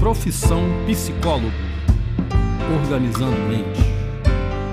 Profissão 0.00 0.64
Psicólogo. 0.86 1.52
Organizando 2.74 3.38
Mente. 3.42 3.82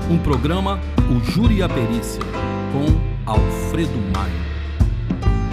Um 0.09 0.17
programa 0.17 0.79
O 1.11 1.19
Júri 1.19 1.57
e 1.57 1.61
a 1.61 1.67
Perícia, 1.67 2.21
com 2.71 2.85
Alfredo 3.29 3.99
Maia. 4.15 4.31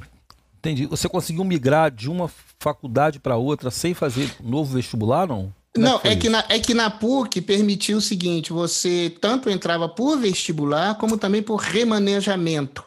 Entendi. 0.63 0.85
Você 0.85 1.09
conseguiu 1.09 1.43
migrar 1.43 1.91
de 1.91 2.09
uma 2.09 2.31
faculdade 2.57 3.19
para 3.19 3.35
outra 3.35 3.69
sem 3.69 3.93
fazer 3.93 4.33
novo 4.41 4.75
vestibular, 4.75 5.27
não? 5.27 5.53
Como 5.75 5.85
não, 5.85 5.97
é 5.97 5.99
que, 5.99 6.07
é, 6.07 6.15
que 6.15 6.29
na, 6.29 6.45
é 6.47 6.59
que 6.59 6.73
na 6.73 6.89
PUC 6.89 7.41
permitiu 7.41 7.97
o 7.97 8.01
seguinte: 8.01 8.53
você 8.53 9.13
tanto 9.19 9.49
entrava 9.49 9.89
por 9.89 10.17
vestibular 10.17 10.95
como 10.97 11.17
também 11.17 11.43
por 11.43 11.57
remanejamento. 11.57 12.81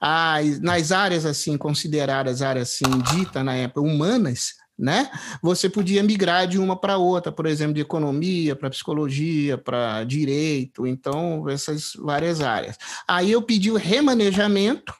As, 0.00 0.60
nas 0.60 0.92
áreas 0.92 1.26
assim 1.26 1.58
consideradas 1.58 2.40
áreas 2.40 2.68
assim 2.70 2.98
dita 3.12 3.42
na 3.42 3.56
época 3.56 3.80
humanas, 3.80 4.52
né? 4.78 5.10
Você 5.42 5.68
podia 5.68 6.04
migrar 6.04 6.46
de 6.46 6.56
uma 6.56 6.76
para 6.76 6.98
outra, 6.98 7.32
por 7.32 7.46
exemplo, 7.46 7.74
de 7.74 7.80
economia 7.80 8.54
para 8.54 8.70
psicologia, 8.70 9.58
para 9.58 10.04
direito, 10.04 10.86
então 10.86 11.48
essas 11.48 11.94
várias 11.98 12.40
áreas. 12.40 12.76
Aí 13.08 13.32
eu 13.32 13.42
pedi 13.42 13.72
o 13.72 13.76
remanejamento 13.76 14.94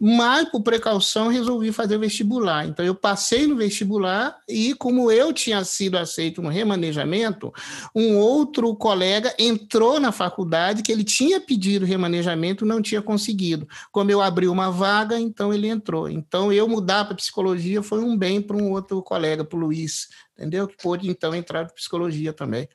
mas 0.00 0.48
por 0.48 0.62
precaução 0.62 1.28
resolvi 1.28 1.72
fazer 1.72 1.98
vestibular. 1.98 2.66
Então 2.66 2.84
eu 2.84 2.94
passei 2.94 3.46
no 3.46 3.56
vestibular 3.56 4.36
e 4.48 4.74
como 4.74 5.10
eu 5.10 5.32
tinha 5.32 5.64
sido 5.64 5.96
aceito 5.96 6.42
no 6.42 6.48
remanejamento, 6.48 7.52
um 7.94 8.16
outro 8.16 8.74
colega 8.74 9.34
entrou 9.38 10.00
na 10.00 10.12
faculdade 10.12 10.82
que 10.82 10.92
ele 10.92 11.04
tinha 11.04 11.40
pedido 11.40 11.86
remanejamento, 11.86 12.66
não 12.66 12.82
tinha 12.82 13.02
conseguido. 13.02 13.66
Como 13.90 14.10
eu 14.10 14.20
abri 14.20 14.48
uma 14.48 14.70
vaga, 14.70 15.18
então 15.18 15.52
ele 15.52 15.68
entrou. 15.68 16.08
Então 16.08 16.52
eu 16.52 16.68
mudar 16.68 17.04
para 17.04 17.14
psicologia 17.14 17.82
foi 17.82 18.00
um 18.00 18.16
bem 18.16 18.40
para 18.40 18.56
um 18.56 18.70
outro 18.70 19.02
colega, 19.02 19.44
para 19.44 19.56
o 19.56 19.60
Luiz, 19.60 20.08
entendeu? 20.36 20.66
Que 20.66 20.76
pôde 20.76 21.08
então 21.08 21.34
entrar 21.34 21.66
para 21.66 21.74
psicologia 21.74 22.32
também. 22.32 22.68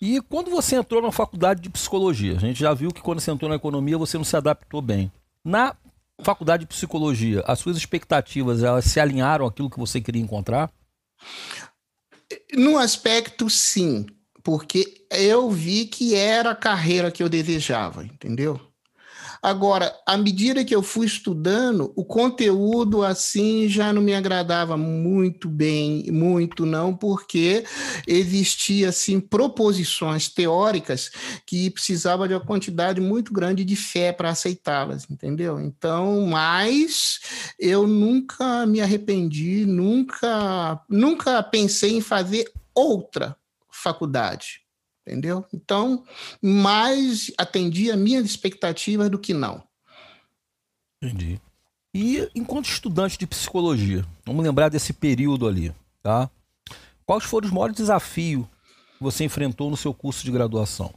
E 0.00 0.20
quando 0.20 0.50
você 0.50 0.74
entrou 0.74 1.00
na 1.00 1.12
faculdade 1.12 1.60
de 1.60 1.70
psicologia, 1.70 2.34
a 2.34 2.40
gente 2.40 2.58
já 2.58 2.74
viu 2.74 2.90
que 2.90 3.00
quando 3.00 3.20
você 3.20 3.30
entrou 3.30 3.48
na 3.48 3.54
economia 3.54 3.96
você 3.96 4.16
não 4.16 4.24
se 4.24 4.36
adaptou 4.36 4.82
bem. 4.82 5.12
Na 5.44 5.76
faculdade 6.20 6.62
de 6.62 6.68
psicologia, 6.68 7.42
as 7.46 7.58
suas 7.58 7.76
expectativas 7.76 8.62
elas 8.62 8.84
se 8.84 9.00
alinharam 9.00 9.46
àquilo 9.46 9.70
que 9.70 9.78
você 9.78 10.00
queria 10.00 10.22
encontrar? 10.22 10.70
No 12.54 12.78
aspecto, 12.78 13.50
sim, 13.50 14.06
porque 14.42 15.06
eu 15.10 15.50
vi 15.50 15.86
que 15.86 16.14
era 16.14 16.50
a 16.50 16.56
carreira 16.56 17.10
que 17.10 17.22
eu 17.22 17.28
desejava, 17.28 18.04
entendeu? 18.04 18.60
Agora, 19.42 19.92
à 20.06 20.16
medida 20.16 20.64
que 20.64 20.72
eu 20.72 20.84
fui 20.84 21.04
estudando, 21.04 21.92
o 21.96 22.04
conteúdo 22.04 23.02
assim 23.02 23.68
já 23.68 23.92
não 23.92 24.00
me 24.00 24.14
agradava 24.14 24.76
muito 24.76 25.48
bem, 25.48 26.04
muito 26.12 26.64
não, 26.64 26.96
porque 26.96 27.64
existia 28.06 28.90
assim 28.90 29.18
proposições 29.18 30.28
teóricas 30.28 31.10
que 31.44 31.70
precisava 31.70 32.28
de 32.28 32.34
uma 32.34 32.40
quantidade 32.40 33.00
muito 33.00 33.32
grande 33.32 33.64
de 33.64 33.74
fé 33.74 34.12
para 34.12 34.30
aceitá-las, 34.30 35.10
entendeu? 35.10 35.58
Então, 35.58 36.24
mas 36.26 37.18
eu 37.58 37.84
nunca 37.84 38.64
me 38.64 38.80
arrependi, 38.80 39.66
nunca, 39.66 40.80
nunca 40.88 41.42
pensei 41.42 41.96
em 41.96 42.00
fazer 42.00 42.48
outra 42.72 43.36
faculdade 43.68 44.61
entendeu? 45.06 45.44
Então, 45.52 46.04
mais 46.40 47.30
atendia 47.36 47.96
minhas 47.96 48.24
expectativas 48.24 49.10
do 49.10 49.18
que 49.18 49.34
não. 49.34 49.62
Entendi. 51.02 51.40
E 51.94 52.28
enquanto 52.34 52.66
estudante 52.66 53.18
de 53.18 53.26
psicologia, 53.26 54.04
vamos 54.24 54.44
lembrar 54.44 54.68
desse 54.68 54.92
período 54.92 55.46
ali, 55.46 55.74
tá? 56.02 56.30
Quais 57.04 57.24
foram 57.24 57.46
os 57.46 57.52
maiores 57.52 57.76
desafios 57.76 58.46
que 58.96 59.02
você 59.02 59.24
enfrentou 59.24 59.68
no 59.68 59.76
seu 59.76 59.92
curso 59.92 60.24
de 60.24 60.30
graduação? 60.30 60.94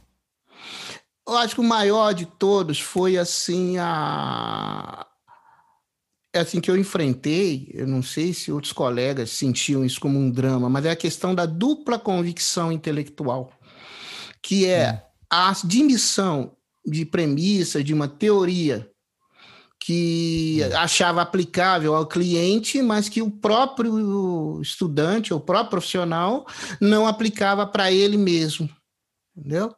Eu 1.28 1.36
acho 1.36 1.56
que 1.56 1.60
o 1.60 1.64
maior 1.64 2.14
de 2.14 2.24
todos 2.24 2.80
foi 2.80 3.18
assim 3.18 3.76
a 3.78 5.06
é 6.32 6.40
assim 6.40 6.60
que 6.60 6.70
eu 6.70 6.76
enfrentei, 6.76 7.70
eu 7.72 7.86
não 7.86 8.02
sei 8.02 8.34
se 8.34 8.52
outros 8.52 8.72
colegas 8.72 9.30
sentiam 9.30 9.82
isso 9.82 9.98
como 9.98 10.18
um 10.18 10.30
drama, 10.30 10.68
mas 10.68 10.84
é 10.84 10.90
a 10.90 10.96
questão 10.96 11.34
da 11.34 11.46
dupla 11.46 11.98
convicção 11.98 12.70
intelectual 12.70 13.50
que 14.46 14.64
é 14.64 15.02
a 15.28 15.50
admissão 15.50 16.56
de 16.86 17.04
premissa 17.04 17.82
de 17.82 17.92
uma 17.92 18.06
teoria 18.06 18.88
que 19.80 20.62
achava 20.76 21.20
aplicável 21.20 21.96
ao 21.96 22.06
cliente, 22.06 22.80
mas 22.80 23.08
que 23.08 23.20
o 23.20 23.28
próprio 23.28 24.60
estudante, 24.62 25.34
o 25.34 25.40
próprio 25.40 25.70
profissional, 25.70 26.46
não 26.80 27.08
aplicava 27.08 27.66
para 27.66 27.90
ele 27.90 28.16
mesmo. 28.16 28.70
Entendeu? 29.36 29.74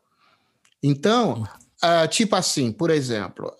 Então, 0.82 1.48
uh, 1.82 2.06
tipo 2.10 2.36
assim, 2.36 2.70
por 2.70 2.90
exemplo, 2.90 3.50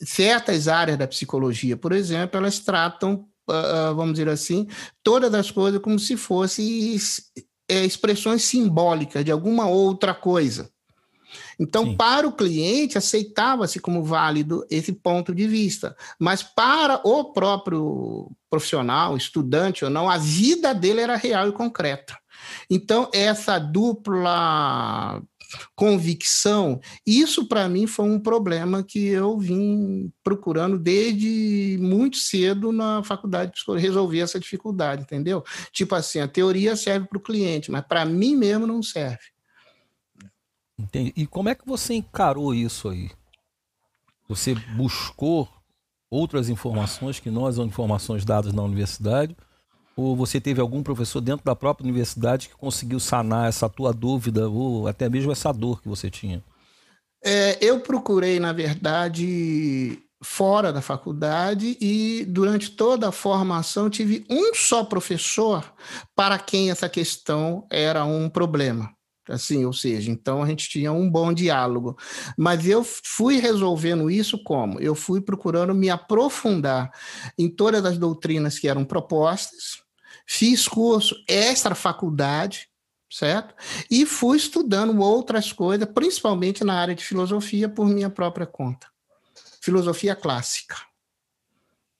certas 0.00 0.66
áreas 0.66 0.98
da 0.98 1.06
psicologia, 1.06 1.76
por 1.76 1.92
exemplo, 1.92 2.38
elas 2.38 2.58
tratam, 2.58 3.24
uh, 3.48 3.94
vamos 3.94 4.14
dizer 4.14 4.28
assim, 4.28 4.66
todas 5.00 5.32
as 5.32 5.52
coisas 5.52 5.80
como 5.80 5.96
se 5.96 6.16
fossem 6.16 6.96
é, 7.74 7.84
expressões 7.84 8.42
simbólicas 8.42 9.24
de 9.24 9.30
alguma 9.30 9.66
outra 9.66 10.14
coisa. 10.14 10.70
Então, 11.58 11.84
Sim. 11.84 11.96
para 11.96 12.26
o 12.26 12.32
cliente, 12.32 12.98
aceitava-se 12.98 13.78
como 13.78 14.02
válido 14.02 14.66
esse 14.70 14.92
ponto 14.92 15.34
de 15.34 15.46
vista. 15.46 15.96
Mas 16.18 16.42
para 16.42 17.00
o 17.04 17.32
próprio 17.32 18.30
profissional, 18.50 19.16
estudante 19.16 19.84
ou 19.84 19.90
não, 19.90 20.08
a 20.08 20.18
vida 20.18 20.74
dele 20.74 21.00
era 21.00 21.16
real 21.16 21.48
e 21.48 21.52
concreta. 21.52 22.16
Então, 22.68 23.08
essa 23.12 23.58
dupla 23.58 25.22
convicção, 25.74 26.80
isso 27.06 27.46
para 27.46 27.68
mim 27.68 27.86
foi 27.86 28.06
um 28.06 28.20
problema 28.20 28.82
que 28.82 29.06
eu 29.06 29.38
vim 29.38 30.12
procurando 30.22 30.78
desde 30.78 31.78
muito 31.80 32.16
cedo 32.16 32.72
na 32.72 33.02
faculdade 33.02 33.52
de 33.52 33.80
resolver 33.80 34.20
essa 34.20 34.40
dificuldade, 34.40 35.02
entendeu? 35.02 35.42
Tipo 35.72 35.94
assim, 35.94 36.20
a 36.20 36.28
teoria 36.28 36.76
serve 36.76 37.06
para 37.06 37.18
o 37.18 37.22
cliente, 37.22 37.70
mas 37.70 37.84
para 37.86 38.04
mim 38.04 38.36
mesmo 38.36 38.66
não 38.66 38.82
serve. 38.82 39.34
Entendi. 40.78 41.12
E 41.16 41.26
como 41.26 41.48
é 41.48 41.54
que 41.54 41.66
você 41.66 41.94
encarou 41.94 42.54
isso 42.54 42.88
aí? 42.88 43.10
Você 44.28 44.54
buscou 44.76 45.48
outras 46.10 46.48
informações 46.48 47.20
que 47.20 47.30
não 47.30 47.46
as 47.46 47.58
informações 47.58 48.24
dadas 48.24 48.52
na 48.52 48.62
universidade? 48.62 49.36
Ou 49.96 50.16
você 50.16 50.40
teve 50.40 50.60
algum 50.60 50.82
professor 50.82 51.20
dentro 51.20 51.44
da 51.44 51.54
própria 51.54 51.84
universidade 51.84 52.48
que 52.48 52.56
conseguiu 52.56 52.98
sanar 52.98 53.48
essa 53.48 53.68
tua 53.68 53.92
dúvida 53.92 54.48
ou 54.48 54.88
até 54.88 55.08
mesmo 55.08 55.30
essa 55.30 55.52
dor 55.52 55.80
que 55.80 55.88
você 55.88 56.10
tinha? 56.10 56.42
É, 57.24 57.56
eu 57.64 57.80
procurei, 57.80 58.38
na 58.38 58.52
verdade, 58.52 59.98
fora 60.22 60.72
da 60.72 60.80
faculdade 60.80 61.76
e 61.80 62.24
durante 62.26 62.70
toda 62.70 63.08
a 63.08 63.12
formação 63.12 63.88
tive 63.88 64.24
um 64.28 64.54
só 64.54 64.84
professor 64.84 65.64
para 66.14 66.38
quem 66.38 66.70
essa 66.70 66.88
questão 66.88 67.66
era 67.70 68.04
um 68.04 68.28
problema 68.28 68.94
assim, 69.28 69.64
ou 69.64 69.72
seja, 69.72 70.10
então 70.10 70.42
a 70.42 70.46
gente 70.46 70.68
tinha 70.68 70.92
um 70.92 71.08
bom 71.08 71.32
diálogo. 71.32 71.96
Mas 72.36 72.66
eu 72.68 72.84
fui 72.84 73.38
resolvendo 73.38 74.10
isso 74.10 74.42
como? 74.42 74.80
Eu 74.80 74.94
fui 74.94 75.20
procurando 75.20 75.74
me 75.74 75.88
aprofundar 75.88 76.90
em 77.38 77.48
todas 77.48 77.84
as 77.84 77.98
doutrinas 77.98 78.58
que 78.58 78.68
eram 78.68 78.84
propostas, 78.84 79.82
fiz 80.26 80.66
curso 80.68 81.14
extra 81.28 81.74
faculdade, 81.74 82.68
certo? 83.10 83.54
E 83.90 84.04
fui 84.04 84.36
estudando 84.36 85.00
outras 85.00 85.52
coisas, 85.52 85.88
principalmente 85.88 86.64
na 86.64 86.74
área 86.74 86.94
de 86.94 87.04
filosofia 87.04 87.68
por 87.68 87.86
minha 87.86 88.10
própria 88.10 88.46
conta. 88.46 88.88
Filosofia 89.60 90.14
clássica. 90.14 90.76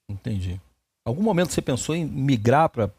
Entendi. 0.09 0.61
Algum 1.05 1.23
momento 1.23 1.53
você 1.53 1.63
pensou 1.63 1.95
em 1.95 2.05
migrar 2.05 2.69
para 2.69 2.93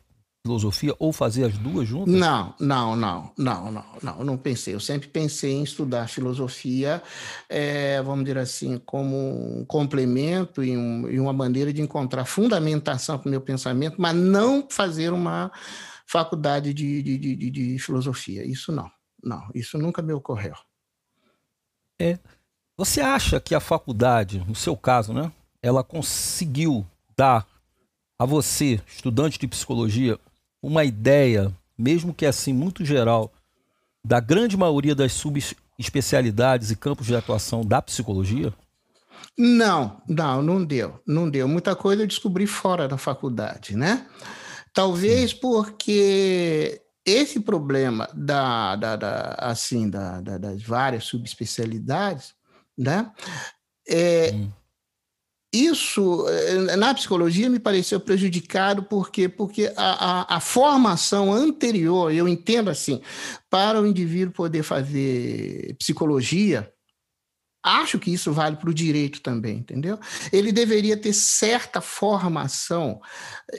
filosofia 0.45 0.95
ou 0.99 1.11
fazer 1.11 1.45
as 1.45 1.57
duas 1.57 1.87
juntas? 1.87 2.13
Não, 2.13 2.53
não, 2.59 2.95
não, 2.95 3.31
não, 3.35 3.71
não, 3.71 3.85
não, 4.03 4.23
não 4.23 4.37
pensei. 4.37 4.75
Eu 4.75 4.79
sempre 4.79 5.07
pensei 5.07 5.53
em 5.53 5.63
estudar 5.63 6.07
filosofia, 6.07 7.01
é, 7.49 7.99
vamos 8.03 8.25
dizer 8.25 8.37
assim, 8.37 8.77
como 8.77 9.59
um 9.59 9.65
complemento 9.65 10.63
e, 10.63 10.77
um, 10.77 11.09
e 11.09 11.19
uma 11.19 11.33
maneira 11.33 11.73
de 11.73 11.81
encontrar 11.81 12.25
fundamentação 12.25 13.17
para 13.17 13.27
o 13.27 13.31
meu 13.31 13.41
pensamento, 13.41 13.95
mas 13.97 14.15
não 14.15 14.67
fazer 14.69 15.11
uma 15.11 15.51
faculdade 16.05 16.75
de, 16.75 17.01
de, 17.01 17.17
de, 17.17 17.49
de, 17.49 17.79
filosofia. 17.79 18.45
Isso 18.45 18.71
não, 18.71 18.91
não, 19.23 19.49
isso 19.55 19.79
nunca 19.79 20.03
me 20.03 20.13
ocorreu. 20.13 20.53
É. 21.99 22.19
Você 22.77 23.01
acha 23.01 23.39
que 23.39 23.55
a 23.55 23.59
faculdade, 23.59 24.43
no 24.47 24.53
seu 24.53 24.77
caso, 24.77 25.11
né, 25.11 25.31
ela 25.59 25.83
conseguiu 25.83 26.85
dar 27.17 27.47
a 28.19 28.25
você, 28.25 28.79
estudante 28.87 29.39
de 29.39 29.47
psicologia, 29.47 30.19
uma 30.65 30.83
ideia, 30.83 31.51
mesmo 31.77 32.13
que 32.13 32.25
assim 32.25 32.53
muito 32.53 32.83
geral, 32.83 33.31
da 34.03 34.19
grande 34.19 34.57
maioria 34.57 34.95
das 34.95 35.13
subespecialidades 35.13 36.71
e 36.71 36.75
campos 36.75 37.05
de 37.05 37.15
atuação 37.15 37.63
da 37.63 37.81
psicologia? 37.81 38.53
Não, 39.37 40.01
não, 40.07 40.41
não 40.41 40.63
deu, 40.63 40.99
não 41.05 41.29
deu. 41.29 41.47
Muita 41.47 41.75
coisa 41.75 42.03
eu 42.03 42.07
descobri 42.07 42.47
fora 42.47 42.87
da 42.87 42.97
faculdade, 42.97 43.75
né? 43.75 44.07
Talvez 44.73 45.31
Sim. 45.31 45.37
porque 45.41 46.81
esse 47.05 47.39
problema 47.39 48.09
da, 48.13 48.75
da, 48.75 48.95
da 48.95 49.35
assim 49.37 49.89
da, 49.89 50.19
da, 50.21 50.37
das 50.37 50.63
várias 50.63 51.05
subespecialidades, 51.05 52.33
né? 52.77 53.11
É, 53.87 54.31
hum. 54.33 54.51
Isso, 55.55 56.27
eh, 56.27 56.75
na 56.75 56.93
psicologia, 56.93 57.49
me 57.49 57.59
pareceu 57.59 57.97
prejudicado 57.97 58.83
porque, 58.83 59.29
porque 59.29 59.71
a, 59.77 60.33
a, 60.33 60.35
a, 60.35 60.39
formação 60.41 61.31
anterior, 61.31 62.11
eu 62.11 62.27
entendo 62.27 62.69
assim, 62.69 63.01
para 63.49 63.79
o 63.79 63.87
indivíduo 63.87 64.33
poder 64.33 64.63
fazer 64.63 65.73
psicologia, 65.79 66.69
acho 67.63 67.97
que 67.97 68.11
isso 68.11 68.33
vale 68.33 68.57
para 68.57 68.69
o 68.69 68.73
direito 68.73 69.21
também, 69.21 69.59
entendeu? 69.59 69.97
Ele 70.31 70.51
deveria 70.51 70.97
ter 70.97 71.13
certa 71.13 71.79
formação 71.79 72.99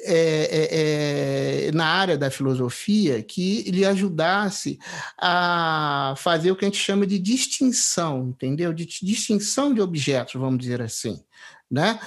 é, 0.04 1.68
é, 1.68 1.72
na 1.72 1.86
área 1.86 2.18
da 2.18 2.30
filosofia 2.30 3.22
que 3.22 3.62
lhe 3.70 3.86
ajudasse 3.86 4.78
a 5.18 6.14
fazer 6.18 6.50
o 6.50 6.56
que 6.56 6.66
a 6.66 6.68
gente 6.68 6.78
chama 6.78 7.06
de 7.06 7.18
distinção, 7.18 8.28
entendeu? 8.28 8.74
De 8.74 8.84
distinção 8.84 9.72
de 9.72 9.80
objetos, 9.80 10.34
vamos 10.34 10.58
dizer 10.58 10.82
assim 10.82 11.24
né? 11.70 11.98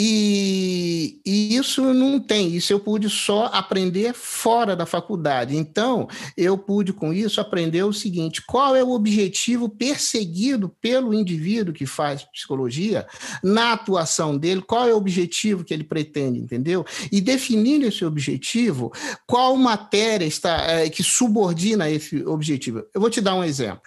E, 0.00 1.20
e, 1.26 1.56
isso 1.56 1.92
não 1.92 2.20
tem, 2.20 2.54
isso 2.54 2.72
eu 2.72 2.78
pude 2.78 3.10
só 3.10 3.46
aprender 3.46 4.14
fora 4.14 4.76
da 4.76 4.86
faculdade. 4.86 5.56
Então, 5.56 6.06
eu 6.36 6.56
pude 6.56 6.92
com 6.92 7.12
isso 7.12 7.40
aprender 7.40 7.82
o 7.82 7.92
seguinte: 7.92 8.40
qual 8.46 8.76
é 8.76 8.84
o 8.84 8.92
objetivo 8.92 9.68
perseguido 9.68 10.68
pelo 10.80 11.12
indivíduo 11.12 11.74
que 11.74 11.84
faz 11.84 12.22
psicologia 12.22 13.08
na 13.42 13.72
atuação 13.72 14.38
dele, 14.38 14.62
qual 14.62 14.88
é 14.88 14.94
o 14.94 14.98
objetivo 14.98 15.64
que 15.64 15.74
ele 15.74 15.82
pretende, 15.82 16.38
entendeu? 16.38 16.86
E 17.10 17.20
definindo 17.20 17.84
esse 17.84 18.04
objetivo, 18.04 18.92
qual 19.26 19.56
matéria 19.56 20.26
está 20.26 20.62
é, 20.70 20.88
que 20.88 21.02
subordina 21.02 21.90
esse 21.90 22.24
objetivo? 22.24 22.84
Eu 22.94 23.00
vou 23.00 23.10
te 23.10 23.20
dar 23.20 23.34
um 23.34 23.42
exemplo. 23.42 23.82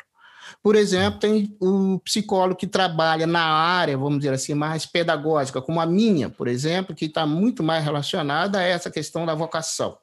Por 0.63 0.75
exemplo, 0.75 1.19
tem 1.19 1.57
o 1.59 1.99
psicólogo 1.99 2.55
que 2.55 2.67
trabalha 2.67 3.25
na 3.25 3.43
área, 3.43 3.97
vamos 3.97 4.19
dizer 4.19 4.33
assim, 4.33 4.53
mais 4.53 4.85
pedagógica, 4.85 5.61
como 5.61 5.79
a 5.81 5.85
minha, 5.85 6.29
por 6.29 6.47
exemplo, 6.47 6.95
que 6.95 7.05
está 7.05 7.25
muito 7.25 7.63
mais 7.63 7.83
relacionada 7.83 8.59
a 8.59 8.63
essa 8.63 8.91
questão 8.91 9.25
da 9.25 9.33
vocação. 9.33 9.97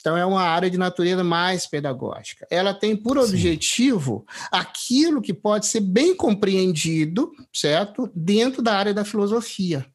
Então, 0.00 0.16
é 0.16 0.26
uma 0.26 0.42
área 0.42 0.68
de 0.68 0.76
natureza 0.76 1.22
mais 1.22 1.66
pedagógica. 1.66 2.46
Ela 2.50 2.74
tem 2.74 2.96
por 2.96 3.16
objetivo 3.16 4.26
Sim. 4.28 4.48
aquilo 4.50 5.22
que 5.22 5.32
pode 5.32 5.66
ser 5.66 5.80
bem 5.80 6.14
compreendido, 6.14 7.30
certo? 7.52 8.10
Dentro 8.14 8.62
da 8.62 8.74
área 8.76 8.92
da 8.92 9.04
filosofia. 9.04 9.86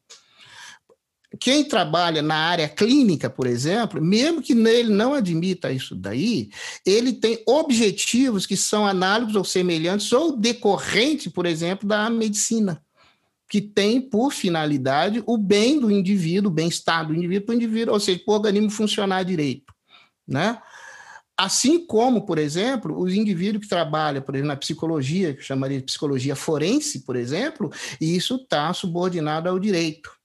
Quem 1.38 1.64
trabalha 1.64 2.22
na 2.22 2.34
área 2.34 2.68
clínica, 2.68 3.30
por 3.30 3.46
exemplo, 3.46 4.02
mesmo 4.02 4.42
que 4.42 4.52
ele 4.52 4.92
não 4.92 5.14
admita 5.14 5.70
isso 5.70 5.94
daí, 5.94 6.50
ele 6.84 7.12
tem 7.12 7.40
objetivos 7.46 8.46
que 8.46 8.56
são 8.56 8.84
análogos 8.84 9.36
ou 9.36 9.44
semelhantes 9.44 10.10
ou 10.12 10.36
decorrentes, 10.36 11.32
por 11.32 11.46
exemplo, 11.46 11.88
da 11.88 12.10
medicina, 12.10 12.82
que 13.48 13.60
tem 13.60 14.00
por 14.00 14.32
finalidade 14.32 15.22
o 15.24 15.38
bem 15.38 15.78
do 15.78 15.88
indivíduo, 15.88 16.50
o 16.50 16.54
bem-estar 16.54 17.06
do 17.06 17.14
indivíduo 17.14 17.46
para 17.46 17.52
o 17.52 17.56
indivíduo, 17.56 17.94
ou 17.94 18.00
seja, 18.00 18.20
para 18.24 18.32
o 18.32 18.36
organismo 18.36 18.70
funcionar 18.70 19.22
direito, 19.22 19.72
né? 20.26 20.60
Assim 21.38 21.86
como, 21.86 22.26
por 22.26 22.38
exemplo, 22.38 23.00
os 23.00 23.14
indivíduos 23.14 23.64
que 23.64 23.70
trabalham, 23.70 24.20
por 24.20 24.34
exemplo, 24.34 24.48
na 24.48 24.56
psicologia, 24.56 25.32
que 25.32 25.42
chamaria 25.42 25.78
de 25.78 25.84
psicologia 25.84 26.36
forense, 26.36 27.00
por 27.00 27.16
exemplo, 27.16 27.70
e 28.00 28.14
isso 28.14 28.34
está 28.34 28.74
subordinado 28.74 29.48
ao 29.48 29.58
direito 29.58 30.19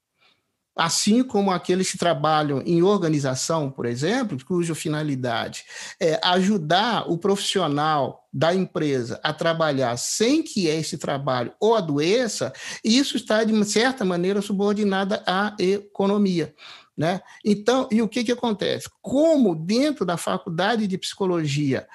assim 0.75 1.24
como 1.24 1.51
aqueles 1.51 1.89
que 1.89 1.98
trabalham 1.98 2.62
em 2.65 2.84
organização, 2.84 3.72
por 3.72 3.86
exemplo, 3.86 4.38
cuja 4.46 4.75
finalidade 4.75 5.63
é 6.00 6.20
ajudar 6.24 7.10
o 7.10 7.17
profissional 7.17 8.27
da 8.32 8.53
empresa 8.53 9.20
a 9.24 9.32
trabalhar 9.32 9.96
sem 9.98 10.44
que 10.44 10.67
esse 10.67 10.98
trabalho 10.98 11.53
o 11.62 11.74
adoeça, 11.74 12.51
isso 12.84 13.15
está, 13.15 13.44
de 13.44 13.65
certa 13.65 14.03
maneira, 14.03 14.41
subordinada 14.41 15.24
à 15.25 15.55
economia. 15.58 16.53
Né? 16.98 17.22
Então, 17.44 17.90
e 17.92 18.02
o 18.02 18.08
que, 18.08 18.24
que 18.24 18.32
acontece? 18.32 18.90
Como 19.02 19.54
dentro 19.54 20.06
da 20.06 20.16
faculdade 20.16 20.88
de 20.88 20.98
psicologia 20.98 21.86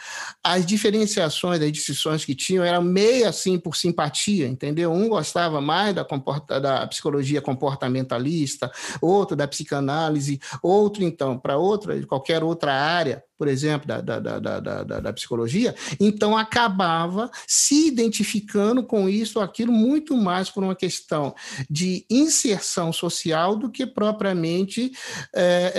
as 0.44 0.66
diferenciações, 0.66 1.62
as 1.62 1.72
decisões 1.72 2.22
que 2.22 2.34
tinham 2.34 2.62
eram 2.62 2.82
meio 2.82 3.26
assim 3.26 3.58
por 3.58 3.76
simpatia, 3.76 4.46
entendeu? 4.46 4.92
Um 4.92 5.08
gostava 5.08 5.58
mais 5.58 5.94
da, 5.94 6.04
comporta, 6.04 6.60
da 6.60 6.86
psicologia 6.86 7.40
comportamentalista, 7.40 8.70
outro 9.00 9.34
da 9.34 9.48
psicanálise, 9.48 10.38
outro, 10.62 11.02
então, 11.02 11.38
para 11.38 11.56
outra, 11.56 11.98
qualquer 12.06 12.44
outra 12.44 12.74
área 12.74 13.24
por 13.40 13.48
exemplo, 13.48 13.88
da, 13.88 14.02
da, 14.02 14.18
da, 14.20 14.60
da, 14.60 14.82
da, 15.00 15.12
psicologia, 15.14 15.74
então 15.98 16.36
acabava 16.36 17.30
se 17.46 17.86
identificando 17.86 18.82
com 18.82 19.08
isso 19.08 19.38
ou 19.38 19.42
aquilo 19.42 19.72
muito 19.72 20.14
mais 20.14 20.50
por 20.50 20.62
uma 20.62 20.76
questão 20.76 21.34
de 21.70 22.04
inserção 22.10 22.92
social 22.92 23.56
do 23.56 23.70
que 23.70 23.86
propriamente 23.86 24.92
é, 25.34 25.72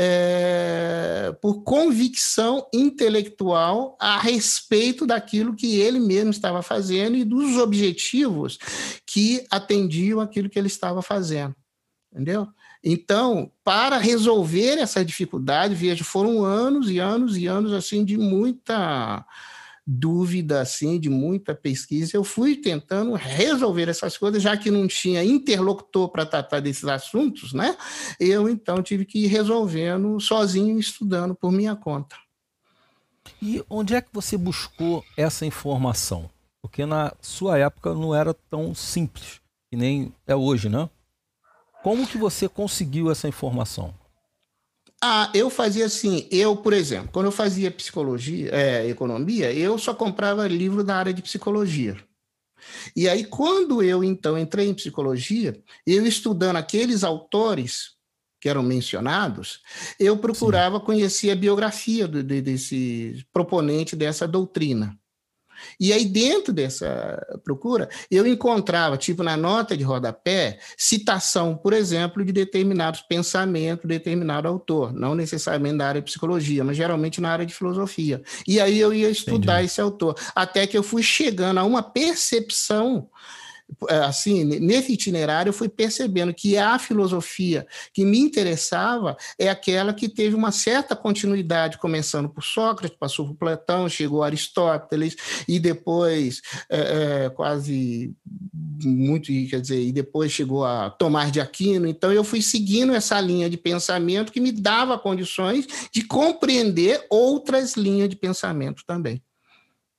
é, 1.30 1.32
por 1.34 1.62
convicção 1.62 2.68
intelectual 2.74 3.96
a 4.02 4.20
respeito 4.20 5.06
daquilo 5.06 5.56
que 5.56 5.80
ele 5.80 6.00
mesmo 6.00 6.32
estava 6.32 6.64
fazendo 6.64 7.16
e 7.16 7.24
dos 7.24 7.58
objetivos 7.58 8.58
que 9.06 9.46
atendiam 9.52 10.20
aquilo 10.20 10.50
que 10.50 10.58
ele 10.58 10.66
estava 10.66 11.04
fazendo. 11.04 11.56
Entendeu? 12.12 12.48
Então, 12.84 13.52
para 13.64 13.98
resolver 13.98 14.80
essa 14.80 15.06
dificuldade, 15.06 15.76
veja, 15.76 16.04
foram 16.04 16.44
anos 16.44 16.90
e 16.90 16.98
anos 16.98 17.38
e 17.38 17.46
anos 17.46 17.74
assim 17.74 18.04
de 18.04 18.18
muita 18.18 19.26
dúvida, 19.86 20.62
assim, 20.62 21.00
de 21.00 21.10
muita 21.10 21.54
pesquisa. 21.54 22.16
Eu 22.16 22.24
fui 22.24 22.56
tentando 22.56 23.14
resolver 23.14 23.90
essas 23.90 24.18
coisas, 24.18 24.42
já 24.42 24.56
que 24.56 24.72
não 24.72 24.88
tinha 24.88 25.24
interlocutor 25.24 26.10
para 26.10 26.26
tratar 26.26 26.60
desses 26.60 26.86
assuntos, 26.86 27.54
né? 27.54 27.76
Eu 28.20 28.50
então 28.50 28.82
tive 28.82 29.06
que 29.06 29.26
ir 29.26 29.28
resolvendo 29.28 30.20
sozinho, 30.20 30.80
estudando 30.80 31.36
por 31.36 31.52
minha 31.52 31.76
conta. 31.76 32.16
E 33.42 33.64
onde 33.70 33.96
é 33.96 34.02
que 34.02 34.10
você 34.14 34.38
buscou 34.38 35.04
essa 35.18 35.46
informação? 35.46 36.30
Porque 36.62 36.86
na 36.86 37.14
sua 37.22 37.58
época 37.58 37.94
não 37.94 38.14
era 38.14 38.34
tão 38.34 38.74
simples, 38.74 39.42
que 39.70 39.76
nem 39.76 40.14
é 40.26 40.36
hoje, 40.36 40.70
né? 40.70 40.90
Como 41.84 42.08
que 42.08 42.18
você 42.18 42.48
conseguiu 42.48 43.12
essa 43.12 43.28
informação? 43.28 43.94
Ah, 45.04 45.32
eu 45.34 45.50
fazia 45.50 45.86
assim, 45.86 46.28
eu, 46.32 46.56
por 46.56 46.74
exemplo, 46.74 47.10
quando 47.12 47.26
eu 47.26 47.32
fazia 47.32 47.72
psicologia, 47.72 48.52
é, 48.54 48.88
economia, 48.88 49.52
eu 49.52 49.78
só 49.80 49.96
comprava 49.96 50.48
livro 50.48 50.84
da 50.84 50.96
área 50.96 51.14
de 51.14 51.24
psicologia. 51.24 51.98
E 52.96 53.10
aí, 53.10 53.26
quando 53.26 53.82
eu, 53.82 54.04
então, 54.04 54.38
entrei 54.38 54.68
em 54.68 54.76
psicologia, 54.76 55.60
eu 55.88 56.06
estudando 56.06 56.58
aqueles 56.58 57.04
autores 57.04 57.96
que 58.40 58.48
eram 58.48 58.62
mencionados, 58.62 59.62
eu 60.00 60.18
procurava 60.18 60.80
Sim. 60.80 60.86
conhecer 60.86 61.32
a 61.32 61.36
biografia 61.36 62.08
do, 62.08 62.24
de, 62.24 62.42
desse 62.42 63.26
proponente 63.34 63.96
dessa 63.96 64.28
doutrina. 64.28 64.98
E 65.80 65.92
aí, 65.94 66.06
dentro 66.06 66.54
dessa 66.54 67.40
procura, 67.44 67.90
eu 68.10 68.26
encontrava, 68.26 68.98
tipo, 68.98 69.24
na 69.24 69.36
nota 69.36 69.76
de 69.76 69.84
rodapé, 69.84 70.60
citação, 70.78 71.56
por 71.56 71.74
exemplo, 71.74 72.24
de 72.24 72.32
determinados 72.32 73.02
pensamentos, 73.02 73.84
de 73.84 73.96
determinado 73.96 74.48
autor, 74.48 74.94
não 74.94 75.16
necessariamente 75.16 75.78
da 75.78 75.88
área 75.88 76.02
de 76.02 76.06
psicologia, 76.06 76.64
mas 76.64 76.78
geralmente 76.78 77.22
na 77.22 77.32
área 77.32 77.46
de 77.46 77.54
filosofia. 77.54 78.22
E 78.48 78.60
aí 78.60 78.80
eu 78.80 78.94
ia 78.94 79.10
estudar 79.10 79.56
Entendi. 79.56 79.66
esse 79.66 79.82
autor, 79.82 80.16
até 80.36 80.68
que 80.68 80.78
eu 80.78 80.84
fui 80.84 81.04
chegando 81.04 81.60
a 81.60 81.64
uma 81.64 81.84
percepção 81.84 83.10
assim, 84.06 84.44
nesse 84.44 84.94
itinerário, 84.94 85.50
eu 85.50 85.54
fui 85.54 85.70
percebendo 85.70 86.34
que 86.34 86.58
a 86.58 86.78
filosofia 86.78 87.66
que 87.94 88.06
me 88.06 88.20
interessava 88.20 89.18
é 89.38 89.50
aquela 89.50 89.94
que 89.94 90.08
teve 90.08 90.36
uma 90.36 90.52
certa 90.52 90.96
continuidade, 90.96 91.78
começando 91.78 92.30
por 92.30 92.44
Sócrates, 92.44 92.98
passou 92.98 93.28
por 93.28 93.36
Platão, 93.36 93.90
chegou 93.90 94.24
a 94.24 94.28
Aristóteles, 94.28 95.16
e 95.48 95.60
depois, 95.60 96.42
é, 96.70 97.26
é, 97.26 97.30
quase 97.30 98.14
muito, 98.84 99.28
quer 99.50 99.62
dizer, 99.62 99.82
e 99.82 99.92
depois 99.92 100.32
chegou 100.32 100.66
a 100.66 100.90
Tomás 100.90 101.32
de 101.32 101.40
Aquino. 101.40 101.88
Então, 101.88 102.12
eu 102.12 102.24
fui 102.24 102.42
seguindo 102.42 102.94
essa 102.94 103.20
linha 103.20 103.50
de 103.50 103.58
pensamento 103.58 104.32
que 104.32 104.40
me 104.40 104.52
dava 104.52 105.00
condições 105.00 105.68
de 105.94 106.04
compreender 106.04 107.06
outras 107.10 107.76
linhas 107.76 108.10
de 108.10 108.16
pensamento 108.16 108.84
também. 108.86 109.22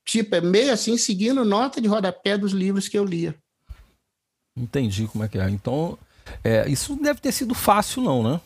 Tipo, 0.05 0.35
é 0.35 0.41
meio 0.41 0.73
assim, 0.73 0.97
seguindo 0.97 1.45
nota 1.45 1.81
de 1.81 1.89
rodapé 1.89 2.37
dos 2.37 2.53
livros 2.53 2.89
que 2.89 2.99
eu 2.99 3.05
lia. 3.05 3.35
Entendi 4.57 5.07
como 5.07 5.25
é 5.25 5.29
que 5.29 5.39
é. 5.39 5.49
Então, 5.49 5.99
é, 6.45 6.69
isso 6.69 6.97
deve 6.97 7.21
ter 7.21 7.33
sido 7.33 7.55
fácil, 7.55 8.03
não, 8.03 8.23
né? 8.23 8.41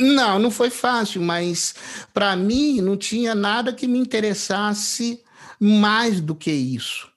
Não, 0.00 0.38
não 0.38 0.50
foi 0.50 0.68
fácil, 0.68 1.22
mas 1.22 1.74
para 2.12 2.34
mim 2.34 2.80
não 2.80 2.96
tinha 2.96 3.34
nada 3.34 3.72
que 3.72 3.86
me 3.86 3.98
interessasse 3.98 5.22
mais 5.60 6.20
do 6.20 6.34
que 6.34 6.50
isso. 6.50 7.08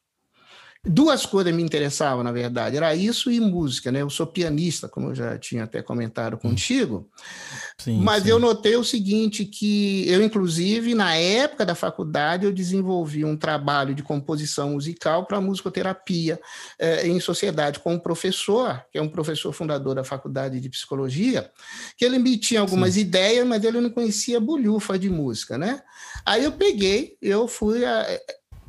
Duas 0.86 1.26
coisas 1.26 1.54
me 1.54 1.62
interessavam, 1.62 2.24
na 2.24 2.32
verdade, 2.32 2.78
era 2.78 2.96
isso 2.96 3.30
e 3.30 3.38
música, 3.38 3.92
né? 3.92 4.02
Eu 4.02 4.10
sou 4.10 4.26
pianista, 4.26 4.88
como 4.88 5.10
eu 5.10 5.16
já 5.16 5.38
tinha 5.38 5.66
até 5.66 5.82
comentado 5.82 6.36
hum. 6.36 6.38
contigo. 6.38 7.10
Sim, 7.78 8.00
mas 8.00 8.24
sim. 8.24 8.30
eu 8.30 8.40
notei 8.40 8.78
o 8.78 8.84
seguinte, 8.84 9.44
que 9.44 10.08
eu, 10.08 10.24
inclusive, 10.24 10.96
na 10.96 11.16
época 11.16 11.66
da 11.66 11.76
faculdade, 11.76 12.46
eu 12.46 12.54
desenvolvi 12.54 13.26
um 13.26 13.36
trabalho 13.36 13.94
de 13.94 14.02
composição 14.02 14.72
musical 14.72 15.26
para 15.26 15.42
musicoterapia 15.42 16.40
eh, 16.80 17.10
em 17.10 17.20
sociedade 17.20 17.80
com 17.80 17.96
um 17.96 18.00
professor, 18.00 18.82
que 18.90 18.98
é 18.98 19.02
um 19.02 19.10
professor 19.10 19.52
fundador 19.52 19.96
da 19.96 20.06
faculdade 20.06 20.62
de 20.62 20.70
psicologia, 20.70 21.52
que 21.98 22.06
ele 22.06 22.18
me 22.18 22.38
tinha 22.38 22.62
algumas 22.62 22.94
sim. 22.94 23.02
ideias, 23.02 23.46
mas 23.46 23.66
ele 23.66 23.82
não 23.82 23.90
conhecia 23.90 24.40
bolhufa 24.40 24.98
de 24.98 25.10
música, 25.10 25.58
né? 25.58 25.82
Aí 26.26 26.46
eu 26.46 26.54
peguei, 26.54 27.18
eu 27.22 27.50
fui... 27.50 27.84
A, 27.84 28.08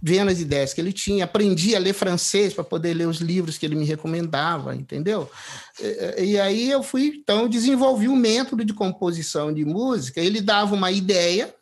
vendo 0.02 0.30
as 0.30 0.40
ideias 0.40 0.72
que 0.72 0.80
ele 0.80 0.92
tinha, 0.92 1.24
aprendi 1.24 1.76
a 1.76 1.78
ler 1.78 1.92
francês 1.92 2.54
para 2.54 2.64
poder 2.64 2.94
ler 2.94 3.06
os 3.06 3.18
livros 3.18 3.58
que 3.58 3.66
ele 3.66 3.74
me 3.74 3.84
recomendava, 3.84 4.74
entendeu? 4.74 5.30
E, 5.78 6.24
e, 6.24 6.40
aí 6.40 6.70
eu 6.70 6.82
fui, 6.82 7.20
então, 7.22 7.48
desenvolvi 7.48 8.08
um 8.08 8.16
método 8.16 8.64
de 8.64 8.72
composição 8.72 9.52
de 9.52 9.64
música. 9.64 10.20
Ele 10.20 10.40
dava 10.40 10.74
uma 10.74 10.90
ideia, 10.90 11.54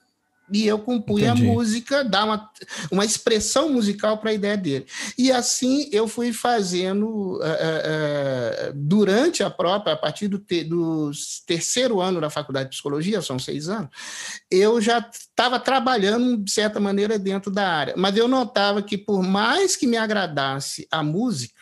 e 0.51 0.67
eu 0.67 0.79
compunha 0.79 1.31
Entendi. 1.31 1.49
a 1.49 1.53
música, 1.53 2.05
dar 2.05 2.25
uma, 2.25 2.51
uma 2.91 3.05
expressão 3.05 3.69
musical 3.71 4.19
para 4.19 4.31
a 4.31 4.35
ideia 4.35 4.57
dele. 4.57 4.87
E 5.17 5.31
assim 5.31 5.89
eu 5.93 6.09
fui 6.09 6.33
fazendo 6.33 7.37
uh, 7.37 7.41
uh, 7.41 8.73
durante 8.75 9.43
a 9.43 9.51
própria, 9.51 9.95
a 9.95 9.97
partir 9.97 10.29
do, 10.29 10.39
te, 10.39 10.65
do 10.65 11.11
terceiro 11.47 12.01
ano 12.01 12.21
da 12.21 12.31
faculdade 12.31 12.71
de 12.71 12.77
psicologia, 12.77 13.23
são 13.23 13.39
seis 13.39 13.69
anos, 13.69 13.91
eu 14.51 14.81
já 14.81 14.99
estava 14.99 15.59
trabalhando 15.61 16.37
de 16.37 16.51
certa 16.51 16.81
maneira 16.81 17.19
dentro 17.19 17.51
da 17.51 17.69
área. 17.69 17.95
Mas 17.97 18.17
eu 18.17 18.29
notava 18.29 18.83
que 18.83 18.97
por 18.97 19.23
mais 19.23 19.77
que 19.77 19.87
me 19.87 19.97
agradasse 19.97 20.87
a 20.91 21.03
música, 21.03 21.61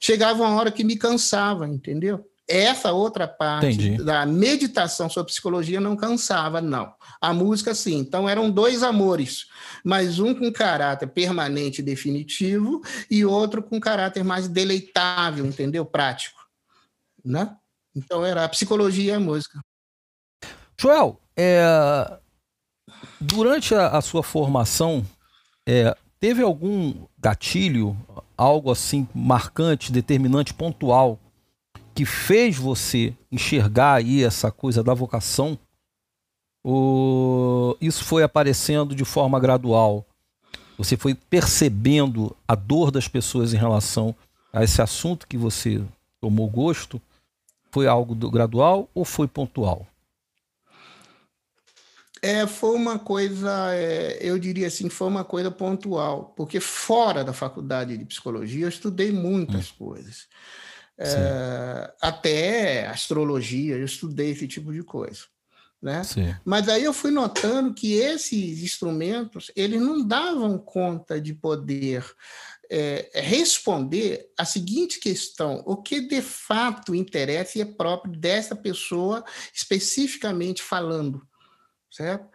chegava 0.00 0.42
uma 0.42 0.54
hora 0.54 0.70
que 0.70 0.84
me 0.84 0.96
cansava, 0.96 1.66
entendeu? 1.66 2.24
Essa 2.52 2.92
outra 2.92 3.28
parte 3.28 3.66
Entendi. 3.66 4.02
da 4.02 4.26
meditação 4.26 5.08
sobre 5.08 5.30
psicologia 5.30 5.80
não 5.80 5.94
cansava, 5.94 6.60
não. 6.60 6.92
A 7.20 7.32
música, 7.32 7.72
sim. 7.76 7.98
Então, 7.98 8.28
eram 8.28 8.50
dois 8.50 8.82
amores, 8.82 9.46
mas 9.84 10.18
um 10.18 10.34
com 10.34 10.52
caráter 10.52 11.06
permanente 11.06 11.80
e 11.80 11.84
definitivo 11.84 12.82
e 13.08 13.24
outro 13.24 13.62
com 13.62 13.78
caráter 13.78 14.24
mais 14.24 14.48
deleitável, 14.48 15.46
entendeu? 15.46 15.86
Prático. 15.86 16.40
Né? 17.24 17.56
Então, 17.94 18.26
era 18.26 18.44
a 18.44 18.48
psicologia 18.48 19.12
e 19.12 19.14
a 19.14 19.20
música. 19.20 19.60
Joel, 20.76 21.20
é... 21.36 22.18
durante 23.20 23.76
a, 23.76 23.96
a, 23.96 24.00
sua 24.00 24.24
formação, 24.24 25.06
é, 25.64 25.96
teve 26.18 26.42
algum 26.42 27.06
gatilho, 27.16 27.96
algo 28.36 28.72
assim 28.72 29.06
marcante, 29.14 29.92
determinante, 29.92 30.52
pontual, 30.52 31.16
que 32.00 32.06
fez 32.06 32.56
você 32.56 33.14
enxergar 33.30 33.96
aí 33.96 34.24
essa 34.24 34.50
coisa 34.50 34.82
da 34.82 34.94
vocação? 34.94 35.58
Ou 36.64 37.76
isso 37.78 38.04
foi 38.04 38.22
aparecendo 38.22 38.94
de 38.94 39.04
forma 39.04 39.38
gradual? 39.38 40.06
Você 40.78 40.96
foi 40.96 41.14
percebendo 41.14 42.34
a 42.48 42.54
dor 42.54 42.90
das 42.90 43.06
pessoas 43.06 43.52
em 43.52 43.58
relação 43.58 44.16
a 44.50 44.64
esse 44.64 44.80
assunto 44.80 45.28
que 45.28 45.36
você 45.36 45.82
tomou 46.22 46.48
gosto? 46.48 47.02
Foi 47.70 47.86
algo 47.86 48.14
gradual 48.30 48.88
ou 48.94 49.04
foi 49.04 49.28
pontual? 49.28 49.86
É, 52.22 52.46
foi 52.46 52.74
uma 52.74 52.98
coisa, 52.98 53.74
é, 53.74 54.18
eu 54.22 54.38
diria 54.38 54.68
assim, 54.68 54.88
foi 54.88 55.06
uma 55.06 55.24
coisa 55.24 55.50
pontual, 55.50 56.32
porque 56.34 56.60
fora 56.60 57.22
da 57.22 57.34
faculdade 57.34 57.98
de 57.98 58.06
psicologia 58.06 58.64
eu 58.64 58.70
estudei 58.70 59.12
muitas 59.12 59.70
hum. 59.70 59.74
coisas 59.78 60.28
é, 61.02 61.94
até 62.00 62.86
astrologia, 62.86 63.76
eu 63.76 63.84
estudei 63.84 64.30
esse 64.30 64.46
tipo 64.46 64.72
de 64.72 64.82
coisa. 64.82 65.22
Né? 65.80 66.02
Mas 66.44 66.68
aí 66.68 66.84
eu 66.84 66.92
fui 66.92 67.10
notando 67.10 67.72
que 67.72 67.94
esses 67.94 68.62
instrumentos 68.62 69.50
eles 69.56 69.80
não 69.80 70.06
davam 70.06 70.58
conta 70.58 71.18
de 71.18 71.32
poder 71.32 72.04
é, 72.70 73.10
responder 73.14 74.28
a 74.38 74.44
seguinte 74.44 75.00
questão: 75.00 75.62
o 75.64 75.78
que 75.78 76.02
de 76.02 76.20
fato 76.20 76.94
interessa 76.94 77.56
e 77.56 77.62
é 77.62 77.64
próprio 77.64 78.14
dessa 78.14 78.54
pessoa 78.54 79.24
especificamente 79.54 80.62
falando, 80.62 81.26
certo? 81.90 82.28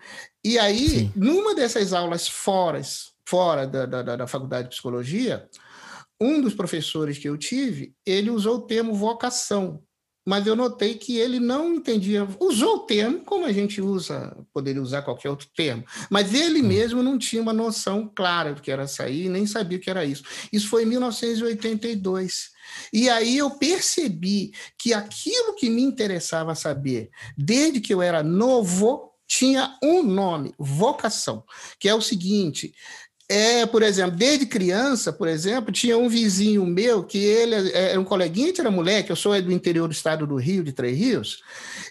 E 0.43 0.57
aí, 0.57 0.89
Sim. 0.89 1.13
numa 1.15 1.53
dessas 1.53 1.93
aulas 1.93 2.27
fora, 2.27 2.81
fora 3.23 3.67
da, 3.67 3.85
da, 3.85 4.15
da 4.15 4.27
faculdade 4.27 4.69
de 4.69 4.73
psicologia, 4.73 5.47
um 6.19 6.41
dos 6.41 6.53
professores 6.53 7.17
que 7.17 7.27
eu 7.27 7.37
tive, 7.37 7.93
ele 8.05 8.29
usou 8.29 8.57
o 8.57 8.61
termo 8.61 8.93
vocação, 8.93 9.83
mas 10.25 10.47
eu 10.47 10.55
notei 10.55 10.95
que 10.95 11.17
ele 11.17 11.39
não 11.39 11.75
entendia, 11.75 12.27
usou 12.39 12.77
o 12.77 12.79
termo 12.79 13.19
como 13.19 13.45
a 13.45 13.51
gente 13.51 13.79
usa, 13.79 14.35
poderia 14.51 14.81
usar 14.81 15.03
qualquer 15.03 15.29
outro 15.29 15.47
termo, 15.55 15.85
mas 16.09 16.33
ele 16.33 16.61
hum. 16.61 16.67
mesmo 16.67 17.03
não 17.03 17.17
tinha 17.17 17.41
uma 17.41 17.53
noção 17.53 18.11
clara 18.13 18.53
do 18.53 18.61
que 18.61 18.71
era 18.71 18.87
sair, 18.87 19.29
nem 19.29 19.45
sabia 19.45 19.77
o 19.77 19.81
que 19.81 19.89
era 19.89 20.03
isso. 20.03 20.23
Isso 20.51 20.67
foi 20.67 20.83
em 20.83 20.87
1982. 20.87 22.55
E 22.91 23.07
aí 23.07 23.37
eu 23.37 23.51
percebi 23.51 24.51
que 24.79 24.93
aquilo 24.93 25.53
que 25.53 25.69
me 25.69 25.83
interessava 25.83 26.55
saber, 26.55 27.11
desde 27.37 27.79
que 27.79 27.93
eu 27.93 28.01
era 28.01 28.23
novo, 28.23 29.11
tinha 29.27 29.77
um 29.83 30.03
nome, 30.03 30.53
vocação, 30.57 31.43
que 31.79 31.89
é 31.89 31.95
o 31.95 32.01
seguinte: 32.01 32.73
é, 33.27 33.65
por 33.65 33.81
exemplo, 33.81 34.15
desde 34.15 34.45
criança, 34.45 35.11
por 35.11 35.27
exemplo, 35.27 35.71
tinha 35.71 35.97
um 35.97 36.07
vizinho 36.07 36.63
meu 36.65 37.03
que 37.03 37.17
ele 37.17 37.55
é, 37.55 37.91
era 37.91 37.99
um 37.99 38.03
coleguinha, 38.03 38.53
era 38.57 38.69
moleque, 38.69 39.09
eu 39.09 39.15
sou 39.15 39.39
do 39.41 39.51
interior 39.51 39.87
do 39.87 39.93
estado 39.93 40.27
do 40.27 40.35
Rio, 40.35 40.63
de 40.63 40.71
Três 40.71 40.97
Rios, 40.97 41.41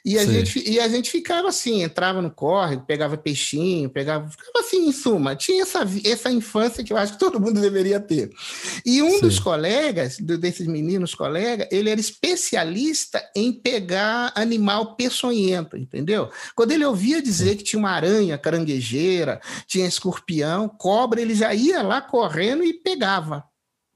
e 0.05 0.17
a, 0.17 0.25
gente, 0.25 0.63
e 0.69 0.79
a 0.79 0.87
gente 0.87 1.11
ficava 1.11 1.49
assim, 1.49 1.83
entrava 1.83 2.23
no 2.23 2.31
córrego, 2.31 2.85
pegava 2.87 3.17
peixinho, 3.17 3.91
pegava, 3.91 4.29
ficava 4.29 4.61
assim, 4.61 4.87
em 4.87 4.93
suma, 4.93 5.35
tinha 5.35 5.63
essa, 5.63 5.81
essa 6.05 6.31
infância 6.31 6.85
que 6.85 6.93
eu 6.93 6.97
acho 6.97 7.15
que 7.15 7.19
todo 7.19 7.41
mundo 7.41 7.61
deveria 7.61 7.99
ter. 7.99 8.31
E 8.87 9.03
um 9.03 9.13
Sim. 9.13 9.21
dos 9.21 9.41
colegas, 9.41 10.19
desses 10.19 10.67
meninos 10.67 11.15
colegas, 11.15 11.67
ele 11.73 11.91
era 11.91 11.99
especialista 11.99 13.23
em 13.35 13.53
pegar 13.53 14.31
animal 14.37 14.95
peçonhento, 14.95 15.77
entendeu? 15.77 16.31
Quando 16.55 16.73
ele 16.73 16.85
ouvia 16.85 17.21
dizer 17.21 17.51
Sim. 17.51 17.57
que 17.57 17.65
tinha 17.65 17.81
uma 17.81 17.91
aranha 17.91 18.39
caranguejeira, 18.39 19.41
tinha 19.67 19.87
escorpião, 19.87 20.69
cobra, 20.69 21.24
ele 21.25 21.35
já 21.35 21.55
ia 21.55 21.83
lá 21.83 22.01
correndo 22.01 22.63
e 22.63 22.73
pegava, 22.73 23.45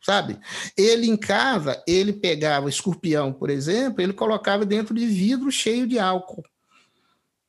sabe? 0.02 0.38
Ele 0.76 1.08
em 1.08 1.16
casa, 1.16 1.82
ele 1.86 2.12
pegava 2.12 2.68
escorpião, 2.68 3.32
por 3.32 3.50
exemplo, 3.50 4.02
ele 4.02 4.12
colocava 4.12 4.64
dentro 4.64 4.94
de 4.94 5.06
vidro 5.06 5.50
cheio 5.52 5.86
de 5.86 5.98
álcool. 5.98 6.42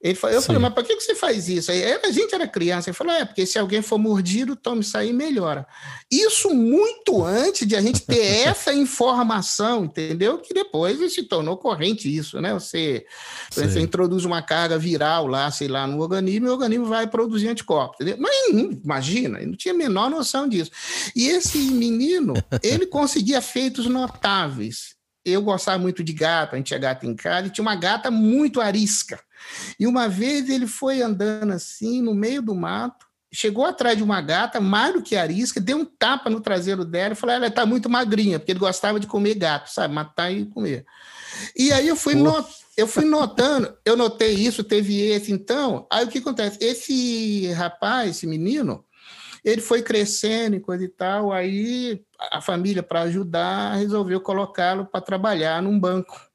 Ele 0.01 0.15
falou, 0.15 0.35
eu 0.35 0.41
Sim. 0.41 0.47
falei, 0.47 0.61
mas 0.61 0.73
por 0.73 0.83
que 0.85 0.95
você 0.95 1.13
faz 1.13 1.49
isso? 1.49 1.69
Aí, 1.71 1.83
a 1.83 2.11
gente 2.11 2.33
era 2.33 2.47
criança, 2.47 2.89
ele 2.89 2.95
falou, 2.95 3.13
é, 3.13 3.25
porque 3.25 3.45
se 3.45 3.59
alguém 3.59 3.81
for 3.81 3.97
mordido, 3.97 4.55
tome 4.55 4.79
isso 4.79 4.97
aí 4.97 5.11
melhora. 5.11 5.67
Isso 6.09 6.53
muito 6.53 7.21
antes 7.21 7.67
de 7.67 7.75
a 7.75 7.81
gente 7.81 8.01
ter 8.03 8.23
essa 8.47 8.73
informação, 8.73 9.83
entendeu? 9.83 10.37
Que 10.37 10.53
depois 10.53 11.13
se 11.13 11.23
tornou 11.23 11.57
corrente 11.57 12.13
isso, 12.13 12.39
né? 12.39 12.53
Você, 12.53 13.05
você 13.51 13.81
introduz 13.81 14.23
uma 14.23 14.41
carga 14.41 14.77
viral 14.77 15.27
lá, 15.27 15.51
sei 15.51 15.67
lá, 15.67 15.85
no 15.85 15.99
organismo, 15.99 16.47
e 16.47 16.49
o 16.49 16.53
organismo 16.53 16.85
vai 16.85 17.05
produzir 17.05 17.49
anticorpos, 17.49 17.99
entendeu? 17.99 18.17
Mas 18.21 18.47
imagina, 18.81 19.39
ele 19.39 19.47
não 19.47 19.57
tinha 19.57 19.73
a 19.73 19.77
menor 19.77 20.09
noção 20.09 20.47
disso. 20.47 20.71
E 21.13 21.27
esse 21.27 21.57
menino, 21.57 22.33
ele 22.63 22.85
conseguia 22.85 23.41
feitos 23.41 23.85
notáveis. 23.85 24.95
Eu 25.25 25.41
gostava 25.41 25.77
muito 25.77 26.01
de 26.01 26.13
gato, 26.13 26.53
a 26.53 26.57
gente 26.57 26.67
tinha 26.67 26.79
gato 26.79 27.05
em 27.05 27.13
casa, 27.13 27.47
e 27.47 27.49
tinha 27.49 27.61
uma 27.61 27.75
gata 27.75 28.09
muito 28.09 28.61
arisca. 28.61 29.19
E 29.79 29.87
uma 29.87 30.07
vez 30.07 30.49
ele 30.49 30.67
foi 30.67 31.01
andando 31.01 31.51
assim, 31.51 32.01
no 32.01 32.13
meio 32.13 32.41
do 32.41 32.55
mato, 32.55 33.05
chegou 33.31 33.65
atrás 33.65 33.97
de 33.97 34.03
uma 34.03 34.21
gata, 34.21 34.59
mais 34.59 34.93
do 34.93 35.01
que 35.01 35.15
arisca, 35.15 35.59
deu 35.59 35.77
um 35.77 35.85
tapa 35.85 36.29
no 36.29 36.41
traseiro 36.41 36.83
dela 36.83 37.13
e 37.13 37.15
falou: 37.15 37.35
ela 37.35 37.47
está 37.47 37.65
muito 37.65 37.89
magrinha, 37.89 38.39
porque 38.39 38.51
ele 38.51 38.59
gostava 38.59 38.99
de 38.99 39.07
comer 39.07 39.35
gato, 39.35 39.71
sabe? 39.71 39.93
Matar 39.93 40.31
e 40.31 40.45
comer. 40.45 40.85
E 41.55 41.71
aí 41.71 41.87
eu 41.87 41.95
fui, 41.95 42.15
not, 42.15 42.49
eu 42.75 42.87
fui 42.87 43.05
notando, 43.05 43.73
eu 43.85 43.95
notei 43.95 44.33
isso, 44.33 44.63
teve 44.63 44.99
esse, 44.99 45.31
então. 45.31 45.87
Aí 45.91 46.05
o 46.05 46.07
que 46.07 46.17
acontece? 46.17 46.57
Esse 46.61 47.51
rapaz, 47.53 48.11
esse 48.11 48.27
menino, 48.27 48.83
ele 49.43 49.61
foi 49.61 49.81
crescendo 49.81 50.55
e 50.55 50.59
coisa 50.59 50.83
e 50.83 50.89
tal, 50.89 51.31
aí 51.31 52.01
a 52.31 52.41
família, 52.41 52.83
para 52.83 53.01
ajudar, 53.01 53.75
resolveu 53.75 54.19
colocá-lo 54.19 54.85
para 54.85 55.01
trabalhar 55.01 55.61
num 55.61 55.79
banco. 55.79 56.28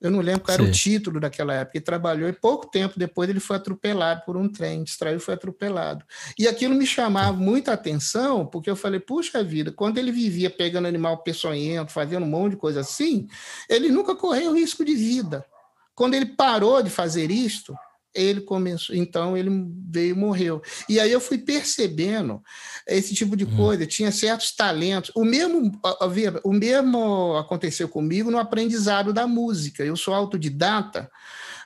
Eu 0.00 0.10
não 0.10 0.20
lembro 0.20 0.42
qual 0.42 0.54
era 0.54 0.62
Sim. 0.62 0.68
o 0.68 0.72
título 0.72 1.18
daquela 1.18 1.54
época. 1.54 1.78
Ele 1.78 1.84
trabalhou 1.84 2.28
e 2.28 2.32
pouco 2.32 2.66
tempo 2.66 2.98
depois 2.98 3.30
ele 3.30 3.40
foi 3.40 3.56
atropelado 3.56 4.22
por 4.26 4.36
um 4.36 4.48
trem, 4.48 4.84
distraiu 4.84 5.16
e 5.16 5.20
foi 5.20 5.34
atropelado. 5.34 6.04
E 6.38 6.46
aquilo 6.46 6.74
me 6.74 6.86
chamava 6.86 7.36
muita 7.36 7.72
atenção, 7.72 8.46
porque 8.46 8.68
eu 8.68 8.76
falei, 8.76 9.00
puxa 9.00 9.42
vida, 9.42 9.72
quando 9.72 9.98
ele 9.98 10.12
vivia 10.12 10.50
pegando 10.50 10.86
animal 10.86 11.22
peçonhento, 11.22 11.92
fazendo 11.92 12.24
um 12.24 12.28
monte 12.28 12.52
de 12.52 12.58
coisa 12.58 12.80
assim, 12.80 13.26
ele 13.68 13.88
nunca 13.88 14.14
correu 14.14 14.54
risco 14.54 14.84
de 14.84 14.94
vida. 14.94 15.44
Quando 15.94 16.12
ele 16.12 16.26
parou 16.26 16.82
de 16.82 16.90
fazer 16.90 17.30
isto, 17.30 17.74
ele 18.16 18.40
começou, 18.40 18.96
então 18.96 19.36
ele 19.36 19.50
veio 19.88 20.10
e 20.10 20.18
morreu. 20.18 20.62
E 20.88 20.98
aí 20.98 21.12
eu 21.12 21.20
fui 21.20 21.38
percebendo 21.38 22.42
esse 22.86 23.14
tipo 23.14 23.36
de 23.36 23.44
hum. 23.44 23.56
coisa, 23.56 23.86
tinha 23.86 24.10
certos 24.10 24.52
talentos. 24.52 25.10
O 25.14 25.24
mesmo, 25.24 25.72
o 26.42 26.52
mesmo 26.52 27.36
aconteceu 27.36 27.88
comigo 27.88 28.30
no 28.30 28.38
aprendizado 28.38 29.12
da 29.12 29.26
música. 29.26 29.84
Eu 29.84 29.96
sou 29.96 30.14
autodidata, 30.14 31.10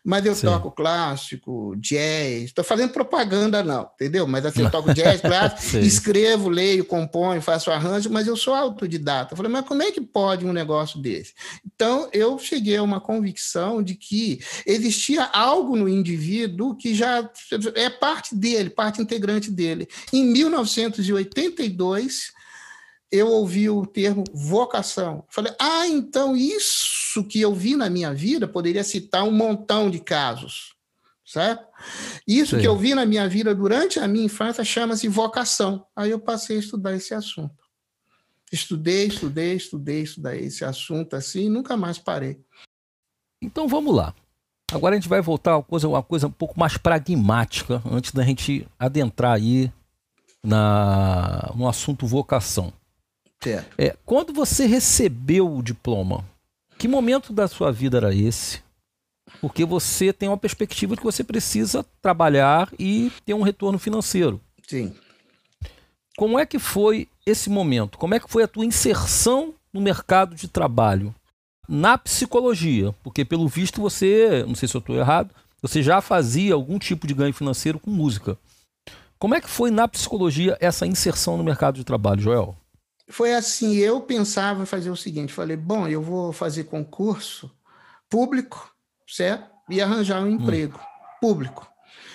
mas 0.05 0.25
eu 0.25 0.35
Sim. 0.35 0.47
toco 0.47 0.71
clássico, 0.71 1.75
jazz, 1.77 2.45
estou 2.45 2.65
fazendo 2.65 2.93
propaganda 2.93 3.63
não, 3.63 3.91
entendeu? 3.95 4.27
Mas 4.27 4.47
assim, 4.47 4.63
eu 4.63 4.71
toco 4.71 4.95
jazz, 4.95 5.21
clássico, 5.31 5.77
escrevo, 5.79 6.49
leio, 6.49 6.85
componho, 6.85 7.43
faço 7.43 7.71
arranjo, 7.71 8.09
mas 8.11 8.27
eu 8.27 8.37
sou 8.37 8.55
autodidata. 8.55 9.33
Eu 9.33 9.37
falei, 9.37 9.53
mas 9.53 9.67
como 9.67 9.83
é 9.83 9.91
que 9.91 10.01
pode 10.01 10.47
um 10.47 10.53
negócio 10.53 11.01
desse? 11.01 11.35
Então, 11.65 12.09
eu 12.13 12.39
cheguei 12.39 12.77
a 12.77 12.83
uma 12.83 13.01
convicção 13.01 13.83
de 13.83 13.95
que 13.95 14.41
existia 14.67 15.25
algo 15.25 15.77
no 15.77 15.89
indivíduo 15.89 16.77
que 16.77 16.95
já 16.95 17.29
é 17.75 17.89
parte 17.91 18.35
dele, 18.35 18.71
parte 18.71 19.01
integrante 19.01 19.51
dele. 19.51 19.89
Em 20.13 20.25
1982, 20.25 22.33
eu 23.11 23.29
ouvi 23.29 23.69
o 23.69 23.85
termo 23.85 24.25
vocação. 24.33 25.25
Falei, 25.29 25.53
ah, 25.59 25.87
então 25.87 26.37
isso 26.37 27.25
que 27.25 27.41
eu 27.41 27.55
vi 27.55 27.75
na 27.75 27.91
minha 27.91 28.15
vida 28.15 28.47
poderia 28.47 28.85
citar 28.85 29.25
um 29.25 29.33
montão 29.33 29.91
de 29.91 29.99
casos, 29.99 30.75
certo? 31.25 31.67
Isso 32.27 32.55
Sim. 32.55 32.63
que 32.63 32.69
eu 32.69 32.77
vi 32.77 32.95
na 32.95 33.05
minha 33.05 33.29
vida 33.29 33.55
durante 33.55 33.99
a 33.99 34.07
minha 34.07 34.27
infância 34.27 34.65
chama-se 34.65 35.09
vocação. 35.09 35.85
Aí 35.97 36.11
eu 36.11 36.21
passei 36.21 36.57
a 36.57 36.61
estudar 36.61 36.95
esse 36.95 37.13
assunto. 37.13 37.55
Estudei, 38.53 39.07
estudei, 39.07 39.55
estudei, 39.55 40.03
estudei 40.03 40.41
esse 40.41 40.65
assunto 40.65 41.15
assim, 41.15 41.47
e 41.47 41.49
nunca 41.49 41.77
mais 41.77 41.99
parei. 41.99 42.41
Então 43.43 43.67
vamos 43.67 43.95
lá. 43.95 44.15
Agora 44.73 44.95
a 44.95 44.99
gente 44.99 45.09
vai 45.09 45.21
voltar 45.21 45.53
a 45.53 45.57
uma 45.57 45.63
coisa, 45.63 45.89
uma 45.89 46.03
coisa 46.03 46.27
um 46.29 46.33
pouco 46.33 46.59
mais 46.59 46.77
pragmática, 46.77 47.83
antes 47.91 48.13
da 48.13 48.23
gente 48.23 48.67
adentrar 48.79 49.33
aí 49.33 49.73
na, 50.45 51.53
no 51.57 51.69
assunto 51.69 52.07
vocação. 52.07 52.73
Certo. 53.43 53.75
É, 53.79 53.97
quando 54.05 54.33
você 54.33 54.67
recebeu 54.67 55.51
o 55.51 55.63
diploma, 55.63 56.25
que 56.79 56.87
momento 56.87 57.33
da 57.33 57.49
sua 57.49 57.73
vida 57.73 57.97
era 57.97 58.15
esse? 58.15 58.63
Porque 59.41 59.65
você 59.65 60.13
tem 60.13 60.29
uma 60.29 60.37
perspectiva 60.37 60.95
de 60.95 61.01
que 61.01 61.07
você 61.07 61.25
precisa 61.25 61.85
trabalhar 62.03 62.71
e 62.79 63.11
ter 63.25 63.35
um 63.35 63.43
retorno 63.43 63.79
financeiro. 63.79 64.41
Sim. 64.67 64.95
Como 66.17 66.39
é 66.39 66.45
que 66.45 66.59
foi 66.59 67.09
esse 67.25 67.49
momento? 67.49 67.97
Como 67.97 68.15
é 68.15 68.21
que 68.21 68.31
foi 68.31 68.43
a 68.43 68.49
tua 68.49 68.65
inserção 68.65 69.55
no 69.73 69.81
mercado 69.81 70.35
de 70.35 70.49
trabalho? 70.49 71.15
Na 71.69 71.97
psicologia, 71.97 72.93
porque 73.03 73.25
pelo 73.25 73.49
visto 73.49 73.81
você, 73.81 74.45
não 74.47 74.55
sei 74.55 74.69
se 74.69 74.77
eu 74.77 74.81
estou 74.81 74.97
errado, 74.97 75.35
você 75.63 75.83
já 75.83 76.01
fazia 76.01 76.55
algum 76.55 76.79
tipo 76.79 77.07
de 77.07 77.15
ganho 77.15 77.33
financeiro 77.33 77.79
com 77.79 77.91
música. 77.91 78.37
Como 79.19 79.35
é 79.35 79.41
que 79.41 79.49
foi 79.49 79.71
na 79.71 79.87
psicologia 79.87 80.57
essa 80.61 80.87
inserção 80.87 81.37
no 81.37 81.45
mercado 81.45 81.77
de 81.77 81.85
trabalho, 81.85 82.21
Joel? 82.21 82.57
Foi 83.11 83.35
assim, 83.35 83.75
eu 83.77 84.01
pensava 84.01 84.63
em 84.63 84.67
fazer 84.67 84.91
o 84.91 84.97
seguinte, 84.97 85.33
falei, 85.33 85.57
bom, 85.57 85.89
eu 85.89 86.01
vou 86.01 86.33
fazer 86.33 86.65
concurso 86.65 87.51
público, 88.09 88.73
certo? 89.07 89.51
E 89.69 89.81
arranjar 89.81 90.23
um 90.23 90.27
hum. 90.27 90.31
emprego 90.31 90.79
hum. 90.79 91.19
público. 91.21 91.69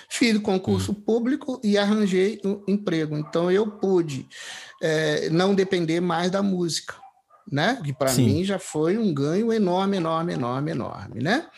Fiz 0.08 0.36
o 0.36 0.40
concurso 0.40 0.92
hum. 0.92 0.94
público 0.94 1.60
e 1.62 1.76
arranjei 1.76 2.40
um 2.44 2.62
emprego. 2.66 3.16
Então 3.16 3.50
eu 3.50 3.66
pude 3.66 4.28
é, 4.82 5.28
não 5.30 5.54
depender 5.54 6.00
mais 6.00 6.30
da 6.30 6.42
música, 6.42 6.94
né? 7.50 7.80
Que 7.84 7.92
para 7.92 8.12
mim 8.14 8.44
já 8.44 8.58
foi 8.58 8.96
um 8.98 9.12
ganho 9.12 9.52
enorme, 9.52 9.96
enorme, 9.96 10.34
enorme, 10.34 10.70
enorme, 10.70 11.22
né? 11.22 11.48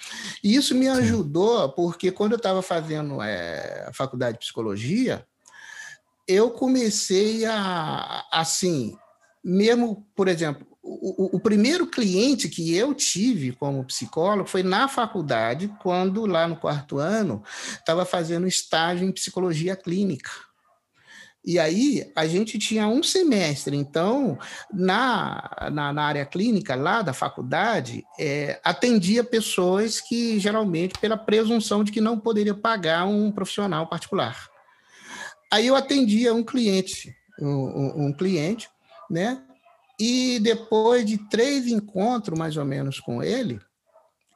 E 0.43 0.55
isso 0.55 0.75
me 0.75 0.89
ajudou 0.89 1.67
Sim. 1.67 1.73
porque 1.77 2.11
quando 2.11 2.33
eu 2.33 2.39
estava 2.39 2.63
fazendo 2.63 3.23
é, 3.23 3.87
a 3.89 3.93
faculdade 3.93 4.35
de 4.35 4.41
psicologia, 4.41 5.27
eu 6.27 6.51
comecei 6.51 7.45
a, 7.47 8.25
assim, 8.31 8.97
mesmo, 9.45 10.07
por 10.15 10.29
exemplo, 10.29 10.67
o, 10.83 11.37
o, 11.37 11.41
primeiro 11.41 11.87
cliente 11.87 12.49
que 12.49 12.75
eu 12.75 12.95
tive 12.95 13.53
como 13.53 13.85
psicólogo 13.85 14.49
foi 14.49 14.63
na 14.63 14.89
faculdade, 14.89 15.71
quando 15.81 16.25
lá 16.25 16.49
no 16.49 16.57
quarto 16.57 16.99
ano 16.99 17.43
estava 17.73 18.05
fazendo 18.05 18.47
estágio 18.47 19.07
em 19.07 19.13
psicologia 19.13 19.77
clínica. 19.77 20.31
E 21.45 21.59
aí 21.59 22.11
a 22.17 22.27
gente 22.27 22.59
tinha 22.59 22.89
um 22.89 23.03
semestre, 23.03 23.77
então 23.77 24.39
na, 24.73 25.69
na, 25.73 25.93
na 25.93 26.03
área 26.03 26.27
clínica 26.27 26.75
lá 26.75 27.01
da 27.01 27.13
faculdade 27.13 28.05
é, 28.19 28.61
atendia 28.65 29.23
pessoas 29.23 30.01
que 30.01 30.39
geralmente 30.39 30.99
pela 30.99 31.17
presunção 31.17 31.85
de 31.85 31.93
que 31.93 32.01
não 32.01 32.19
poderia 32.19 32.55
pagar 32.55 33.07
um 33.07 33.31
profissional 33.31 33.87
particular. 33.87 34.49
Aí 35.51 35.67
eu 35.67 35.77
atendia 35.77 36.35
um 36.35 36.43
cliente, 36.43 37.15
um, 37.41 38.09
um 38.09 38.13
cliente 38.13 38.69
né? 39.11 39.43
E 39.99 40.39
depois 40.41 41.05
de 41.05 41.19
três 41.29 41.67
encontros, 41.67 42.39
mais 42.39 42.57
ou 42.57 42.65
menos, 42.65 43.01
com 43.01 43.23
ele, 43.23 43.61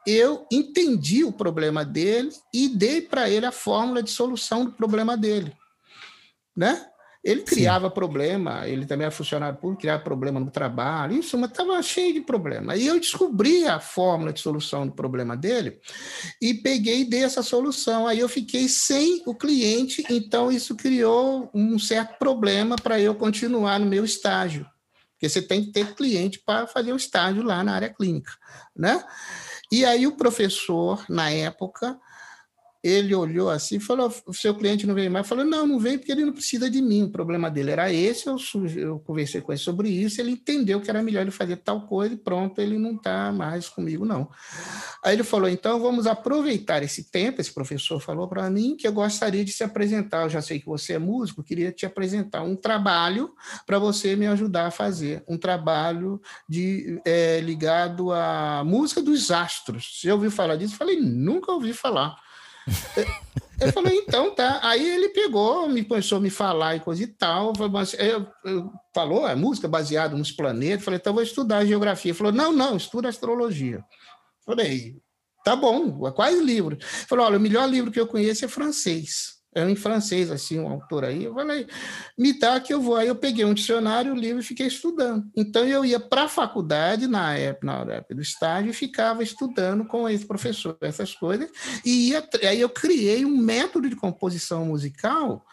eu 0.06 0.46
entendi 0.50 1.24
o 1.24 1.32
problema 1.32 1.84
dele 1.84 2.32
e 2.52 2.68
dei 2.68 3.00
para 3.00 3.30
ele 3.30 3.46
a 3.46 3.52
fórmula 3.52 4.02
de 4.02 4.10
solução 4.10 4.64
do 4.64 4.72
problema 4.72 5.16
dele, 5.16 5.56
né? 6.56 6.88
Ele 7.24 7.42
criava 7.42 7.88
Sim. 7.88 7.94
problema, 7.94 8.66
ele 8.66 8.84
também 8.84 9.04
era 9.04 9.14
funcionário 9.14 9.56
público, 9.56 9.82
criava 9.82 10.02
problema 10.02 10.40
no 10.40 10.50
trabalho, 10.50 11.14
isso, 11.14 11.38
mas 11.38 11.50
estava 11.50 11.80
cheio 11.80 12.12
de 12.14 12.20
problema. 12.20 12.74
E 12.74 12.86
eu 12.86 12.98
descobri 12.98 13.64
a 13.64 13.78
fórmula 13.78 14.32
de 14.32 14.40
solução 14.40 14.86
do 14.86 14.92
problema 14.92 15.36
dele 15.36 15.80
e 16.40 16.52
peguei 16.52 17.02
e 17.02 17.04
dei 17.04 17.22
essa 17.22 17.42
solução. 17.42 18.08
Aí 18.08 18.18
eu 18.18 18.28
fiquei 18.28 18.68
sem 18.68 19.22
o 19.24 19.36
cliente, 19.36 20.04
então 20.10 20.50
isso 20.50 20.74
criou 20.74 21.48
um 21.54 21.78
certo 21.78 22.18
problema 22.18 22.74
para 22.74 22.98
eu 22.98 23.14
continuar 23.14 23.78
no 23.78 23.86
meu 23.86 24.04
estágio, 24.04 24.66
porque 25.12 25.28
você 25.28 25.40
tem 25.40 25.64
que 25.64 25.70
ter 25.70 25.94
cliente 25.94 26.40
para 26.44 26.66
fazer 26.66 26.92
o 26.92 26.96
estágio 26.96 27.44
lá 27.44 27.62
na 27.62 27.74
área 27.74 27.88
clínica, 27.88 28.32
né? 28.76 29.00
E 29.70 29.84
aí 29.84 30.08
o 30.08 30.16
professor, 30.16 31.04
na 31.08 31.30
época, 31.30 31.96
ele 32.82 33.14
olhou 33.14 33.48
assim 33.48 33.76
e 33.76 33.80
falou: 33.80 34.12
o 34.26 34.34
seu 34.34 34.54
cliente 34.54 34.86
não 34.86 34.94
vem 34.94 35.08
mais? 35.08 35.28
Falou: 35.28 35.44
não, 35.44 35.66
não 35.66 35.78
vem 35.78 35.96
porque 35.96 36.10
ele 36.10 36.24
não 36.24 36.32
precisa 36.32 36.68
de 36.68 36.82
mim. 36.82 37.04
O 37.04 37.10
problema 37.10 37.48
dele 37.48 37.70
era 37.70 37.92
esse. 37.92 38.26
Eu, 38.26 38.36
eu 38.76 38.98
conversei 38.98 39.40
com 39.40 39.52
ele 39.52 39.60
sobre 39.60 39.88
isso. 39.88 40.20
Ele 40.20 40.32
entendeu 40.32 40.80
que 40.80 40.90
era 40.90 41.02
melhor 41.02 41.20
ele 41.20 41.30
fazer 41.30 41.56
tal 41.58 41.86
coisa 41.86 42.14
e 42.14 42.18
pronto, 42.18 42.60
ele 42.60 42.78
não 42.78 42.96
está 42.96 43.30
mais 43.30 43.68
comigo, 43.68 44.04
não. 44.04 44.28
Aí 45.04 45.14
ele 45.14 45.22
falou: 45.22 45.48
então 45.48 45.78
vamos 45.78 46.08
aproveitar 46.08 46.82
esse 46.82 47.10
tempo. 47.10 47.40
Esse 47.40 47.54
professor 47.54 48.00
falou 48.00 48.26
para 48.26 48.50
mim 48.50 48.76
que 48.76 48.86
eu 48.88 48.92
gostaria 48.92 49.44
de 49.44 49.52
se 49.52 49.62
apresentar. 49.62 50.24
Eu 50.24 50.30
já 50.30 50.42
sei 50.42 50.58
que 50.58 50.66
você 50.66 50.94
é 50.94 50.98
músico, 50.98 51.42
queria 51.42 51.70
te 51.70 51.86
apresentar 51.86 52.42
um 52.42 52.56
trabalho 52.56 53.32
para 53.64 53.78
você 53.78 54.16
me 54.16 54.26
ajudar 54.26 54.66
a 54.66 54.70
fazer. 54.72 55.22
Um 55.28 55.38
trabalho 55.38 56.20
de, 56.48 57.00
é, 57.04 57.40
ligado 57.40 58.10
à 58.10 58.64
música 58.64 59.00
dos 59.00 59.30
astros. 59.30 60.00
Você 60.00 60.10
ouviu 60.10 60.32
falar 60.32 60.56
disso? 60.56 60.74
Eu 60.74 60.78
falei: 60.78 61.00
nunca 61.00 61.52
ouvi 61.52 61.72
falar. 61.72 62.16
Eu 63.60 63.72
falei, 63.72 63.96
então 63.98 64.34
tá. 64.34 64.58
Aí 64.62 64.84
ele 64.84 65.10
pegou, 65.10 65.68
me 65.68 65.84
começou 65.84 66.18
a 66.18 66.20
me 66.20 66.30
falar 66.30 66.76
e 66.76 66.80
coisa 66.80 67.02
e 67.02 67.06
tal. 67.06 67.52
Eu, 67.98 68.26
eu, 68.44 68.72
falou, 68.92 69.28
é 69.28 69.36
música 69.36 69.68
baseada 69.68 70.16
nos 70.16 70.32
planetas. 70.32 70.84
Falei, 70.84 70.98
então 70.98 71.14
vou 71.14 71.22
estudar 71.22 71.64
geografia. 71.64 72.10
Ele 72.10 72.18
falou, 72.18 72.32
não, 72.32 72.52
não, 72.52 72.76
estuda 72.76 73.08
astrologia. 73.08 73.84
Falei, 74.44 74.96
tá 75.44 75.54
bom, 75.54 76.10
quais 76.12 76.40
livros? 76.40 76.84
Falou, 77.06 77.26
olha, 77.26 77.38
o 77.38 77.40
melhor 77.40 77.68
livro 77.68 77.92
que 77.92 78.00
eu 78.00 78.06
conheço 78.06 78.44
é 78.44 78.48
francês 78.48 79.41
é 79.54 79.68
em 79.68 79.76
francês, 79.76 80.30
assim, 80.30 80.58
um 80.58 80.68
autor 80.68 81.04
aí. 81.04 81.24
Eu 81.24 81.34
falei, 81.34 81.66
me 82.16 82.38
dá 82.38 82.58
que 82.58 82.72
eu 82.72 82.80
vou. 82.80 82.96
Aí 82.96 83.08
eu 83.08 83.14
peguei 83.14 83.44
um 83.44 83.54
dicionário, 83.54 84.12
o 84.12 84.16
livro 84.16 84.40
e 84.40 84.44
fiquei 84.44 84.66
estudando. 84.66 85.24
Então 85.36 85.66
eu 85.66 85.84
ia 85.84 86.00
para 86.00 86.24
a 86.24 86.28
faculdade, 86.28 87.06
na 87.06 87.36
época, 87.36 87.66
na 87.66 87.94
época 87.94 88.14
do 88.14 88.22
estágio, 88.22 88.70
e 88.70 88.74
ficava 88.74 89.22
estudando 89.22 89.84
com 89.84 90.08
esse 90.08 90.24
professor, 90.24 90.76
essas 90.80 91.14
coisas. 91.14 91.50
E 91.84 92.10
ia, 92.10 92.26
aí 92.48 92.60
eu 92.60 92.68
criei 92.68 93.24
um 93.24 93.36
método 93.36 93.88
de 93.88 93.96
composição 93.96 94.64
musical 94.66 95.44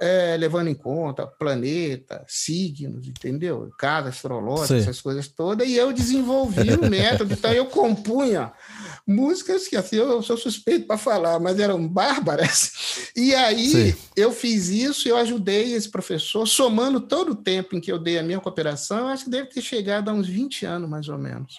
é, 0.00 0.34
levando 0.38 0.68
em 0.68 0.74
conta 0.74 1.26
planeta, 1.26 2.24
signos, 2.26 3.06
entendeu? 3.06 3.70
Casa 3.78 4.08
astrológica, 4.08 4.68
Sim. 4.68 4.80
essas 4.80 5.00
coisas 5.00 5.28
todas, 5.28 5.68
e 5.68 5.76
eu 5.76 5.92
desenvolvi 5.92 6.72
o 6.72 6.86
um 6.86 6.88
método, 6.90 7.34
então 7.34 7.52
eu 7.52 7.66
compunha 7.66 8.50
músicas 9.06 9.68
que 9.68 9.76
assim, 9.76 9.96
eu 9.96 10.22
sou 10.22 10.38
suspeito 10.38 10.86
para 10.86 10.96
falar, 10.96 11.38
mas 11.38 11.60
eram 11.60 11.86
bárbaras. 11.86 13.10
E 13.14 13.34
aí 13.34 13.92
Sim. 13.92 13.94
eu 14.16 14.32
fiz 14.32 14.68
isso, 14.68 15.06
eu 15.06 15.18
ajudei 15.18 15.74
esse 15.74 15.90
professor, 15.90 16.46
somando 16.46 17.02
todo 17.02 17.32
o 17.32 17.36
tempo 17.36 17.76
em 17.76 17.80
que 17.80 17.92
eu 17.92 17.98
dei 17.98 18.18
a 18.18 18.22
minha 18.22 18.40
cooperação, 18.40 19.08
acho 19.08 19.24
que 19.24 19.30
deve 19.30 19.50
ter 19.50 19.60
chegado 19.60 20.08
a 20.08 20.14
uns 20.14 20.26
20 20.26 20.64
anos, 20.64 20.88
mais 20.88 21.08
ou 21.08 21.18
menos. 21.18 21.56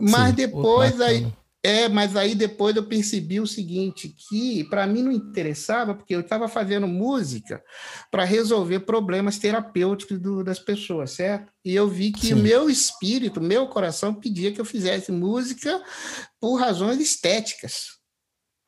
Mas 0.00 0.30
Sim. 0.30 0.34
depois 0.34 1.00
aí 1.00 1.32
é, 1.62 1.88
mas 1.88 2.14
aí 2.14 2.34
depois 2.34 2.76
eu 2.76 2.86
percebi 2.86 3.40
o 3.40 3.46
seguinte, 3.46 4.08
que 4.08 4.62
para 4.64 4.86
mim 4.86 5.02
não 5.02 5.10
interessava, 5.10 5.94
porque 5.94 6.14
eu 6.14 6.20
estava 6.20 6.48
fazendo 6.48 6.86
música 6.86 7.62
para 8.10 8.24
resolver 8.24 8.80
problemas 8.80 9.38
terapêuticos 9.38 10.20
do, 10.20 10.44
das 10.44 10.60
pessoas, 10.60 11.10
certo? 11.10 11.52
E 11.64 11.74
eu 11.74 11.88
vi 11.88 12.12
que 12.12 12.32
o 12.32 12.36
meu 12.36 12.70
espírito, 12.70 13.40
meu 13.40 13.66
coração 13.66 14.14
pedia 14.14 14.52
que 14.52 14.60
eu 14.60 14.64
fizesse 14.64 15.10
música 15.10 15.82
por 16.40 16.56
razões 16.60 17.00
estéticas, 17.00 17.98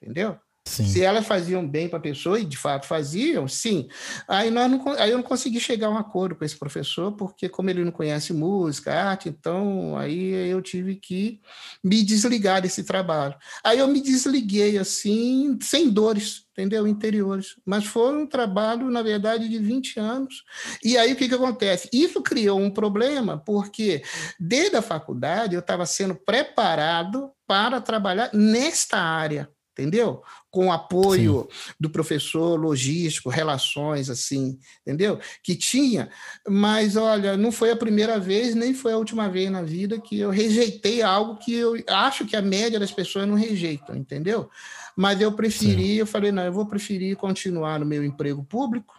entendeu? 0.03 0.37
Sim. 0.67 0.87
Se 0.87 1.03
elas 1.03 1.27
faziam 1.27 1.67
bem 1.67 1.89
para 1.89 1.99
a 1.99 2.03
pessoa, 2.03 2.39
e 2.39 2.45
de 2.45 2.57
fato 2.57 2.87
faziam, 2.87 3.49
sim. 3.49 3.89
Aí, 4.29 4.51
nós 4.51 4.71
não, 4.71 4.93
aí 4.99 5.11
eu 5.11 5.17
não 5.17 5.25
consegui 5.25 5.59
chegar 5.59 5.87
a 5.87 5.91
um 5.91 5.97
acordo 5.97 6.37
com 6.37 6.45
esse 6.45 6.57
professor, 6.57 7.13
porque 7.13 7.49
como 7.49 7.71
ele 7.71 7.85
não 7.85 7.91
conhece 7.91 8.33
música, 8.33 8.93
arte, 8.93 9.29
então 9.29 9.97
aí 9.97 10.33
eu 10.51 10.61
tive 10.61 10.97
que 10.97 11.41
me 11.83 12.03
desligar 12.05 12.61
desse 12.61 12.85
trabalho. 12.85 13.35
Aí 13.65 13.79
eu 13.79 13.89
me 13.89 14.03
desliguei 14.03 14.77
assim, 14.77 15.59
sem 15.63 15.89
dores, 15.89 16.45
entendeu? 16.53 16.87
Interiores. 16.87 17.57
Mas 17.65 17.87
foi 17.87 18.15
um 18.15 18.27
trabalho, 18.27 18.91
na 18.91 19.03
verdade, 19.03 19.49
de 19.49 19.59
20 19.59 19.99
anos. 19.99 20.45
E 20.85 20.97
aí 20.99 21.13
o 21.13 21.17
que, 21.17 21.29
que 21.29 21.35
acontece? 21.35 21.89
Isso 21.91 22.23
criou 22.23 22.61
um 22.61 22.71
problema, 22.71 23.39
porque 23.39 24.03
desde 24.39 24.77
a 24.77 24.83
faculdade 24.83 25.55
eu 25.55 25.61
estava 25.61 25.87
sendo 25.87 26.15
preparado 26.15 27.31
para 27.47 27.81
trabalhar 27.81 28.31
nesta 28.35 28.99
área 28.99 29.49
entendeu? 29.81 30.23
Com 30.51 30.73
apoio 30.73 31.49
Sim. 31.49 31.75
do 31.79 31.89
professor 31.89 32.59
logístico, 32.59 33.29
relações, 33.29 34.11
assim, 34.11 34.59
entendeu? 34.83 35.21
Que 35.45 35.55
tinha, 35.55 36.11
mas 36.49 36.97
olha, 36.97 37.37
não 37.37 37.53
foi 37.53 37.71
a 37.71 37.77
primeira 37.77 38.19
vez, 38.19 38.55
nem 38.55 38.75
foi 38.75 38.93
a 38.93 38.97
última 38.97 39.29
vez 39.29 39.51
na 39.51 39.63
vida 39.63 40.01
que 40.01 40.19
eu 40.19 40.31
rejeitei 40.31 41.03
algo 41.03 41.37
que 41.37 41.55
eu 41.55 41.75
acho 41.89 42.27
que 42.27 42.35
a 42.35 42.43
média 42.43 42.81
das 42.81 42.91
pessoas 42.91 43.29
não 43.29 43.37
rejeitam, 43.37 43.97
entendeu? 43.97 44.51
Mas 44.97 45.21
eu 45.21 45.33
preferi, 45.33 45.95
Sim. 45.95 45.95
eu 45.95 46.07
falei, 46.07 46.33
não, 46.33 46.43
eu 46.43 46.53
vou 46.53 46.67
preferir 46.67 47.17
continuar 47.17 47.79
no 47.79 47.87
meu 47.87 48.05
emprego 48.05 48.45
público, 48.45 48.95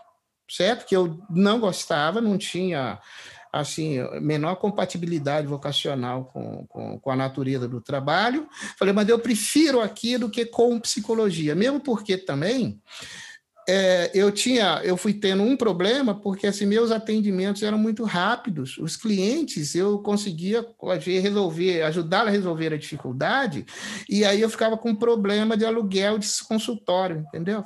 certo? 0.49 0.85
Que 0.85 0.95
eu 0.95 1.19
não 1.29 1.59
gostava, 1.59 2.21
não 2.21 2.37
tinha 2.37 2.99
assim, 3.51 3.97
menor 4.21 4.55
compatibilidade 4.55 5.47
vocacional 5.47 6.25
com, 6.25 6.65
com, 6.67 6.99
com, 6.99 7.11
a 7.11 7.15
natureza 7.15 7.67
do 7.67 7.81
trabalho. 7.81 8.47
Falei, 8.77 8.93
mas 8.93 9.09
eu 9.09 9.19
prefiro 9.19 9.81
aqui 9.81 10.17
do 10.17 10.29
que 10.29 10.45
com 10.45 10.79
psicologia, 10.79 11.53
mesmo 11.53 11.79
porque 11.79 12.17
também 12.17 12.79
é, 13.67 14.09
eu 14.13 14.31
tinha, 14.31 14.81
eu 14.83 14.97
fui 14.97 15.13
tendo 15.13 15.43
um 15.43 15.55
problema 15.55 16.15
porque 16.15 16.47
assim 16.47 16.65
meus 16.65 16.91
atendimentos 16.91 17.61
eram 17.61 17.77
muito 17.77 18.03
rápidos. 18.03 18.77
Os 18.77 18.95
clientes 18.95 19.75
eu 19.75 19.99
conseguia 19.99 20.65
resolver, 21.21 21.81
ajudar 21.83 22.27
a 22.27 22.31
resolver 22.31 22.73
a 22.73 22.77
dificuldade, 22.77 23.65
e 24.09 24.25
aí 24.25 24.41
eu 24.41 24.49
ficava 24.49 24.77
com 24.77 24.95
problema 24.95 25.55
de 25.55 25.65
aluguel 25.65 26.17
de 26.17 26.27
consultório, 26.47 27.23
entendeu? 27.27 27.63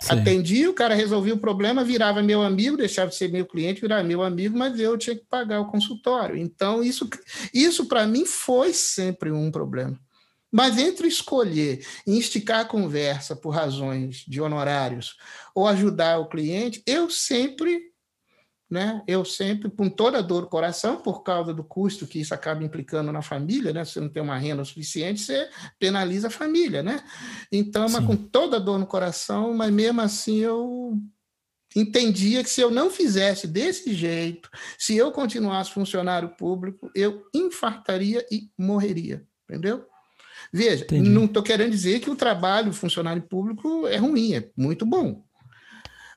Sim. 0.00 0.12
Atendia, 0.12 0.70
o 0.70 0.74
cara 0.74 0.94
resolvia 0.94 1.34
o 1.34 1.38
problema, 1.38 1.84
virava 1.84 2.22
meu 2.22 2.40
amigo, 2.40 2.76
deixava 2.76 3.10
de 3.10 3.16
ser 3.16 3.30
meu 3.30 3.44
cliente, 3.44 3.82
virava 3.82 4.02
meu 4.02 4.22
amigo, 4.22 4.56
mas 4.56 4.80
eu 4.80 4.96
tinha 4.96 5.14
que 5.14 5.24
pagar 5.28 5.60
o 5.60 5.70
consultório. 5.70 6.36
Então, 6.36 6.82
isso, 6.82 7.08
isso 7.52 7.86
para 7.86 8.06
mim 8.06 8.24
foi 8.24 8.72
sempre 8.72 9.30
um 9.30 9.50
problema. 9.50 9.98
Mas 10.50 10.78
entre 10.78 11.06
escolher 11.06 11.86
e 12.06 12.18
esticar 12.18 12.60
a 12.60 12.64
conversa 12.64 13.36
por 13.36 13.50
razões 13.50 14.24
de 14.26 14.40
honorários 14.40 15.16
ou 15.54 15.68
ajudar 15.68 16.18
o 16.18 16.28
cliente, 16.28 16.82
eu 16.86 17.08
sempre 17.10 17.89
né? 18.70 19.02
Eu 19.06 19.24
sempre, 19.24 19.68
com 19.68 19.90
toda 19.90 20.18
a 20.18 20.22
dor 20.22 20.42
do 20.42 20.48
coração, 20.48 20.98
por 20.98 21.22
causa 21.22 21.52
do 21.52 21.64
custo 21.64 22.06
que 22.06 22.20
isso 22.20 22.32
acaba 22.32 22.62
implicando 22.62 23.10
na 23.10 23.20
família, 23.20 23.72
né? 23.72 23.84
Se 23.84 23.94
você 23.94 24.00
não 24.00 24.08
tem 24.08 24.22
uma 24.22 24.38
renda 24.38 24.64
suficiente, 24.64 25.20
você 25.20 25.48
penaliza 25.78 26.28
a 26.28 26.30
família, 26.30 26.82
né? 26.82 27.02
Então, 27.50 27.88
mas 27.88 28.04
com 28.04 28.14
toda 28.14 28.58
a 28.58 28.60
dor 28.60 28.78
no 28.78 28.86
coração, 28.86 29.52
mas 29.52 29.72
mesmo 29.72 30.00
assim 30.00 30.38
eu 30.38 30.96
entendia 31.74 32.42
que 32.44 32.50
se 32.50 32.60
eu 32.60 32.70
não 32.70 32.90
fizesse 32.90 33.46
desse 33.46 33.92
jeito, 33.92 34.48
se 34.78 34.96
eu 34.96 35.10
continuasse 35.10 35.72
funcionário 35.72 36.30
público, 36.30 36.90
eu 36.94 37.24
infartaria 37.34 38.24
e 38.30 38.50
morreria, 38.56 39.24
entendeu? 39.48 39.84
Veja, 40.52 40.84
Entendi. 40.84 41.08
não 41.08 41.26
estou 41.26 41.42
querendo 41.42 41.70
dizer 41.70 42.00
que 42.00 42.10
o 42.10 42.16
trabalho 42.16 42.72
funcionário 42.72 43.22
público 43.22 43.86
é 43.86 43.96
ruim, 43.96 44.34
é 44.34 44.48
muito 44.56 44.84
bom. 44.84 45.22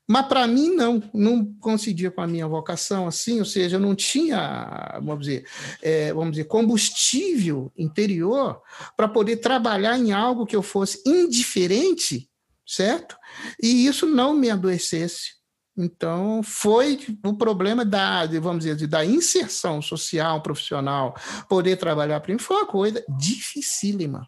Mas 0.07 0.27
para 0.27 0.45
mim, 0.47 0.75
não, 0.75 1.01
não 1.13 1.45
coincidia 1.59 2.11
com 2.11 2.21
a 2.21 2.27
minha 2.27 2.47
vocação, 2.47 3.07
assim, 3.07 3.39
ou 3.39 3.45
seja, 3.45 3.77
eu 3.77 3.79
não 3.79 3.95
tinha, 3.95 4.99
vamos 5.01 5.25
dizer, 5.25 5.45
é, 5.81 6.13
vamos 6.13 6.31
dizer 6.31 6.43
combustível 6.45 7.71
interior 7.77 8.61
para 8.97 9.07
poder 9.07 9.37
trabalhar 9.37 9.97
em 9.97 10.11
algo 10.11 10.45
que 10.45 10.55
eu 10.55 10.61
fosse 10.61 11.01
indiferente, 11.05 12.29
certo? 12.67 13.15
E 13.61 13.87
isso 13.87 14.05
não 14.05 14.33
me 14.33 14.49
adoecesse. 14.49 15.41
Então, 15.75 16.43
foi 16.43 16.99
o 17.25 17.33
problema 17.33 17.83
da, 17.83 18.25
vamos 18.27 18.65
dizer, 18.65 18.87
da 18.87 19.03
inserção 19.03 19.81
social, 19.81 20.41
profissional, 20.41 21.15
poder 21.49 21.77
trabalhar 21.77 22.19
para 22.19 22.31
mim, 22.33 22.39
foi 22.39 22.57
uma 22.57 22.67
coisa 22.67 23.03
dificílima, 23.17 24.27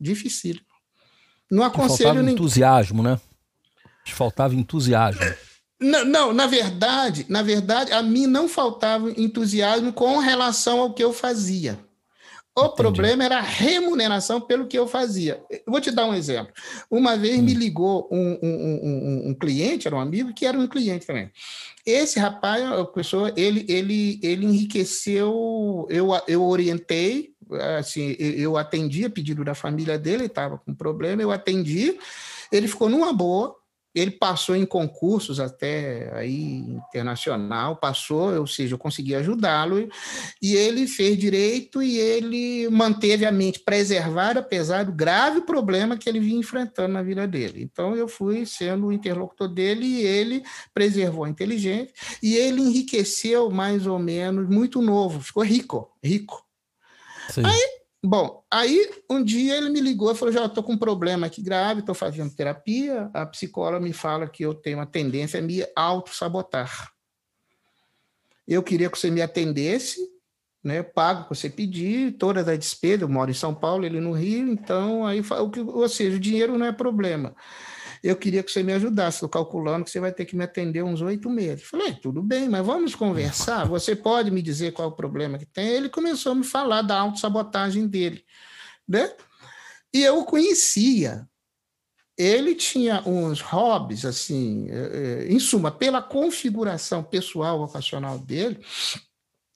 dificílima. 0.00 0.64
Não 1.50 1.62
aconselho 1.62 2.22
nem 2.22 2.34
entusiasmo, 2.34 3.02
né? 3.02 3.20
Faltava 4.12 4.54
entusiasmo. 4.54 5.22
Não, 5.80 6.04
não, 6.04 6.32
na 6.32 6.46
verdade, 6.46 7.26
na 7.28 7.42
verdade, 7.42 7.92
a 7.92 8.02
mim 8.02 8.26
não 8.26 8.48
faltava 8.48 9.10
entusiasmo 9.10 9.92
com 9.92 10.18
relação 10.18 10.80
ao 10.80 10.94
que 10.94 11.04
eu 11.04 11.12
fazia. 11.12 11.78
O 12.58 12.64
Entendi. 12.64 12.76
problema 12.76 13.24
era 13.24 13.36
a 13.36 13.42
remuneração 13.42 14.40
pelo 14.40 14.66
que 14.66 14.78
eu 14.78 14.88
fazia. 14.88 15.42
Eu 15.50 15.60
vou 15.66 15.78
te 15.78 15.90
dar 15.90 16.06
um 16.06 16.14
exemplo. 16.14 16.50
Uma 16.90 17.14
vez 17.14 17.38
hum. 17.38 17.42
me 17.42 17.52
ligou 17.52 18.08
um, 18.10 18.38
um, 18.42 18.80
um, 18.82 19.28
um, 19.28 19.34
cliente, 19.34 19.86
era 19.86 19.94
um 19.94 20.00
amigo, 20.00 20.32
que 20.32 20.46
era 20.46 20.58
um 20.58 20.66
cliente 20.66 21.06
também. 21.06 21.30
Esse 21.84 22.18
rapaz, 22.18 22.64
a 22.64 22.84
pessoa, 22.86 23.30
ele, 23.36 23.66
ele, 23.68 24.18
ele 24.22 24.46
enriqueceu, 24.46 25.86
eu, 25.90 26.08
eu 26.26 26.42
orientei, 26.42 27.34
assim, 27.78 28.16
eu 28.18 28.56
atendi 28.56 29.04
a 29.04 29.10
pedido 29.10 29.44
da 29.44 29.54
família 29.54 29.98
dele, 29.98 30.22
ele 30.22 30.26
estava 30.26 30.56
com 30.56 30.74
problema, 30.74 31.20
eu 31.20 31.30
atendi, 31.30 31.98
ele 32.50 32.66
ficou 32.66 32.88
numa 32.88 33.12
boa, 33.12 33.54
ele 34.00 34.10
passou 34.10 34.54
em 34.54 34.66
concursos 34.66 35.40
até 35.40 36.10
aí 36.14 36.58
internacional, 36.90 37.76
passou, 37.76 38.38
ou 38.38 38.46
seja, 38.46 38.74
eu 38.74 38.78
consegui 38.78 39.14
ajudá-lo, 39.14 39.88
e 40.40 40.54
ele 40.54 40.86
fez 40.86 41.16
direito 41.18 41.82
e 41.82 41.98
ele 41.98 42.68
manteve 42.68 43.24
a 43.24 43.32
mente 43.32 43.60
preservada, 43.60 44.40
apesar 44.40 44.84
do 44.84 44.92
grave 44.92 45.40
problema 45.40 45.96
que 45.96 46.08
ele 46.08 46.20
vinha 46.20 46.40
enfrentando 46.40 46.92
na 46.92 47.02
vida 47.02 47.26
dele. 47.26 47.62
Então, 47.62 47.96
eu 47.96 48.08
fui 48.08 48.44
sendo 48.44 48.86
o 48.86 48.92
interlocutor 48.92 49.48
dele 49.48 49.86
e 49.86 50.04
ele 50.04 50.42
preservou 50.74 51.24
a 51.24 51.30
inteligência, 51.30 51.92
e 52.22 52.36
ele 52.36 52.60
enriqueceu 52.60 53.50
mais 53.50 53.86
ou 53.86 53.98
menos, 53.98 54.48
muito 54.48 54.82
novo, 54.82 55.20
ficou 55.20 55.42
rico, 55.42 55.90
rico. 56.02 56.44
Sim. 57.30 57.42
Aí 57.44 57.75
Bom, 58.08 58.44
aí 58.48 58.88
um 59.10 59.20
dia 59.20 59.56
ele 59.56 59.68
me 59.68 59.80
ligou 59.80 60.12
e 60.12 60.14
falou: 60.14 60.32
já 60.32 60.46
estou 60.46 60.62
com 60.62 60.74
um 60.74 60.78
problema 60.78 61.26
aqui 61.26 61.42
grave, 61.42 61.80
estou 61.80 61.92
fazendo 61.92 62.32
terapia. 62.32 63.10
A 63.12 63.26
psicóloga 63.26 63.80
me 63.80 63.92
fala 63.92 64.28
que 64.28 64.44
eu 64.44 64.54
tenho 64.54 64.78
uma 64.78 64.86
tendência 64.86 65.40
a 65.40 65.42
me 65.42 65.66
auto-sabotar. 65.74 66.92
Eu 68.46 68.62
queria 68.62 68.88
que 68.88 68.96
você 68.96 69.10
me 69.10 69.20
atendesse, 69.20 69.98
né? 70.62 70.84
Pago 70.84 71.22
o 71.22 71.22
que 71.24 71.30
você 71.30 71.50
pedir, 71.50 72.12
todas 72.12 72.46
as 72.46 72.56
despesas. 72.56 73.02
Eu 73.02 73.08
moro 73.08 73.28
em 73.28 73.34
São 73.34 73.52
Paulo, 73.52 73.84
ele 73.84 74.00
no 74.00 74.12
Rio, 74.12 74.52
então 74.52 75.04
aí, 75.04 75.20
ou 75.66 75.88
seja, 75.88 76.16
o 76.16 76.20
dinheiro 76.20 76.56
não 76.56 76.66
é 76.66 76.70
problema 76.70 77.34
eu 78.02 78.16
queria 78.16 78.42
que 78.42 78.50
você 78.50 78.62
me 78.62 78.72
ajudasse. 78.72 79.16
Estou 79.16 79.28
calculando 79.28 79.84
que 79.84 79.90
você 79.90 80.00
vai 80.00 80.12
ter 80.12 80.24
que 80.24 80.36
me 80.36 80.44
atender 80.44 80.82
uns 80.82 81.00
oito 81.00 81.28
meses. 81.30 81.64
Falei, 81.64 81.94
tudo 81.94 82.22
bem, 82.22 82.48
mas 82.48 82.64
vamos 82.64 82.94
conversar. 82.94 83.66
Você 83.66 83.94
pode 83.94 84.30
me 84.30 84.42
dizer 84.42 84.72
qual 84.72 84.88
é 84.88 84.92
o 84.92 84.94
problema 84.94 85.38
que 85.38 85.46
tem? 85.46 85.68
Ele 85.68 85.88
começou 85.88 86.32
a 86.32 86.34
me 86.34 86.44
falar 86.44 86.82
da 86.82 86.98
autossabotagem 86.98 87.86
dele, 87.86 88.24
né? 88.86 89.12
E 89.92 90.02
eu 90.02 90.18
o 90.18 90.24
conhecia. 90.24 91.26
Ele 92.18 92.54
tinha 92.54 93.02
uns 93.06 93.40
hobbies, 93.40 94.04
assim, 94.06 94.68
é, 94.70 95.24
é, 95.26 95.32
em 95.32 95.38
suma, 95.38 95.70
pela 95.70 96.00
configuração 96.00 97.02
pessoal 97.02 97.58
vocacional 97.58 98.18
dele, 98.18 98.58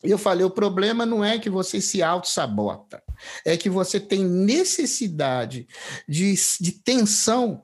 eu 0.03 0.17
falei, 0.17 0.45
o 0.45 0.51
problema 0.51 1.05
não 1.05 1.23
é 1.23 1.39
que 1.39 1.51
você 1.51 1.81
se 1.81 2.03
auto-sabota, 2.03 3.03
é 3.45 3.57
que 3.57 3.69
você 3.69 4.01
tem 4.01 4.25
necessidade 4.25 5.69
de, 6.09 6.35
de 6.61 6.73
tensão 6.73 7.63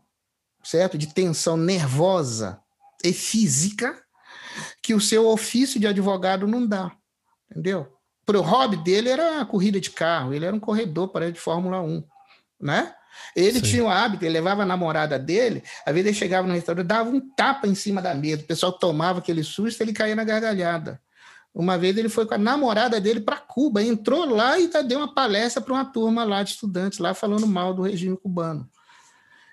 certo? 0.66 0.98
De 0.98 1.06
tensão 1.06 1.56
nervosa 1.56 2.60
e 3.04 3.12
física 3.12 3.96
que 4.82 4.94
o 4.94 5.00
seu 5.00 5.28
ofício 5.28 5.78
de 5.78 5.86
advogado 5.86 6.46
não 6.46 6.66
dá, 6.66 6.90
entendeu? 7.50 7.92
Para 8.24 8.38
o 8.38 8.42
hobby 8.42 8.76
dele 8.78 9.08
era 9.08 9.40
a 9.40 9.46
corrida 9.46 9.80
de 9.80 9.90
carro, 9.90 10.34
ele 10.34 10.44
era 10.44 10.56
um 10.56 10.60
corredor 10.60 11.08
para 11.08 11.30
de 11.30 11.38
Fórmula 11.38 11.80
1, 11.80 12.02
né? 12.60 12.92
Ele 13.34 13.60
Sim. 13.60 13.64
tinha 13.64 13.84
o 13.84 13.88
hábito, 13.88 14.24
ele 14.24 14.34
levava 14.34 14.62
a 14.62 14.66
namorada 14.66 15.18
dele, 15.18 15.62
às 15.86 15.94
vezes 15.94 16.08
ele 16.08 16.16
chegava 16.16 16.48
no 16.48 16.54
restaurante, 16.54 16.86
dava 16.86 17.10
um 17.10 17.20
tapa 17.20 17.68
em 17.68 17.74
cima 17.74 18.02
da 18.02 18.14
mesa, 18.14 18.42
o 18.42 18.46
pessoal 18.46 18.72
tomava 18.72 19.20
aquele 19.20 19.44
susto, 19.44 19.80
ele 19.80 19.92
caía 19.92 20.16
na 20.16 20.24
gargalhada. 20.24 21.00
Uma 21.54 21.78
vez 21.78 21.96
ele 21.96 22.08
foi 22.08 22.26
com 22.26 22.34
a 22.34 22.38
namorada 22.38 23.00
dele 23.00 23.20
para 23.20 23.36
Cuba, 23.36 23.82
entrou 23.82 24.26
lá 24.26 24.58
e 24.58 24.68
deu 24.84 24.98
uma 24.98 25.14
palestra 25.14 25.62
para 25.62 25.72
uma 25.72 25.84
turma 25.84 26.24
lá 26.24 26.42
de 26.42 26.50
estudantes, 26.50 26.98
lá 26.98 27.14
falando 27.14 27.46
mal 27.46 27.72
do 27.72 27.82
regime 27.82 28.16
cubano. 28.16 28.68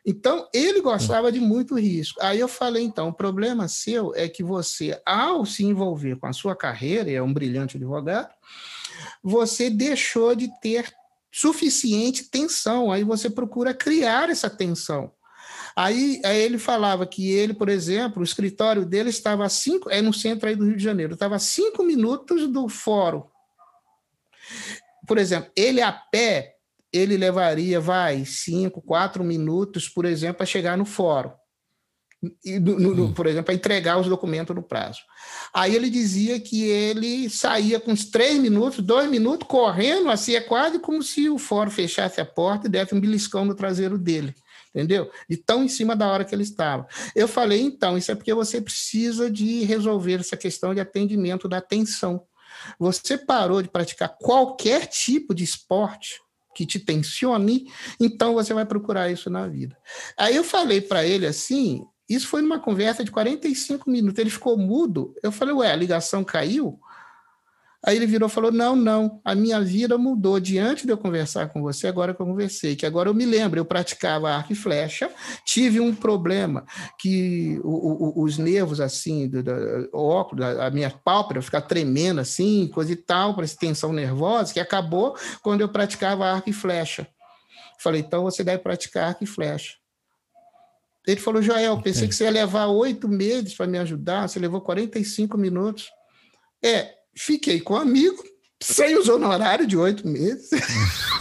Então, 0.06 0.50
ele 0.54 0.82
gostava 0.82 1.32
de 1.32 1.40
muito 1.40 1.80
risco. 1.80 2.20
Aí 2.22 2.40
eu 2.40 2.48
falei, 2.48 2.84
então, 2.84 3.08
o 3.08 3.14
problema 3.14 3.70
seu 3.70 4.14
é 4.16 4.28
que 4.28 4.44
você, 4.44 5.02
ao 5.06 5.46
se 5.46 5.64
envolver 5.64 6.18
com 6.18 6.28
a 6.28 6.34
sua 6.34 6.56
carreira, 6.56 7.10
e 7.10 7.16
é 7.16 7.24
um 7.24 7.34
brilhante 7.34 7.78
advogado, 7.78 8.30
você 9.24 9.70
deixou 9.70 10.36
de 10.36 10.50
ter 10.60 10.94
suficiente 11.32 12.26
tensão. 12.26 12.92
Aí 12.92 13.04
você 13.04 13.30
procura 13.30 13.74
criar 13.74 14.30
essa 14.30 14.50
tensão. 14.50 15.12
Aí, 15.76 16.22
aí, 16.24 16.42
ele 16.42 16.60
falava 16.60 17.06
que 17.08 17.32
ele, 17.32 17.54
por 17.54 17.70
exemplo, 17.70 18.22
o 18.22 18.26
escritório 18.26 18.86
dele 18.86 19.10
estava 19.10 19.46
a 19.46 19.50
cinco, 19.50 19.90
é 19.90 20.02
no 20.02 20.14
centro 20.14 20.48
aí 20.48 20.56
do 20.56 20.66
Rio 20.66 20.78
de 20.78 20.84
Janeiro, 20.84 21.14
estava 21.14 21.36
a 21.36 21.40
cinco 21.40 21.82
minutos 21.82 22.48
do 22.48 22.70
fórum. 22.70 23.24
Por 25.08 25.18
exemplo, 25.18 25.52
ele 25.56 25.82
a 25.82 25.92
pé 25.92 26.53
ele 26.94 27.18
levaria, 27.18 27.80
vai, 27.80 28.24
cinco, 28.24 28.82
quatro 28.82 29.24
minutos, 29.24 29.90
por 29.90 30.06
exemplo, 30.06 30.38
para 30.38 30.46
chegar 30.46 30.78
no 30.78 30.86
fórum. 30.86 31.32
E, 32.46 32.58
no, 32.58 32.78
no, 32.96 33.14
por 33.14 33.28
exemplo, 33.28 33.46
para 33.46 33.54
entregar 33.54 34.00
os 34.00 34.08
documentos 34.08 34.56
no 34.56 34.64
prazo. 34.64 35.00
Aí 35.54 35.76
ele 35.76 35.90
dizia 35.90 36.40
que 36.40 36.64
ele 36.64 37.30
saía 37.30 37.82
com 37.82 37.92
uns 37.92 38.06
três 38.06 38.40
minutos, 38.40 38.80
dois 38.80 39.10
minutos, 39.10 39.46
correndo, 39.46 40.10
assim, 40.10 40.34
é 40.34 40.40
quase 40.40 40.80
como 40.80 41.04
se 41.04 41.30
o 41.30 41.38
fórum 41.38 41.70
fechasse 41.70 42.22
a 42.22 42.26
porta 42.26 42.68
e 42.68 42.70
desse 42.70 42.96
um 42.96 43.02
beliscão 43.02 43.44
no 43.44 43.54
traseiro 43.54 43.98
dele, 43.98 44.34
entendeu? 44.74 45.12
De 45.30 45.36
tão 45.36 45.66
em 45.66 45.68
cima 45.68 45.98
da 45.98 46.08
hora 46.08 46.24
que 46.24 46.34
ele 46.34 46.44
estava. 46.44 46.88
Eu 47.14 47.28
falei, 47.28 47.60
então, 47.60 47.98
isso 47.98 48.12
é 48.12 48.16
porque 48.16 48.34
você 48.34 48.62
precisa 48.62 49.30
de 49.30 49.66
resolver 49.66 50.22
essa 50.22 50.38
questão 50.38 50.74
de 50.74 50.80
atendimento 50.80 51.50
da 51.50 51.58
atenção. 51.58 52.24
Você 52.80 53.18
parou 53.18 53.62
de 53.62 53.68
praticar 53.68 54.16
qualquer 54.18 54.88
tipo 54.88 55.36
de 55.36 55.44
esporte 55.44 56.23
que 56.54 56.66
te 56.66 56.80
tensione, 56.80 57.72
então 58.00 58.34
você 58.34 58.54
vai 58.54 58.66
procurar 58.66 59.12
isso 59.12 59.30
na 59.30 59.48
vida. 59.48 59.78
Aí 60.18 60.36
eu 60.36 60.44
falei 60.44 60.82
para 60.82 61.06
ele 61.06 61.26
assim, 61.26 61.86
isso 62.08 62.28
foi 62.28 62.42
numa 62.42 62.60
conversa 62.60 63.04
de 63.04 63.12
45 63.12 63.90
minutos, 63.90 64.20
ele 64.20 64.30
ficou 64.30 64.58
mudo. 64.58 65.16
Eu 65.24 65.32
falei, 65.32 65.54
ué, 65.54 65.72
a 65.72 65.76
ligação 65.76 66.24
caiu? 66.24 66.80
Aí 67.86 67.98
ele 67.98 68.06
virou 68.06 68.30
e 68.30 68.32
falou: 68.32 68.52
Não, 68.52 68.76
não, 68.76 69.20
a 69.26 69.36
minha 69.36 69.60
vida 69.60 69.98
mudou 69.98 70.40
diante 70.40 70.86
de 70.86 70.94
eu 70.94 70.98
conversar 70.98 71.50
com 71.50 71.62
você, 71.62 71.88
agora 71.88 72.14
que 72.14 72.22
eu 72.22 72.26
conversei, 72.26 72.78
que 72.78 72.86
agora 72.86 73.10
eu 73.10 73.14
me 73.14 73.26
lembro, 73.26 73.60
eu 73.60 73.66
praticava 73.66 74.32
arco 74.32 74.54
e 74.54 74.56
flecha, 74.56 75.10
tive 75.46 75.82
um 75.82 75.94
problema 75.94 76.66
que 76.98 77.60
o, 77.62 78.22
o, 78.22 78.24
os 78.24 78.38
nervos, 78.38 78.80
assim, 78.80 79.28
do, 79.28 79.44
do, 79.44 79.90
o 79.92 80.08
óculos, 80.08 80.46
a, 80.46 80.68
a 80.68 80.72
minha 80.72 80.90
pálpebra 80.90 81.42
ficar 81.42 81.62
tremendo 81.62 82.22
assim, 82.22 82.70
coisa 82.74 82.94
e 82.94 82.96
tal, 82.96 83.36
para 83.36 83.46
tensão 83.48 83.92
nervosa, 83.92 84.54
que 84.54 84.62
acabou 84.62 85.16
quando 85.42 85.60
eu 85.60 85.68
praticava 85.68 86.26
arco 86.26 86.50
e 86.50 86.54
flecha. 86.54 87.06
Falei: 87.80 88.00
Então 88.00 88.24
você 88.24 88.46
deve 88.46 88.64
praticar 88.64 89.10
arco 89.10 89.26
e 89.26 89.28
flecha. 89.28 89.74
Ele 91.06 91.20
falou: 91.20 91.42
Joel, 91.42 91.82
pensei 91.82 92.08
que 92.08 92.16
você 92.16 92.24
ia 92.24 92.32
levar 92.32 92.68
oito 92.68 93.10
meses 93.10 93.54
para 93.54 93.68
me 93.68 93.78
ajudar, 93.78 94.30
você 94.30 94.40
levou 94.40 94.62
45 94.62 95.38
minutos. 95.38 95.90
É, 96.64 97.03
Fiquei 97.16 97.60
com 97.60 97.74
um 97.74 97.78
amigo, 97.78 98.24
sem 98.62 98.98
os 98.98 99.10
honorários 99.10 99.68
de 99.68 99.78
oito 99.78 100.08
meses. 100.08 100.50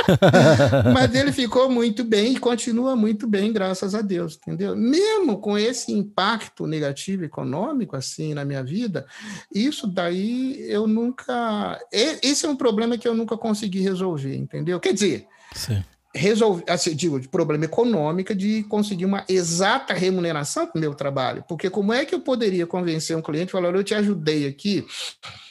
Mas 0.93 1.15
ele 1.15 1.33
ficou 1.33 1.69
muito 1.69 2.05
bem 2.05 2.35
e 2.35 2.39
continua 2.39 2.95
muito 2.95 3.27
bem, 3.27 3.53
graças 3.53 3.95
a 3.95 4.01
Deus, 4.01 4.37
entendeu? 4.37 4.77
Mesmo 4.77 5.39
com 5.39 5.59
esse 5.59 5.93
impacto 5.93 6.67
negativo 6.67 7.25
econômico, 7.25 7.97
assim, 7.97 8.35
na 8.35 8.45
minha 8.45 8.63
vida, 8.63 9.07
isso 9.55 9.87
daí 9.87 10.65
eu 10.69 10.87
nunca. 10.87 11.81
Esse 11.93 12.47
é 12.47 12.49
um 12.49 12.57
problema 12.57 12.97
que 12.97 13.07
eu 13.07 13.15
nunca 13.15 13.37
consegui 13.37 13.81
resolver, 13.81 14.37
entendeu? 14.37 14.79
Quer 14.81 14.95
dizer. 14.95 15.27
Sim 15.55 15.83
resolver, 16.15 16.65
assim, 16.69 16.95
digo, 16.95 17.19
de 17.19 17.29
problema 17.29 17.65
econômico 17.65 18.35
de 18.35 18.63
conseguir 18.65 19.05
uma 19.05 19.25
exata 19.29 19.95
remuneração 19.95 20.67
para 20.67 20.79
o 20.79 20.81
meu 20.81 20.95
trabalho. 20.95 21.45
Porque 21.49 21.71
como 21.71 21.93
é 21.93 22.05
que 22.05 22.15
eu 22.15 22.21
poderia 22.21 22.67
convencer 22.67 23.17
um 23.17 23.23
cliente 23.23 23.49
e 23.49 23.53
falar, 23.53 23.75
eu 23.75 23.85
te 23.85 23.95
ajudei 23.95 24.47
aqui, 24.47 24.87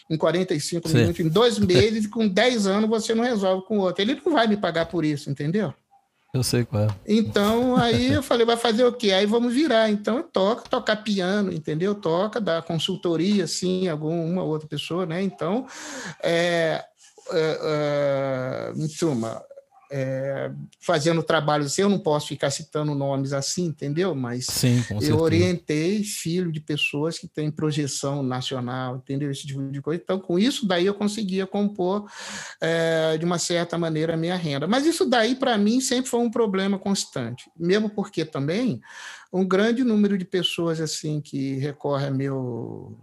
em 0.10 0.17
45 0.17 0.88
Sim. 0.88 0.97
minutos, 0.97 1.19
em 1.19 1.30
dois 1.30 1.58
meses, 1.58 2.06
com 2.06 2.28
10 2.28 2.67
anos 2.67 2.89
você 2.89 3.15
não 3.15 3.24
resolve 3.24 3.65
com 3.65 3.80
o 3.80 3.82
outro. 3.82 4.02
Ele 4.02 4.19
não 4.24 4.34
vai 4.34 4.47
me 4.47 4.58
pagar 4.58 4.86
por 4.86 5.06
isso, 5.06 5.30
entendeu? 5.30 5.74
Eu 6.34 6.43
sei 6.43 6.63
qual 6.63 6.84
é. 6.84 6.88
Então, 7.06 7.76
aí 7.76 8.13
eu 8.13 8.24
falei, 8.24 8.45
vai 8.45 8.56
fazer 8.56 8.86
o 8.86 8.93
quê? 8.93 9.12
Aí 9.12 9.26
vamos 9.26 9.54
virar. 9.54 9.89
Então, 9.89 10.17
eu 10.17 10.24
toco, 10.24 10.69
tocar 10.69 10.97
piano, 10.97 11.52
entendeu? 11.52 11.93
Toca, 11.93 12.39
dá 12.39 12.62
consultoria, 12.62 13.43
assim, 13.43 13.89
alguma 13.89 14.43
outra 14.43 14.67
pessoa, 14.67 15.06
né? 15.06 15.21
Então, 15.21 15.65
é, 16.24 16.84
é, 17.32 17.60
é, 17.63 18.74
em 18.76 18.88
suma, 18.88 19.43
é, 19.91 20.49
fazendo 20.80 21.21
trabalhos 21.21 21.67
assim, 21.67 21.82
eu 21.82 21.89
não 21.89 21.99
posso 21.99 22.30
ficar 22.30 22.49
citando 22.49 22.95
nomes 22.95 23.34
assim, 23.34 23.65
entendeu? 23.65 24.15
Mas 24.15 24.45
Sim, 24.45 24.84
eu 25.01 25.19
orientei 25.19 26.01
filho 26.04 26.49
de 26.51 26.62
pessoas 26.62 27.19
que 27.19 27.27
têm 27.27 27.51
projeção 27.51 28.23
nacional, 28.23 28.95
entendeu? 28.95 29.30
Esse 29.30 29.45
tipo 29.45 29.62
de 29.69 29.82
coisa. 29.82 30.01
Então, 30.01 30.17
com 30.17 30.39
isso 30.39 30.65
daí 30.65 30.86
eu 30.86 30.93
conseguia 30.93 31.45
compor 31.45 32.10
é, 32.62 33.17
de 33.17 33.25
uma 33.25 33.38
certa 33.38 33.77
maneira 33.77 34.13
a 34.13 34.17
minha 34.17 34.36
renda. 34.38 34.65
Mas 34.65 34.86
isso 34.86 35.06
daí, 35.06 35.36
para 35.36 35.58
mim, 35.58 35.82
sempre 35.82 36.10
foi 36.10 36.21
um 36.21 36.32
problema 36.32 36.80
constante. 36.80 37.51
Mesmo 37.58 37.89
porque 37.89 38.23
também 38.23 38.82
um 39.34 39.45
grande 39.45 39.84
número 39.84 40.17
de 40.17 40.25
pessoas 40.25 40.80
assim 40.80 41.19
que 41.19 41.58
recorre 41.58 42.08
a 42.08 42.12
meu 42.12 42.97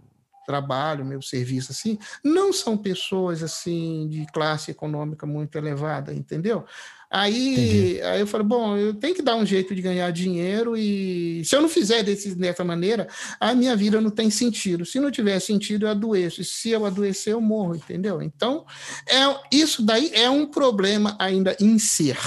trabalho, 0.49 1.05
meu 1.05 1.21
serviço 1.21 1.71
assim, 1.71 1.99
não 2.23 2.51
são 2.51 2.75
pessoas 2.75 3.43
assim 3.43 4.07
de 4.09 4.25
classe 4.33 4.71
econômica 4.71 5.27
muito 5.27 5.55
elevada, 5.55 6.11
entendeu? 6.11 6.65
Aí, 7.11 8.01
aí 8.01 8.19
eu 8.19 8.25
falei, 8.25 8.47
bom, 8.47 8.75
eu 8.75 8.95
tenho 8.95 9.13
que 9.13 9.21
dar 9.21 9.35
um 9.35 9.45
jeito 9.45 9.75
de 9.75 9.81
ganhar 9.81 10.11
dinheiro 10.11 10.75
e 10.75 11.43
se 11.45 11.55
eu 11.55 11.61
não 11.61 11.69
fizer 11.69 12.01
desse, 12.01 12.33
dessa 12.33 12.63
maneira, 12.63 13.07
a 13.39 13.53
minha 13.53 13.75
vida 13.75 14.01
não 14.01 14.09
tem 14.09 14.31
sentido. 14.31 14.85
Se 14.85 14.99
não 14.99 15.11
tiver 15.11 15.39
sentido, 15.39 15.85
eu 15.85 15.91
adoeço. 15.91 16.41
E 16.41 16.45
se 16.45 16.71
eu 16.71 16.85
adoecer, 16.85 17.33
eu 17.33 17.41
morro, 17.41 17.75
entendeu? 17.75 18.21
Então, 18.21 18.65
é, 19.07 19.55
isso 19.55 19.83
daí 19.83 20.11
é 20.15 20.29
um 20.29 20.47
problema 20.47 21.15
ainda 21.19 21.55
em 21.59 21.77
ser. 21.77 22.17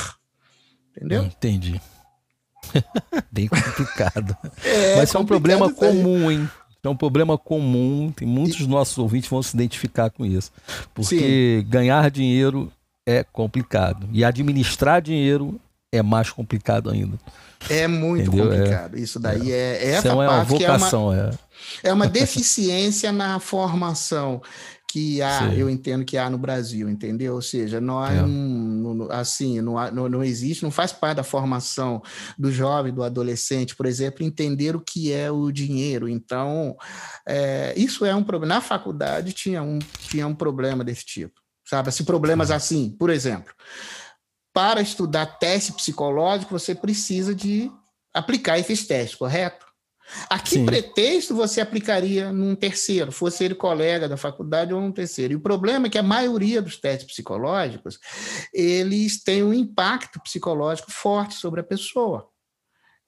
Entendeu? 0.91 1.25
Entendi. 1.25 1.81
Bem 3.31 3.49
complicado. 3.49 4.37
É, 4.65 4.97
Mas 4.97 5.13
é 5.13 5.19
um 5.19 5.27
problema 5.27 5.73
comum, 5.73 6.31
hein? 6.31 6.49
É 6.85 6.89
um 6.89 6.97
problema 6.97 7.39
comum, 7.39 8.13
tem 8.15 8.27
muitos 8.27 8.59
dos 8.59 8.67
nossos 8.67 8.99
ouvintes 8.99 9.31
vão 9.31 9.41
se 9.41 9.55
identificar 9.55 10.11
com 10.11 10.27
isso. 10.27 10.51
Porque 10.93 11.63
Sim. 11.63 11.71
ganhar 11.71 12.11
dinheiro 12.11 12.73
é 13.07 13.23
complicado. 13.23 14.09
E 14.13 14.25
administrar 14.25 15.01
dinheiro 15.01 15.61
é 15.93 16.03
mais 16.03 16.31
complicado 16.31 16.91
ainda. 16.91 17.17
É 17.71 17.87
muito 17.87 18.29
Entendeu? 18.29 18.53
É. 18.53 18.57
complicado. 18.57 18.97
É, 18.97 19.01
Isso 19.01 19.21
daí 19.21 19.53
é, 19.53 19.55
é, 19.55 19.85
é 19.85 19.91
essa 19.93 20.09
é 20.09 20.13
uma 20.13 20.43
vocação, 20.43 21.13
é 21.13 21.21
uma, 21.23 21.31
é. 21.85 21.89
é 21.91 21.93
uma 21.93 22.07
deficiência 22.09 23.13
na 23.13 23.39
formação 23.39 24.43
que 24.93 25.23
há, 25.23 25.49
Sim. 25.49 25.57
eu 25.57 25.71
entendo 25.71 26.05
que 26.05 26.19
há 26.19 26.29
no 26.29 26.37
Brasil, 26.37 26.87
entendeu? 26.87 27.35
Ou 27.35 27.41
seja, 27.41 27.81
nós 27.81 28.13
é. 28.13 28.21
não, 28.21 29.11
assim, 29.11 29.59
não, 29.63 29.91
não, 29.91 30.07
não, 30.07 30.23
existe, 30.23 30.63
não 30.63 30.71
faz 30.71 30.93
parte 30.93 31.17
da 31.17 31.23
formação 31.23 32.03
do 32.39 32.53
jovem, 32.53 32.93
do 32.93 33.03
adolescente, 33.03 33.75
por 33.75 33.87
exemplo, 33.87 34.23
entender 34.23 34.77
o 34.77 34.83
que 34.83 35.11
é 35.11 35.31
o 35.31 35.51
dinheiro. 35.51 36.11
Então, 36.11 36.77
é, 37.27 37.73
isso 37.75 38.05
é 38.05 38.15
um 38.15 38.23
problema. 38.23 38.57
Na 38.57 38.61
faculdade 38.61 39.33
tinha 39.33 39.63
um, 39.63 39.79
tinha 39.79 40.27
um 40.27 40.35
problema 40.35 40.85
desse 40.85 41.07
tipo, 41.07 41.41
sabe? 41.67 41.89
Assim, 41.89 42.05
problemas 42.05 42.51
assim, 42.51 42.91
por 42.91 43.09
exemplo, 43.09 43.55
para 44.53 44.83
estudar 44.83 45.25
teste 45.25 45.73
psicológico, 45.73 46.51
você 46.51 46.75
precisa 46.75 47.35
de 47.35 47.73
aplicar 48.13 48.59
esses 48.59 48.87
testes, 48.87 49.17
correto? 49.17 49.72
A 50.29 50.39
que 50.39 50.51
Sim. 50.51 50.67
pretexto 50.67 51.35
você 51.35 51.61
aplicaria 51.61 52.33
num 52.33 52.55
terceiro, 52.55 53.13
fosse 53.13 53.45
ele 53.45 53.55
colega 53.55 54.09
da 54.09 54.17
faculdade 54.17 54.73
ou 54.73 54.81
num 54.81 54.93
terceiro? 54.93 55.33
E 55.33 55.37
o 55.37 55.41
problema 55.41 55.87
é 55.87 55.91
que 55.91 55.99
a 55.99 56.03
maioria 56.03 56.61
dos 56.61 56.77
testes 56.77 57.07
psicológicos, 57.07 57.99
eles 58.53 59.23
têm 59.23 59.43
um 59.43 59.55
impacto 59.55 60.21
psicológico 60.21 60.91
forte 60.91 61.35
sobre 61.35 61.61
a 61.61 61.65
pessoa. 61.65 62.29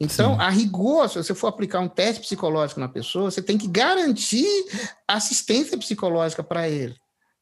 Então, 0.01 0.35
Sim. 0.35 0.41
a 0.41 0.51
rigor, 0.51 1.09
se 1.09 1.17
você 1.17 1.35
for 1.35 1.47
aplicar 1.47 1.81
um 1.81 1.89
teste 1.89 2.21
psicológico 2.21 2.81
na 2.81 2.89
pessoa, 2.89 3.31
você 3.31 3.41
tem 3.41 3.57
que 3.57 3.69
garantir 3.69 4.47
assistência 5.07 5.79
psicológica 5.79 6.43
para 6.43 6.69
ele. 6.69 6.97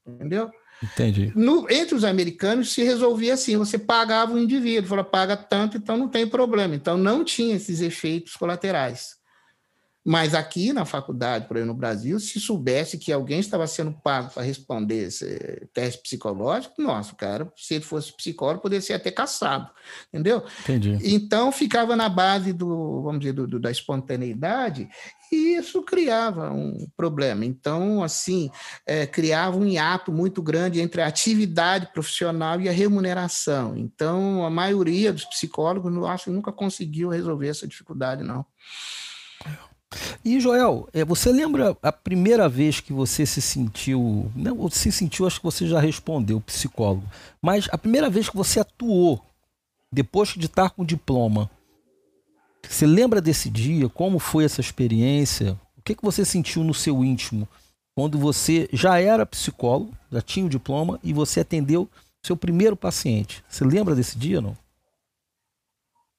Entendeu? 0.06 0.50
Entendi. 0.82 1.32
No, 1.34 1.70
entre 1.70 1.94
os 1.94 2.04
americanos 2.04 2.72
se 2.72 2.82
resolvia 2.82 3.34
assim: 3.34 3.56
você 3.56 3.78
pagava 3.78 4.34
o 4.34 4.38
indivíduo, 4.38 4.88
falou, 4.88 5.04
paga 5.04 5.36
tanto, 5.36 5.76
então 5.76 5.96
não 5.96 6.08
tem 6.08 6.26
problema. 6.26 6.74
Então 6.74 6.96
não 6.96 7.24
tinha 7.24 7.54
esses 7.54 7.80
efeitos 7.80 8.34
colaterais. 8.34 9.21
Mas 10.04 10.34
aqui 10.34 10.72
na 10.72 10.84
faculdade, 10.84 11.46
por 11.46 11.56
exemplo, 11.56 11.74
no 11.74 11.78
Brasil, 11.78 12.18
se 12.18 12.40
soubesse 12.40 12.98
que 12.98 13.12
alguém 13.12 13.38
estava 13.38 13.66
sendo 13.68 13.92
pago 13.92 14.30
para 14.30 14.42
responder 14.42 15.04
esse 15.06 15.68
teste 15.72 16.02
psicológico, 16.02 16.82
nossa, 16.82 17.14
cara, 17.14 17.52
se 17.56 17.74
ele 17.74 17.84
fosse 17.84 18.16
psicólogo, 18.16 18.62
poderia 18.62 18.82
ser 18.82 18.94
até 18.94 19.12
caçado, 19.12 19.70
entendeu? 20.08 20.42
Entendi. 20.62 20.98
Então 21.02 21.52
ficava 21.52 21.94
na 21.94 22.08
base 22.08 22.52
do, 22.52 23.02
vamos 23.02 23.20
dizer, 23.20 23.32
do, 23.32 23.46
do, 23.46 23.60
da 23.60 23.70
espontaneidade, 23.70 24.88
e 25.30 25.54
isso 25.56 25.82
criava 25.82 26.50
um 26.50 26.86
problema. 26.96 27.44
Então, 27.44 28.02
assim, 28.02 28.50
é, 28.84 29.06
criava 29.06 29.56
um 29.56 29.64
hiato 29.64 30.12
muito 30.12 30.42
grande 30.42 30.80
entre 30.80 31.00
a 31.00 31.06
atividade 31.06 31.90
profissional 31.92 32.60
e 32.60 32.68
a 32.68 32.72
remuneração. 32.72 33.74
Então, 33.76 34.44
a 34.44 34.50
maioria 34.50 35.12
dos 35.12 35.24
psicólogos, 35.24 35.94
eu 35.94 36.06
acho, 36.06 36.30
nunca 36.30 36.52
conseguiu 36.52 37.08
resolver 37.08 37.48
essa 37.48 37.66
dificuldade, 37.66 38.22
não. 38.22 38.44
E 40.24 40.40
Joel, 40.40 40.88
é, 40.92 41.04
você 41.04 41.30
lembra 41.30 41.76
a 41.82 41.92
primeira 41.92 42.48
vez 42.48 42.80
que 42.80 42.92
você 42.92 43.26
se 43.26 43.40
sentiu, 43.40 44.30
não, 44.34 44.68
se 44.70 44.90
sentiu, 44.92 45.26
acho 45.26 45.38
que 45.38 45.44
você 45.44 45.66
já 45.66 45.80
respondeu, 45.80 46.40
psicólogo, 46.40 47.04
mas 47.40 47.68
a 47.70 47.78
primeira 47.78 48.08
vez 48.08 48.28
que 48.28 48.36
você 48.36 48.60
atuou 48.60 49.22
depois 49.92 50.30
de 50.30 50.46
estar 50.46 50.70
com 50.70 50.82
o 50.82 50.86
diploma, 50.86 51.50
você 52.68 52.86
lembra 52.86 53.20
desse 53.20 53.50
dia? 53.50 53.88
Como 53.88 54.18
foi 54.18 54.44
essa 54.44 54.60
experiência? 54.60 55.58
O 55.76 55.82
que, 55.82 55.94
que 55.94 56.02
você 56.02 56.24
sentiu 56.24 56.64
no 56.64 56.72
seu 56.72 57.04
íntimo 57.04 57.46
quando 57.94 58.18
você 58.18 58.68
já 58.72 58.98
era 58.98 59.26
psicólogo, 59.26 59.92
já 60.10 60.22
tinha 60.22 60.46
o 60.46 60.48
diploma 60.48 60.98
e 61.02 61.12
você 61.12 61.40
atendeu 61.40 61.88
seu 62.24 62.36
primeiro 62.36 62.76
paciente? 62.76 63.44
Você 63.48 63.64
lembra 63.64 63.94
desse 63.94 64.16
dia, 64.16 64.40
não? 64.40 64.56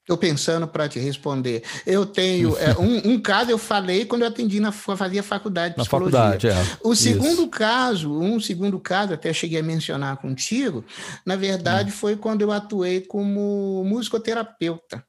Estou 0.03 0.17
pensando 0.17 0.67
para 0.67 0.89
te 0.89 0.99
responder. 0.99 1.63
Eu 1.85 2.05
tenho 2.05 2.57
é, 2.57 2.75
um, 2.77 3.13
um, 3.13 3.21
caso 3.21 3.49
eu 3.49 3.57
falei 3.57 4.03
quando 4.05 4.23
eu 4.23 4.27
atendi 4.27 4.59
na 4.59 4.73
fazia 4.73 5.23
faculdade 5.23 5.75
de 5.75 5.77
na 5.77 5.83
psicologia. 5.85 6.19
Faculdade, 6.19 6.47
é. 6.49 6.77
O 6.83 6.93
segundo 6.93 7.43
Isso. 7.43 7.47
caso, 7.47 8.13
um 8.13 8.37
segundo 8.37 8.77
caso, 8.81 9.13
até 9.13 9.31
cheguei 9.31 9.61
a 9.61 9.63
mencionar 9.63 10.17
contigo, 10.17 10.83
na 11.25 11.37
verdade 11.37 11.89
hum. 11.89 11.93
foi 11.93 12.17
quando 12.17 12.41
eu 12.41 12.51
atuei 12.51 12.99
como 12.99 13.83
musicoterapeuta. 13.85 15.05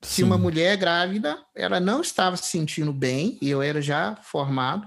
Se 0.00 0.22
uma 0.22 0.38
mulher 0.38 0.76
grávida, 0.76 1.36
ela 1.52 1.80
não 1.80 2.00
estava 2.00 2.36
se 2.36 2.46
sentindo 2.46 2.92
bem, 2.92 3.36
e 3.42 3.50
eu 3.50 3.60
era 3.60 3.82
já 3.82 4.14
formado. 4.22 4.86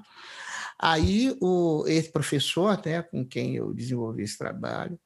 Aí 0.79 1.35
o 1.41 1.83
esse 1.85 2.09
professor, 2.09 2.69
até 2.69 3.01
com 3.01 3.25
quem 3.25 3.57
eu 3.57 3.73
desenvolvi 3.73 4.23
esse 4.23 4.37
trabalho, 4.37 4.97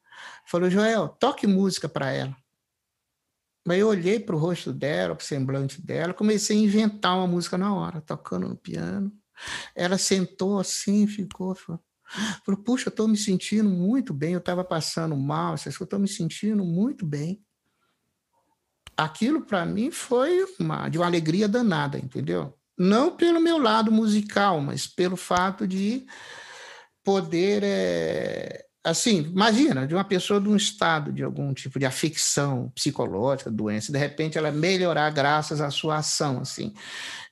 falou: 0.45 0.69
Joel, 0.69 1.07
toque 1.07 1.47
música 1.47 1.89
para 1.89 2.11
ela. 2.11 2.35
Mas 3.65 3.79
eu 3.79 3.87
olhei 3.87 4.19
para 4.19 4.35
o 4.35 4.39
rosto 4.39 4.71
dela, 4.71 5.15
para 5.15 5.23
o 5.23 5.25
semblante 5.25 5.81
dela, 5.81 6.13
comecei 6.13 6.55
a 6.55 6.61
inventar 6.61 7.17
uma 7.17 7.25
música 7.25 7.57
na 7.57 7.73
hora, 7.73 7.99
tocando 7.99 8.47
no 8.47 8.55
piano. 8.55 9.11
Ela 9.75 9.97
sentou 9.97 10.59
assim, 10.59 11.07
ficou, 11.07 11.55
falou, 11.55 11.81
falou 12.45 12.61
puxa, 12.61 12.87
eu 12.87 12.91
estou 12.91 13.07
me 13.07 13.17
sentindo 13.17 13.67
muito 13.67 14.13
bem, 14.13 14.33
eu 14.33 14.39
estava 14.39 14.63
passando 14.63 15.17
mal, 15.17 15.55
eu 15.65 15.83
estou 15.83 15.99
me 15.99 16.07
sentindo 16.07 16.63
muito 16.63 17.05
bem. 17.05 17.43
Aquilo 18.95 19.41
para 19.41 19.65
mim 19.65 19.89
foi 19.89 20.45
uma, 20.59 20.87
de 20.87 20.99
uma 20.99 21.07
alegria 21.07 21.47
danada, 21.47 21.97
entendeu? 21.97 22.57
Não 22.77 23.15
pelo 23.15 23.41
meu 23.41 23.57
lado 23.57 23.91
musical, 23.91 24.61
mas 24.61 24.85
pelo 24.85 25.17
fato 25.17 25.67
de 25.67 26.05
poder 27.03 27.63
é, 27.63 28.65
assim, 28.85 29.23
imagina, 29.23 29.87
de 29.87 29.95
uma 29.95 30.03
pessoa 30.03 30.39
de 30.39 30.47
um 30.47 30.55
estado 30.55 31.11
de 31.11 31.23
algum 31.23 31.53
tipo 31.53 31.79
de 31.79 31.85
afecção 31.85 32.71
psicológica, 32.75 33.49
doença, 33.49 33.91
de 33.91 33.97
repente 33.97 34.37
ela 34.37 34.51
melhorar 34.51 35.09
graças 35.09 35.59
à 35.59 35.71
sua 35.71 35.97
ação, 35.97 36.39
assim. 36.39 36.73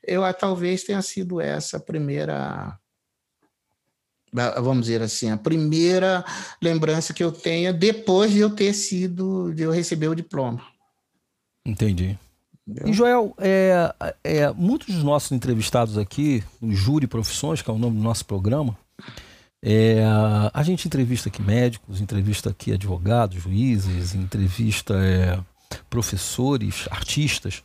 Eu 0.04 0.22
talvez 0.34 0.84
tenha 0.84 1.02
sido 1.02 1.40
essa 1.40 1.78
a 1.78 1.80
primeira 1.80 2.78
vamos 4.64 4.88
dizer 4.88 5.00
assim, 5.00 5.30
a 5.30 5.38
primeira 5.38 6.26
lembrança 6.60 7.14
que 7.14 7.24
eu 7.24 7.32
tenho 7.32 7.72
depois 7.72 8.32
de 8.32 8.40
eu 8.40 8.50
ter 8.50 8.74
sido, 8.74 9.54
de 9.54 9.62
eu 9.62 9.72
receber 9.72 10.08
o 10.08 10.16
diploma. 10.16 10.60
Entendi. 11.64 12.18
Entendeu? 12.68 12.92
E 12.92 12.94
Joel, 12.94 13.36
é, 13.38 13.94
é, 14.24 14.52
muitos 14.54 14.96
dos 14.96 15.04
nossos 15.04 15.32
entrevistados 15.32 16.00
aqui, 16.00 16.44
no 16.60 16.74
Júri 16.74 17.06
Profissões, 17.06 17.62
que 17.62 17.70
é 17.70 17.74
o 17.74 17.78
nome 17.78 17.98
do 17.98 18.04
nosso 18.04 18.26
programa, 18.26 18.76
é, 19.66 20.04
a 20.54 20.62
gente 20.62 20.88
entrevista 20.88 21.30
aqui 21.30 21.42
médicos, 21.42 22.02
entrevista 22.02 22.50
aqui 22.50 22.74
advogados, 22.74 23.42
juízes, 23.42 24.14
entrevista 24.14 24.94
é, 24.96 25.40
professores, 25.90 26.86
artistas. 26.92 27.64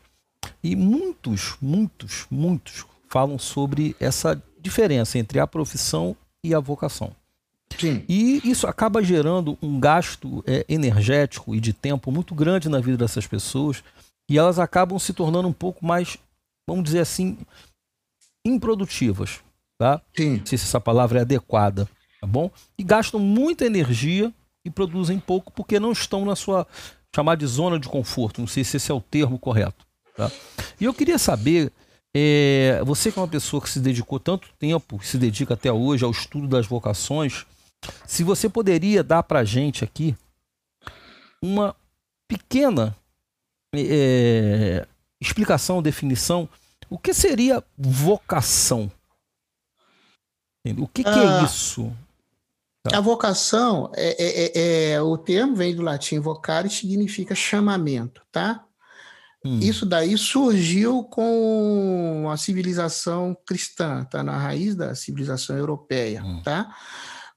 E 0.62 0.76
muitos, 0.76 1.56
muitos, 1.60 2.24
muitos 2.30 2.86
falam 3.08 3.36
sobre 3.36 3.96
essa 3.98 4.40
diferença 4.60 5.18
entre 5.18 5.40
a 5.40 5.46
profissão 5.46 6.16
e 6.44 6.54
a 6.54 6.60
vocação. 6.60 7.10
Sim. 7.76 8.04
E 8.08 8.48
isso 8.48 8.68
acaba 8.68 9.02
gerando 9.02 9.58
um 9.60 9.80
gasto 9.80 10.44
é, 10.46 10.64
energético 10.68 11.52
e 11.52 11.60
de 11.60 11.72
tempo 11.72 12.12
muito 12.12 12.32
grande 12.32 12.68
na 12.68 12.78
vida 12.78 12.96
dessas 12.96 13.26
pessoas 13.26 13.82
e 14.30 14.38
elas 14.38 14.60
acabam 14.60 15.00
se 15.00 15.12
tornando 15.12 15.48
um 15.48 15.52
pouco 15.52 15.84
mais, 15.84 16.16
vamos 16.64 16.84
dizer 16.84 17.00
assim, 17.00 17.38
improdutivas 18.44 19.40
tá? 19.78 20.02
Sim. 20.14 20.42
Se 20.44 20.56
essa 20.56 20.80
palavra 20.80 21.20
é 21.20 21.22
adequada, 21.22 21.88
tá 22.20 22.26
bom? 22.26 22.50
E 22.76 22.82
gastam 22.82 23.20
muita 23.20 23.64
energia 23.64 24.32
e 24.64 24.70
produzem 24.70 25.18
pouco 25.18 25.52
porque 25.52 25.78
não 25.78 25.92
estão 25.92 26.24
na 26.24 26.34
sua 26.34 26.66
chamada 27.14 27.38
de 27.38 27.46
zona 27.46 27.78
de 27.78 27.88
conforto. 27.88 28.40
Não 28.40 28.48
sei 28.48 28.64
se 28.64 28.76
esse 28.76 28.90
é 28.90 28.94
o 28.94 29.00
termo 29.00 29.38
correto, 29.38 29.86
tá? 30.16 30.30
E 30.80 30.84
eu 30.84 30.92
queria 30.92 31.18
saber, 31.18 31.72
é, 32.14 32.82
você 32.84 33.10
que 33.10 33.18
é 33.18 33.22
uma 33.22 33.28
pessoa 33.28 33.62
que 33.62 33.70
se 33.70 33.80
dedicou 33.80 34.18
tanto 34.18 34.48
tempo, 34.58 35.02
se 35.02 35.16
dedica 35.16 35.54
até 35.54 35.72
hoje 35.72 36.04
ao 36.04 36.10
estudo 36.10 36.48
das 36.48 36.66
vocações, 36.66 37.46
se 38.06 38.24
você 38.24 38.48
poderia 38.48 39.04
dar 39.04 39.22
para 39.22 39.44
gente 39.44 39.84
aqui 39.84 40.14
uma 41.40 41.74
pequena 42.26 42.96
é, 43.72 44.86
explicação, 45.20 45.80
definição, 45.80 46.48
o 46.90 46.98
que 46.98 47.14
seria 47.14 47.62
vocação? 47.76 48.90
O 50.78 50.88
que, 50.88 51.02
que 51.02 51.08
é 51.08 51.12
ah, 51.12 51.40
é 51.40 51.44
isso? 51.44 51.92
Tá. 52.82 52.98
A 52.98 53.00
vocação, 53.00 53.90
é, 53.94 54.16
é, 54.22 54.58
é, 54.58 54.90
é, 54.92 55.02
o 55.02 55.16
termo 55.16 55.56
vem 55.56 55.74
do 55.74 55.82
latim 55.82 56.20
vocare, 56.20 56.70
significa 56.70 57.34
chamamento, 57.34 58.22
tá? 58.30 58.64
Hum. 59.44 59.60
Isso 59.60 59.86
daí 59.86 60.16
surgiu 60.18 61.04
com 61.04 62.28
a 62.30 62.36
civilização 62.36 63.36
cristã, 63.46 64.04
tá 64.04 64.22
na 64.22 64.36
raiz 64.36 64.74
da 64.74 64.94
civilização 64.94 65.56
europeia, 65.56 66.22
hum. 66.24 66.42
tá? 66.42 66.74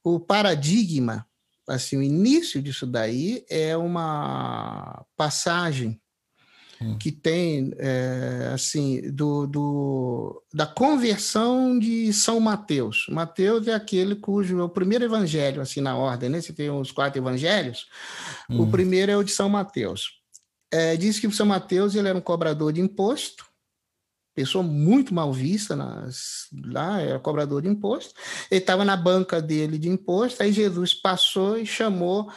O 0.04 0.20
paradigma, 0.20 1.26
assim, 1.68 1.98
o 1.98 2.04
início 2.04 2.62
disso 2.62 2.88
daí 2.88 3.46
é 3.50 3.78
uma 3.78 5.06
passagem 5.16 6.02
hum. 6.82 6.98
que 6.98 7.12
tem, 7.12 7.72
é, 7.78 8.52
assim, 8.54 9.12
do, 9.12 9.46
do, 9.46 10.44
da 10.54 10.66
conversão 10.66 11.78
de 11.78 12.12
São 12.12 12.40
Mateus. 12.40 13.06
Mateus 13.10 13.68
é 13.68 13.74
aquele 13.74 14.16
cujo 14.16 14.60
é 14.60 14.64
o 14.64 14.70
primeiro 14.70 15.06
evangelho, 15.06 15.62
assim, 15.62 15.82
na 15.82 15.96
ordem, 15.96 16.30
né? 16.30 16.42
Você 16.42 16.52
tem 16.52 16.70
os 16.70 16.92
quatro 16.92 17.20
evangelhos. 17.20 17.88
Hum. 18.50 18.62
O 18.62 18.68
primeiro 18.72 19.12
é 19.12 19.18
o 19.18 19.24
de 19.24 19.32
São 19.32 19.48
Mateus. 19.48 20.20
É, 20.74 20.96
diz 20.96 21.20
que 21.20 21.28
o 21.28 21.32
São 21.32 21.46
Mateus 21.46 21.96
ele 21.96 22.08
era 22.08 22.18
um 22.18 22.22
cobrador 22.22 22.72
de 22.74 22.82
imposto, 22.82 23.46
pessoa 24.34 24.64
muito 24.64 25.14
mal 25.14 25.32
vista 25.32 25.76
nas, 25.76 26.48
lá, 26.66 27.02
era 27.02 27.20
cobrador 27.20 27.62
de 27.62 27.68
imposto. 27.68 28.14
Ele 28.50 28.62
estava 28.62 28.86
na 28.86 28.96
banca 28.96 29.42
dele 29.42 29.78
de 29.78 29.90
imposto, 29.90 30.42
aí 30.42 30.52
Jesus 30.52 30.94
passou 30.94 31.58
e 31.58 31.66
chamou, 31.66 32.32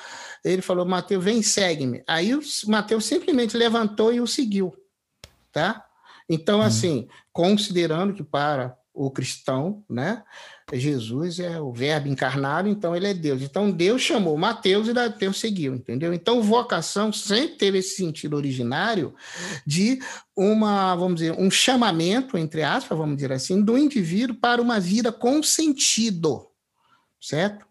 ele 0.45 0.63
falou, 0.63 0.85
Mateus, 0.85 1.25
vem, 1.25 1.43
segue-me. 1.43 2.03
Aí 2.07 2.35
o 2.35 2.41
Mateus 2.67 3.05
simplesmente 3.05 3.57
levantou 3.57 4.13
e 4.13 4.21
o 4.21 4.27
seguiu, 4.27 4.75
tá? 5.53 5.85
Então, 6.29 6.59
hum. 6.59 6.63
assim, 6.63 7.09
considerando 7.33 8.15
que 8.15 8.23
para 8.23 8.77
o 8.95 9.11
cristão, 9.11 9.85
né? 9.91 10.23
Jesus 10.73 11.41
é 11.41 11.61
o 11.61 11.73
verbo 11.73 12.09
encarnado, 12.09 12.69
então 12.69 12.95
ele 12.95 13.09
é 13.09 13.13
Deus. 13.13 13.43
Então 13.43 13.71
Deus 13.71 14.01
chamou 14.01 14.39
Mateus 14.39 14.89
e 14.89 14.95
Mateus 14.95 15.41
seguiu, 15.41 15.75
entendeu? 15.75 16.15
Então 16.15 16.43
vocação 16.43 17.13
sempre 17.13 17.57
teve 17.57 17.79
esse 17.79 17.97
sentido 17.97 18.37
originário 18.37 19.13
de 19.67 19.99
uma, 20.35 20.95
vamos 20.95 21.17
dizer, 21.17 21.33
um 21.37 21.51
chamamento, 21.51 22.39
entre 22.39 22.63
aspas, 22.63 22.97
vamos 22.97 23.17
dizer 23.17 23.33
assim, 23.33 23.61
do 23.61 23.77
indivíduo 23.77 24.37
para 24.37 24.63
uma 24.63 24.79
vida 24.79 25.11
com 25.11 25.43
sentido, 25.43 26.47
certo? 27.21 27.67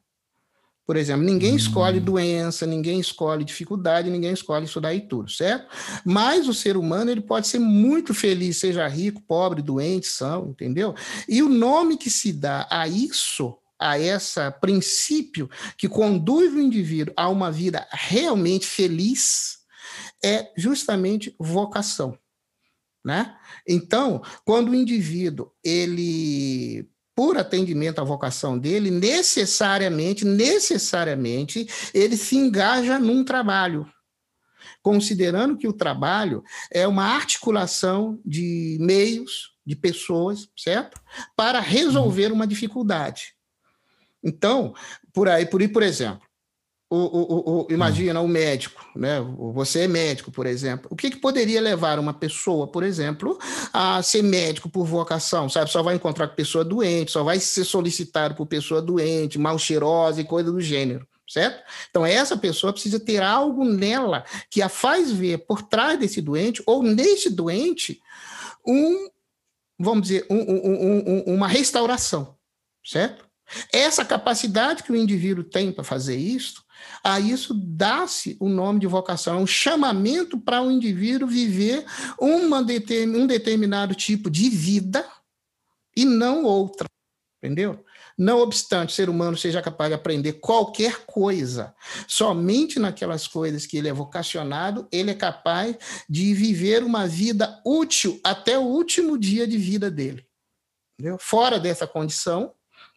Por 0.86 0.98
exemplo, 0.98 1.24
ninguém 1.24 1.56
escolhe 1.56 2.00
hum. 2.00 2.04
doença, 2.04 2.66
ninguém 2.66 3.00
escolhe 3.00 3.46
dificuldade, 3.46 4.10
ninguém 4.10 4.34
escolhe 4.34 4.66
estudar 4.66 4.94
e 4.94 5.02
tudo, 5.02 5.32
certo? 5.32 5.68
Mas 6.04 6.48
o 6.48 6.54
ser 6.54 6.76
humano 6.76 7.10
ele 7.10 7.22
pode 7.22 7.48
ser 7.48 7.60
muito 7.60 8.14
feliz, 8.14 8.58
seja 8.58 8.88
rico, 8.88 9.22
pobre, 9.22 9.62
doente, 9.62 10.08
são, 10.08 10.50
entendeu? 10.50 10.94
E 11.28 11.42
o 11.42 11.48
nome 11.48 11.98
que 11.98 12.10
se 12.10 12.34
dá 12.34 12.68
a 12.70 12.88
isso, 12.88 13.58
a 13.80 13.98
esse 13.98 14.40
princípio 14.60 15.50
que 15.78 15.88
conduz 15.88 16.54
o 16.54 16.60
indivíduo 16.60 17.14
a 17.16 17.30
uma 17.30 17.50
vida 17.50 17.88
realmente 17.92 18.66
feliz, 18.66 19.60
é 20.24 20.52
justamente 20.58 21.36
vocação. 21.40 22.18
Né? 23.06 23.36
Então, 23.68 24.22
quando 24.46 24.70
o 24.70 24.76
indivíduo 24.76 25.52
ele 25.62 26.90
por 27.16 27.38
atendimento 27.38 28.00
à 28.00 28.04
vocação 28.04 28.58
dele, 28.58 28.90
necessariamente, 28.90 30.26
necessariamente, 30.26 31.68
ele 31.94 32.18
se 32.18 32.36
engaja 32.36 32.98
num 32.98 33.24
trabalho, 33.24 33.88
considerando 34.82 35.58
que 35.58 35.68
o 35.68 35.74
trabalho 35.74 36.44
é 36.72 36.88
uma 36.88 37.06
articulação 37.06 38.20
de 38.26 38.78
meios, 38.80 39.54
de 39.66 39.76
pessoas, 39.76 40.50
certo? 40.58 41.00
Para 41.36 41.60
resolver 41.60 42.32
uma 42.32 42.48
dificuldade. 42.48 43.36
Então, 44.24 44.74
por 45.14 45.28
aí, 45.30 45.46
por 45.46 45.62
aí, 45.62 45.68
por 45.68 45.84
exemplo, 45.84 46.23
o, 46.96 47.24
o, 47.24 47.62
o, 47.62 47.68
imagina 47.72 48.22
o 48.22 48.28
médico, 48.28 48.86
né? 48.96 49.20
Você 49.54 49.82
é 49.82 49.88
médico, 49.88 50.32
por 50.32 50.46
exemplo. 50.46 50.88
O 50.92 50.96
que, 50.96 51.10
que, 51.10 51.18
poderia 51.18 51.60
levar 51.60 51.98
uma 51.98 52.14
pessoa, 52.14 52.68
por 52.68 52.84
exemplo, 52.84 53.38
a 53.74 54.02
ser 54.04 54.22
médico 54.22 54.70
por 54.70 54.86
vocação? 54.86 55.50
Sabe, 55.50 55.72
só 55.72 55.82
vai 55.82 55.96
encontrar 55.96 56.28
pessoa 56.30 56.64
doente, 56.64 57.12
só 57.12 57.24
vai 57.24 57.40
ser 57.40 57.64
solicitado 57.64 58.36
por 58.36 58.46
pessoa 58.46 58.82
doente, 58.82 59.40
mal 59.40 59.58
cheirosa 59.58 60.22
e 60.22 60.26
coisa 60.26 60.52
do 60.52 60.62
gênero. 60.62 61.08
Certo? 61.28 61.64
Então, 61.90 62.06
essa 62.06 62.38
pessoa 62.38 62.74
precisa 62.74 63.00
ter 63.00 63.24
algo 63.24 63.66
nela 63.66 64.24
que 64.52 64.62
a 64.62 64.70
faz 64.70 65.12
ver 65.12 65.40
por 65.48 65.64
trás 65.64 65.98
desse 65.98 66.22
doente, 66.22 66.62
ou 66.66 66.84
nesse 66.84 67.30
doente, 67.30 68.00
um, 68.68 69.10
vamos 69.80 70.04
dizer, 70.10 70.28
um, 70.30 70.38
um, 70.38 71.24
uma 71.34 71.48
restauração. 71.48 72.36
Certo? 72.86 73.26
Essa 73.72 74.06
capacidade 74.06 74.84
que 74.84 74.92
o 74.92 74.96
indivíduo 74.96 75.44
tem 75.44 75.72
para 75.72 75.84
fazer 75.84 76.18
isso 76.18 76.63
a 77.04 77.20
isso 77.20 77.54
dá-se 77.54 78.38
o 78.40 78.48
nome 78.48 78.80
de 78.80 78.88
vocação, 78.88 79.38
é 79.38 79.42
um 79.42 79.48
chamamento 79.48 80.40
para 80.40 80.62
o 80.62 80.68
um 80.68 80.72
indivíduo 80.72 81.28
viver 81.28 81.86
uma 82.18 82.60
um 82.60 83.28
determinado 83.28 83.94
tipo 83.94 84.30
de 84.30 84.50
vida 84.50 85.06
e 85.98 86.06
não 86.06 86.46
outra, 86.46 86.88
entendeu? 87.44 87.84
Não 88.18 88.40
obstante 88.40 88.92
o 88.92 88.94
ser 88.94 89.10
humano 89.10 89.36
seja 89.36 89.62
capaz 89.62 89.90
de 89.90 89.96
aprender 89.96 90.34
qualquer 90.34 91.06
coisa, 91.06 91.76
somente 92.08 92.80
naquelas 92.80 93.28
coisas 93.28 93.66
que 93.66 93.76
ele 93.76 93.90
é 93.90 93.94
vocacionado, 93.94 94.88
ele 94.92 95.12
é 95.12 95.16
capaz 95.16 95.76
de 96.08 96.34
viver 96.34 96.84
uma 96.84 97.06
vida 97.06 97.62
útil 97.66 98.20
até 98.24 98.58
o 98.58 98.64
último 98.64 99.18
dia 99.18 99.46
de 99.46 99.58
vida 99.58 99.92
dele. 99.92 100.26
Entendeu? 100.98 101.18
Fora 101.20 101.60
dessa 101.60 101.86
condição, 101.86 102.54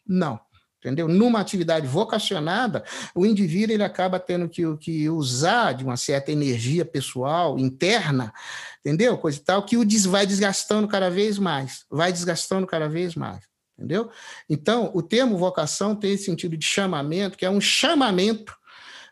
não 0.06 0.38
entendeu? 0.86 1.08
Numa 1.08 1.40
atividade 1.40 1.86
vocacionada, 1.86 2.84
o 3.14 3.26
indivíduo 3.26 3.74
ele 3.74 3.82
acaba 3.82 4.20
tendo 4.20 4.48
que, 4.48 4.62
que 4.76 5.10
usar 5.10 5.72
de 5.72 5.84
uma 5.84 5.96
certa 5.96 6.30
energia 6.30 6.84
pessoal, 6.84 7.58
interna, 7.58 8.32
entendeu? 8.80 9.18
Coisa 9.18 9.38
e 9.38 9.40
tal, 9.40 9.64
que 9.64 9.76
o 9.76 9.84
des, 9.84 10.06
vai 10.06 10.24
desgastando 10.24 10.86
cada 10.86 11.10
vez 11.10 11.38
mais, 11.38 11.84
vai 11.90 12.12
desgastando 12.12 12.66
cada 12.66 12.88
vez 12.88 13.16
mais, 13.16 13.40
entendeu? 13.76 14.08
Então, 14.48 14.92
o 14.94 15.02
termo 15.02 15.36
vocação 15.36 15.96
tem 15.96 16.12
esse 16.12 16.24
sentido 16.24 16.56
de 16.56 16.64
chamamento, 16.64 17.36
que 17.36 17.44
é 17.44 17.50
um 17.50 17.60
chamamento 17.60 18.54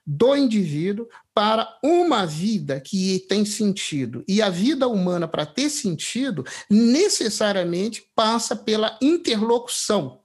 do 0.07 0.37
indivíduo 0.37 1.09
para 1.35 1.77
uma 1.83 2.25
vida 2.25 2.79
que 2.79 3.25
tem 3.29 3.45
sentido. 3.45 4.23
E 4.29 4.41
a 4.41 4.51
vida 4.51 4.87
humana, 4.87 5.27
para 5.27 5.47
ter 5.47 5.71
sentido, 5.71 6.45
necessariamente 6.71 8.09
passa 8.15 8.55
pela 8.55 8.97
interlocução 9.03 10.24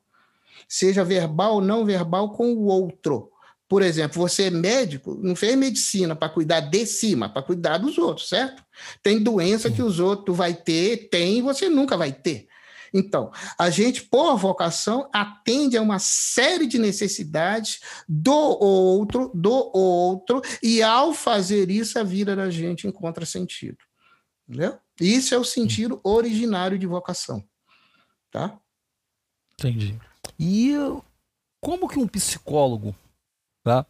seja 0.70 1.03
verbal 1.03 1.55
ou 1.55 1.61
não 1.61 1.84
verbal, 1.84 2.32
com 2.32 2.53
o 2.53 2.65
outro. 2.65 3.32
Por 3.67 3.82
exemplo, 3.82 4.20
você 4.20 4.43
é 4.43 4.49
médico, 4.49 5.20
não 5.22 5.36
fez 5.36 5.55
medicina 5.57 6.15
para 6.15 6.30
cuidar 6.30 6.61
de 6.61 6.86
cima, 6.86 7.28
para 7.30 7.43
cuidar 7.43 7.78
dos 7.78 7.97
outros, 7.97 8.30
certo? 8.30 8.63
Tem 9.03 9.22
doença 9.22 9.70
que 9.70 9.82
os 9.82 9.99
outros 9.99 10.36
vai 10.38 10.53
ter, 10.53 11.09
tem 11.09 11.39
e 11.39 11.41
você 11.41 11.67
nunca 11.70 11.97
vai 11.97 12.11
ter. 12.11 12.47
Então, 12.91 13.32
a 13.57 13.70
gente, 13.70 14.03
por 14.03 14.36
vocação, 14.38 15.07
atende 15.13 15.78
a 15.78 15.82
uma 15.82 15.99
série 15.99 16.65
de 16.65 16.80
necessidades 16.80 17.80
do 18.07 18.34
outro, 18.34 19.32
do 19.36 19.72
outro, 19.72 20.41
e 20.63 20.82
ao 20.82 21.13
fazer 21.13 21.70
isso, 21.70 21.99
a 21.99 22.03
vida 22.03 22.36
da 22.36 22.49
gente 22.49 22.88
encontra 22.88 23.26
sentido. 23.26 23.78
Entendeu? 24.47 24.80
Isso 24.99 25.36
é 25.36 25.38
o 25.38 25.43
sentido 25.43 25.99
originário 26.03 26.80
de 26.80 26.88
vocação. 26.88 27.43
Tá? 28.32 28.59
Entendi. 29.53 29.99
E 30.40 30.74
como 31.60 31.90
que 31.90 32.00
um 32.00 32.08
psicólogo, 32.08 32.96
tá? 33.64 33.86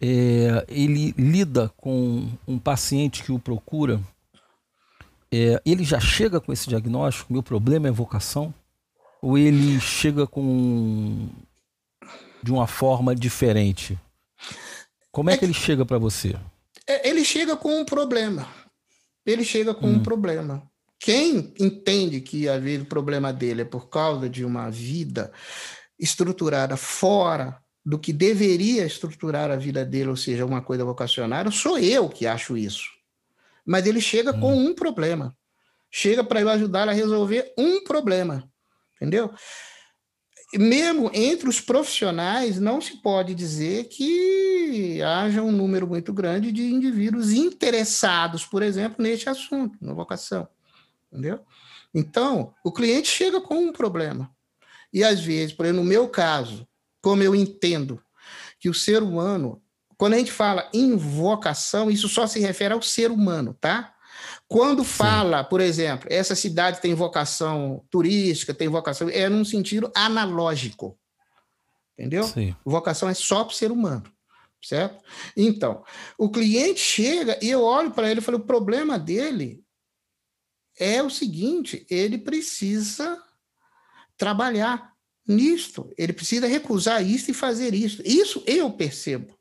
É, 0.00 0.64
ele 0.68 1.12
lida 1.16 1.68
com 1.76 2.28
um 2.48 2.58
paciente 2.58 3.22
que 3.22 3.30
o 3.30 3.38
procura, 3.38 4.00
é, 5.32 5.62
ele 5.64 5.84
já 5.84 6.00
chega 6.00 6.40
com 6.40 6.52
esse 6.52 6.68
diagnóstico, 6.68 7.32
meu 7.32 7.42
problema 7.42 7.86
é 7.86 7.90
vocação? 7.92 8.52
Ou 9.22 9.38
ele 9.38 9.78
chega 9.80 10.26
com 10.26 11.28
de 12.42 12.50
uma 12.50 12.66
forma 12.66 13.14
diferente? 13.14 13.98
Como 15.12 15.30
é, 15.30 15.34
é 15.34 15.36
que 15.36 15.44
ele 15.44 15.54
chega 15.54 15.84
para 15.84 15.98
você? 15.98 16.36
É, 16.86 17.08
ele 17.08 17.24
chega 17.24 17.56
com 17.56 17.80
um 17.80 17.84
problema. 17.84 18.48
Ele 19.24 19.44
chega 19.44 19.74
com 19.74 19.86
hum. 19.86 19.96
um 19.96 20.02
problema. 20.02 20.69
Quem 21.00 21.54
entende 21.58 22.20
que 22.20 22.46
a 22.46 22.56
o 22.56 22.84
problema 22.84 23.32
dele 23.32 23.62
é 23.62 23.64
por 23.64 23.88
causa 23.88 24.28
de 24.28 24.44
uma 24.44 24.70
vida 24.70 25.32
estruturada 25.98 26.76
fora 26.76 27.58
do 27.82 27.98
que 27.98 28.12
deveria 28.12 28.84
estruturar 28.84 29.50
a 29.50 29.56
vida 29.56 29.82
dele, 29.82 30.10
ou 30.10 30.16
seja, 30.16 30.44
uma 30.44 30.60
coisa 30.60 30.84
vocacionária, 30.84 31.50
sou 31.50 31.78
eu 31.78 32.10
que 32.10 32.26
acho 32.26 32.54
isso. 32.54 32.90
Mas 33.64 33.86
ele 33.86 33.98
chega 33.98 34.30
hum. 34.30 34.40
com 34.40 34.54
um 34.54 34.74
problema. 34.74 35.34
Chega 35.90 36.22
para 36.22 36.42
eu 36.42 36.50
ajudar 36.50 36.86
a 36.86 36.92
resolver 36.92 37.50
um 37.56 37.82
problema. 37.82 38.48
Entendeu? 38.96 39.32
mesmo 40.52 41.12
entre 41.14 41.48
os 41.48 41.60
profissionais, 41.60 42.58
não 42.58 42.80
se 42.80 43.00
pode 43.00 43.36
dizer 43.36 43.84
que 43.84 45.00
haja 45.00 45.40
um 45.40 45.52
número 45.52 45.86
muito 45.86 46.12
grande 46.12 46.50
de 46.50 46.62
indivíduos 46.62 47.30
interessados, 47.30 48.44
por 48.44 48.60
exemplo, 48.60 48.96
neste 49.00 49.28
assunto, 49.28 49.78
na 49.80 49.94
vocação 49.94 50.48
entendeu? 51.10 51.40
Então, 51.94 52.54
o 52.64 52.72
cliente 52.72 53.08
chega 53.08 53.40
com 53.40 53.56
um 53.56 53.72
problema. 53.72 54.30
E 54.92 55.04
às 55.04 55.20
vezes, 55.20 55.52
por 55.52 55.66
exemplo, 55.66 55.82
no 55.82 55.88
meu 55.88 56.08
caso, 56.08 56.66
como 57.02 57.22
eu 57.22 57.34
entendo 57.34 58.02
que 58.58 58.68
o 58.68 58.74
ser 58.74 59.02
humano, 59.02 59.62
quando 59.96 60.14
a 60.14 60.18
gente 60.18 60.32
fala 60.32 60.68
invocação, 60.72 61.90
isso 61.90 62.08
só 62.08 62.26
se 62.26 62.40
refere 62.40 62.74
ao 62.74 62.82
ser 62.82 63.10
humano, 63.10 63.56
tá? 63.60 63.94
Quando 64.46 64.84
fala, 64.84 65.42
Sim. 65.42 65.48
por 65.48 65.60
exemplo, 65.60 66.08
essa 66.10 66.34
cidade 66.34 66.80
tem 66.80 66.92
vocação 66.94 67.84
turística, 67.90 68.52
tem 68.52 68.68
vocação, 68.68 69.08
é 69.08 69.28
num 69.28 69.44
sentido 69.44 69.90
analógico. 69.94 70.98
Entendeu? 71.96 72.24
Sim. 72.24 72.54
Vocação 72.64 73.08
é 73.08 73.14
só 73.14 73.44
para 73.44 73.52
o 73.52 73.56
ser 73.56 73.70
humano. 73.70 74.04
certo? 74.62 75.02
Então, 75.36 75.84
o 76.18 76.30
cliente 76.30 76.80
chega 76.80 77.38
e 77.42 77.50
eu 77.50 77.62
olho 77.62 77.90
para 77.90 78.10
ele 78.10 78.20
e 78.20 78.22
falo: 78.22 78.38
o 78.38 78.44
problema 78.44 78.98
dele 78.98 79.59
é 80.80 81.02
o 81.02 81.10
seguinte, 81.10 81.86
ele 81.88 82.18
precisa 82.18 83.22
trabalhar 84.16 84.92
nisto, 85.28 85.92
ele 85.96 86.12
precisa 86.12 86.46
recusar 86.46 87.06
isso 87.06 87.30
e 87.30 87.34
fazer 87.34 87.74
isso. 87.74 88.02
Isso 88.04 88.42
eu 88.46 88.70
percebo. 88.70 89.38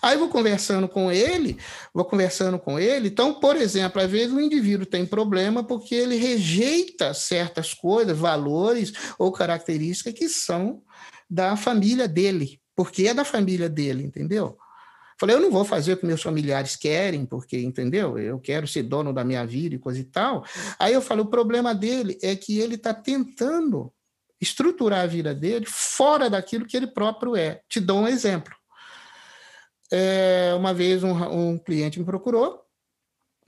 Aí 0.00 0.16
vou 0.16 0.28
conversando 0.28 0.88
com 0.88 1.10
ele, 1.10 1.58
vou 1.92 2.04
conversando 2.04 2.58
com 2.58 2.78
ele. 2.78 3.08
Então, 3.08 3.34
por 3.34 3.56
exemplo, 3.56 4.00
às 4.00 4.10
vezes 4.10 4.32
o 4.32 4.40
indivíduo 4.40 4.86
tem 4.86 5.04
problema 5.04 5.64
porque 5.64 5.94
ele 5.94 6.16
rejeita 6.16 7.12
certas 7.12 7.74
coisas, 7.74 8.16
valores 8.16 8.92
ou 9.18 9.32
características 9.32 10.14
que 10.14 10.28
são 10.28 10.82
da 11.28 11.56
família 11.56 12.08
dele, 12.08 12.60
porque 12.74 13.08
é 13.08 13.14
da 13.14 13.24
família 13.24 13.68
dele, 13.68 14.04
entendeu? 14.04 14.56
Falei, 15.18 15.34
eu 15.34 15.40
não 15.40 15.50
vou 15.50 15.64
fazer 15.64 15.94
o 15.94 15.96
que 15.96 16.06
meus 16.06 16.22
familiares 16.22 16.76
querem, 16.76 17.24
porque, 17.24 17.58
entendeu? 17.58 18.18
Eu 18.18 18.38
quero 18.38 18.68
ser 18.68 18.82
dono 18.82 19.12
da 19.12 19.24
minha 19.24 19.46
vida 19.46 19.74
e 19.74 19.78
coisa 19.78 19.98
e 19.98 20.04
tal. 20.04 20.44
Aí 20.78 20.92
eu 20.92 21.00
falo, 21.00 21.22
o 21.22 21.30
problema 21.30 21.74
dele 21.74 22.18
é 22.22 22.36
que 22.36 22.58
ele 22.58 22.74
está 22.74 22.92
tentando 22.92 23.92
estruturar 24.40 25.00
a 25.00 25.06
vida 25.06 25.34
dele 25.34 25.64
fora 25.66 26.28
daquilo 26.28 26.66
que 26.66 26.76
ele 26.76 26.86
próprio 26.86 27.34
é. 27.34 27.62
Te 27.68 27.80
dou 27.80 28.00
um 28.00 28.08
exemplo. 28.08 28.54
É, 29.90 30.52
uma 30.56 30.74
vez 30.74 31.02
um, 31.02 31.12
um 31.12 31.58
cliente 31.58 31.98
me 31.98 32.04
procurou 32.04 32.60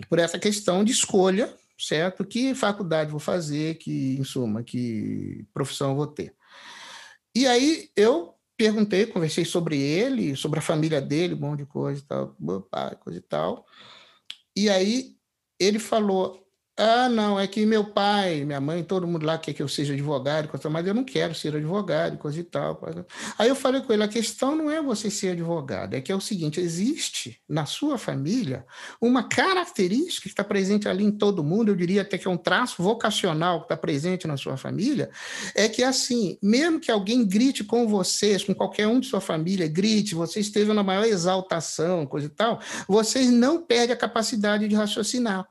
por 0.08 0.18
essa 0.18 0.38
questão 0.38 0.82
de 0.84 0.92
escolha, 0.92 1.52
certo? 1.78 2.24
Que 2.24 2.54
faculdade 2.54 3.10
vou 3.10 3.20
fazer, 3.20 3.74
que, 3.76 4.16
em 4.18 4.24
suma, 4.24 4.62
que 4.62 5.44
profissão 5.52 5.96
vou 5.96 6.06
ter. 6.06 6.34
E 7.34 7.46
aí 7.46 7.90
eu 7.94 8.37
perguntei, 8.58 9.06
conversei 9.06 9.44
sobre 9.44 9.80
ele, 9.80 10.34
sobre 10.34 10.58
a 10.58 10.62
família 10.62 11.00
dele, 11.00 11.34
um 11.34 11.38
monte 11.38 11.60
de 11.60 11.66
coisa 11.66 12.02
e 12.02 12.04
tal, 12.04 12.36
meu 12.40 12.60
coisa 13.00 13.18
e 13.18 13.22
tal. 13.22 13.64
E 14.56 14.68
aí 14.68 15.16
ele 15.60 15.78
falou: 15.78 16.47
ah, 16.80 17.08
não, 17.08 17.40
é 17.40 17.48
que 17.48 17.66
meu 17.66 17.82
pai, 17.82 18.44
minha 18.44 18.60
mãe, 18.60 18.84
todo 18.84 19.04
mundo 19.04 19.26
lá 19.26 19.36
quer 19.36 19.52
que 19.52 19.60
eu 19.60 19.66
seja 19.66 19.94
advogado, 19.94 20.48
mas 20.70 20.86
eu 20.86 20.94
não 20.94 21.02
quero 21.02 21.34
ser 21.34 21.56
advogado, 21.56 22.16
coisa 22.16 22.38
e 22.38 22.44
tal. 22.44 22.80
Aí 23.36 23.48
eu 23.48 23.56
falei 23.56 23.80
com 23.80 23.92
ele: 23.92 24.04
a 24.04 24.08
questão 24.08 24.54
não 24.54 24.70
é 24.70 24.80
você 24.80 25.10
ser 25.10 25.30
advogado, 25.30 25.94
é 25.94 26.00
que 26.00 26.12
é 26.12 26.14
o 26.14 26.20
seguinte: 26.20 26.60
existe 26.60 27.40
na 27.48 27.66
sua 27.66 27.98
família 27.98 28.64
uma 29.00 29.24
característica 29.24 30.22
que 30.22 30.28
está 30.28 30.44
presente 30.44 30.88
ali 30.88 31.02
em 31.02 31.10
todo 31.10 31.42
mundo, 31.42 31.72
eu 31.72 31.74
diria 31.74 32.02
até 32.02 32.16
que 32.16 32.28
é 32.28 32.30
um 32.30 32.36
traço 32.36 32.80
vocacional 32.80 33.58
que 33.58 33.64
está 33.64 33.76
presente 33.76 34.28
na 34.28 34.36
sua 34.36 34.56
família, 34.56 35.10
é 35.56 35.68
que 35.68 35.82
assim, 35.82 36.38
mesmo 36.40 36.78
que 36.78 36.92
alguém 36.92 37.26
grite 37.26 37.64
com 37.64 37.88
vocês, 37.88 38.44
com 38.44 38.54
qualquer 38.54 38.86
um 38.86 39.00
de 39.00 39.08
sua 39.08 39.20
família, 39.20 39.66
grite, 39.66 40.14
você 40.14 40.38
esteja 40.38 40.72
na 40.72 40.84
maior 40.84 41.04
exaltação, 41.04 42.06
coisa 42.06 42.28
e 42.28 42.30
tal, 42.30 42.60
vocês 42.86 43.32
não 43.32 43.60
perdem 43.60 43.94
a 43.94 43.98
capacidade 43.98 44.68
de 44.68 44.76
raciocinar. 44.76 45.44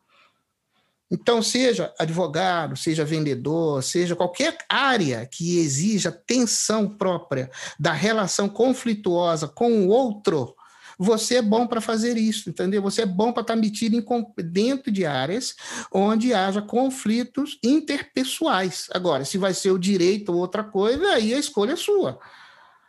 Então, 1.09 1.41
seja 1.41 1.93
advogado, 1.97 2.75
seja 2.75 3.05
vendedor, 3.05 3.81
seja 3.81 4.15
qualquer 4.15 4.57
área 4.67 5.25
que 5.25 5.59
exija 5.59 6.11
tensão 6.11 6.89
própria 6.89 7.49
da 7.79 7.93
relação 7.93 8.49
conflituosa 8.49 9.47
com 9.47 9.71
o 9.71 9.87
outro, 9.87 10.53
você 10.97 11.35
é 11.35 11.41
bom 11.41 11.67
para 11.67 11.79
fazer 11.79 12.17
isso, 12.17 12.49
entendeu? 12.49 12.81
Você 12.81 13.03
é 13.03 13.05
bom 13.05 13.31
para 13.31 13.41
estar 13.41 13.53
tá 13.53 13.59
metido 13.59 14.03
dentro 14.43 14.91
de 14.91 15.05
áreas 15.05 15.55
onde 15.93 16.33
haja 16.33 16.61
conflitos 16.61 17.59
interpessoais. 17.63 18.87
Agora, 18.91 19.23
se 19.23 19.37
vai 19.37 19.53
ser 19.53 19.71
o 19.71 19.77
direito 19.77 20.31
ou 20.31 20.39
outra 20.39 20.63
coisa, 20.63 21.05
aí 21.13 21.33
a 21.33 21.39
escolha 21.39 21.73
é 21.73 21.75
sua. 21.75 22.19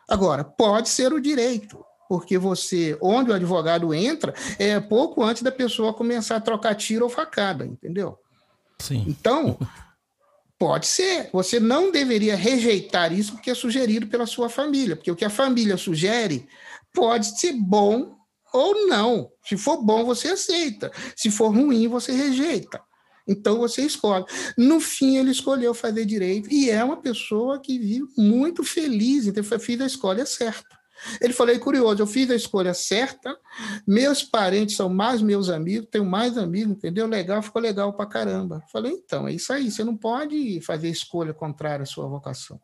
Agora, 0.08 0.42
pode 0.42 0.88
ser 0.88 1.12
o 1.12 1.20
direito, 1.20 1.84
porque 2.08 2.38
você, 2.38 2.96
onde 3.02 3.30
o 3.30 3.34
advogado 3.34 3.92
entra, 3.92 4.34
é 4.58 4.80
pouco 4.80 5.22
antes 5.22 5.42
da 5.42 5.52
pessoa 5.52 5.92
começar 5.92 6.36
a 6.36 6.40
trocar 6.40 6.74
tiro 6.74 7.04
ou 7.04 7.10
facada, 7.10 7.66
entendeu? 7.66 8.18
Sim. 8.80 9.04
Então, 9.06 9.58
pode 10.58 10.86
ser. 10.86 11.28
Você 11.32 11.60
não 11.60 11.92
deveria 11.92 12.34
rejeitar 12.34 13.12
isso 13.12 13.32
porque 13.32 13.50
é 13.50 13.54
sugerido 13.54 14.06
pela 14.06 14.26
sua 14.26 14.48
família, 14.48 14.96
porque 14.96 15.10
o 15.10 15.16
que 15.16 15.24
a 15.24 15.30
família 15.30 15.76
sugere 15.76 16.48
pode 16.94 17.38
ser 17.38 17.52
bom 17.52 18.16
ou 18.52 18.86
não. 18.86 19.30
Se 19.44 19.56
for 19.56 19.82
bom, 19.82 20.04
você 20.04 20.28
aceita. 20.28 20.90
Se 21.14 21.30
for 21.30 21.54
ruim, 21.54 21.86
você 21.88 22.12
rejeita. 22.12 22.80
Então 23.26 23.58
você 23.58 23.82
escolhe. 23.82 24.24
No 24.56 24.80
fim, 24.80 25.18
ele 25.18 25.30
escolheu 25.30 25.74
fazer 25.74 26.06
direito 26.06 26.50
e 26.50 26.70
é 26.70 26.82
uma 26.82 26.96
pessoa 26.96 27.60
que 27.60 27.78
vive 27.78 28.06
muito 28.16 28.64
feliz, 28.64 29.26
então 29.26 29.44
fez 29.44 29.80
a 29.82 29.86
escolha 29.86 30.24
certa. 30.24 30.77
Ele 31.20 31.32
falou, 31.32 31.58
curioso, 31.58 32.02
eu 32.02 32.06
fiz 32.06 32.30
a 32.30 32.34
escolha 32.34 32.74
certa, 32.74 33.36
meus 33.86 34.22
parentes 34.22 34.76
são 34.76 34.88
mais 34.88 35.22
meus 35.22 35.48
amigos, 35.48 35.88
tenho 35.90 36.04
mais 36.04 36.36
amigos, 36.36 36.72
entendeu? 36.72 37.06
Legal, 37.06 37.42
ficou 37.42 37.62
legal 37.62 37.92
pra 37.92 38.06
caramba. 38.06 38.62
Falei, 38.72 38.92
então, 38.92 39.26
é 39.28 39.32
isso 39.32 39.52
aí, 39.52 39.70
você 39.70 39.84
não 39.84 39.96
pode 39.96 40.60
fazer 40.62 40.88
escolha 40.88 41.32
contrária 41.32 41.82
à 41.82 41.86
sua 41.86 42.06
vocação, 42.06 42.60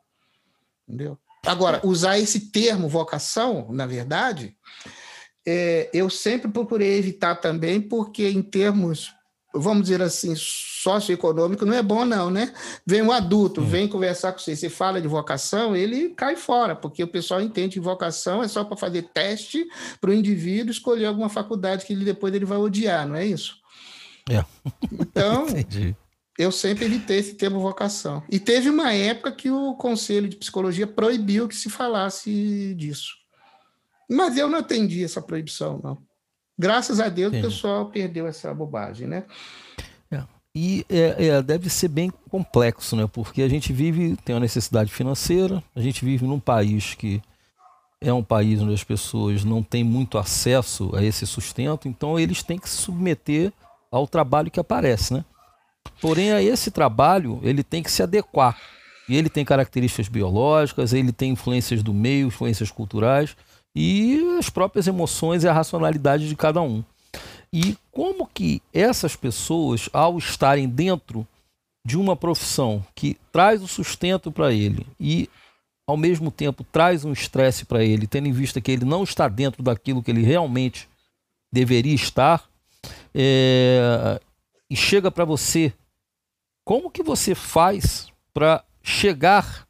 entendeu? 0.87 1.19
Agora, 1.47 1.81
usar 1.85 2.19
esse 2.19 2.51
termo 2.51 2.89
vocação, 2.89 3.69
na 3.71 3.87
verdade, 3.87 4.57
é, 5.47 5.91
eu 5.93 6.09
sempre 6.09 6.51
procurei 6.51 6.97
evitar 6.97 7.37
também, 7.37 7.81
porque 7.81 8.29
em 8.29 8.43
termos 8.43 9.13
vamos 9.55 9.85
dizer 9.85 10.03
assim, 10.03 10.35
socioeconômico, 10.37 11.65
não 11.65 11.75
é 11.75 11.83
bom, 11.83 12.05
não, 12.05 12.31
né? 12.31 12.53
Vem 12.87 13.03
um 13.03 13.11
adulto, 13.11 13.61
hum. 13.61 13.65
vem 13.65 13.89
conversar 13.89 14.33
com 14.33 14.39
você, 14.39 14.55
você 14.55 14.69
fala 14.69 15.01
de 15.01 15.09
vocação, 15.09 15.75
ele 15.75 16.11
cai 16.11 16.37
fora, 16.37 16.77
porque 16.77 17.03
o 17.03 17.09
pessoal 17.09 17.41
entende 17.41 17.75
que 17.75 17.81
vocação 17.81 18.43
é 18.43 18.49
só 18.49 18.65
para 18.65 18.77
fazer 18.77 19.03
teste 19.15 19.67
para 20.01 20.11
o 20.11 20.15
indivíduo 20.15 20.71
escolher 20.71 21.07
alguma 21.07 21.29
faculdade 21.29 21.87
que 21.87 21.93
ele, 21.93 22.05
depois 22.05 22.35
ele 22.35 22.45
vai 22.45 22.59
odiar, 22.59 23.09
não 23.09 23.17
é 23.17 23.25
isso? 23.25 23.57
É. 24.29 24.45
Então, 24.93 25.47
eu 26.39 26.53
sempre 26.53 26.85
evitei 26.85 27.19
esse 27.19 27.35
termo 27.35 27.61
vocação. 27.61 28.23
E 28.31 28.39
teve 28.39 28.69
uma 28.69 28.93
época 28.93 29.33
que 29.33 29.51
o 29.51 29.75
Conselho 29.75 30.29
de 30.29 30.37
Psicologia 30.37 30.87
proibiu 30.87 31.49
que 31.49 31.57
se 31.57 31.71
falasse 31.71 32.75
disso. 32.75 33.15
Mas 34.11 34.37
eu 34.37 34.49
não 34.49 34.59
atendi 34.59 35.03
essa 35.03 35.23
proibição, 35.23 35.81
não. 35.83 35.99
Graças 36.59 37.01
a 37.01 37.09
Deus 37.09 37.33
o 37.33 37.41
pessoal 37.41 37.87
perdeu 37.87 38.27
essa 38.27 38.55
bobagem, 38.55 39.09
né? 39.09 39.25
É. 40.11 40.23
E 40.55 40.87
é, 40.89 41.27
é, 41.27 41.43
deve 41.43 41.69
ser 41.69 41.89
bem 41.89 42.13
complexo, 42.31 42.95
né? 42.95 43.09
Porque 43.13 43.43
a 43.43 43.49
gente 43.49 43.73
vive, 43.73 44.17
tem 44.25 44.35
uma 44.35 44.41
necessidade 44.41 44.93
financeira, 44.93 45.63
a 45.75 45.81
gente 45.81 46.05
vive 46.05 46.27
num 46.27 46.39
país 46.39 46.95
que 46.95 47.21
é 48.01 48.13
um 48.13 48.23
país 48.23 48.61
onde 48.61 48.75
as 48.75 48.85
pessoas 48.85 49.45
não 49.45 49.63
têm 49.63 49.83
muito 49.83 50.17
acesso 50.17 50.95
a 50.95 51.03
esse 51.03 51.27
sustento, 51.27 51.89
então 51.89 52.19
eles 52.19 52.43
têm 52.43 52.59
que 52.59 52.69
se 52.69 52.77
submeter 52.77 53.53
ao 53.91 54.07
trabalho 54.07 54.51
que 54.51 54.61
aparece, 54.61 55.15
né? 55.15 55.25
Porém, 56.01 56.33
a 56.33 56.43
esse 56.43 56.71
trabalho 56.71 57.41
ele 57.43 57.63
tem 57.63 57.83
que 57.83 57.91
se 57.91 58.03
adequar. 58.03 58.57
E 59.09 59.17
ele 59.17 59.29
tem 59.29 59.45
características 59.45 60.09
biológicas, 60.09 60.93
ele 60.93 61.13
tem 61.13 61.33
influências 61.33 61.83
do 61.83 61.93
meio, 61.93 62.29
influências 62.29 62.71
culturais 62.71 63.37
e 63.75 64.37
as 64.39 64.49
próprias 64.49 64.87
emoções 64.87 65.45
e 65.45 65.49
a 65.49 65.53
racionalidade 65.53 66.29
de 66.29 66.37
cada 66.37 66.61
um. 66.63 66.85
E 67.53 67.77
como 67.91 68.27
que 68.27 68.61
essas 68.73 69.15
pessoas, 69.17 69.89
ao 69.93 70.19
estarem 70.19 70.69
dentro 70.69 71.27
de 71.87 71.97
uma 71.97 72.17
profissão 72.17 72.85
que 72.95 73.17
traz 73.31 73.63
o 73.63 73.69
sustento 73.69 74.33
para 74.33 74.53
ele 74.53 74.87
e 74.99 75.29
ao 75.87 75.97
mesmo 75.97 76.31
tempo 76.31 76.65
traz 76.65 77.05
um 77.05 77.13
estresse 77.13 77.65
para 77.65 77.85
ele, 77.85 78.07
tendo 78.07 78.27
em 78.27 78.33
vista 78.33 78.61
que 78.61 78.73
ele 78.73 78.85
não 78.85 79.05
está 79.05 79.29
dentro 79.29 79.63
daquilo 79.63 80.03
que 80.03 80.11
ele 80.11 80.23
realmente 80.23 80.89
deveria 81.53 81.95
estar, 81.95 82.49
é, 83.15 84.21
e 84.71 84.75
chega 84.75 85.11
para 85.11 85.25
você, 85.25 85.73
como 86.65 86.91
que 86.91 87.03
você 87.03 87.35
faz 87.35 88.09
para 88.33 88.65
chegar 88.83 89.69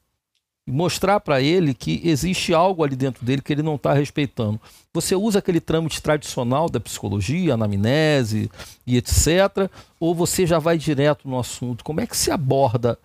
mostrar 0.67 1.21
para 1.21 1.43
ele 1.43 1.75
que 1.75 2.01
existe 2.05 2.55
algo 2.55 2.83
ali 2.83 2.97
dentro 2.97 3.25
dele 3.25 3.43
que 3.43 3.53
ele 3.53 3.63
não 3.63 3.75
está 3.75 3.93
respeitando. 3.93 4.61
Você 4.93 5.15
usa 5.15 5.39
aquele 5.39 5.61
trâmite 5.61 6.01
tradicional 6.01 6.71
da 6.71 6.81
psicologia, 6.81 7.55
anamnese 7.55 8.51
e 8.87 8.97
etc., 8.97 9.71
ou 10.01 10.15
você 10.15 10.47
já 10.47 10.59
vai 10.59 10.79
direto 10.79 11.29
no 11.29 11.39
assunto? 11.39 11.85
Como 11.85 12.01
é 12.01 12.07
que 12.07 12.17
se 12.17 12.31
aborda 12.31 12.99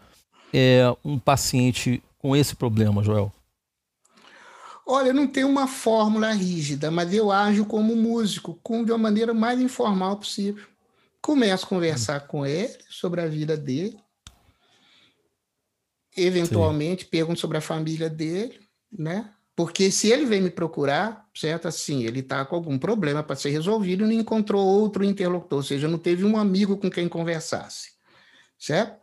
é, 0.54 0.84
um 1.04 1.20
paciente 1.20 2.02
com 2.18 2.36
esse 2.36 2.56
problema, 2.56 3.04
Joel? 3.04 3.32
Olha, 4.86 5.14
não 5.14 5.28
tem 5.28 5.44
uma 5.44 5.68
fórmula 5.68 6.32
rígida, 6.32 6.90
mas 6.90 7.14
eu 7.14 7.32
ajo 7.32 7.64
como 7.66 7.96
músico, 7.96 8.58
com, 8.64 8.84
de 8.84 8.92
uma 8.92 8.98
maneira 8.98 9.34
mais 9.34 9.60
informal 9.60 10.18
possível. 10.18 10.66
Começo 11.22 11.66
a 11.66 11.70
conversar 11.70 12.22
com 12.22 12.46
ele 12.46 12.74
sobre 12.90 13.22
a 13.22 13.28
vida 13.28 13.56
dele, 13.56 14.00
eventualmente 16.16 17.04
Sim. 17.04 17.10
pergunto 17.10 17.40
sobre 17.40 17.58
a 17.58 17.62
família 17.62 18.10
dele, 18.10 18.60
né? 18.92 19.34
Porque 19.56 19.92
se 19.92 20.10
ele 20.10 20.26
vem 20.26 20.42
me 20.42 20.50
procurar, 20.50 21.28
certo? 21.36 21.68
Assim, 21.68 22.06
ele 22.06 22.22
está 22.22 22.46
com 22.46 22.56
algum 22.56 22.78
problema 22.78 23.22
para 23.22 23.36
ser 23.36 23.50
resolvido 23.50 24.04
e 24.04 24.08
não 24.08 24.14
encontrou 24.14 24.66
outro 24.66 25.04
interlocutor, 25.04 25.58
ou 25.58 25.64
seja, 25.64 25.88
não 25.88 25.98
teve 25.98 26.24
um 26.24 26.38
amigo 26.38 26.78
com 26.78 26.90
quem 26.90 27.10
conversasse, 27.10 27.92
certo? 28.58 28.98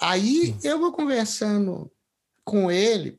Aí 0.00 0.46
Sim. 0.46 0.58
eu 0.64 0.78
vou 0.78 0.92
conversando 0.92 1.90
com 2.44 2.70
ele 2.70 3.18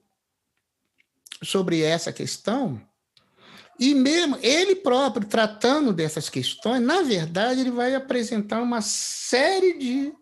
sobre 1.43 1.81
essa 1.81 2.13
questão 2.13 2.81
E 3.79 3.93
mesmo 3.93 4.37
ele 4.41 4.75
próprio 4.75 5.27
tratando 5.27 5.93
dessas 5.93 6.29
questões, 6.29 6.81
na 6.81 7.01
verdade, 7.03 7.61
ele 7.61 7.71
vai 7.71 7.93
apresentar 7.93 8.61
uma 8.61 8.81
série 8.81 9.77
de, 9.77 10.13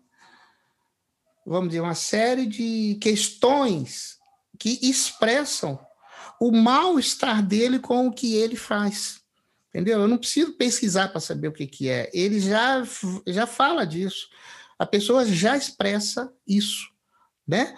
vamos 1.46 1.68
dizer, 1.68 1.80
uma 1.80 1.94
série 1.94 2.44
de 2.44 2.98
questões 3.00 4.18
que 4.58 4.80
expressam 4.82 5.78
o 6.40 6.50
mal-estar 6.50 7.42
dele 7.42 7.78
com 7.78 8.08
o 8.08 8.12
que 8.12 8.34
ele 8.34 8.56
faz. 8.56 9.20
Entendeu? 9.68 10.00
Eu 10.00 10.08
não 10.08 10.18
preciso 10.18 10.54
pesquisar 10.54 11.08
para 11.08 11.20
saber 11.20 11.48
o 11.48 11.52
que, 11.52 11.66
que 11.66 11.88
é. 11.88 12.10
Ele 12.12 12.40
já, 12.40 12.82
já 13.26 13.46
fala 13.46 13.86
disso. 13.86 14.28
A 14.78 14.84
pessoa 14.84 15.24
já 15.24 15.56
expressa 15.56 16.32
isso, 16.46 16.88
né? 17.46 17.76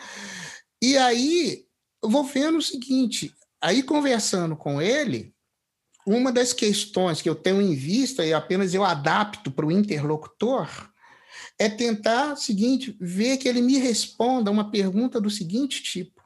E 0.81 0.97
aí, 0.97 1.67
eu 2.03 2.09
vou 2.09 2.25
vendo 2.25 2.59
o 2.59 2.63
seguinte, 2.63 3.35
aí 3.61 3.83
conversando 3.83 4.57
com 4.57 4.81
ele, 4.81 5.35
uma 6.07 6.33
das 6.33 6.53
questões 6.53 7.21
que 7.21 7.29
eu 7.29 7.35
tenho 7.35 7.61
em 7.61 7.75
vista 7.75 8.25
e 8.25 8.33
apenas 8.33 8.75
eu 8.75 8.85
adapto 8.85 9.51
para 9.51 9.67
o 9.67 9.73
interlocutor 9.73 10.69
é 11.59 11.69
tentar 11.69 12.37
seguinte, 12.37 12.97
ver 13.01 13.37
que 13.37 13.49
ele 13.49 13.61
me 13.61 13.79
responda 13.79 14.51
uma 14.51 14.71
pergunta 14.71 15.21
do 15.21 15.29
seguinte 15.29 15.83
tipo: 15.83 16.23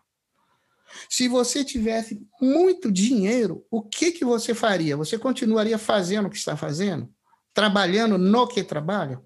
se 1.08 1.26
você 1.28 1.64
tivesse 1.64 2.26
muito 2.40 2.92
dinheiro, 2.92 3.64
o 3.70 3.82
que 3.82 4.12
que 4.12 4.24
você 4.24 4.54
faria? 4.54 4.96
Você 4.96 5.18
continuaria 5.18 5.78
fazendo 5.78 6.26
o 6.26 6.30
que 6.30 6.36
está 6.36 6.56
fazendo? 6.56 7.08
Trabalhando 7.54 8.18
no 8.18 8.46
que 8.46 8.62
trabalha? 8.62 9.20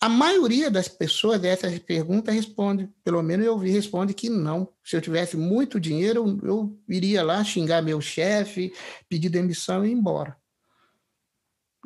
A 0.00 0.08
maioria 0.08 0.70
das 0.70 0.86
pessoas 0.86 1.40
dessas 1.40 1.78
perguntas 1.78 2.34
responde, 2.34 2.90
pelo 3.02 3.22
menos 3.22 3.46
eu 3.46 3.58
vi, 3.58 3.70
responde 3.70 4.12
que 4.12 4.28
não. 4.28 4.68
Se 4.84 4.96
eu 4.96 5.00
tivesse 5.00 5.34
muito 5.34 5.80
dinheiro, 5.80 6.38
eu, 6.42 6.48
eu 6.48 6.78
iria 6.86 7.22
lá 7.22 7.42
xingar 7.42 7.80
meu 7.80 8.02
chefe, 8.02 8.74
pedir 9.08 9.30
demissão 9.30 9.84
e 9.84 9.88
ir 9.88 9.92
embora. 9.92 10.36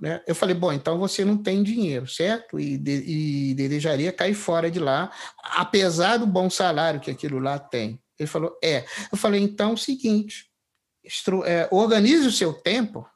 Né? 0.00 0.22
Eu 0.26 0.34
falei, 0.34 0.54
bom, 0.54 0.72
então 0.72 0.98
você 0.98 1.24
não 1.24 1.36
tem 1.36 1.62
dinheiro, 1.62 2.06
certo? 2.06 2.58
E, 2.58 2.76
de, 2.76 3.04
e 3.06 3.54
desejaria 3.54 4.12
cair 4.12 4.34
fora 4.34 4.70
de 4.70 4.78
lá, 4.78 5.10
apesar 5.42 6.18
do 6.18 6.26
bom 6.26 6.48
salário 6.48 7.00
que 7.00 7.10
aquilo 7.10 7.38
lá 7.38 7.58
tem. 7.58 8.00
Ele 8.18 8.26
falou, 8.26 8.56
é. 8.62 8.84
Eu 9.10 9.18
falei, 9.18 9.40
então 9.40 9.74
o 9.74 9.78
seguinte, 9.78 10.50
é, 11.44 11.68
organize 11.70 12.26
o 12.26 12.32
seu 12.32 12.52
tempo 12.52 13.06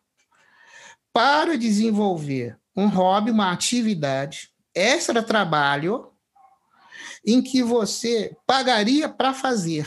para 1.12 1.57
desenvolver 1.57 2.57
um 2.76 2.89
hobby, 2.89 3.30
uma 3.30 3.53
atividade 3.53 4.51
extra 4.74 5.22
trabalho 5.22 6.11
em 7.24 7.43
que 7.43 7.62
você 7.62 8.35
pagaria 8.47 9.09
para 9.09 9.35
fazer. 9.35 9.87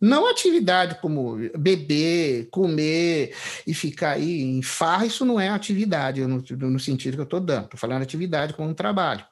Não 0.00 0.28
atividade 0.28 1.00
como 1.00 1.36
beber, 1.56 2.48
comer 2.50 3.34
e 3.66 3.72
ficar 3.72 4.12
aí 4.12 4.42
em 4.42 4.62
farra, 4.62 5.06
isso 5.06 5.24
não 5.24 5.38
é 5.38 5.48
atividade 5.48 6.26
no, 6.26 6.42
no 6.68 6.80
sentido 6.80 7.14
que 7.14 7.20
eu 7.20 7.24
estou 7.24 7.40
dando. 7.40 7.64
Estou 7.64 7.80
falando 7.80 8.02
atividade 8.02 8.54
como 8.54 8.68
um 8.68 8.74
trabalho. 8.74 9.24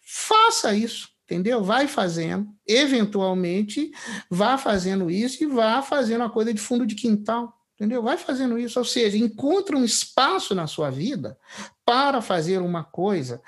Faça 0.00 0.74
isso, 0.74 1.08
entendeu? 1.24 1.64
Vai 1.64 1.88
fazendo, 1.88 2.46
eventualmente, 2.66 3.90
vá 4.30 4.56
fazendo 4.56 5.10
isso 5.10 5.42
e 5.42 5.46
vá 5.46 5.82
fazendo 5.82 6.24
a 6.24 6.30
coisa 6.30 6.54
de 6.54 6.60
fundo 6.60 6.86
de 6.86 6.94
quintal. 6.94 7.52
Entendeu? 7.74 8.02
Vai 8.02 8.16
fazendo 8.16 8.58
isso, 8.58 8.78
ou 8.78 8.84
seja, 8.86 9.18
encontra 9.18 9.76
um 9.76 9.84
espaço 9.84 10.54
na 10.54 10.66
sua 10.66 10.90
vida 10.90 11.36
para 11.84 12.22
fazer 12.22 12.62
uma 12.62 12.82
coisa 12.82 13.42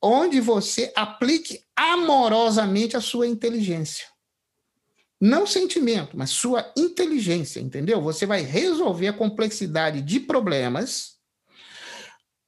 onde 0.00 0.40
você 0.40 0.90
aplique 0.96 1.60
amorosamente 1.76 2.96
a 2.96 3.00
sua 3.00 3.26
inteligência. 3.26 4.06
Não 5.20 5.46
sentimento, 5.46 6.16
mas 6.16 6.30
sua 6.30 6.72
inteligência, 6.76 7.60
entendeu? 7.60 8.00
Você 8.00 8.24
vai 8.24 8.40
resolver 8.40 9.08
a 9.08 9.12
complexidade 9.12 10.00
de 10.00 10.18
problemas 10.18 11.18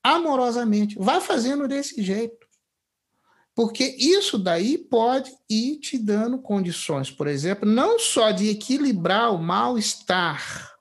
amorosamente. 0.03 0.97
Vai 0.99 1.21
fazendo 1.21 1.69
desse 1.69 2.03
jeito. 2.03 2.47
Porque 3.55 3.85
isso 3.99 4.39
daí 4.39 4.79
pode 4.79 5.31
ir 5.49 5.79
te 5.79 5.99
dando 5.99 6.39
condições, 6.39 7.11
por 7.11 7.27
exemplo, 7.27 7.69
não 7.69 7.99
só 7.99 8.31
de 8.31 8.49
equilibrar 8.49 9.35
o 9.35 9.43
mal-estar 9.43 10.72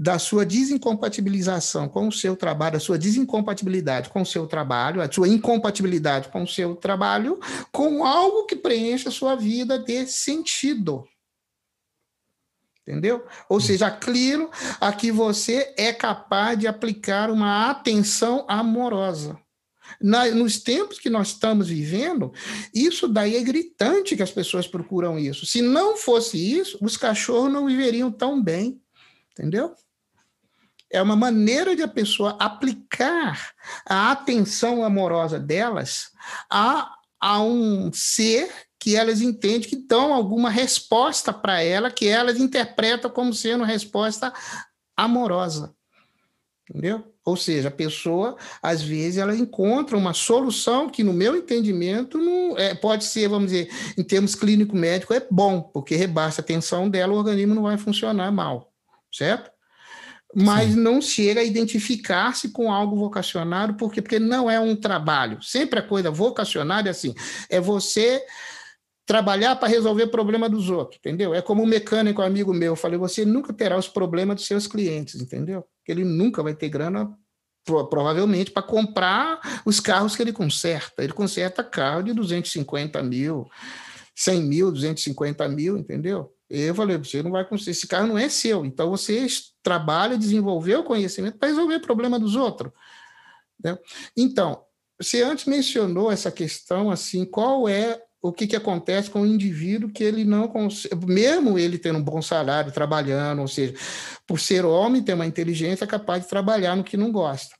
da 0.00 0.16
sua 0.16 0.46
desincompatibilização 0.46 1.88
com 1.88 2.06
o 2.06 2.12
seu 2.12 2.36
trabalho, 2.36 2.76
a 2.76 2.80
sua 2.80 2.96
desincompatibilidade 2.96 4.10
com 4.10 4.22
o 4.22 4.26
seu 4.26 4.46
trabalho, 4.46 5.02
a 5.02 5.10
sua 5.10 5.26
incompatibilidade 5.26 6.28
com 6.28 6.44
o 6.44 6.46
seu 6.46 6.76
trabalho, 6.76 7.40
com 7.72 8.06
algo 8.06 8.46
que 8.46 8.54
preencha 8.54 9.08
a 9.08 9.12
sua 9.12 9.34
vida 9.34 9.76
de 9.76 10.06
sentido. 10.06 11.04
Entendeu? 12.86 13.26
Ou 13.48 13.60
seja, 13.60 13.88
aquilo 13.88 14.48
a 14.80 14.92
que 14.92 15.10
você 15.10 15.74
é 15.76 15.92
capaz 15.92 16.56
de 16.56 16.68
aplicar 16.68 17.28
uma 17.28 17.68
atenção 17.68 18.46
amorosa. 18.48 19.36
Na, 20.00 20.26
nos 20.26 20.60
tempos 20.60 21.00
que 21.00 21.10
nós 21.10 21.28
estamos 21.28 21.68
vivendo, 21.68 22.32
isso 22.72 23.08
daí 23.08 23.36
é 23.36 23.42
gritante 23.42 24.14
que 24.14 24.22
as 24.22 24.30
pessoas 24.30 24.68
procuram 24.68 25.18
isso. 25.18 25.44
Se 25.44 25.60
não 25.60 25.96
fosse 25.96 26.38
isso, 26.38 26.78
os 26.80 26.96
cachorros 26.96 27.52
não 27.52 27.66
viveriam 27.66 28.12
tão 28.12 28.40
bem. 28.40 28.80
Entendeu? 29.32 29.74
É 30.90 31.02
uma 31.02 31.16
maneira 31.16 31.76
de 31.76 31.82
a 31.82 31.88
pessoa 31.88 32.36
aplicar 32.38 33.52
a 33.84 34.10
atenção 34.10 34.84
amorosa 34.84 35.38
delas 35.38 36.10
a, 36.50 36.94
a 37.20 37.42
um 37.42 37.92
ser 37.92 38.50
que 38.78 38.96
elas 38.96 39.20
entendem 39.20 39.68
que 39.68 39.76
dão 39.76 40.14
alguma 40.14 40.48
resposta 40.48 41.32
para 41.32 41.60
ela, 41.62 41.90
que 41.90 42.06
elas 42.06 42.38
interpretam 42.38 43.10
como 43.10 43.34
sendo 43.34 43.64
resposta 43.64 44.32
amorosa. 44.96 45.74
Entendeu? 46.70 47.04
Ou 47.24 47.36
seja, 47.36 47.68
a 47.68 47.72
pessoa, 47.72 48.36
às 48.62 48.80
vezes, 48.82 49.18
ela 49.18 49.34
encontra 49.34 49.96
uma 49.96 50.14
solução 50.14 50.88
que, 50.88 51.02
no 51.02 51.12
meu 51.12 51.36
entendimento, 51.36 52.18
não 52.18 52.56
é, 52.56 52.74
pode 52.74 53.04
ser, 53.04 53.28
vamos 53.28 53.50
dizer, 53.50 53.68
em 53.96 54.02
termos 54.02 54.34
clínico-médico, 54.34 55.12
é 55.12 55.26
bom, 55.30 55.60
porque 55.60 55.96
rebaixa 55.96 56.40
a 56.40 56.44
tensão 56.44 56.88
dela, 56.88 57.12
o 57.12 57.16
organismo 57.16 57.54
não 57.54 57.62
vai 57.64 57.76
funcionar 57.76 58.30
mal, 58.30 58.72
certo? 59.12 59.50
Mas 60.34 60.72
Sim. 60.72 60.80
não 60.80 61.00
chega 61.00 61.40
a 61.40 61.44
identificar-se 61.44 62.50
com 62.50 62.72
algo 62.72 62.96
vocacionado, 62.96 63.74
porque, 63.74 64.02
porque 64.02 64.18
não 64.18 64.50
é 64.50 64.60
um 64.60 64.76
trabalho. 64.76 65.42
Sempre 65.42 65.80
a 65.80 65.82
coisa 65.82 66.10
vocacionada 66.10 66.88
é 66.88 66.90
assim, 66.90 67.14
é 67.48 67.60
você 67.60 68.22
trabalhar 69.06 69.56
para 69.56 69.68
resolver 69.68 70.02
o 70.02 70.10
problema 70.10 70.50
dos 70.50 70.68
outros, 70.68 70.98
entendeu? 70.98 71.32
É 71.32 71.40
como 71.40 71.62
um 71.62 71.66
mecânico 71.66 72.20
amigo 72.20 72.52
meu, 72.52 72.72
eu 72.72 72.76
falei, 72.76 72.98
você 72.98 73.24
nunca 73.24 73.54
terá 73.54 73.78
os 73.78 73.88
problemas 73.88 74.36
dos 74.36 74.46
seus 74.46 74.66
clientes, 74.66 75.20
entendeu? 75.20 75.64
Ele 75.86 76.04
nunca 76.04 76.42
vai 76.42 76.54
ter 76.54 76.68
grana 76.68 77.10
provavelmente 77.64 78.50
para 78.50 78.62
comprar 78.62 79.62
os 79.64 79.80
carros 79.80 80.14
que 80.14 80.22
ele 80.22 80.32
conserta. 80.32 81.02
Ele 81.02 81.12
conserta 81.12 81.64
carro 81.64 82.02
de 82.02 82.12
250 82.12 83.02
mil, 83.02 83.46
100 84.14 84.42
mil, 84.42 84.72
250 84.72 85.48
mil, 85.48 85.78
entendeu? 85.78 86.30
Eu 86.50 86.74
falei, 86.74 86.96
você 86.96 87.22
não 87.22 87.30
vai 87.30 87.44
conseguir, 87.44 87.72
esse 87.72 87.86
carro 87.86 88.06
não 88.06 88.18
é 88.18 88.28
seu, 88.28 88.64
então 88.64 88.90
você 88.90 89.26
trabalha, 89.62 90.16
desenvolver 90.16 90.76
o 90.76 90.84
conhecimento 90.84 91.36
para 91.36 91.48
resolver 91.48 91.76
o 91.76 91.82
problema 91.82 92.18
dos 92.18 92.36
outros. 92.36 92.72
Né? 93.62 93.76
Então, 94.16 94.62
você 94.98 95.22
antes 95.22 95.44
mencionou 95.44 96.10
essa 96.10 96.30
questão, 96.30 96.90
assim, 96.90 97.24
qual 97.24 97.68
é 97.68 98.00
o 98.20 98.32
que, 98.32 98.46
que 98.46 98.56
acontece 98.56 99.10
com 99.10 99.20
o 99.20 99.26
indivíduo 99.26 99.92
que 99.92 100.02
ele 100.02 100.24
não 100.24 100.48
consegue, 100.48 101.06
mesmo 101.06 101.58
ele 101.58 101.78
tendo 101.78 101.98
um 101.98 102.02
bom 102.04 102.20
salário, 102.20 102.72
trabalhando, 102.72 103.40
ou 103.40 103.48
seja, 103.48 103.74
por 104.26 104.40
ser 104.40 104.64
homem, 104.64 105.02
ter 105.02 105.14
uma 105.14 105.26
inteligência, 105.26 105.84
é 105.84 105.88
capaz 105.88 106.24
de 106.24 106.28
trabalhar 106.28 106.74
no 106.74 106.82
que 106.82 106.96
não 106.96 107.12
gosta. 107.12 107.54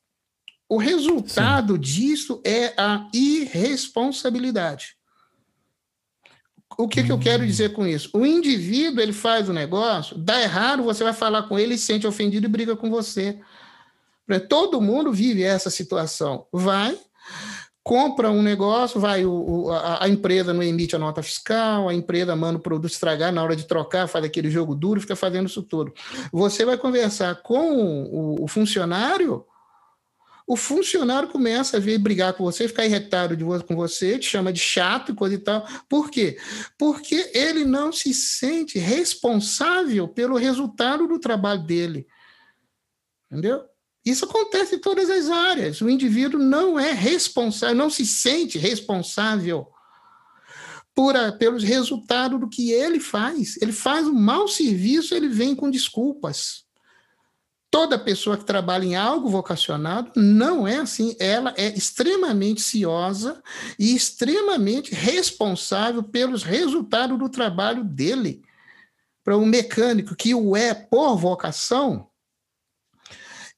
O 0.68 0.76
resultado 0.76 1.74
Sim. 1.74 1.80
disso 1.80 2.42
é 2.44 2.74
a 2.76 3.08
irresponsabilidade. 3.14 4.97
O 6.80 6.86
que, 6.86 7.02
que 7.02 7.10
eu 7.10 7.18
quero 7.18 7.44
dizer 7.44 7.72
com 7.72 7.84
isso? 7.84 8.08
O 8.12 8.24
indivíduo 8.24 9.02
ele 9.02 9.12
faz 9.12 9.48
o 9.48 9.52
negócio, 9.52 10.16
dá 10.16 10.40
errado, 10.40 10.84
você 10.84 11.02
vai 11.02 11.12
falar 11.12 11.42
com 11.42 11.58
ele, 11.58 11.76
se 11.76 11.86
sente 11.86 12.06
ofendido 12.06 12.46
e 12.46 12.48
briga 12.48 12.76
com 12.76 12.88
você. 12.88 13.40
Todo 14.48 14.80
mundo 14.80 15.12
vive 15.12 15.42
essa 15.42 15.70
situação. 15.70 16.46
Vai, 16.52 16.96
compra 17.82 18.30
um 18.30 18.42
negócio, 18.42 19.00
vai 19.00 19.24
o, 19.26 19.72
a, 19.72 20.04
a, 20.04 20.08
empresa 20.08 20.54
não 20.54 20.62
emite 20.62 20.94
a 20.94 21.00
nota 21.00 21.20
fiscal, 21.20 21.88
a 21.88 21.94
empresa 21.94 22.36
manda 22.36 22.58
o 22.58 22.62
produto 22.62 22.92
estragar 22.92 23.32
na 23.32 23.42
hora 23.42 23.56
de 23.56 23.64
trocar, 23.64 24.06
faz 24.06 24.24
aquele 24.24 24.48
jogo 24.48 24.72
duro, 24.72 25.00
fica 25.00 25.16
fazendo 25.16 25.48
isso 25.48 25.64
tudo. 25.64 25.92
Você 26.30 26.64
vai 26.64 26.76
conversar 26.76 27.42
com 27.42 27.72
o, 27.72 28.44
o 28.44 28.46
funcionário, 28.46 29.44
o 30.48 30.56
funcionário 30.56 31.28
começa 31.28 31.76
a 31.76 31.80
vir 31.80 31.98
brigar 31.98 32.32
com 32.32 32.42
você, 32.42 32.66
ficar 32.66 32.86
irritado 32.86 33.36
de 33.36 33.44
com 33.66 33.76
você, 33.76 34.18
te 34.18 34.30
chama 34.30 34.50
de 34.50 34.58
chato 34.58 35.12
e 35.12 35.14
coisa 35.14 35.34
e 35.34 35.38
tal. 35.38 35.68
Por 35.86 36.10
quê? 36.10 36.38
Porque 36.78 37.30
ele 37.34 37.66
não 37.66 37.92
se 37.92 38.14
sente 38.14 38.78
responsável 38.78 40.08
pelo 40.08 40.38
resultado 40.38 41.06
do 41.06 41.18
trabalho 41.18 41.62
dele. 41.64 42.06
Entendeu? 43.30 43.62
Isso 44.02 44.24
acontece 44.24 44.76
em 44.76 44.78
todas 44.78 45.10
as 45.10 45.28
áreas. 45.28 45.82
O 45.82 45.90
indivíduo 45.90 46.40
não 46.40 46.80
é 46.80 46.92
responsável, 46.92 47.76
não 47.76 47.90
se 47.90 48.06
sente 48.06 48.56
responsável 48.56 49.68
por, 50.94 51.12
pelos 51.38 51.62
resultados 51.62 52.40
do 52.40 52.48
que 52.48 52.72
ele 52.72 53.00
faz. 53.00 53.60
Ele 53.60 53.72
faz 53.72 54.06
um 54.06 54.14
mau 54.14 54.48
serviço, 54.48 55.14
ele 55.14 55.28
vem 55.28 55.54
com 55.54 55.70
desculpas. 55.70 56.66
Toda 57.70 57.98
pessoa 57.98 58.36
que 58.38 58.44
trabalha 58.44 58.84
em 58.84 58.96
algo 58.96 59.28
vocacionado 59.28 60.10
não 60.16 60.66
é 60.66 60.78
assim. 60.78 61.14
Ela 61.20 61.52
é 61.56 61.68
extremamente 61.68 62.62
ciosa 62.62 63.42
e 63.78 63.94
extremamente 63.94 64.94
responsável 64.94 66.02
pelos 66.02 66.42
resultados 66.42 67.18
do 67.18 67.28
trabalho 67.28 67.84
dele. 67.84 68.42
Para 69.22 69.36
um 69.36 69.44
mecânico 69.44 70.16
que 70.16 70.34
o 70.34 70.56
é 70.56 70.72
por 70.72 71.16
vocação, 71.16 72.08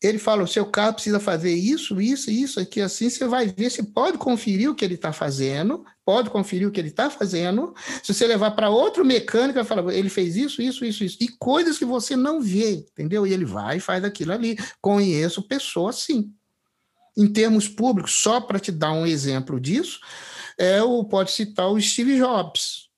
ele 0.03 0.19
fala: 0.19 0.43
o 0.43 0.49
seu 0.49 0.65
carro 0.65 0.95
precisa 0.95 1.21
fazer 1.21 1.53
isso, 1.55 2.01
isso, 2.01 2.31
isso, 2.31 2.59
aqui, 2.59 2.81
assim. 2.81 3.11
Você 3.11 3.27
vai 3.27 3.47
ver, 3.47 3.71
você 3.71 3.83
pode 3.83 4.17
conferir 4.17 4.71
o 4.71 4.75
que 4.75 4.85
ele 4.85 4.95
está 4.95 5.13
fazendo, 5.13 5.85
pode 6.05 6.31
conferir 6.31 6.67
o 6.67 6.71
que 6.71 6.81
ele 6.81 6.89
está 6.89 7.11
fazendo. 7.11 7.75
Se 8.03 8.15
você 8.15 8.27
levar 8.27 8.53
para 8.53 8.71
outro 8.71 9.05
mecânico, 9.05 9.55
vai 9.55 9.65
falar: 9.65 9.93
ele 9.93 10.09
fez 10.09 10.37
isso, 10.37 10.63
isso, 10.63 10.85
isso, 10.85 11.05
isso. 11.05 11.19
E 11.21 11.29
coisas 11.29 11.77
que 11.77 11.85
você 11.85 12.17
não 12.17 12.41
vê, 12.41 12.87
entendeu? 12.93 13.27
E 13.27 13.33
ele 13.33 13.45
vai 13.45 13.77
e 13.77 13.81
faz 13.81 14.03
aquilo 14.03 14.33
ali. 14.33 14.57
Conheço 14.81 15.47
pessoas 15.47 15.97
assim. 15.97 16.33
Em 17.17 17.31
termos 17.31 17.69
públicos, 17.69 18.13
só 18.13 18.41
para 18.41 18.59
te 18.59 18.73
dar 18.73 18.93
um 18.93 19.05
exemplo 19.05 19.61
disso, 19.61 20.01
é 20.57 20.83
o, 20.83 21.05
pode 21.05 21.33
citar 21.33 21.69
o 21.69 21.81
Steve 21.81 22.17
Jobs 22.17 22.90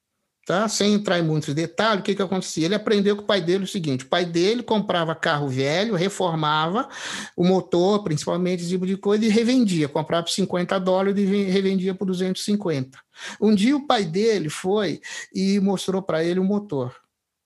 tá? 0.47 0.68
Sem 0.68 0.95
entrar 0.95 1.18
em 1.18 1.22
muitos 1.22 1.55
detalhes, 1.55 2.01
o 2.01 2.03
que, 2.03 2.14
que 2.14 2.22
acontecia? 2.22 2.66
Ele 2.66 2.74
aprendeu 2.74 3.16
com 3.16 3.22
o 3.22 3.26
pai 3.26 3.40
dele 3.40 3.64
o 3.64 3.68
seguinte: 3.68 4.05
o 4.05 4.09
pai 4.09 4.24
dele 4.24 4.62
comprava 4.62 5.14
carro 5.14 5.49
velho, 5.49 5.95
reformava 5.95 6.88
o 7.36 7.45
motor, 7.45 8.03
principalmente 8.03 8.61
esse 8.61 8.70
tipo 8.70 8.86
de 8.86 8.97
coisa, 8.97 9.24
e 9.24 9.28
revendia. 9.28 9.88
Comprava 9.88 10.24
por 10.24 10.30
50 10.30 10.78
dólares 10.80 11.18
e 11.18 11.45
revendia 11.45 11.95
por 11.95 12.07
250. 12.07 12.99
Um 13.40 13.55
dia 13.55 13.76
o 13.76 13.86
pai 13.86 14.05
dele 14.05 14.49
foi 14.49 15.01
e 15.34 15.61
mostrou 15.61 16.03
para 16.03 16.24
ele 16.24 16.40
o 16.40 16.45
motor. 16.45 16.95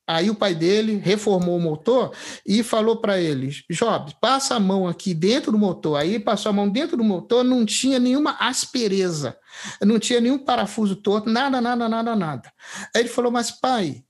Aí 0.06 0.30
o 0.30 0.34
pai 0.36 0.54
dele 0.54 1.00
reformou 1.02 1.56
o 1.56 1.60
motor 1.60 2.12
e 2.46 2.62
falou 2.62 2.96
para 2.96 3.20
ele: 3.20 3.50
Jobs, 3.68 4.14
passa 4.20 4.54
a 4.54 4.60
mão 4.60 4.86
aqui 4.86 5.12
dentro 5.12 5.50
do 5.50 5.58
motor. 5.58 5.98
Aí 5.98 6.20
passou 6.20 6.50
a 6.50 6.52
mão 6.52 6.68
dentro 6.68 6.96
do 6.96 7.02
motor, 7.02 7.42
não 7.42 7.66
tinha 7.66 7.98
nenhuma 7.98 8.36
aspereza, 8.38 9.36
não 9.82 9.98
tinha 9.98 10.20
nenhum 10.20 10.38
parafuso 10.38 10.94
torto, 10.94 11.28
nada, 11.28 11.60
nada, 11.60 11.88
nada, 11.88 12.14
nada. 12.14 12.52
Aí 12.94 13.02
ele 13.02 13.08
falou: 13.08 13.32
Mas 13.32 13.50
pai, 13.50 14.04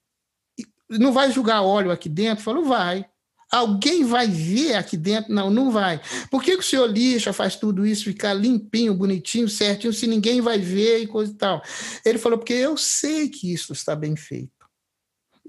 não 0.91 1.13
vai 1.13 1.33
jogar 1.33 1.63
óleo 1.63 1.91
aqui 1.91 2.11
dentro? 2.11 2.45
Falou: 2.45 2.65
Vai. 2.65 3.07
Alguém 3.51 4.05
vai 4.05 4.27
ver 4.27 4.75
aqui 4.75 4.97
dentro? 4.97 5.33
Não, 5.33 5.49
não 5.49 5.71
vai. 5.71 6.01
Por 6.33 6.43
que, 6.43 6.55
que 6.55 6.59
o 6.59 6.63
senhor 6.63 6.91
lixa, 6.91 7.33
faz 7.33 7.55
tudo 7.55 7.87
isso, 7.87 8.05
ficar 8.05 8.35
limpinho, 8.35 8.93
bonitinho, 8.93 9.49
certinho, 9.49 9.93
se 9.93 10.07
ninguém 10.09 10.41
vai 10.41 10.59
ver 10.59 10.99
e 10.99 11.07
coisa 11.07 11.31
e 11.31 11.37
tal? 11.37 11.63
Ele 12.05 12.19
falou: 12.19 12.39
Porque 12.39 12.53
eu 12.53 12.77
sei 12.77 13.29
que 13.29 13.53
isso 13.53 13.73
está 13.73 13.95
bem 13.95 14.17
feito. 14.17 14.56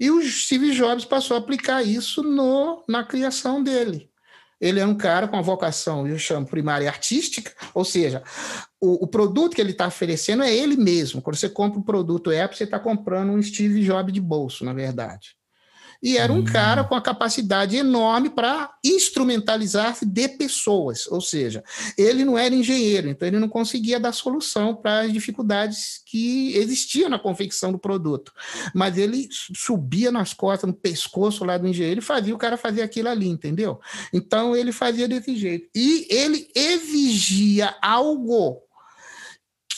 E 0.00 0.10
o 0.10 0.22
Steve 0.22 0.72
Jobs 0.72 1.04
passou 1.04 1.36
a 1.36 1.40
aplicar 1.40 1.82
isso 1.82 2.22
no, 2.22 2.84
na 2.88 3.02
criação 3.02 3.62
dele. 3.62 4.08
Ele 4.60 4.80
é 4.80 4.86
um 4.86 4.96
cara 4.96 5.28
com 5.28 5.36
a 5.36 5.42
vocação, 5.42 6.06
eu 6.06 6.18
chamo 6.18 6.46
primária 6.46 6.88
artística, 6.88 7.52
ou 7.72 7.84
seja, 7.84 8.22
o, 8.80 9.04
o 9.04 9.06
produto 9.06 9.54
que 9.54 9.60
ele 9.60 9.70
está 9.70 9.86
oferecendo 9.86 10.42
é 10.42 10.52
ele 10.52 10.76
mesmo. 10.76 11.22
Quando 11.22 11.36
você 11.36 11.48
compra 11.48 11.78
um 11.78 11.82
produto 11.82 12.30
Apple, 12.30 12.56
você 12.56 12.64
está 12.64 12.78
comprando 12.78 13.30
um 13.30 13.42
Steve 13.42 13.84
Jobs 13.84 14.12
de 14.12 14.20
bolso, 14.20 14.64
na 14.64 14.72
verdade. 14.72 15.37
E 16.02 16.16
era 16.16 16.32
um 16.32 16.44
cara 16.44 16.82
hum. 16.82 16.84
com 16.84 16.94
a 16.94 17.00
capacidade 17.00 17.76
enorme 17.76 18.30
para 18.30 18.70
instrumentalizar-se 18.84 20.06
de 20.06 20.28
pessoas, 20.28 21.06
ou 21.08 21.20
seja, 21.20 21.62
ele 21.96 22.24
não 22.24 22.38
era 22.38 22.54
engenheiro, 22.54 23.08
então 23.08 23.26
ele 23.26 23.38
não 23.38 23.48
conseguia 23.48 23.98
dar 23.98 24.12
solução 24.12 24.74
para 24.74 25.00
as 25.00 25.12
dificuldades 25.12 26.00
que 26.06 26.56
existiam 26.56 27.08
na 27.08 27.18
confecção 27.18 27.72
do 27.72 27.78
produto. 27.78 28.32
Mas 28.74 28.96
ele 28.96 29.28
subia 29.30 30.12
nas 30.12 30.32
costas, 30.32 30.68
no 30.68 30.74
pescoço 30.74 31.44
lá 31.44 31.58
do 31.58 31.66
engenheiro 31.66 32.00
e 32.00 32.04
fazia 32.04 32.34
o 32.34 32.38
cara 32.38 32.56
fazer 32.56 32.82
aquilo 32.82 33.08
ali, 33.08 33.28
entendeu? 33.28 33.80
Então 34.12 34.56
ele 34.56 34.70
fazia 34.70 35.08
desse 35.08 35.36
jeito. 35.36 35.68
E 35.74 36.06
ele 36.10 36.48
exigia 36.54 37.74
algo 37.82 38.62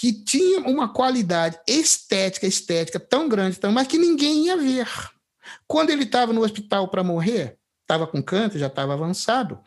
que 0.01 0.13
tinha 0.13 0.61
uma 0.61 0.89
qualidade 0.89 1.59
estética, 1.67 2.47
estética 2.47 2.99
tão 2.99 3.29
grande, 3.29 3.59
tão, 3.59 3.71
mas 3.71 3.87
que 3.87 3.99
ninguém 3.99 4.47
ia 4.47 4.57
ver. 4.57 4.89
Quando 5.71 5.91
ele 5.91 6.03
estava 6.03 6.33
no 6.33 6.43
hospital 6.43 6.89
para 6.89 7.05
morrer, 7.05 7.57
estava 7.83 8.05
com 8.05 8.21
câncer, 8.21 8.59
já 8.59 8.67
estava 8.67 8.93
avançado, 8.93 9.61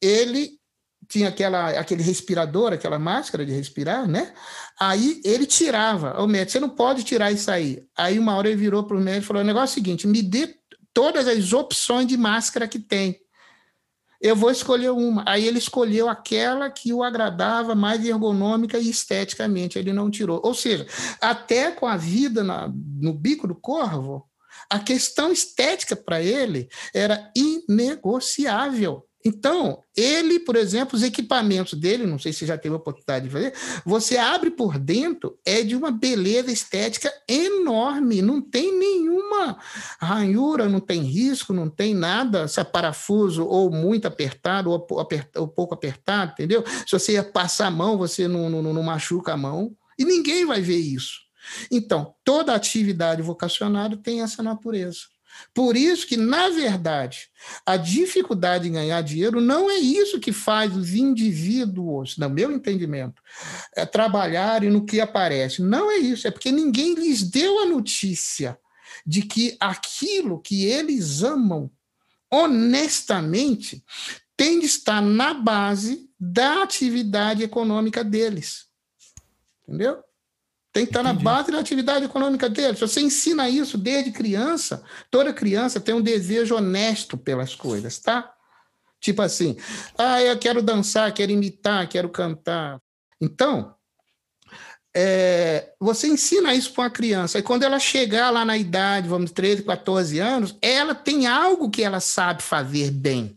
ele 0.00 0.60
tinha 1.08 1.28
aquela, 1.28 1.70
aquele 1.70 2.04
respirador, 2.04 2.72
aquela 2.72 3.00
máscara 3.00 3.44
de 3.44 3.50
respirar, 3.50 4.06
né? 4.06 4.32
Aí 4.78 5.20
ele 5.24 5.44
tirava. 5.44 6.22
O 6.22 6.28
médico, 6.28 6.52
você 6.52 6.60
não 6.60 6.68
pode 6.68 7.02
tirar 7.02 7.32
isso 7.32 7.50
aí. 7.50 7.82
Aí 7.98 8.16
uma 8.16 8.36
hora 8.36 8.48
ele 8.48 8.56
virou 8.56 8.84
para 8.84 8.96
o 8.96 9.00
médico 9.00 9.24
e 9.24 9.26
falou: 9.26 9.42
o 9.42 9.44
negócio 9.44 9.72
é 9.72 9.80
o 9.80 9.84
seguinte, 9.84 10.06
me 10.06 10.22
dê 10.22 10.54
todas 10.94 11.26
as 11.26 11.52
opções 11.52 12.06
de 12.06 12.16
máscara 12.16 12.68
que 12.68 12.78
tem. 12.78 13.18
Eu 14.20 14.36
vou 14.36 14.52
escolher 14.52 14.92
uma. 14.92 15.24
Aí 15.26 15.44
ele 15.44 15.58
escolheu 15.58 16.08
aquela 16.08 16.70
que 16.70 16.92
o 16.92 17.02
agradava 17.02 17.74
mais 17.74 18.06
ergonômica 18.06 18.78
e 18.78 18.88
esteticamente. 18.88 19.80
Ele 19.80 19.92
não 19.92 20.08
tirou. 20.08 20.40
Ou 20.44 20.54
seja, 20.54 20.86
até 21.20 21.72
com 21.72 21.88
a 21.88 21.96
vida 21.96 22.44
na, 22.44 22.68
no 22.68 23.12
bico 23.12 23.48
do 23.48 23.56
corvo, 23.56 24.30
a 24.72 24.78
questão 24.78 25.30
estética 25.30 25.94
para 25.94 26.22
ele 26.22 26.66
era 26.94 27.30
inegociável. 27.36 29.06
Então, 29.24 29.80
ele, 29.94 30.40
por 30.40 30.56
exemplo, 30.56 30.96
os 30.96 31.02
equipamentos 31.02 31.78
dele, 31.78 32.06
não 32.06 32.18
sei 32.18 32.32
se 32.32 32.46
já 32.46 32.56
teve 32.56 32.74
a 32.74 32.78
oportunidade 32.78 33.28
de 33.28 33.32
ver, 33.32 33.54
você 33.84 34.16
abre 34.16 34.50
por 34.50 34.78
dentro, 34.78 35.38
é 35.44 35.62
de 35.62 35.76
uma 35.76 35.92
beleza 35.92 36.50
estética 36.50 37.12
enorme, 37.28 38.22
não 38.22 38.40
tem 38.40 38.76
nenhuma 38.76 39.58
ranhura, 40.00 40.68
não 40.68 40.80
tem 40.80 41.02
risco, 41.02 41.52
não 41.52 41.68
tem 41.68 41.94
nada, 41.94 42.48
se 42.48 42.58
é 42.58 42.64
parafuso 42.64 43.44
ou 43.44 43.70
muito 43.70 44.08
apertado 44.08 44.70
ou, 44.70 44.86
ou 45.36 45.48
pouco 45.48 45.74
apertado, 45.74 46.32
entendeu? 46.32 46.64
Se 46.86 46.98
você 46.98 47.22
passar 47.22 47.66
a 47.66 47.70
mão, 47.70 47.98
você 47.98 48.26
não, 48.26 48.48
não, 48.48 48.62
não 48.72 48.82
machuca 48.82 49.34
a 49.34 49.36
mão, 49.36 49.76
e 49.98 50.04
ninguém 50.04 50.46
vai 50.46 50.62
ver 50.62 50.78
isso. 50.78 51.20
Então, 51.70 52.14
toda 52.24 52.54
atividade 52.54 53.22
vocacionada 53.22 53.96
tem 53.96 54.22
essa 54.22 54.42
natureza. 54.42 55.12
Por 55.54 55.76
isso 55.76 56.06
que, 56.06 56.16
na 56.16 56.50
verdade, 56.50 57.28
a 57.64 57.76
dificuldade 57.76 58.68
em 58.68 58.72
ganhar 58.72 59.00
dinheiro 59.02 59.40
não 59.40 59.70
é 59.70 59.76
isso 59.76 60.20
que 60.20 60.32
faz 60.32 60.76
os 60.76 60.94
indivíduos, 60.94 62.16
no 62.16 62.28
meu 62.28 62.52
entendimento, 62.52 63.22
é 63.74 63.86
trabalharem 63.86 64.70
no 64.70 64.84
que 64.84 65.00
aparece. 65.00 65.62
Não 65.62 65.90
é 65.90 65.96
isso, 65.96 66.26
é 66.26 66.30
porque 66.30 66.52
ninguém 66.52 66.94
lhes 66.94 67.22
deu 67.22 67.60
a 67.60 67.66
notícia 67.66 68.58
de 69.06 69.22
que 69.22 69.56
aquilo 69.58 70.40
que 70.40 70.66
eles 70.66 71.22
amam 71.22 71.70
honestamente 72.30 73.84
tem 74.36 74.58
de 74.58 74.66
estar 74.66 75.00
na 75.00 75.34
base 75.34 76.10
da 76.18 76.62
atividade 76.62 77.42
econômica 77.42 78.02
deles. 78.02 78.66
Entendeu? 79.66 80.02
Tem 80.72 80.86
que 80.86 80.90
estar 80.90 81.00
Entendi. 81.02 81.22
na 81.22 81.30
base 81.30 81.52
da 81.52 81.58
atividade 81.58 82.06
econômica 82.06 82.48
dele. 82.48 82.74
Se 82.74 82.80
você 82.80 83.00
ensina 83.00 83.48
isso 83.48 83.76
desde 83.76 84.10
criança, 84.10 84.82
toda 85.10 85.32
criança 85.32 85.78
tem 85.78 85.94
um 85.94 86.00
desejo 86.00 86.56
honesto 86.56 87.18
pelas 87.18 87.54
coisas, 87.54 87.98
tá? 87.98 88.32
Tipo 88.98 89.20
assim, 89.20 89.56
ah, 89.98 90.22
eu 90.22 90.38
quero 90.38 90.62
dançar, 90.62 91.12
quero 91.12 91.30
imitar, 91.32 91.88
quero 91.88 92.08
cantar. 92.08 92.80
Então, 93.20 93.74
é, 94.94 95.72
você 95.78 96.06
ensina 96.06 96.54
isso 96.54 96.72
para 96.72 96.84
uma 96.84 96.90
criança. 96.90 97.38
E 97.38 97.42
quando 97.42 97.64
ela 97.64 97.78
chegar 97.78 98.30
lá 98.30 98.44
na 98.44 98.56
idade, 98.56 99.08
vamos, 99.08 99.30
13, 99.30 99.64
14 99.64 100.18
anos, 100.18 100.56
ela 100.62 100.94
tem 100.94 101.26
algo 101.26 101.70
que 101.70 101.82
ela 101.82 102.00
sabe 102.00 102.42
fazer 102.42 102.90
bem. 102.90 103.36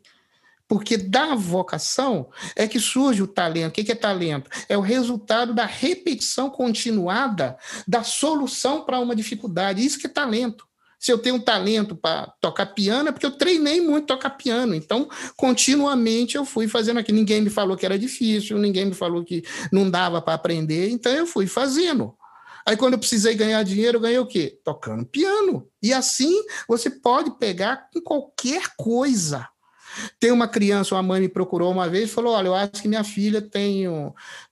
Porque 0.67 0.97
da 0.97 1.35
vocação 1.35 2.29
é 2.55 2.67
que 2.67 2.79
surge 2.79 3.21
o 3.21 3.27
talento. 3.27 3.79
O 3.79 3.83
que 3.83 3.91
é 3.91 3.95
talento? 3.95 4.49
É 4.67 4.77
o 4.77 4.81
resultado 4.81 5.53
da 5.53 5.65
repetição 5.65 6.49
continuada 6.49 7.57
da 7.87 8.03
solução 8.03 8.83
para 8.83 8.99
uma 8.99 9.15
dificuldade. 9.15 9.85
Isso 9.85 9.99
que 9.99 10.07
é 10.07 10.09
talento. 10.09 10.65
Se 11.05 11.11
eu 11.11 11.19
tenho 11.19 11.35
um 11.35 11.39
talento 11.39 11.95
para 11.95 12.33
tocar 12.41 12.65
piano, 12.67 13.09
é 13.09 13.11
porque 13.11 13.27
eu 13.27 13.37
treinei 13.37 13.79
muito 13.79 14.07
tocar 14.07 14.31
piano. 14.31 14.73
Então, 14.73 15.07
continuamente 15.35 16.35
eu 16.35 16.43
fui 16.43 16.67
fazendo 16.67 16.99
aquilo. 16.99 17.17
Ninguém 17.17 17.41
me 17.41 17.49
falou 17.51 17.77
que 17.77 17.85
era 17.85 17.99
difícil, 17.99 18.57
ninguém 18.57 18.85
me 18.85 18.93
falou 18.95 19.23
que 19.23 19.43
não 19.71 19.87
dava 19.87 20.19
para 20.19 20.33
aprender, 20.33 20.89
então 20.89 21.11
eu 21.11 21.27
fui 21.27 21.45
fazendo. 21.45 22.15
Aí, 22.65 22.75
quando 22.75 22.93
eu 22.93 22.99
precisei 22.99 23.35
ganhar 23.35 23.61
dinheiro, 23.61 23.97
eu 23.97 24.01
ganhei 24.01 24.17
o 24.17 24.25
quê? 24.25 24.59
Tocando 24.63 25.05
piano. 25.05 25.67
E 25.83 25.93
assim 25.93 26.33
você 26.67 26.89
pode 26.89 27.37
pegar 27.37 27.87
com 27.93 28.01
qualquer 28.01 28.63
coisa. 28.75 29.47
Tem 30.19 30.31
uma 30.31 30.47
criança, 30.47 30.95
uma 30.95 31.03
mãe 31.03 31.21
me 31.21 31.29
procurou 31.29 31.71
uma 31.71 31.89
vez 31.89 32.09
e 32.09 32.13
falou: 32.13 32.33
Olha, 32.33 32.47
eu 32.47 32.55
acho 32.55 32.81
que 32.81 32.87
minha 32.87 33.03
filha 33.03 33.41
tem 33.41 33.85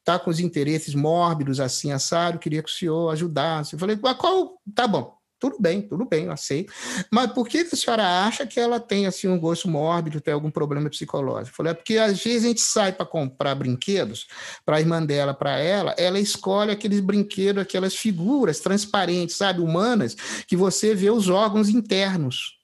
tá 0.03 0.19
com 0.19 0.29
os 0.29 0.39
interesses 0.39 0.93
mórbidos 0.95 1.59
assim, 1.59 1.91
assado, 1.91 2.39
queria 2.39 2.61
que 2.61 2.69
o 2.69 2.73
senhor 2.73 3.09
ajudasse. 3.11 3.73
Eu 3.73 3.79
falei: 3.79 3.97
Qual? 3.97 4.59
Tá 4.75 4.87
bom. 4.87 5.17
tudo 5.39 5.57
bem, 5.59 5.81
tudo 5.81 6.05
bem, 6.05 6.25
eu 6.25 6.31
aceito. 6.31 6.71
Mas 7.11 7.33
por 7.33 7.45
que, 7.47 7.65
que 7.65 7.75
a 7.75 7.77
senhora 7.77 8.25
acha 8.25 8.47
que 8.47 8.57
ela 8.57 8.79
tem 8.79 9.05
assim 9.05 9.27
um 9.27 9.37
gosto 9.37 9.67
mórbido, 9.67 10.21
tem 10.21 10.33
algum 10.33 10.49
problema 10.49 10.89
psicológico? 10.89 11.49
Eu 11.49 11.55
falei, 11.55 11.71
é 11.73 11.75
porque 11.75 11.97
às 11.97 12.23
vezes 12.23 12.45
a 12.45 12.47
gente 12.47 12.61
sai 12.61 12.93
para 12.93 13.05
comprar 13.05 13.53
brinquedos 13.53 14.25
para 14.65 14.77
a 14.77 14.79
irmã 14.79 15.05
dela, 15.05 15.33
para 15.33 15.59
ela, 15.59 15.93
ela 15.97 16.17
escolhe 16.17 16.71
aqueles 16.71 17.01
brinquedos, 17.01 17.61
aquelas 17.61 17.93
figuras 17.93 18.61
transparentes, 18.61 19.35
sabe, 19.35 19.59
humanas, 19.59 20.15
que 20.47 20.55
você 20.55 20.95
vê 20.95 21.09
os 21.09 21.27
órgãos 21.27 21.67
internos. 21.67 22.62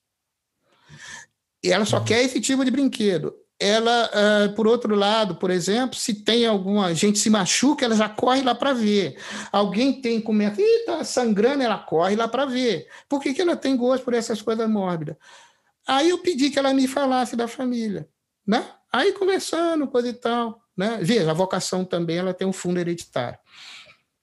E 1.64 1.72
ela 1.72 1.86
só 1.86 1.98
uhum. 1.98 2.06
quer 2.06 2.24
esse 2.24 2.40
tipo 2.40 2.64
de 2.64 2.72
brinquedo 2.72 3.34
ela, 3.60 4.10
uh, 4.10 4.56
por 4.56 4.66
outro 4.66 4.96
lado, 4.96 5.36
por 5.36 5.52
exemplo, 5.52 5.96
se 5.96 6.14
tem 6.14 6.46
alguma 6.46 6.96
gente 6.96 7.20
se 7.20 7.30
machuca, 7.30 7.84
ela 7.84 7.96
já 7.96 8.08
corre 8.08 8.42
lá 8.42 8.56
para 8.56 8.72
ver. 8.72 9.18
Alguém 9.52 10.02
tem 10.02 10.24
é 10.42 10.50
que 10.52 10.62
está 10.62 11.04
sangrando, 11.04 11.62
ela 11.62 11.78
corre 11.78 12.16
lá 12.16 12.28
para 12.28 12.46
ver. 12.46 12.88
Por 13.10 13.22
que, 13.22 13.34
que 13.34 13.42
ela 13.42 13.58
tem 13.58 13.76
gosto 13.76 14.06
por 14.06 14.14
essas 14.14 14.42
coisas 14.42 14.70
mórbidas? 14.70 15.18
Aí 15.86 16.10
eu 16.10 16.20
pedi 16.20 16.50
que 16.50 16.58
ela 16.58 16.74
me 16.74 16.88
falasse 16.88 17.36
da 17.36 17.50
família, 17.50 18.08
né? 18.48 18.66
Aí 18.92 19.12
conversando, 19.12 19.88
coisa 19.88 20.08
e 20.08 20.14
tal, 20.14 20.62
né? 20.78 21.00
Veja, 21.02 21.30
a 21.30 21.34
vocação 21.34 21.84
também 21.84 22.18
ela 22.18 22.34
tem 22.34 22.48
um 22.48 22.54
fundo 22.54 22.80
hereditário. 22.80 23.38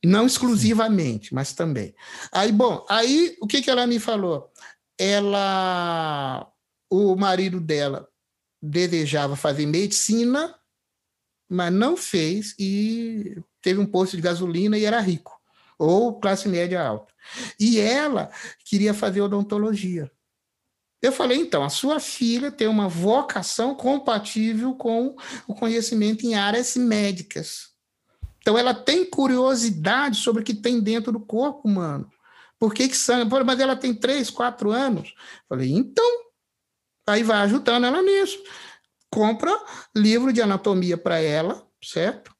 Não 0.02 0.26
exclusivamente, 0.26 1.34
mas 1.34 1.52
também. 1.52 1.94
Aí, 2.32 2.50
bom, 2.52 2.86
aí 2.88 3.36
o 3.42 3.46
que, 3.46 3.60
que 3.60 3.70
ela 3.70 3.86
me 3.86 3.98
falou? 3.98 4.50
Ela, 4.98 6.48
o 6.90 7.16
marido 7.16 7.60
dela 7.60 8.08
desejava 8.62 9.36
fazer 9.36 9.66
medicina, 9.66 10.54
mas 11.48 11.72
não 11.72 11.96
fez 11.96 12.54
e 12.58 13.40
teve 13.60 13.80
um 13.80 13.86
posto 13.86 14.16
de 14.16 14.22
gasolina 14.22 14.78
e 14.78 14.84
era 14.84 15.00
rico, 15.00 15.40
ou 15.78 16.18
classe 16.18 16.48
média 16.48 16.82
alta. 16.82 17.12
E 17.58 17.78
ela 17.80 18.30
queria 18.64 18.94
fazer 18.94 19.20
odontologia. 19.20 20.10
Eu 21.02 21.12
falei, 21.12 21.38
então, 21.38 21.62
a 21.62 21.68
sua 21.68 22.00
filha 22.00 22.50
tem 22.50 22.66
uma 22.66 22.88
vocação 22.88 23.74
compatível 23.74 24.74
com 24.74 25.14
o 25.46 25.54
conhecimento 25.54 26.26
em 26.26 26.34
áreas 26.34 26.74
médicas. 26.76 27.68
Então, 28.40 28.56
ela 28.56 28.72
tem 28.72 29.04
curiosidade 29.04 30.16
sobre 30.16 30.42
o 30.42 30.44
que 30.44 30.54
tem 30.54 30.80
dentro 30.80 31.12
do 31.12 31.20
corpo 31.20 31.68
humano. 31.68 32.10
Por 32.58 32.72
que, 32.72 32.88
que 32.88 32.96
sangue? 32.96 33.30
Mas 33.44 33.60
ela 33.60 33.76
tem 33.76 33.92
três, 33.92 34.30
quatro 34.30 34.70
anos. 34.70 35.14
Falei, 35.48 35.70
então, 35.70 36.25
Aí 37.06 37.22
vai 37.22 37.38
ajudando 37.38 37.86
ela 37.86 38.02
nisso. 38.02 38.42
Compra 39.10 39.52
livro 39.94 40.32
de 40.32 40.42
anatomia 40.42 40.98
para 40.98 41.20
ela, 41.20 41.64
certo? 41.82 42.34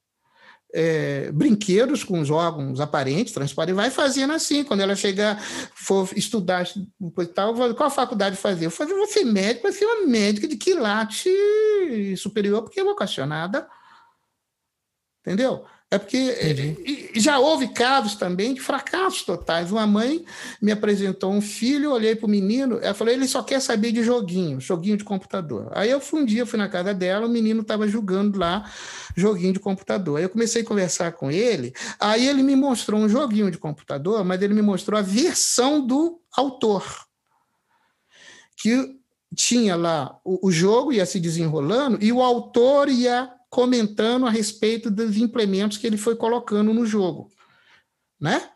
É, 0.75 1.31
brinquedos 1.33 2.03
com 2.03 2.21
os 2.21 2.29
órgãos 2.29 2.81
aparentes, 2.81 3.33
transparentes, 3.33 3.77
vai 3.77 3.91
fazendo 3.91 4.33
assim. 4.33 4.65
Quando 4.65 4.81
ela 4.81 4.97
chegar, 4.97 5.41
for 5.75 6.09
estudar, 6.17 6.67
tal, 7.35 7.55
qual 7.75 7.91
faculdade 7.91 8.37
fazer? 8.37 8.67
Eu 8.67 8.71
fazer 8.71 8.95
você 8.95 9.25
médico, 9.25 9.63
vai 9.63 9.73
ser 9.73 9.87
uma 9.87 10.07
médica 10.07 10.49
de 10.49 10.57
quilate 10.57 11.31
superior, 12.17 12.63
porque 12.63 12.81
é 12.81 12.85
vocacionada. 12.85 13.67
Entendeu? 15.21 15.65
É 15.97 15.99
porque 15.99 16.37
Entendi. 16.43 17.11
já 17.17 17.39
houve 17.39 17.69
casos 17.69 18.15
também 18.17 18.53
de 18.53 18.61
fracassos 18.61 19.23
totais. 19.23 19.73
Uma 19.73 19.87
mãe 19.87 20.25
me 20.61 20.71
apresentou 20.71 21.33
um 21.33 21.41
filho, 21.41 21.93
olhei 21.93 22.15
para 22.15 22.27
o 22.27 22.31
menino, 22.31 22.79
ela 22.83 22.93
falou: 22.93 23.13
ele 23.13 23.27
só 23.27 23.43
quer 23.43 23.61
saber 23.61 23.93
de 23.93 24.03
joguinho, 24.03 24.61
joguinho 24.61 24.99
de 24.99 25.05
computador. 25.05 25.71
Aí 25.75 25.91
eu 25.91 26.01
fui 26.01 26.21
um 26.21 26.25
dia, 26.25 26.45
fui 26.45 26.59
na 26.59 26.69
casa 26.69 26.93
dela, 26.93 27.27
o 27.27 27.31
menino 27.31 27.63
estava 27.63 27.89
jogando 27.89 28.39
lá 28.39 28.71
joguinho 29.17 29.55
de 29.55 29.59
computador. 29.59 30.19
Aí 30.19 30.25
eu 30.25 30.29
comecei 30.29 30.61
a 30.61 30.65
conversar 30.67 31.13
com 31.13 31.31
ele, 31.31 31.73
aí 31.99 32.29
ele 32.29 32.43
me 32.43 32.55
mostrou 32.55 33.01
um 33.01 33.09
joguinho 33.09 33.51
de 33.51 33.57
computador, 33.57 34.23
mas 34.23 34.43
ele 34.43 34.53
me 34.53 34.63
mostrou 34.63 34.99
a 34.99 35.03
versão 35.03 35.85
do 35.85 36.21
autor. 36.37 36.85
Que 38.59 38.97
tinha 39.35 39.77
lá 39.77 40.19
o, 40.23 40.49
o 40.49 40.53
jogo, 40.53 40.93
ia 40.93 41.07
se 41.07 41.19
desenrolando, 41.19 41.99
e 42.03 42.13
o 42.13 42.23
autor 42.23 42.89
ia 42.91 43.36
comentando 43.57 44.27
a 44.27 44.31
respeito 44.31 44.91
dos 44.91 45.17
implementos 45.17 45.79
que 45.79 45.87
ele 45.87 45.97
foi 45.97 46.15
colocando 46.15 46.75
no 46.75 46.85
jogo, 46.85 47.33
né? 48.21 48.51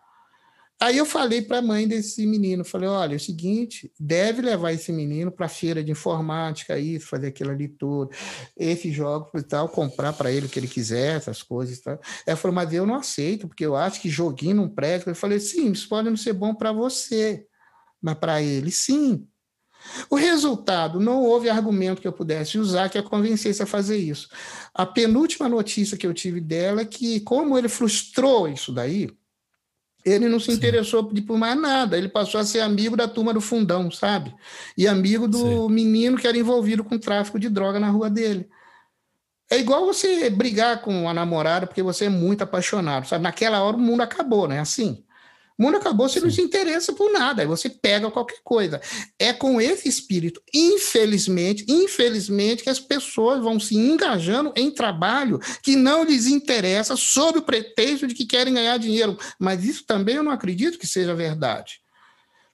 Aí 0.79 0.99
eu 0.99 1.07
falei 1.07 1.41
para 1.41 1.57
a 1.57 1.63
mãe 1.63 1.89
desse 1.89 2.27
menino, 2.27 2.67
falei, 2.67 2.87
olha, 2.87 3.15
é 3.15 3.17
o 3.17 3.21
seguinte, 3.21 3.91
deve 3.99 4.43
levar 4.43 4.73
esse 4.73 4.93
menino 4.93 5.33
para 5.33 5.47
a 5.47 5.49
feira 5.49 5.83
de 5.83 5.91
informática, 5.91 6.79
isso, 6.79 7.07
fazer 7.07 7.29
aquilo 7.29 7.51
ali 7.51 7.67
tudo, 7.67 8.11
esse 8.55 8.93
jogo 8.93 9.31
e 9.39 9.43
tal, 9.43 9.71
comprar 9.71 10.13
para 10.13 10.31
ele 10.31 10.45
o 10.45 10.49
que 10.51 10.59
ele 10.59 10.69
quiser, 10.69 11.17
essas 11.17 11.43
coisas 11.43 11.79
e 11.79 11.83
tal. 11.83 11.99
Ela 12.27 12.37
falou, 12.37 12.55
mas 12.55 12.71
eu 12.71 12.85
não 12.85 12.97
aceito, 12.97 13.49
porque 13.49 13.65
eu 13.65 13.77
acho 13.77 14.03
que 14.03 14.11
joguinho 14.11 14.57
não 14.57 14.69
presta. 14.69 15.09
Eu 15.09 15.15
falei, 15.15 15.41
sim, 15.41 15.73
isso 15.73 15.89
pode 15.89 16.11
não 16.11 16.17
ser 16.17 16.35
bom 16.35 16.55
para 16.55 16.73
você, 16.73 17.47
mas 18.03 18.19
para 18.19 18.43
ele, 18.43 18.71
sim. 18.71 19.27
O 20.09 20.17
resultado, 20.17 21.01
não 21.01 21.23
houve 21.23 21.49
argumento 21.49 22.01
que 22.01 22.09
eu 22.09 22.13
pudesse 22.13 22.59
usar 22.59 22.89
que 22.89 22.99
a 22.99 23.03
convencesse 23.03 23.63
a 23.63 23.67
fazer 23.67 23.97
isso. 23.97 24.29
A 24.75 24.87
penúltima 24.87 25.49
notícia 25.49 25.97
que 25.97 26.07
eu 26.07 26.15
tive 26.15 26.41
dela 26.41 26.83
é 26.83 26.85
que, 26.85 27.21
como 27.21 27.59
ele 27.59 27.69
frustrou 27.69 28.49
isso 28.49 28.73
daí, 28.73 29.09
ele 30.05 30.29
não 30.29 30.41
se 30.41 30.47
Sim. 30.47 30.53
interessou 30.53 31.05
por 31.05 31.37
mais 31.37 31.61
nada. 31.61 31.97
Ele 31.97 32.09
passou 32.09 32.41
a 32.41 32.45
ser 32.45 32.61
amigo 32.61 32.97
da 32.97 33.07
turma 33.07 33.35
do 33.35 33.41
fundão, 33.41 33.91
sabe? 33.91 34.35
E 34.77 34.87
amigo 34.87 35.29
do 35.29 35.39
Sim. 35.39 35.75
menino 35.75 36.17
que 36.17 36.27
era 36.27 36.39
envolvido 36.39 36.83
com 36.83 36.99
tráfico 36.99 37.39
de 37.39 37.49
droga 37.49 37.79
na 37.79 37.91
rua 37.91 38.09
dele. 38.09 38.49
É 39.51 39.59
igual 39.59 39.85
você 39.85 40.31
brigar 40.31 40.81
com 40.81 41.09
a 41.09 41.13
namorada 41.13 41.67
porque 41.67 41.83
você 41.83 42.05
é 42.07 42.09
muito 42.09 42.43
apaixonado, 42.43 43.07
sabe? 43.07 43.25
Naquela 43.25 43.63
hora 43.63 43.77
o 43.77 43.81
mundo 43.81 44.01
acabou, 44.01 44.47
né? 44.47 44.61
Assim. 44.61 45.05
O 45.61 45.63
mundo 45.63 45.77
acabou, 45.77 46.09
você 46.09 46.21
Sim. 46.21 46.25
não 46.25 46.33
se 46.33 46.41
interessa 46.41 46.91
por 46.95 47.13
nada, 47.13 47.43
aí 47.43 47.47
você 47.47 47.69
pega 47.69 48.11
qualquer 48.11 48.39
coisa. 48.43 48.81
É 49.19 49.31
com 49.31 49.61
esse 49.61 49.91
espírito, 49.91 50.41
infelizmente, 50.55 51.67
infelizmente, 51.69 52.63
que 52.63 52.71
as 52.71 52.81
pessoas 52.81 53.43
vão 53.43 53.61
se 53.61 53.77
engajando 53.77 54.55
em 54.57 54.71
trabalho 54.71 55.39
que 55.63 55.77
não 55.77 56.03
lhes 56.03 56.27
interessa 56.27 56.97
sob 56.97 57.41
o 57.41 57.43
pretexto 57.43 58.07
de 58.07 58.15
que 58.15 58.25
querem 58.25 58.55
ganhar 58.55 58.79
dinheiro. 58.79 59.19
Mas 59.39 59.63
isso 59.63 59.85
também 59.85 60.15
eu 60.15 60.23
não 60.23 60.33
acredito 60.33 60.79
que 60.79 60.87
seja 60.87 61.15
verdade. 61.15 61.83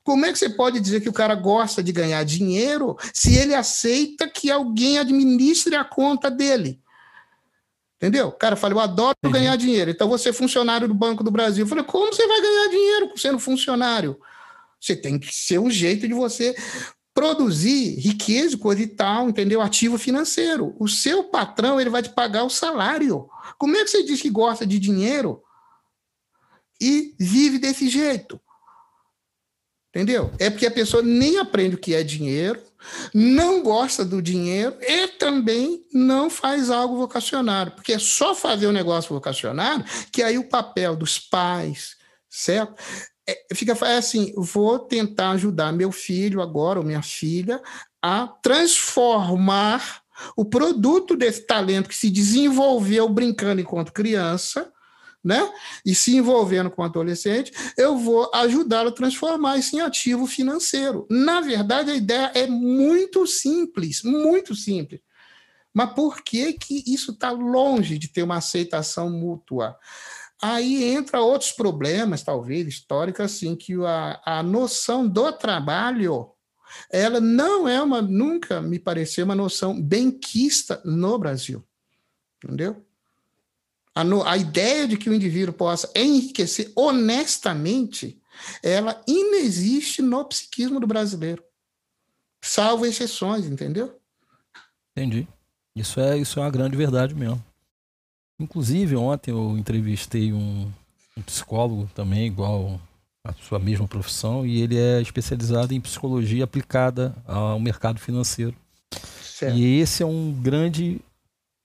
Como 0.02 0.26
é 0.26 0.32
que 0.32 0.38
você 0.40 0.48
pode 0.48 0.80
dizer 0.80 1.00
que 1.00 1.08
o 1.08 1.12
cara 1.12 1.36
gosta 1.36 1.84
de 1.84 1.92
ganhar 1.92 2.24
dinheiro 2.24 2.96
se 3.14 3.36
ele 3.36 3.54
aceita 3.54 4.28
que 4.28 4.50
alguém 4.50 4.98
administre 4.98 5.76
a 5.76 5.84
conta 5.84 6.28
dele? 6.28 6.80
Entendeu? 7.96 8.30
Cara, 8.32 8.56
fala, 8.56 8.74
eu 8.74 8.80
adoro 8.80 9.16
uhum. 9.24 9.30
ganhar 9.30 9.56
dinheiro, 9.56 9.90
então 9.90 10.08
você 10.08 10.28
é 10.28 10.32
funcionário 10.32 10.86
do 10.86 10.94
Banco 10.94 11.24
do 11.24 11.30
Brasil. 11.30 11.64
Eu 11.64 11.68
falei, 11.68 11.84
como 11.84 12.12
você 12.12 12.26
vai 12.26 12.40
ganhar 12.40 12.68
dinheiro 12.68 13.12
sendo 13.16 13.38
funcionário? 13.38 14.20
Você 14.78 14.94
tem 14.94 15.18
que 15.18 15.34
ser 15.34 15.58
um 15.58 15.70
jeito 15.70 16.06
de 16.06 16.12
você 16.12 16.54
produzir 17.14 17.98
riqueza, 17.98 18.58
coisa 18.58 18.82
e 18.82 18.86
tal, 18.86 19.30
entendeu? 19.30 19.62
Ativo 19.62 19.96
financeiro. 19.96 20.76
O 20.78 20.86
seu 20.86 21.24
patrão, 21.24 21.80
ele 21.80 21.88
vai 21.88 22.02
te 22.02 22.10
pagar 22.10 22.44
o 22.44 22.50
salário. 22.50 23.26
Como 23.56 23.74
é 23.74 23.82
que 23.82 23.88
você 23.88 24.02
diz 24.02 24.20
que 24.20 24.28
gosta 24.28 24.66
de 24.66 24.78
dinheiro 24.78 25.42
e 26.78 27.14
vive 27.18 27.58
desse 27.58 27.88
jeito? 27.88 28.38
Entendeu? 29.88 30.30
É 30.38 30.50
porque 30.50 30.66
a 30.66 30.70
pessoa 30.70 31.02
nem 31.02 31.38
aprende 31.38 31.76
o 31.76 31.78
que 31.78 31.94
é 31.94 32.02
dinheiro, 32.02 32.62
não 33.12 33.62
gosta 33.62 34.04
do 34.04 34.20
dinheiro 34.22 34.76
e 34.80 35.08
também 35.08 35.84
não 35.92 36.28
faz 36.30 36.70
algo 36.70 36.96
vocacionário, 36.96 37.72
porque 37.72 37.92
é 37.92 37.98
só 37.98 38.34
fazer 38.34 38.66
o 38.66 38.70
um 38.70 38.72
negócio 38.72 39.14
vocacionário 39.14 39.84
que 40.12 40.22
aí 40.22 40.38
o 40.38 40.48
papel 40.48 40.96
dos 40.96 41.18
pais, 41.18 41.96
certo? 42.28 42.74
É, 43.28 43.46
fica 43.54 43.72
assim, 43.96 44.32
vou 44.36 44.78
tentar 44.78 45.30
ajudar 45.30 45.72
meu 45.72 45.90
filho 45.90 46.40
agora, 46.40 46.78
ou 46.78 46.84
minha 46.84 47.02
filha, 47.02 47.60
a 48.00 48.28
transformar 48.42 50.02
o 50.36 50.44
produto 50.44 51.16
desse 51.16 51.46
talento 51.46 51.88
que 51.88 51.96
se 51.96 52.10
desenvolveu 52.10 53.08
brincando 53.08 53.60
enquanto 53.60 53.92
criança 53.92 54.72
né? 55.26 55.52
E 55.84 55.92
se 55.92 56.16
envolvendo 56.16 56.70
com 56.70 56.82
o 56.82 56.84
adolescente, 56.84 57.52
eu 57.76 57.98
vou 57.98 58.30
ajudá-lo 58.32 58.90
a 58.90 58.92
transformar 58.92 59.58
isso 59.58 59.74
em 59.74 59.80
ativo 59.80 60.24
financeiro. 60.24 61.04
Na 61.10 61.40
verdade, 61.40 61.90
a 61.90 61.96
ideia 61.96 62.30
é 62.32 62.46
muito 62.46 63.26
simples, 63.26 64.04
muito 64.04 64.54
simples. 64.54 65.00
Mas 65.74 65.92
por 65.94 66.22
que, 66.22 66.52
que 66.52 66.84
isso 66.86 67.10
está 67.10 67.32
longe 67.32 67.98
de 67.98 68.06
ter 68.06 68.22
uma 68.22 68.36
aceitação 68.36 69.10
mútua? 69.10 69.76
Aí 70.40 70.84
entra 70.84 71.20
outros 71.20 71.50
problemas, 71.50 72.22
talvez, 72.22 72.68
históricos, 72.68 73.24
assim, 73.24 73.56
que 73.56 73.74
a, 73.84 74.20
a 74.24 74.42
noção 74.44 75.08
do 75.08 75.32
trabalho 75.32 76.30
ela 76.90 77.20
não 77.20 77.66
é 77.68 77.82
uma, 77.82 78.00
nunca 78.00 78.60
me 78.60 78.78
pareceu 78.78 79.24
uma 79.24 79.34
noção 79.34 79.80
benquista 79.80 80.80
no 80.84 81.18
Brasil. 81.18 81.64
Entendeu? 82.42 82.85
A, 83.96 84.04
no, 84.04 84.22
a 84.22 84.36
ideia 84.36 84.86
de 84.86 84.98
que 84.98 85.08
o 85.08 85.14
indivíduo 85.14 85.54
possa 85.54 85.90
enriquecer 85.96 86.70
honestamente, 86.76 88.20
ela 88.62 89.02
inexiste 89.08 90.02
no 90.02 90.22
psiquismo 90.26 90.78
do 90.78 90.86
brasileiro. 90.86 91.42
Salvo 92.44 92.84
exceções, 92.84 93.46
entendeu? 93.46 93.98
Entendi. 94.92 95.26
Isso 95.74 95.98
é, 95.98 96.18
isso 96.18 96.38
é 96.38 96.42
uma 96.42 96.50
grande 96.50 96.76
verdade 96.76 97.14
mesmo. 97.14 97.42
Inclusive, 98.38 98.96
ontem 98.96 99.30
eu 99.30 99.56
entrevistei 99.56 100.30
um, 100.30 100.70
um 101.16 101.22
psicólogo 101.22 101.90
também, 101.94 102.26
igual 102.26 102.78
a 103.24 103.32
sua 103.32 103.58
mesma 103.58 103.88
profissão 103.88 104.46
e 104.46 104.60
ele 104.60 104.76
é 104.76 105.00
especializado 105.00 105.72
em 105.72 105.80
psicologia 105.80 106.44
aplicada 106.44 107.16
ao 107.26 107.58
mercado 107.58 107.98
financeiro. 107.98 108.54
Certo. 109.22 109.56
E 109.56 109.80
esse 109.80 110.02
é 110.02 110.06
um 110.06 110.32
grande 110.32 111.00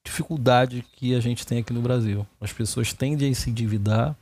dificuldade 0.04 0.86
que 0.94 1.16
a 1.16 1.20
gente 1.20 1.46
tem 1.46 1.60
aqui 1.60 1.74
no 1.74 1.82
Brasil. 1.82 2.26
As 2.40 2.52
pessoas 2.52 2.94
tendem 2.94 3.32
a 3.32 3.36
se 3.36 3.50
endividar 3.50 4.16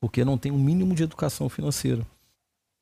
porque 0.00 0.24
não 0.24 0.36
tem 0.36 0.50
um 0.50 0.58
mínimo 0.58 0.94
de 0.94 1.02
educação 1.04 1.48
financeira. 1.48 2.04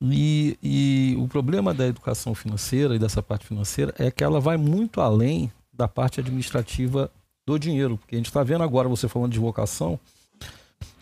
E, 0.02 0.56
e 0.62 1.14
o 1.18 1.28
problema 1.28 1.74
da 1.74 1.86
educação 1.86 2.34
financeira 2.34 2.96
e 2.96 2.98
dessa 2.98 3.22
parte 3.22 3.46
financeira 3.46 3.94
é 3.98 4.10
que 4.10 4.24
ela 4.24 4.40
vai 4.40 4.56
muito 4.56 5.00
além 5.00 5.52
da 5.72 5.86
parte 5.86 6.20
administrativa 6.20 7.10
do 7.46 7.58
dinheiro. 7.58 7.98
Porque 7.98 8.14
a 8.14 8.18
gente 8.18 8.28
está 8.28 8.42
vendo 8.42 8.64
agora, 8.64 8.88
você 8.88 9.06
falando 9.06 9.32
de 9.32 9.38
vocação, 9.38 10.00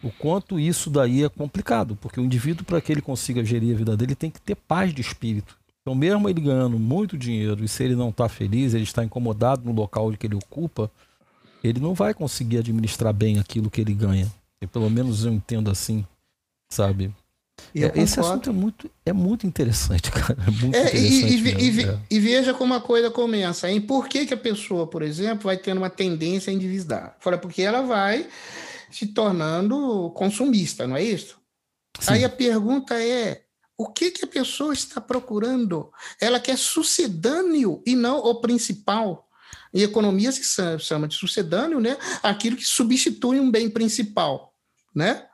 o 0.02 0.10
quanto 0.10 0.58
isso 0.58 0.90
daí 0.90 1.22
é 1.22 1.28
complicado. 1.28 1.96
Porque 2.00 2.20
o 2.20 2.24
indivíduo, 2.24 2.64
para 2.64 2.80
que 2.80 2.90
ele 2.90 3.00
consiga 3.00 3.44
gerir 3.44 3.74
a 3.74 3.78
vida 3.78 3.96
dele, 3.96 4.16
tem 4.16 4.30
que 4.30 4.40
ter 4.40 4.56
paz 4.56 4.92
de 4.92 5.00
espírito. 5.00 5.56
Então, 5.82 5.94
mesmo 5.94 6.28
ele 6.28 6.40
ganhando 6.40 6.78
muito 6.78 7.16
dinheiro 7.16 7.64
e 7.64 7.68
se 7.68 7.84
ele 7.84 7.94
não 7.94 8.10
está 8.10 8.28
feliz, 8.28 8.74
ele 8.74 8.82
está 8.82 9.04
incomodado 9.04 9.64
no 9.64 9.72
local 9.72 10.12
que 10.12 10.26
ele 10.26 10.34
ocupa, 10.34 10.90
ele 11.62 11.80
não 11.80 11.94
vai 11.94 12.14
conseguir 12.14 12.59
administrar 12.59 13.12
bem 13.12 13.38
aquilo 13.38 13.70
que 13.70 13.80
ele 13.80 13.94
ganha. 13.94 14.30
E 14.61 14.66
pelo 14.66 14.90
menos 14.90 15.24
eu 15.24 15.32
entendo 15.32 15.70
assim, 15.70 16.04
sabe? 16.68 17.14
É, 17.74 18.00
esse 18.00 18.18
assunto 18.18 18.50
é 18.50 18.52
muito, 18.52 18.90
é 19.04 19.12
muito 19.12 19.46
interessante, 19.46 20.11
cara. 20.12 20.36
É 20.46 20.50
muito 20.50 20.74
é, 20.74 20.80
interessante 20.80 21.32
e, 21.32 21.80
e, 21.80 21.82
e, 21.82 21.84
é. 21.84 21.98
e, 22.11 22.20
veja 22.20 22.54
como 22.54 22.74
a 22.74 22.80
coisa 22.80 23.11
começa. 23.11 23.70
Hein? 23.70 23.80
Por 23.80 24.09
que, 24.09 24.26
que 24.26 24.34
a 24.34 24.38
pessoa, 24.38 24.86
por 24.86 25.02
exemplo, 25.02 25.44
vai 25.44 25.56
tendo 25.56 25.78
uma 25.78 25.90
tendência 25.90 26.50
a 26.50 26.54
endividar? 26.54 27.16
Fala, 27.20 27.38
porque 27.38 27.62
ela 27.62 27.82
vai 27.82 28.28
se 28.90 29.06
tornando 29.09 30.11
consumista, 30.11 30.86
não 30.86 30.96
é 30.96 31.02
isso? 31.02 31.38
Sim. 32.00 32.14
Aí 32.14 32.24
a 32.24 32.28
pergunta 32.28 32.94
é: 32.94 33.42
o 33.76 33.88
que, 33.88 34.11
que 34.11 34.24
a 34.24 34.28
pessoa 34.28 34.72
está 34.72 35.00
procurando? 35.00 35.90
Ela 36.20 36.40
quer 36.40 36.56
sucedâneo 36.56 37.82
e 37.86 37.94
não 37.94 38.18
o 38.18 38.40
principal. 38.40 39.27
Em 39.72 39.82
economia 39.82 40.32
se 40.32 40.42
chama 40.78 41.08
de 41.08 41.14
sucedâneo, 41.14 41.80
né? 41.80 41.96
Aquilo 42.22 42.56
que 42.56 42.64
substitui 42.64 43.38
um 43.40 43.50
bem 43.50 43.68
principal, 43.68 44.54
né? 44.94 45.26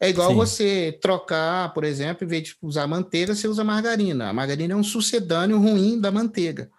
É 0.00 0.08
igual 0.08 0.30
Sim. 0.30 0.36
você 0.36 0.98
trocar, 1.00 1.72
por 1.72 1.84
exemplo, 1.84 2.24
em 2.24 2.28
vez 2.28 2.42
de 2.42 2.56
usar 2.60 2.86
manteiga, 2.86 3.34
você 3.34 3.48
usa 3.48 3.64
margarina. 3.64 4.28
A 4.28 4.32
margarina 4.32 4.74
é 4.74 4.76
um 4.76 4.82
sucedâneo 4.82 5.58
ruim 5.58 6.00
da 6.00 6.10
manteiga, 6.10 6.70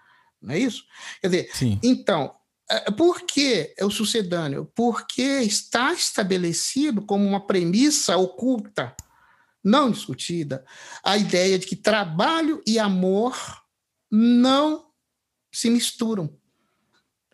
não 0.41 0.53
é 0.53 0.59
isso? 0.59 0.83
Quer 1.21 1.27
dizer, 1.27 1.49
Sim. 1.53 1.79
então, 1.81 2.31
é, 2.69 2.91
por 2.91 3.21
que 3.21 3.73
é 3.77 3.85
o 3.85 3.91
sucedâneo? 3.91 4.71
Porque 4.75 5.21
está 5.21 5.93
estabelecido 5.93 7.01
como 7.01 7.25
uma 7.25 7.45
premissa 7.45 8.17
oculta, 8.17 8.95
não 9.63 9.89
discutida, 9.89 10.63
a 11.03 11.17
ideia 11.17 11.57
de 11.57 11.65
que 11.65 11.75
trabalho 11.75 12.61
e 12.65 12.77
amor 12.77 13.35
não 14.11 14.85
se 15.51 15.69
misturam. 15.69 16.37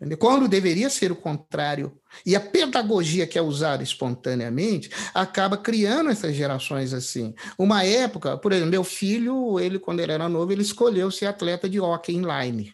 Entendeu? 0.02 0.18
Quando 0.18 0.48
deveria 0.48 0.90
ser 0.90 1.12
o 1.12 1.16
contrário. 1.16 1.96
E 2.26 2.36
a 2.36 2.40
pedagogia 2.40 3.28
que 3.28 3.38
é 3.38 3.42
usada 3.42 3.84
espontaneamente 3.84 4.90
acaba 5.14 5.56
criando 5.56 6.10
essas 6.10 6.36
gerações 6.36 6.92
assim. 6.92 7.36
Uma 7.56 7.86
época, 7.86 8.36
por 8.36 8.52
exemplo, 8.52 8.72
meu 8.72 8.84
filho, 8.84 9.60
ele 9.60 9.78
quando 9.78 10.00
ele 10.00 10.12
era 10.12 10.28
novo, 10.28 10.52
ele 10.52 10.64
escolheu 10.64 11.12
ser 11.12 11.28
atleta 11.28 11.70
de 11.70 11.80
hockey 11.80 12.16
inline. 12.16 12.74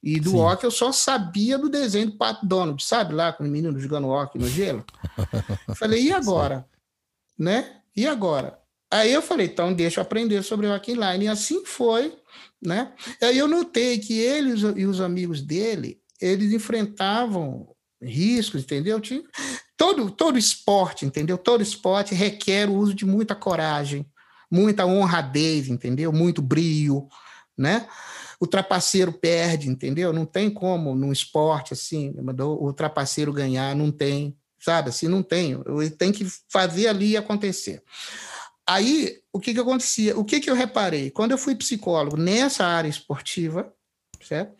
E 0.00 0.20
do 0.20 0.30
Sim. 0.30 0.36
hockey 0.38 0.64
eu 0.64 0.70
só 0.70 0.92
sabia 0.92 1.58
do 1.58 1.68
desenho 1.68 2.12
do 2.12 2.16
Pato 2.16 2.46
Donald, 2.46 2.82
sabe? 2.84 3.14
Lá 3.14 3.32
com 3.32 3.42
o 3.42 3.48
menino 3.48 3.76
jogando 3.80 4.08
hockey 4.08 4.38
no 4.38 4.48
gelo. 4.48 4.84
Eu 5.66 5.74
falei, 5.74 6.04
e 6.04 6.12
agora? 6.12 6.64
Sim. 7.36 7.44
Né? 7.44 7.76
E 7.96 8.06
agora? 8.06 8.60
Aí 8.88 9.12
eu 9.12 9.22
falei, 9.22 9.46
então 9.46 9.72
deixa 9.72 9.98
eu 9.98 10.02
aprender 10.02 10.40
sobre 10.44 10.68
hockey 10.68 10.92
inline. 10.92 11.24
E 11.24 11.28
assim 11.28 11.64
foi, 11.64 12.16
né? 12.60 12.92
Aí 13.20 13.38
eu 13.38 13.48
notei 13.48 13.98
que 13.98 14.20
ele 14.20 14.50
e 14.76 14.86
os 14.86 15.00
amigos 15.00 15.40
dele, 15.40 16.01
eles 16.22 16.52
enfrentavam 16.52 17.74
riscos, 18.00 18.62
entendeu? 18.62 19.00
Todo, 19.76 20.10
todo 20.10 20.38
esporte, 20.38 21.04
entendeu? 21.04 21.36
Todo 21.36 21.62
esporte 21.62 22.14
requer 22.14 22.68
o 22.68 22.74
uso 22.74 22.94
de 22.94 23.04
muita 23.04 23.34
coragem, 23.34 24.06
muita 24.50 24.86
honradez, 24.86 25.68
entendeu? 25.68 26.12
Muito 26.12 26.40
brio, 26.40 27.08
né? 27.56 27.86
O 28.38 28.46
trapaceiro 28.46 29.12
perde, 29.12 29.68
entendeu? 29.68 30.12
Não 30.12 30.24
tem 30.26 30.50
como 30.50 30.94
num 30.94 31.12
esporte 31.12 31.72
assim, 31.72 32.14
o 32.40 32.72
trapaceiro 32.72 33.32
ganhar, 33.32 33.74
não 33.74 33.90
tem, 33.90 34.36
sabe? 34.58 34.88
Assim, 34.88 35.08
não 35.08 35.22
tem. 35.22 35.60
Ele 35.66 35.90
tem 35.90 36.12
que 36.12 36.26
fazer 36.50 36.88
ali 36.88 37.16
acontecer. 37.16 37.82
Aí, 38.66 39.18
o 39.32 39.40
que 39.40 39.52
que 39.52 39.60
acontecia? 39.60 40.16
O 40.18 40.24
que 40.24 40.40
que 40.40 40.50
eu 40.50 40.54
reparei? 40.54 41.10
Quando 41.10 41.32
eu 41.32 41.38
fui 41.38 41.54
psicólogo 41.54 42.16
nessa 42.16 42.64
área 42.64 42.88
esportiva, 42.88 43.72
certo? 44.20 44.56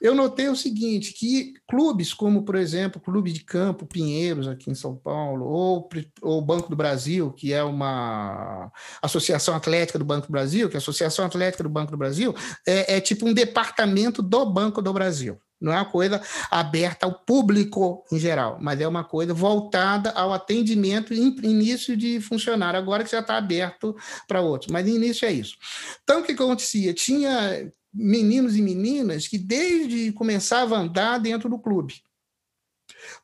Eu 0.00 0.14
notei 0.14 0.48
o 0.48 0.56
seguinte, 0.56 1.12
que 1.12 1.52
clubes 1.68 2.14
como, 2.14 2.42
por 2.42 2.54
exemplo, 2.54 3.00
Clube 3.00 3.32
de 3.32 3.44
Campo 3.44 3.86
Pinheiros, 3.86 4.48
aqui 4.48 4.70
em 4.70 4.74
São 4.74 4.96
Paulo, 4.96 5.46
ou 5.46 5.88
o 6.22 6.40
Banco 6.40 6.70
do 6.70 6.76
Brasil, 6.76 7.30
que 7.32 7.52
é 7.52 7.62
uma 7.62 8.72
Associação 9.02 9.54
Atlética 9.54 9.98
do 9.98 10.04
Banco 10.04 10.26
do 10.26 10.32
Brasil, 10.32 10.68
que 10.70 10.76
é 10.76 10.78
a 10.78 10.80
Associação 10.80 11.26
Atlética 11.26 11.62
do 11.62 11.68
Banco 11.68 11.90
do 11.90 11.98
Brasil, 11.98 12.34
é, 12.66 12.96
é 12.96 13.00
tipo 13.00 13.28
um 13.28 13.34
departamento 13.34 14.22
do 14.22 14.46
Banco 14.46 14.80
do 14.80 14.92
Brasil. 14.92 15.38
Não 15.60 15.72
é 15.72 15.76
uma 15.76 15.84
coisa 15.84 16.22
aberta 16.50 17.04
ao 17.04 17.12
público 17.12 18.02
em 18.10 18.18
geral, 18.18 18.56
mas 18.60 18.80
é 18.80 18.88
uma 18.88 19.04
coisa 19.04 19.34
voltada 19.34 20.10
ao 20.12 20.32
atendimento 20.32 21.12
e 21.12 21.18
início 21.18 21.94
de 21.94 22.18
funcionário, 22.20 22.78
agora 22.80 23.04
que 23.04 23.10
já 23.10 23.20
está 23.20 23.36
aberto 23.36 23.94
para 24.26 24.40
outros. 24.40 24.70
Mas 24.70 24.88
início 24.88 25.26
é 25.26 25.32
isso. 25.32 25.56
Então, 26.02 26.20
o 26.20 26.24
que 26.24 26.32
acontecia? 26.32 26.94
Tinha 26.94 27.70
meninos 27.92 28.56
e 28.56 28.62
meninas 28.62 29.26
que 29.26 29.38
desde 29.38 30.12
começava 30.12 30.76
a 30.76 30.80
andar 30.80 31.18
dentro 31.18 31.48
do 31.48 31.58
clube. 31.58 32.02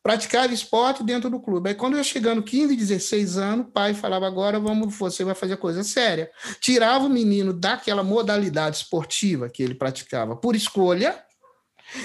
Praticava 0.03 0.55
esporte 0.55 1.03
dentro 1.03 1.29
do 1.29 1.41
clube. 1.41 1.69
Aí 1.69 1.75
quando 1.75 1.97
eu 1.97 2.05
chegando 2.05 2.43
15, 2.43 2.77
16 2.77 3.37
anos, 3.37 3.67
o 3.67 3.71
pai 3.71 3.95
falava: 3.95 4.27
agora 4.27 4.59
vamos, 4.59 4.97
você 4.97 5.25
vai 5.25 5.35
fazer 5.35 5.57
coisa 5.57 5.83
séria. 5.83 6.31
Tirava 6.61 7.05
o 7.05 7.11
menino 7.11 7.53
daquela 7.53 8.03
modalidade 8.03 8.77
esportiva 8.77 9.49
que 9.49 9.63
ele 9.63 9.75
praticava 9.75 10.37
por 10.37 10.55
escolha 10.55 11.26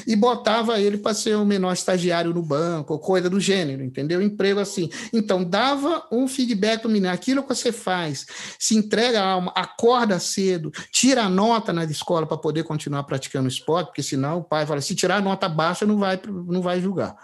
e 0.05 0.15
botava 0.15 0.79
ele 0.79 0.97
para 0.97 1.13
ser 1.13 1.35
o 1.35 1.45
menor 1.45 1.73
estagiário 1.73 2.33
no 2.33 2.41
banco, 2.41 2.93
ou 2.93 2.99
coisa 2.99 3.29
do 3.29 3.39
gênero, 3.39 3.83
entendeu? 3.83 4.21
Emprego 4.21 4.59
assim. 4.59 4.89
Então, 5.11 5.43
dava 5.43 6.05
um 6.11 6.27
feedback 6.27 6.81
para 6.81 6.89
menino: 6.89 7.11
aquilo 7.11 7.43
que 7.43 7.49
você 7.49 7.71
faz, 7.71 8.25
se 8.59 8.75
entrega 8.75 9.21
a 9.21 9.25
alma, 9.25 9.51
acorda 9.55 10.19
cedo, 10.19 10.71
tira 10.91 11.23
a 11.23 11.29
nota 11.29 11.73
na 11.73 11.83
escola 11.85 12.25
para 12.25 12.37
poder 12.37 12.63
continuar 12.63 13.03
praticando 13.03 13.47
esporte, 13.47 13.87
porque 13.87 14.03
senão 14.03 14.39
o 14.39 14.43
pai 14.43 14.65
fala: 14.65 14.81
se 14.81 14.95
tirar 14.95 15.17
a 15.17 15.21
nota 15.21 15.47
baixa, 15.49 15.85
não 15.85 15.97
vai, 15.97 16.19
não 16.25 16.61
vai 16.61 16.79
julgar. 16.79 17.15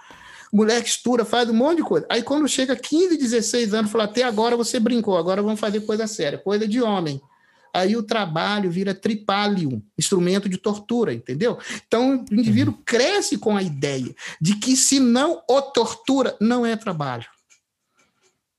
Moleque 0.52 0.88
estuda, 0.88 1.26
faz 1.26 1.50
um 1.50 1.54
monte 1.54 1.78
de 1.78 1.84
coisa. 1.84 2.06
Aí, 2.10 2.24
quando 2.24 2.48
chega 2.48 2.76
15, 2.76 3.18
16 3.18 3.74
anos, 3.74 3.92
fala: 3.92 4.06
até 4.06 4.24
agora 4.24 4.56
você 4.56 4.80
brincou, 4.80 5.18
agora 5.18 5.42
vamos 5.42 5.60
fazer 5.60 5.82
coisa 5.82 6.08
séria, 6.08 6.38
coisa 6.38 6.68
de 6.68 6.82
homem 6.82 7.22
aí 7.78 7.96
o 7.96 8.04
trabalho 8.04 8.72
vira 8.72 8.94
tripalium, 8.94 9.82
instrumento 9.98 10.50
de 10.50 10.58
tortura, 10.58 11.14
entendeu? 11.14 11.58
Então 11.88 12.26
o 12.30 12.34
indivíduo 12.34 12.74
uhum. 12.74 12.84
cresce 12.86 13.38
com 13.38 13.56
a 13.56 13.64
ideia 13.64 14.14
de 14.42 14.56
que 14.56 14.76
se 14.76 15.00
não 15.00 15.42
o 15.50 15.62
tortura, 15.62 16.36
não 16.40 16.66
é 16.66 16.76
trabalho. 16.76 17.26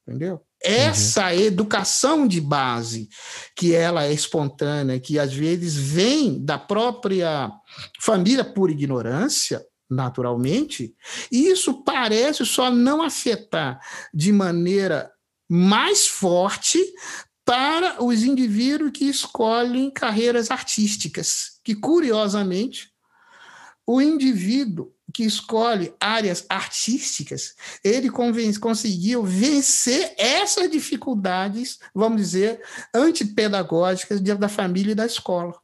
Entendeu? 0.07 0.41
Essa 0.61 1.27
uhum. 1.27 1.41
educação 1.41 2.27
de 2.27 2.41
base, 2.41 3.09
que 3.55 3.75
ela 3.75 4.05
é 4.05 4.13
espontânea, 4.13 4.99
que 4.99 5.19
às 5.19 5.33
vezes 5.33 5.77
vem 5.77 6.45
da 6.45 6.59
própria 6.59 7.51
família 8.01 8.45
por 8.45 8.71
ignorância, 8.71 9.65
naturalmente, 9.89 10.95
isso 11.31 11.83
parece 11.85 12.45
só 12.45 12.71
não 12.71 13.03
afetar 13.03 13.81
de 14.13 14.33
maneira 14.33 15.11
mais 15.49 16.07
forte 16.07 16.79
para 17.49 18.05
os 18.05 18.25
indivíduos 18.25 18.91
que 18.93 19.07
escolhem 19.07 19.91
carreiras 19.91 20.51
artísticas, 20.51 21.59
que 21.65 21.75
curiosamente 21.75 22.93
o 23.87 24.03
indivíduo 24.03 24.93
que 25.15 25.25
escolhe 25.25 25.95
áreas 25.99 26.45
artísticas, 26.47 27.55
ele 27.83 28.11
conseguiu 28.11 29.25
vencer 29.25 30.13
essas 30.19 30.71
dificuldades, 30.71 31.79
vamos 31.95 32.21
dizer, 32.21 32.63
antipedagógicas 32.95 34.21
da 34.21 34.49
família 34.51 34.93
e 34.93 34.95
da 34.95 35.07
escola. 35.07 35.55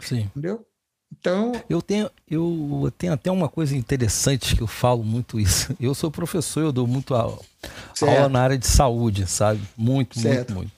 Sim. 0.00 0.30
Entendeu? 0.34 0.64
Então, 1.12 1.52
eu 1.68 1.82
tenho, 1.82 2.10
eu 2.26 2.90
tenho 2.96 3.12
até 3.12 3.30
uma 3.30 3.50
coisa 3.50 3.76
interessante 3.76 4.56
que 4.56 4.62
eu 4.62 4.66
falo 4.66 5.04
muito 5.04 5.38
isso. 5.38 5.76
Eu 5.78 5.94
sou 5.94 6.10
professor, 6.10 6.62
eu 6.62 6.72
dou 6.72 6.86
muito 6.86 7.14
aula, 7.14 7.40
aula 8.00 8.28
na 8.30 8.40
área 8.40 8.56
de 8.56 8.66
saúde, 8.66 9.26
sabe? 9.26 9.60
Muito, 9.76 10.18
certo. 10.18 10.54
muito, 10.54 10.54
muito. 10.54 10.77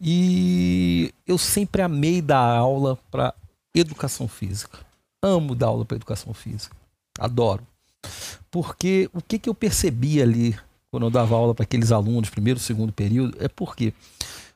E 0.00 1.12
eu 1.26 1.38
sempre 1.38 1.82
amei 1.82 2.22
dar 2.22 2.56
aula 2.56 2.98
para 3.10 3.34
educação 3.74 4.26
física. 4.26 4.78
Amo 5.22 5.54
dar 5.54 5.66
aula 5.66 5.84
para 5.84 5.96
educação 5.96 6.32
física. 6.32 6.76
Adoro. 7.18 7.66
Porque 8.50 9.08
o 9.12 9.20
que, 9.20 9.38
que 9.38 9.48
eu 9.48 9.54
percebi 9.54 10.20
ali 10.22 10.58
quando 10.90 11.06
eu 11.06 11.10
dava 11.10 11.36
aula 11.36 11.54
para 11.54 11.62
aqueles 11.62 11.92
alunos, 11.92 12.30
primeiro, 12.30 12.58
segundo 12.58 12.92
período, 12.92 13.36
é 13.40 13.48
porque 13.48 13.94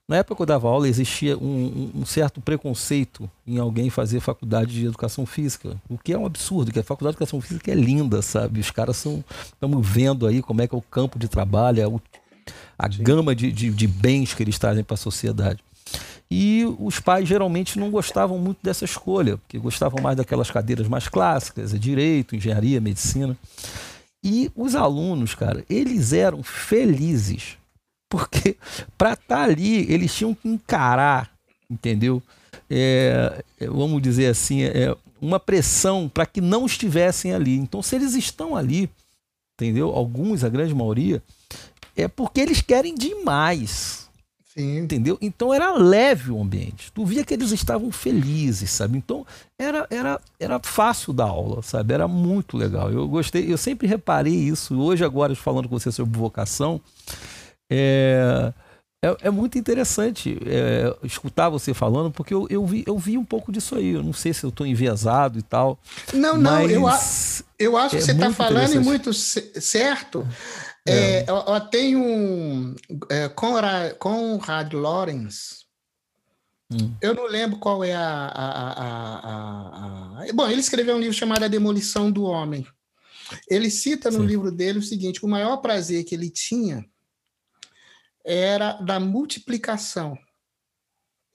Na 0.07 0.17
época 0.17 0.37
que 0.37 0.43
eu 0.43 0.47
dava 0.47 0.69
aula, 0.69 0.87
existia 0.87 1.35
um, 1.39 1.91
um, 1.95 2.05
certo 2.05 2.39
preconceito 2.39 3.31
em 3.47 3.59
alguém 3.59 3.89
fazer 3.89 4.21
faculdade 4.21 4.73
de 4.73 4.85
educação 4.85 5.25
física, 5.25 5.81
o 5.89 5.97
que 5.97 6.13
é 6.13 6.19
um 6.19 6.27
absurdo, 6.27 6.71
que 6.71 6.79
a 6.79 6.85
faculdade 6.85 7.15
de 7.15 7.23
educação 7.23 7.41
física 7.41 7.73
é 7.73 7.75
linda, 7.75 8.21
sabe? 8.21 8.61
Os 8.61 8.71
caras 8.71 8.99
são. 8.99 9.25
Estamos 9.47 9.89
vendo 9.89 10.27
aí 10.27 10.43
como 10.43 10.61
é 10.61 10.69
que 10.69 10.75
é 10.75 10.79
o 10.79 10.83
campo 10.83 11.19
de 11.19 11.27
trabalho, 11.27 11.81
é 11.81 11.87
a, 12.79 12.87
a 12.87 12.89
gama 12.89 13.35
de, 13.35 13.51
de, 13.53 13.71
de 13.71 13.87
bens 13.87 14.35
que 14.35 14.43
eles 14.43 14.59
trazem 14.59 14.85
para 14.85 14.95
a 14.95 14.99
sociedade. 14.99 15.61
E 16.31 16.65
os 16.79 16.99
pais 16.99 17.29
geralmente 17.29 17.79
não 17.79 17.91
gostavam 17.91 18.39
muito 18.39 18.59
dessa 18.63 18.85
escolha, 18.85 19.37
porque 19.37 19.59
gostavam 19.59 20.03
mais 20.03 20.17
daquelas 20.17 20.51
cadeiras 20.51 20.89
mais 20.89 21.09
clássicas, 21.09 21.75
é 21.75 21.79
direito, 21.79 22.35
engenharia, 22.35 22.81
medicina. 22.81 23.37
E 24.23 24.51
os 24.57 24.75
alunos, 24.75 25.35
cara, 25.35 25.65
eles 25.69 26.13
eram 26.13 26.43
felizes 26.43 27.59
porque 28.15 28.57
para 28.97 29.15
estar 29.15 29.27
tá 29.27 29.43
ali, 29.43 29.91
eles 29.93 30.15
tinham 30.15 30.35
que 30.35 30.49
encarar, 30.49 31.31
entendeu? 31.69 32.23
É, 32.71 33.43
é 33.59 33.67
vamos 33.67 34.01
dizer 34.01 34.27
assim, 34.27 34.63
é, 34.63 34.97
uma 35.21 35.41
pressão 35.41 36.09
para 36.09 36.25
que 36.25 36.41
não 36.41 36.65
estivessem 36.65 37.33
ali. 37.33 37.57
Então, 37.57 37.83
se 37.83 37.97
eles 37.97 38.15
estão 38.15 38.55
ali, 38.55 38.89
entendeu? 39.55 39.91
Alguns, 39.91 40.45
a 40.45 40.49
grande 40.49 40.75
maioria, 40.75 41.21
é 41.97 42.09
porque 42.09 42.41
eles 42.41 42.61
querem 42.61 42.95
demais. 42.95 44.05
Sim. 44.57 44.79
Entendeu? 44.79 45.19
Então 45.21 45.53
era 45.53 45.73
leve 45.77 46.31
o 46.31 46.41
ambiente. 46.41 46.93
Tu 46.93 47.05
via 47.05 47.25
que 47.25 47.35
eles 47.35 47.51
estavam 47.51 47.91
felizes, 47.91 48.71
sabe? 48.71 48.97
Então 48.97 49.27
era, 49.59 49.85
era, 49.91 50.21
era 50.39 50.61
fácil 50.63 51.13
da 51.13 51.25
aula, 51.25 51.61
sabe? 51.61 51.93
Era 51.93 52.07
muito 52.07 52.57
legal. 52.57 52.91
Eu 52.91 53.09
gostei, 53.09 53.53
eu 53.53 53.59
sempre 53.59 53.89
reparei 53.89 54.33
isso. 54.33 54.79
Hoje, 54.79 55.05
agora, 55.05 55.35
falando 55.35 55.69
com 55.69 55.77
você 55.77 55.91
sobre 55.91 56.17
vocação, 56.17 56.81
é, 57.69 58.53
é, 59.05 59.17
é 59.23 59.31
muito 59.31 59.59
interessante 59.59 60.39
é, 60.47 60.97
escutar 61.03 61.49
você 61.49 61.75
falando, 61.75 62.13
porque 62.13 62.33
eu, 62.33 62.47
eu, 62.49 62.65
vi, 62.65 62.85
eu 62.87 62.97
vi 62.97 63.19
um 63.19 63.25
pouco 63.25 63.51
disso 63.51 63.75
aí. 63.75 63.91
Eu 63.91 64.05
não 64.05 64.13
sei 64.13 64.33
se 64.33 64.45
eu 64.45 64.51
estou 64.51 64.65
enviesado 64.65 65.37
e 65.37 65.43
tal. 65.43 65.77
Não, 66.13 66.39
não, 66.39 66.63
eu, 66.63 66.89
eu 67.59 67.77
acho 67.77 67.91
que 67.91 67.97
é 67.97 68.01
você 68.01 68.13
está 68.13 68.33
falando 68.33 68.81
muito 68.83 69.13
certo. 69.13 70.25
É. 70.87 70.93
é. 70.93 71.25
eu, 71.29 71.37
eu 71.37 71.61
tenho 71.61 71.99
um 71.99 72.77
é, 73.11 73.29
Conrad, 73.29 73.95
Conrad 73.95 74.73
Lorenz. 74.73 75.65
Hum. 76.71 76.95
Eu 77.01 77.15
não 77.15 77.27
lembro 77.27 77.59
qual 77.59 77.85
é 77.85 77.95
a, 77.95 78.27
a, 78.27 78.73
a, 78.73 80.21
a, 80.23 80.33
Bom, 80.33 80.49
ele 80.49 80.61
escreveu 80.61 80.97
um 80.97 81.01
livro 81.01 81.17
chamado 81.17 81.45
A 81.45 81.49
Demolição 81.49 82.11
do 82.11 82.25
Homem. 82.25 82.67
Ele 83.49 83.71
cita 83.71 84.11
no 84.11 84.21
Sim. 84.21 84.27
livro 84.27 84.51
dele 84.51 84.79
o 84.79 84.83
seguinte: 84.83 85.25
o 85.25 85.29
maior 85.29 85.59
prazer 85.59 86.05
que 86.05 86.15
ele 86.15 86.31
tinha 86.31 86.85
era 88.25 88.73
da 88.75 88.99
multiplicação. 88.99 90.19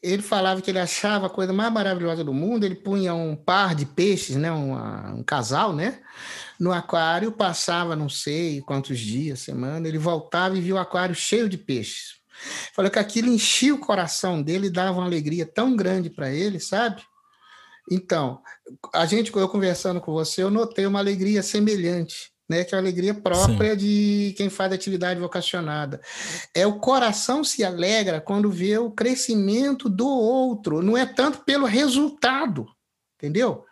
Ele 0.02 0.22
falava 0.22 0.62
que 0.62 0.72
ele 0.72 0.80
achava 0.80 1.28
a 1.28 1.30
coisa 1.30 1.52
mais 1.52 1.72
maravilhosa 1.72 2.24
do 2.24 2.34
mundo. 2.34 2.66
Ele 2.66 2.76
punha 2.76 3.14
um 3.14 3.36
par 3.36 3.76
de 3.76 3.86
peixes, 3.86 4.36
né, 4.38 4.52
um, 4.52 4.74
um 5.18 5.24
casal, 5.24 5.74
né, 5.74 6.00
no 6.60 6.72
aquário, 6.72 7.32
passava 7.32 7.96
não 7.96 8.08
sei 8.10 8.62
quantos 8.62 9.00
dias, 9.00 9.40
semana, 9.40 9.88
ele 9.88 9.98
voltava 9.98 10.58
e 10.58 10.62
via 10.62 10.76
o 10.76 10.78
aquário 10.78 11.16
cheio 11.16 11.50
de 11.50 11.58
peixes. 11.58 12.20
Falou 12.74 12.90
que 12.90 13.00
aquilo 13.00 13.28
enchia 13.28 13.76
o 13.76 13.80
coração 13.80 14.42
dele 14.42 14.70
dava 14.70 14.98
uma 14.98 15.06
alegria 15.06 15.46
tão 15.46 15.76
grande 15.76 16.10
para 16.10 16.32
ele, 16.32 16.60
sabe? 16.60 17.02
Então, 17.92 18.42
a 18.94 19.06
gente, 19.06 19.36
eu 19.36 19.50
conversando 19.50 20.00
com 20.00 20.14
você, 20.14 20.44
eu 20.44 20.50
notei 20.50 20.86
uma 20.86 21.00
alegria 21.00 21.44
semelhante 21.44 22.32
né, 22.50 22.64
que 22.64 22.74
é 22.74 22.78
a 22.78 22.82
alegria 22.82 23.14
própria 23.14 23.72
Sim. 23.72 23.78
de 23.78 24.34
quem 24.36 24.50
faz 24.50 24.74
atividade 24.74 25.20
vocacionada. 25.20 26.02
É 26.54 26.66
o 26.66 26.80
coração 26.80 27.44
se 27.44 27.64
alegra 27.64 28.20
quando 28.20 28.50
vê 28.50 28.78
o 28.80 28.90
crescimento 28.90 29.88
do 29.88 30.08
outro, 30.08 30.82
não 30.82 30.98
é 30.98 31.06
tanto 31.06 31.40
pelo 31.46 31.68
resultado, 31.68 32.68
entendeu? 33.16 33.66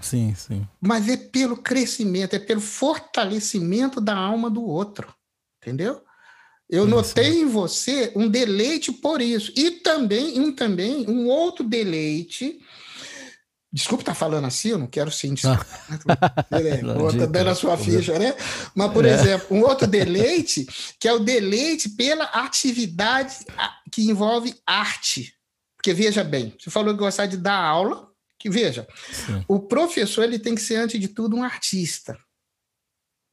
Sim, 0.00 0.34
sim. 0.34 0.66
Mas 0.80 1.08
é 1.08 1.16
pelo 1.16 1.58
crescimento, 1.58 2.34
é 2.34 2.38
pelo 2.38 2.60
fortalecimento 2.60 4.00
da 4.00 4.16
alma 4.16 4.48
do 4.48 4.64
outro, 4.64 5.14
entendeu? 5.62 6.02
Eu 6.68 6.84
sim, 6.84 6.90
notei 6.90 7.32
sim. 7.32 7.40
em 7.42 7.46
você 7.46 8.10
um 8.16 8.26
deleite 8.26 8.90
por 8.90 9.20
isso 9.20 9.52
e 9.54 9.70
também 9.70 10.40
um 10.40 10.50
também 10.50 11.08
um 11.08 11.26
outro 11.26 11.62
deleite 11.62 12.58
Desculpe 13.74 14.02
estar 14.02 14.12
tá 14.12 14.18
falando 14.18 14.44
assim, 14.44 14.68
eu 14.68 14.78
não 14.78 14.86
quero 14.86 15.10
sim. 15.10 15.34
Outra 17.02 17.26
dando 17.26 17.50
a 17.50 17.56
sua 17.56 17.76
ficha, 17.76 18.16
né? 18.16 18.32
Mas, 18.72 18.92
por 18.92 19.04
é. 19.04 19.12
exemplo, 19.12 19.48
um 19.50 19.62
outro 19.62 19.84
deleite, 19.84 20.64
que 21.00 21.08
é 21.08 21.12
o 21.12 21.18
deleite 21.18 21.88
pela 21.88 22.22
atividade 22.26 23.38
que 23.90 24.02
envolve 24.08 24.54
arte. 24.64 25.34
Porque, 25.76 25.92
veja 25.92 26.22
bem, 26.22 26.54
você 26.56 26.70
falou 26.70 26.94
que 26.94 27.00
gostar 27.00 27.26
de 27.26 27.36
dar 27.36 27.60
aula, 27.60 28.08
que 28.38 28.48
veja, 28.48 28.86
sim. 29.12 29.44
o 29.48 29.58
professor 29.58 30.22
ele 30.22 30.38
tem 30.38 30.54
que 30.54 30.60
ser, 30.60 30.76
antes 30.76 31.00
de 31.00 31.08
tudo, 31.08 31.34
um 31.34 31.42
artista. 31.42 32.16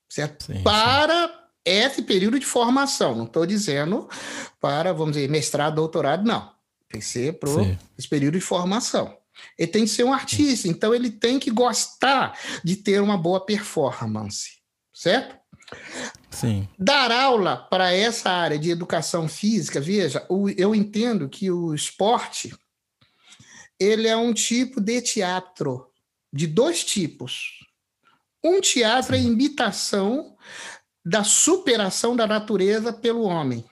Certo? 0.10 0.46
Sim, 0.46 0.64
para 0.64 1.28
sim. 1.28 1.34
esse 1.64 2.02
período 2.02 2.40
de 2.40 2.48
formação. 2.48 3.14
Não 3.14 3.26
estou 3.26 3.46
dizendo 3.46 4.10
para, 4.60 4.92
vamos 4.92 5.14
dizer, 5.14 5.30
mestrado, 5.30 5.76
doutorado, 5.76 6.26
não. 6.26 6.52
Tem 6.90 7.00
que 7.00 7.06
ser 7.06 7.38
para 7.38 7.52
esse 7.96 8.08
período 8.10 8.40
de 8.40 8.42
formação. 8.42 9.21
Ele 9.58 9.72
tem 9.72 9.84
que 9.84 9.90
ser 9.90 10.04
um 10.04 10.14
artista, 10.14 10.68
então 10.68 10.94
ele 10.94 11.10
tem 11.10 11.40
que 11.40 11.52
gostar 11.52 12.38
de 12.64 12.76
ter 12.76 13.02
uma 13.02 13.18
boa 13.18 13.46
performance, 13.46 14.60
certo? 14.94 15.40
Sim. 16.30 16.68
Dar 16.78 17.12
aula 17.12 17.58
para 17.58 17.94
essa 17.94 18.30
área 18.30 18.60
de 18.60 18.70
educação 18.70 19.28
física, 19.28 19.80
veja, 19.80 20.26
eu 20.58 20.76
entendo 20.76 21.30
que 21.30 21.50
o 21.50 21.74
esporte 21.74 22.54
ele 23.80 24.08
é 24.08 24.16
um 24.16 24.34
tipo 24.34 24.80
de 24.80 25.02
teatro, 25.02 25.88
de 26.32 26.46
dois 26.46 26.84
tipos. 26.84 27.66
Um 28.44 28.62
teatro 28.62 29.16
é 29.16 29.20
é 29.20 29.22
imitação 29.22 30.36
da 31.04 31.24
superação 31.24 32.16
da 32.16 32.28
natureza 32.28 32.94
pelo 32.94 33.24
homem 33.24 33.66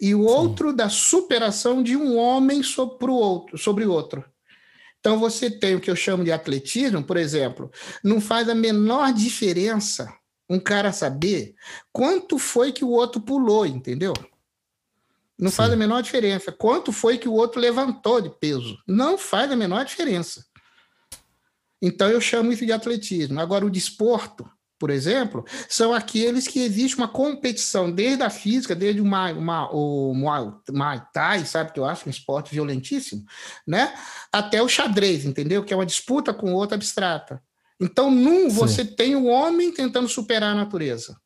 e 0.00 0.14
o 0.14 0.22
outro 0.22 0.70
Sim. 0.70 0.76
da 0.76 0.88
superação 0.88 1.82
de 1.82 1.96
um 1.96 2.16
homem 2.16 2.62
sobre 2.62 3.10
o 3.10 3.14
outro, 3.14 3.58
sobre 3.58 3.84
outro. 3.84 4.24
Então 4.98 5.18
você 5.18 5.50
tem 5.50 5.74
o 5.74 5.80
que 5.80 5.90
eu 5.90 5.96
chamo 5.96 6.24
de 6.24 6.32
atletismo, 6.32 7.02
por 7.02 7.16
exemplo, 7.16 7.70
não 8.02 8.20
faz 8.20 8.48
a 8.48 8.54
menor 8.54 9.12
diferença 9.12 10.12
um 10.50 10.58
cara 10.58 10.92
saber 10.92 11.54
quanto 11.92 12.36
foi 12.36 12.72
que 12.72 12.84
o 12.84 12.90
outro 12.90 13.20
pulou, 13.20 13.64
entendeu? 13.64 14.12
Não 15.38 15.48
Sim. 15.48 15.56
faz 15.56 15.72
a 15.72 15.76
menor 15.76 16.02
diferença. 16.02 16.50
Quanto 16.50 16.90
foi 16.90 17.16
que 17.16 17.28
o 17.28 17.32
outro 17.34 17.60
levantou 17.60 18.20
de 18.20 18.28
peso? 18.28 18.76
Não 18.86 19.16
faz 19.16 19.50
a 19.52 19.56
menor 19.56 19.84
diferença. 19.84 20.44
Então 21.80 22.10
eu 22.10 22.20
chamo 22.20 22.52
isso 22.52 22.66
de 22.66 22.72
atletismo. 22.72 23.40
Agora, 23.40 23.64
o 23.64 23.70
desporto, 23.70 24.50
por 24.80 24.88
exemplo, 24.88 25.44
são 25.68 25.92
aqueles 25.92 26.48
que 26.48 26.58
existe 26.58 26.96
uma 26.96 27.06
competição 27.06 27.92
desde 27.92 28.22
a 28.22 28.30
física, 28.30 28.74
desde 28.74 29.02
uma, 29.02 29.30
uma, 29.30 29.70
o 29.70 30.14
Muay 30.14 31.02
Thai, 31.12 31.44
sabe, 31.44 31.74
que 31.74 31.78
eu 31.78 31.84
acho 31.84 32.08
um 32.08 32.10
esporte 32.10 32.50
violentíssimo, 32.50 33.22
né? 33.66 33.92
Até 34.32 34.62
o 34.62 34.68
xadrez, 34.68 35.26
entendeu? 35.26 35.62
Que 35.62 35.74
é 35.74 35.76
uma 35.76 35.84
disputa 35.84 36.32
com 36.32 36.54
outra 36.54 36.76
abstrata. 36.76 37.42
Então, 37.78 38.10
num, 38.10 38.48
Sim. 38.48 38.56
você 38.56 38.82
tem 38.82 39.14
o 39.14 39.24
um 39.24 39.28
homem 39.28 39.70
tentando 39.70 40.08
superar 40.08 40.52
a 40.52 40.56
natureza. 40.56 41.20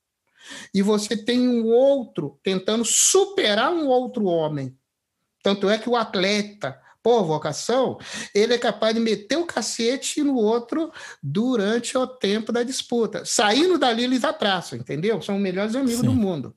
E 0.75 0.83
você 0.83 1.17
tem 1.17 1.49
um 1.49 1.65
outro 1.67 2.41
tentando 2.43 2.85
superar 2.85 3.73
um 3.73 3.87
outro 3.87 4.25
homem. 4.25 4.77
Tanto 5.45 5.71
é 5.71 5.79
que 5.79 5.89
o 5.89 5.95
atleta, 5.95 6.77
por 7.05 7.23
vocação, 7.23 7.99
ele 8.35 8.55
é 8.55 8.59
capaz 8.59 8.95
de 8.95 9.01
meter 9.01 9.37
o 9.37 9.45
cacete 9.45 10.23
no 10.23 10.37
outro 10.37 10.91
durante 11.23 11.99
o 11.99 12.07
tempo 12.07 12.51
da 12.51 12.63
disputa. 12.63 13.27
Saindo 13.27 13.79
dali, 13.79 14.05
eles 14.05 14.25
abraçam, 14.25 14.79
entendeu? 14.79 15.21
São 15.21 15.37
os 15.37 15.43
melhores 15.43 15.77
amigos 15.77 16.01
Sim. 16.01 16.07
do 16.07 16.15
mundo. 16.15 16.57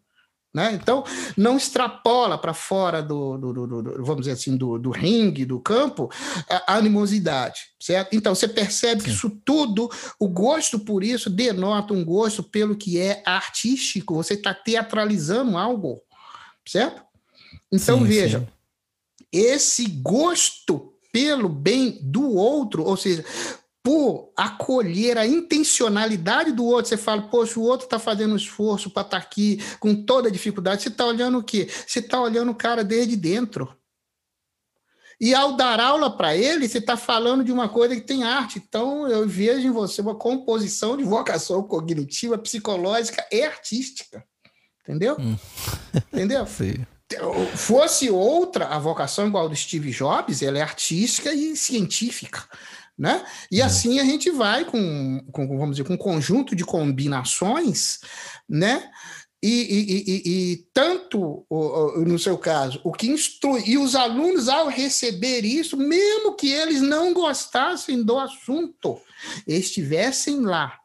Né? 0.54 0.72
Então, 0.72 1.04
não 1.36 1.58
extrapola 1.58 2.38
para 2.38 2.54
fora 2.54 3.04
do, 3.04 3.38
do, 3.38 3.54
do, 3.54 3.68
do, 3.68 4.06
vamos 4.06 4.22
dizer 4.22 4.32
assim, 4.32 4.56
do, 4.56 4.80
do 4.80 4.90
ringue, 4.90 5.44
do 5.44 5.60
campo, 5.60 6.10
a 6.50 6.78
animosidade, 6.78 7.66
certo? 7.80 8.16
Então, 8.16 8.34
você 8.34 8.48
percebe 8.48 9.02
Sim. 9.02 9.08
que 9.08 9.14
isso 9.14 9.30
tudo, 9.44 9.90
o 10.18 10.30
gosto 10.30 10.80
por 10.80 11.04
isso 11.04 11.30
denota 11.30 11.94
um 11.94 12.06
gosto 12.06 12.42
pelo 12.42 12.78
que 12.78 12.98
é 12.98 13.22
artístico, 13.26 14.16
você 14.16 14.34
está 14.36 14.54
teatralizando 14.54 15.58
algo, 15.58 16.02
certo? 16.66 17.04
Então, 17.70 18.00
sim, 18.00 18.06
veja, 18.06 18.40
sim 18.40 18.57
esse 19.32 19.88
gosto 19.88 20.94
pelo 21.12 21.50
bem 21.50 22.00
do 22.02 22.32
outro, 22.34 22.84
ou 22.84 22.96
seja, 22.96 23.26
por 23.84 24.34
acolher 24.36 25.18
a 25.18 25.26
intencionalidade 25.26 26.52
do 26.52 26.66
outro, 26.66 26.90
você 26.90 26.98
fala, 26.98 27.22
poxa, 27.22 27.60
o 27.60 27.64
outro 27.64 27.86
está 27.86 27.98
fazendo 27.98 28.34
um 28.34 28.38
esforço 28.38 28.90
para 28.90 29.04
estar 29.04 29.20
tá 29.20 29.24
aqui 29.24 29.60
com 29.80 29.96
toda 30.04 30.28
a 30.28 30.32
dificuldade. 30.32 30.84
Você 30.84 30.90
está 30.90 31.06
olhando 31.06 31.38
o 31.38 31.44
quê? 31.44 31.70
Você 31.88 32.00
está 32.00 32.20
olhando 32.20 32.52
o 32.52 32.56
cara 32.56 32.84
desde 32.84 33.16
dentro. 33.16 33.74
E 35.20 35.34
ao 35.34 35.56
dar 35.56 35.80
aula 35.80 36.16
para 36.16 36.36
ele, 36.36 36.68
você 36.68 36.78
está 36.78 36.96
falando 36.96 37.44
de 37.44 37.52
uma 37.52 37.70
coisa 37.70 37.96
que 37.96 38.02
tem 38.02 38.24
arte. 38.24 38.60
Então, 38.60 39.08
eu 39.08 39.28
vejo 39.28 39.66
em 39.66 39.72
você 39.72 40.02
uma 40.02 40.16
composição 40.16 40.96
de 40.96 41.04
vocação 41.04 41.64
cognitiva, 41.64 42.38
psicológica 42.38 43.26
e 43.32 43.42
artística. 43.42 44.24
Entendeu? 44.84 45.16
Hum. 45.18 45.36
Entendeu? 46.14 46.46
Sim. 46.48 46.86
Fosse 47.56 48.10
outra 48.10 48.68
a 48.68 48.80
vocação 48.80 49.28
igual 49.28 49.48
do 49.48 49.56
Steve 49.56 49.92
Jobs, 49.92 50.42
ela 50.42 50.58
é 50.58 50.62
artística 50.62 51.34
e 51.34 51.56
científica. 51.56 52.44
Né? 52.98 53.24
E 53.52 53.62
é. 53.62 53.64
assim 53.64 54.00
a 54.00 54.04
gente 54.04 54.32
vai 54.32 54.66
com, 54.66 55.24
com, 55.32 55.48
vamos 55.58 55.78
dizer, 55.78 55.88
com 55.88 55.94
um 55.94 55.98
conjunto 55.98 56.56
de 56.56 56.66
combinações, 56.66 58.00
né? 58.50 58.90
E, 59.42 59.50
e, 59.50 60.04
e, 60.08 60.54
e, 60.54 60.58
tanto 60.74 61.46
no 62.08 62.18
seu 62.18 62.40
caso, 62.40 62.82
o 62.84 62.92
que 62.92 63.08
instrui, 63.08 63.62
e 63.68 63.78
os 63.78 63.96
alunos, 63.96 64.50
ao 64.50 64.68
receber 64.68 65.46
isso, 65.46 65.78
mesmo 65.78 66.36
que 66.36 66.52
eles 66.52 66.82
não 66.82 67.14
gostassem 67.14 68.04
do 68.04 68.18
assunto, 68.18 69.00
estivessem 69.46 70.42
lá 70.42 70.80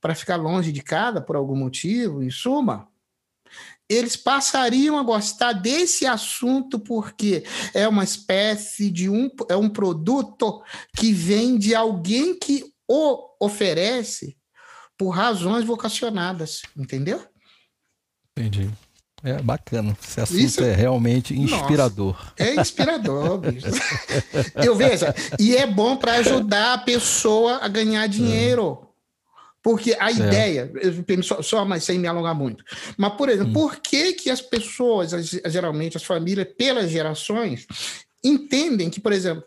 para 0.00 0.14
ficar 0.14 0.36
longe 0.36 0.72
de 0.72 0.82
casa 0.82 1.20
por 1.20 1.36
algum 1.36 1.54
motivo, 1.54 2.22
em 2.22 2.30
suma, 2.30 2.87
eles 3.88 4.16
passariam 4.16 4.98
a 4.98 5.02
gostar 5.02 5.52
desse 5.52 6.06
assunto 6.06 6.78
porque 6.78 7.44
é 7.72 7.88
uma 7.88 8.04
espécie 8.04 8.90
de 8.90 9.08
um 9.08 9.30
é 9.48 9.56
um 9.56 9.68
produto 9.68 10.62
que 10.96 11.12
vem 11.12 11.56
de 11.56 11.74
alguém 11.74 12.38
que 12.38 12.64
o 12.86 13.28
oferece 13.40 14.36
por 14.96 15.10
razões 15.10 15.64
vocacionadas, 15.64 16.62
entendeu? 16.76 17.24
Entendi. 18.36 18.70
É 19.22 19.40
bacana. 19.42 19.96
Esse 20.02 20.20
assunto 20.20 20.40
Isso, 20.40 20.62
é 20.62 20.74
realmente 20.74 21.36
inspirador. 21.36 22.14
Nossa, 22.14 22.32
é 22.36 22.60
inspirador, 22.60 23.38
bicho. 23.38 23.66
Eu 24.54 24.76
vejo. 24.76 25.06
E 25.38 25.56
é 25.56 25.66
bom 25.66 25.96
para 25.96 26.14
ajudar 26.14 26.74
a 26.74 26.78
pessoa 26.78 27.58
a 27.60 27.68
ganhar 27.68 28.06
dinheiro. 28.08 28.87
Porque 29.68 29.94
a 30.00 30.10
ideia, 30.10 30.72
só, 31.22 31.42
só, 31.42 31.62
mas 31.62 31.84
sem 31.84 31.98
me 31.98 32.08
alongar 32.08 32.34
muito, 32.34 32.64
mas, 32.96 33.12
por 33.12 33.28
exemplo, 33.28 33.50
hum. 33.50 33.52
por 33.52 33.76
que, 33.76 34.14
que 34.14 34.30
as 34.30 34.40
pessoas, 34.40 35.10
geralmente 35.44 35.94
as 35.94 36.02
famílias, 36.02 36.48
pelas 36.56 36.90
gerações, 36.90 37.66
entendem 38.24 38.88
que, 38.88 38.98
por 38.98 39.12
exemplo, 39.12 39.44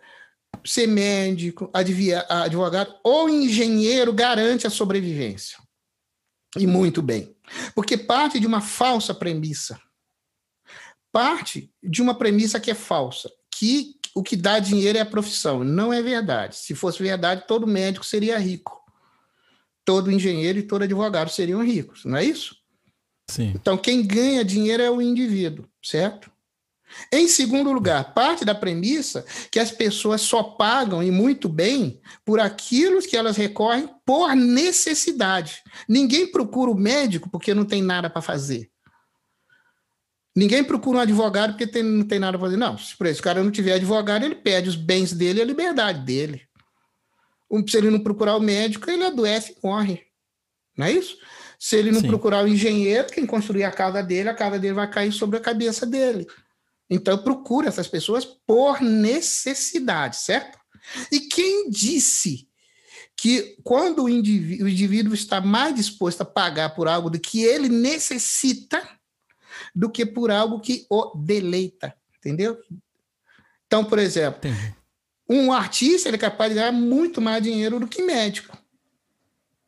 ser 0.63 0.85
médico, 0.85 1.71
advogado 1.73 2.93
ou 3.03 3.27
engenheiro 3.29 4.13
garante 4.13 4.67
a 4.67 4.69
sobrevivência? 4.69 5.57
E 6.55 6.67
muito 6.67 7.01
bem. 7.01 7.35
Porque 7.73 7.97
parte 7.97 8.39
de 8.39 8.45
uma 8.45 8.61
falsa 8.61 9.15
premissa. 9.15 9.81
Parte 11.11 11.73
de 11.81 11.99
uma 11.99 12.13
premissa 12.13 12.59
que 12.59 12.69
é 12.69 12.75
falsa, 12.75 13.27
que 13.49 13.95
o 14.13 14.21
que 14.21 14.35
dá 14.35 14.59
dinheiro 14.59 14.99
é 14.99 15.01
a 15.01 15.05
profissão. 15.05 15.63
Não 15.63 15.91
é 15.91 15.99
verdade. 15.99 16.57
Se 16.57 16.75
fosse 16.75 17.01
verdade, 17.01 17.45
todo 17.47 17.65
médico 17.65 18.05
seria 18.05 18.37
rico 18.37 18.80
todo 19.91 20.09
engenheiro 20.09 20.57
e 20.57 20.63
todo 20.63 20.83
advogado 20.83 21.29
seriam 21.29 21.61
ricos, 21.61 22.05
não 22.05 22.15
é 22.15 22.23
isso? 22.23 22.55
Sim. 23.29 23.51
Então, 23.53 23.77
quem 23.77 24.01
ganha 24.01 24.41
dinheiro 24.41 24.81
é 24.81 24.89
o 24.89 25.01
indivíduo, 25.01 25.67
certo? 25.83 26.31
Em 27.11 27.27
segundo 27.27 27.73
lugar, 27.73 28.13
parte 28.13 28.45
da 28.45 28.55
premissa 28.55 29.25
que 29.51 29.59
as 29.59 29.69
pessoas 29.69 30.21
só 30.21 30.43
pagam 30.43 31.03
e 31.03 31.11
muito 31.11 31.49
bem 31.49 31.99
por 32.23 32.39
aquilo 32.39 33.01
que 33.01 33.17
elas 33.17 33.35
recorrem 33.35 33.89
por 34.05 34.33
necessidade. 34.33 35.61
Ninguém 35.89 36.25
procura 36.25 36.71
o 36.71 36.75
médico 36.75 37.29
porque 37.29 37.53
não 37.53 37.65
tem 37.65 37.81
nada 37.81 38.09
para 38.09 38.21
fazer. 38.21 38.71
Ninguém 40.33 40.63
procura 40.63 40.99
um 40.99 41.01
advogado 41.01 41.51
porque 41.51 41.67
tem, 41.67 41.83
não 41.83 42.05
tem 42.05 42.17
nada 42.17 42.37
para 42.37 42.47
fazer. 42.47 42.57
Não, 42.57 42.77
se 42.77 42.95
esse 42.97 43.21
cara 43.21 43.43
não 43.43 43.51
tiver 43.51 43.73
advogado, 43.73 44.23
ele 44.23 44.35
perde 44.35 44.69
os 44.69 44.77
bens 44.77 45.11
dele 45.11 45.39
e 45.39 45.41
a 45.41 45.45
liberdade 45.45 45.99
dele 45.99 46.49
se 47.67 47.77
ele 47.77 47.89
não 47.89 47.99
procurar 47.99 48.37
o 48.37 48.41
médico, 48.41 48.89
ele 48.89 49.03
adoece 49.03 49.53
e 49.53 49.67
morre. 49.67 50.01
Não 50.77 50.85
é 50.85 50.91
isso? 50.91 51.17
Se 51.59 51.75
ele 51.75 51.91
não 51.91 52.01
Sim. 52.01 52.07
procurar 52.07 52.43
o 52.43 52.47
engenheiro, 52.47 53.07
quem 53.07 53.25
construir 53.25 53.63
a 53.63 53.71
casa 53.71 54.01
dele, 54.01 54.29
a 54.29 54.33
casa 54.33 54.57
dele 54.57 54.73
vai 54.73 54.89
cair 54.89 55.11
sobre 55.11 55.37
a 55.37 55.41
cabeça 55.41 55.85
dele. 55.85 56.25
Então, 56.89 57.17
procura 57.17 57.67
essas 57.67 57.87
pessoas 57.87 58.25
por 58.25 58.81
necessidade, 58.81 60.17
certo? 60.17 60.57
E 61.11 61.21
quem 61.21 61.69
disse 61.69 62.47
que 63.15 63.57
quando 63.63 64.03
o 64.03 64.09
indivíduo, 64.09 64.65
o 64.65 64.69
indivíduo 64.69 65.13
está 65.13 65.39
mais 65.39 65.75
disposto 65.75 66.21
a 66.21 66.25
pagar 66.25 66.73
por 66.73 66.87
algo 66.87 67.09
do 67.09 67.19
que 67.19 67.43
ele 67.43 67.69
necessita 67.69 68.81
do 69.75 69.89
que 69.89 70.05
por 70.05 70.31
algo 70.31 70.59
que 70.59 70.85
o 70.89 71.15
deleita, 71.15 71.93
entendeu? 72.17 72.57
Então, 73.67 73.85
por 73.85 73.99
exemplo, 73.99 74.39
Entendi. 74.49 74.75
Um 75.29 75.51
artista 75.51 76.09
ele 76.09 76.17
é 76.17 76.19
capaz 76.19 76.51
de 76.51 76.59
ganhar 76.59 76.71
muito 76.71 77.21
mais 77.21 77.41
dinheiro 77.41 77.79
do 77.79 77.87
que 77.87 78.01
médico. 78.01 78.57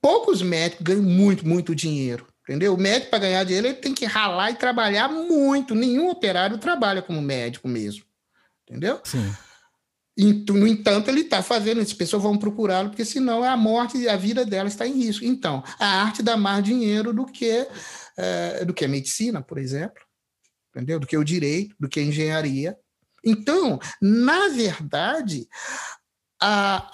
Poucos 0.02 0.42
médicos 0.42 0.84
ganham 0.84 1.04
muito, 1.04 1.48
muito 1.48 1.74
dinheiro. 1.74 2.28
Entendeu? 2.44 2.74
O 2.74 2.78
médico, 2.78 3.10
para 3.10 3.20
ganhar 3.20 3.44
dinheiro, 3.46 3.68
ele 3.68 3.76
tem 3.76 3.94
que 3.94 4.06
ralar 4.06 4.52
e 4.52 4.56
trabalhar 4.56 5.08
muito. 5.08 5.74
Nenhum 5.74 6.10
operário 6.10 6.58
trabalha 6.58 7.02
como 7.02 7.22
médico 7.22 7.70
mesmo. 7.70 8.04
Entendeu? 8.68 9.00
Sim. 9.04 9.34
no 10.50 10.68
entanto, 10.68 11.10
ele 11.10 11.22
está 11.22 11.42
fazendo, 11.42 11.80
as 11.80 11.94
pessoas 11.94 12.22
vão 12.22 12.38
procurá-lo, 12.38 12.90
porque 12.90 13.06
senão 13.06 13.44
a 13.44 13.56
morte 13.56 13.98
e 13.98 14.10
a 14.10 14.18
vida 14.18 14.46
dela 14.46 14.68
está 14.68 14.86
em 14.86 14.92
risco. 14.92 15.24
Então, 15.24 15.64
a 15.80 16.04
arte 16.04 16.22
dá 16.22 16.36
mais 16.36 16.64
dinheiro 16.64 17.14
do 17.14 17.26
que, 17.26 17.66
é, 18.18 18.66
do 18.66 18.74
que 18.74 18.84
a 18.84 18.90
medicina, 18.90 19.42
por 19.42 19.58
exemplo, 19.58 20.04
entendeu? 20.70 21.00
Do 21.00 21.08
que 21.08 21.18
o 21.18 21.24
direito, 21.24 21.76
do 21.80 21.88
que 21.88 22.02
a 22.02 22.04
engenharia. 22.04 22.78
Então, 23.24 23.80
na 24.02 24.50
verdade, 24.50 25.48
a, 26.46 26.90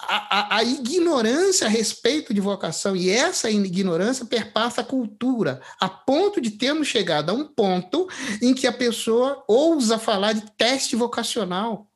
a, 0.52 0.56
a, 0.58 0.64
ignorância 0.64 1.66
a 1.66 1.70
respeito 1.70 2.32
de 2.32 2.40
vocação 2.40 2.94
e 2.94 3.10
essa 3.10 3.50
ignorância 3.50 4.24
perpassa 4.24 4.80
a 4.80 4.84
cultura, 4.84 5.60
a 5.80 5.88
ponto 5.88 6.40
de 6.40 6.52
termos 6.52 6.86
chegado 6.86 7.30
a 7.30 7.32
um 7.32 7.44
ponto 7.44 8.08
em 8.40 8.54
que 8.54 8.68
a 8.68 8.72
pessoa 8.72 9.44
ousa 9.48 9.98
falar 9.98 10.34
de 10.34 10.48
teste 10.56 10.94
vocacional. 10.94 11.90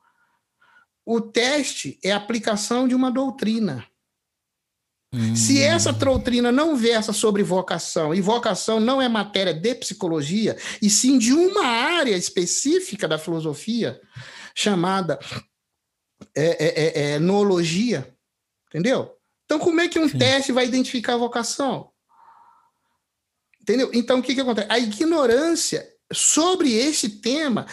O 1.06 1.20
teste 1.20 1.96
é 2.02 2.10
a 2.10 2.16
aplicação 2.16 2.88
de 2.88 2.94
uma 2.94 3.10
doutrina. 3.10 3.86
Se 5.36 5.62
essa 5.62 5.92
doutrina 5.92 6.50
não 6.50 6.76
versa 6.76 7.12
sobre 7.12 7.42
vocação, 7.42 8.14
e 8.14 8.20
vocação 8.20 8.80
não 8.80 9.00
é 9.00 9.08
matéria 9.08 9.54
de 9.54 9.74
psicologia, 9.74 10.56
e 10.80 10.90
sim 10.90 11.18
de 11.18 11.32
uma 11.32 11.64
área 11.64 12.16
específica 12.16 13.06
da 13.06 13.18
filosofia, 13.18 14.00
chamada 14.54 15.18
é, 16.34 16.44
é, 16.44 17.02
é, 17.02 17.10
é 17.12 17.18
noologia, 17.18 18.14
entendeu? 18.68 19.14
Então, 19.44 19.58
como 19.58 19.80
é 19.80 19.88
que 19.88 19.98
um 19.98 20.08
sim. 20.08 20.18
teste 20.18 20.52
vai 20.52 20.66
identificar 20.66 21.14
a 21.14 21.18
vocação? 21.18 21.90
Entendeu? 23.60 23.90
Então, 23.94 24.18
o 24.18 24.22
que, 24.22 24.34
que 24.34 24.40
acontece? 24.40 24.68
A 24.70 24.78
ignorância 24.78 25.88
sobre 26.12 26.72
esse 26.72 27.20
tema 27.20 27.66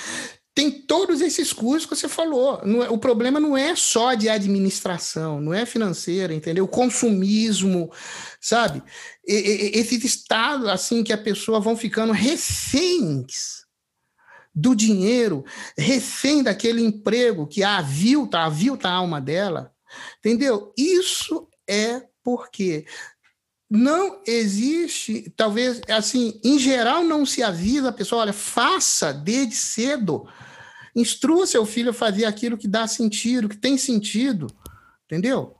tem 0.54 0.70
todos 0.70 1.22
esses 1.22 1.54
cursos 1.54 1.88
que 1.88 1.96
você 1.96 2.10
falou. 2.10 2.62
É, 2.84 2.90
o 2.90 2.98
problema 2.98 3.40
não 3.40 3.58
é 3.58 3.76
só 3.76 4.14
de 4.14 4.28
administração, 4.28 5.40
não 5.40 5.54
é 5.54 5.66
financeira, 5.66 6.34
entendeu? 6.34 6.66
O 6.66 6.70
consumismo, 6.70 7.92
sabe? 8.40 8.84
esse 9.24 9.96
estado 10.06 10.70
assim 10.70 11.04
que 11.04 11.14
a 11.14 11.18
pessoa 11.18 11.60
vão 11.60 11.78
ficando 11.78 12.12
reféns 12.12 13.62
do 14.54 14.76
dinheiro, 14.76 15.46
refém 15.78 16.44
daquele 16.44 16.82
emprego 16.84 17.48
que 17.48 17.64
avilta, 17.64 18.40
avilta 18.40 18.90
a 18.90 18.94
alma 18.94 19.22
dela, 19.22 19.72
entendeu? 20.20 20.74
Isso 20.78 21.48
é 21.70 22.02
porque 22.24 22.86
não 23.74 24.20
existe, 24.28 25.34
talvez, 25.38 25.80
assim, 25.88 26.42
em 26.44 26.60
geral 26.60 27.06
não 27.06 27.26
se 27.26 27.42
avisa 27.42 27.88
a 27.88 27.94
pessoa, 27.94 28.24
olha, 28.24 28.34
faça 28.34 29.14
desde 29.14 29.56
cedo, 29.56 30.28
instrua 30.94 31.48
seu 31.48 31.66
filho 31.66 31.92
a 31.92 31.94
fazer 31.94 32.26
aquilo 32.26 32.58
que 32.58 32.68
dá 32.68 32.86
sentido, 32.86 33.48
que 33.48 33.56
tem 33.56 33.78
sentido, 33.78 34.48
entendeu? 35.06 35.56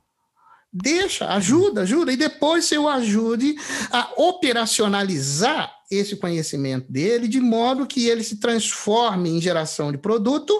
Deixa, 0.74 1.30
ajuda, 1.30 1.84
ajuda, 1.84 2.12
e 2.12 2.18
depois 2.18 2.66
você 2.66 2.78
o 2.78 2.90
ajude 2.90 3.56
a 3.90 4.12
operacionalizar 4.18 5.74
esse 5.90 6.18
conhecimento 6.18 6.92
dele 6.92 7.30
de 7.30 7.40
modo 7.40 7.88
que 7.88 8.10
ele 8.10 8.26
se 8.26 8.42
transforme 8.42 9.30
em 9.30 9.40
geração 9.40 9.90
de 9.90 9.98
produto 9.98 10.54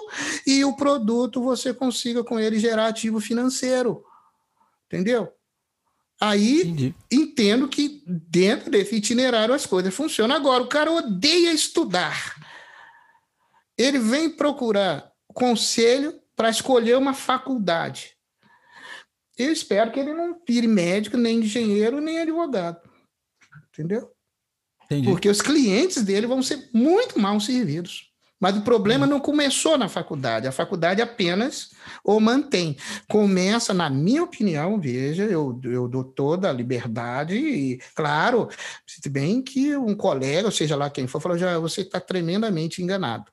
e 0.46 0.64
o 0.64 0.74
produto 0.74 1.42
você 1.42 1.74
consiga 1.74 2.24
com 2.24 2.40
ele 2.40 2.58
gerar 2.58 2.86
ativo 2.86 3.20
financeiro. 3.20 4.02
Entendeu? 4.86 5.30
Aí 6.24 6.60
Entendi. 6.60 6.94
entendo 7.10 7.66
que 7.66 8.00
dentro 8.06 8.70
desse 8.70 8.94
itinerário 8.94 9.52
as 9.52 9.66
coisas 9.66 9.92
funcionam. 9.92 10.36
Agora, 10.36 10.62
o 10.62 10.68
cara 10.68 10.92
odeia 10.92 11.52
estudar. 11.52 12.36
Ele 13.76 13.98
vem 13.98 14.30
procurar 14.30 15.10
conselho 15.34 16.14
para 16.36 16.48
escolher 16.48 16.96
uma 16.96 17.12
faculdade. 17.12 18.16
Eu 19.36 19.50
espero 19.50 19.90
que 19.90 19.98
ele 19.98 20.14
não 20.14 20.40
vire 20.46 20.68
médico, 20.68 21.16
nem 21.16 21.40
engenheiro, 21.40 22.00
nem 22.00 22.20
advogado. 22.20 22.80
Entendeu? 23.70 24.08
Entendi. 24.84 25.08
Porque 25.08 25.28
os 25.28 25.42
clientes 25.42 26.04
dele 26.04 26.28
vão 26.28 26.40
ser 26.40 26.70
muito 26.72 27.18
mal 27.18 27.40
servidos. 27.40 28.11
Mas 28.42 28.56
o 28.56 28.62
problema 28.62 29.06
não 29.06 29.20
começou 29.20 29.78
na 29.78 29.88
faculdade, 29.88 30.48
a 30.48 30.52
faculdade 30.52 31.00
apenas 31.00 31.70
o 32.02 32.18
mantém. 32.18 32.76
Começa, 33.08 33.72
na 33.72 33.88
minha 33.88 34.24
opinião, 34.24 34.80
veja, 34.80 35.22
eu, 35.22 35.60
eu 35.62 35.86
dou 35.86 36.02
toda 36.02 36.50
a 36.50 36.52
liberdade, 36.52 37.36
e, 37.36 37.80
claro, 37.94 38.48
se 38.84 39.08
bem 39.08 39.40
que 39.40 39.76
um 39.76 39.94
colega, 39.94 40.50
seja 40.50 40.74
lá 40.74 40.90
quem 40.90 41.06
for, 41.06 41.20
falou: 41.20 41.38
já 41.38 41.56
você 41.60 41.82
está 41.82 42.00
tremendamente 42.00 42.82
enganado. 42.82 43.30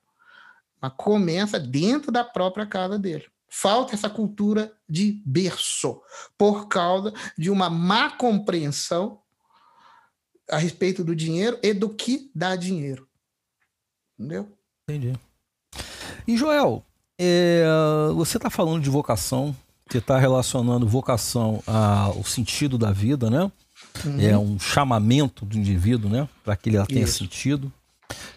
mas 0.80 0.92
começa 0.96 1.58
dentro 1.58 2.12
da 2.12 2.22
própria 2.22 2.64
casa 2.64 2.96
dele. 2.96 3.26
Falta 3.48 3.96
essa 3.96 4.08
cultura 4.08 4.72
de 4.88 5.20
berço, 5.26 6.00
por 6.38 6.68
causa 6.68 7.12
de 7.36 7.50
uma 7.50 7.68
má 7.68 8.10
compreensão 8.10 9.20
a 10.48 10.56
respeito 10.56 11.02
do 11.02 11.16
dinheiro 11.16 11.58
e 11.64 11.74
do 11.74 11.90
que 11.90 12.30
dá 12.32 12.54
dinheiro. 12.54 13.08
Entendeu? 14.16 14.56
Entendi. 14.90 15.12
E 16.26 16.36
Joel, 16.36 16.82
é, 17.18 17.64
você 18.14 18.36
está 18.36 18.50
falando 18.50 18.82
de 18.82 18.90
vocação, 18.90 19.54
você 19.88 19.98
está 19.98 20.18
relacionando 20.18 20.86
vocação 20.86 21.62
ao 21.66 22.24
sentido 22.24 22.78
da 22.78 22.92
vida, 22.92 23.28
né? 23.28 23.50
Uhum. 24.04 24.20
É 24.20 24.38
um 24.38 24.58
chamamento 24.58 25.44
do 25.44 25.56
indivíduo, 25.56 26.10
né? 26.10 26.28
Para 26.44 26.56
que 26.56 26.68
ele 26.68 26.84
tenha 26.86 27.06
sentido. 27.06 27.72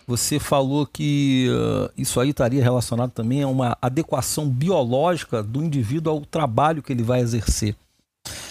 Você 0.05 0.39
falou 0.39 0.85
que 0.85 1.47
uh, 1.49 1.91
isso 1.97 2.19
aí 2.19 2.29
estaria 2.29 2.61
relacionado 2.61 3.11
também 3.11 3.41
a 3.43 3.47
uma 3.47 3.77
adequação 3.81 4.49
biológica 4.49 5.41
do 5.41 5.63
indivíduo 5.63 6.13
ao 6.13 6.25
trabalho 6.25 6.83
que 6.83 6.91
ele 6.91 7.03
vai 7.03 7.21
exercer. 7.21 7.75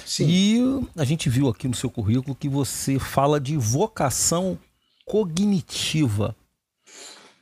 Sim. 0.06 0.26
E 0.28 0.88
a 0.96 1.04
gente 1.04 1.28
viu 1.28 1.48
aqui 1.48 1.68
no 1.68 1.74
seu 1.74 1.90
currículo 1.90 2.34
que 2.34 2.48
você 2.48 2.98
fala 2.98 3.40
de 3.40 3.56
vocação 3.56 4.58
cognitiva. 5.04 6.34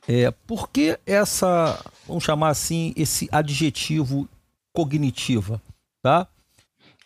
É, 0.07 0.31
por 0.47 0.69
que 0.69 0.97
essa, 1.05 1.79
vamos 2.07 2.23
chamar 2.23 2.49
assim, 2.49 2.93
esse 2.95 3.29
adjetivo 3.31 4.27
cognitiva, 4.73 5.61
tá? 6.01 6.27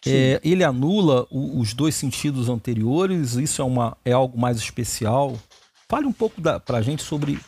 É, 0.07 0.39
ele 0.43 0.63
anula 0.63 1.25
o, 1.31 1.59
os 1.59 1.73
dois 1.73 1.95
sentidos 1.95 2.47
anteriores, 2.47 3.33
isso 3.33 3.61
é, 3.61 3.65
uma, 3.65 3.97
é 4.05 4.11
algo 4.11 4.37
mais 4.37 4.57
especial? 4.57 5.37
Fale 5.89 6.05
um 6.05 6.13
pouco 6.13 6.39
para 6.41 6.77
a 6.77 6.81
gente 6.81 7.01
sobre 7.01 7.39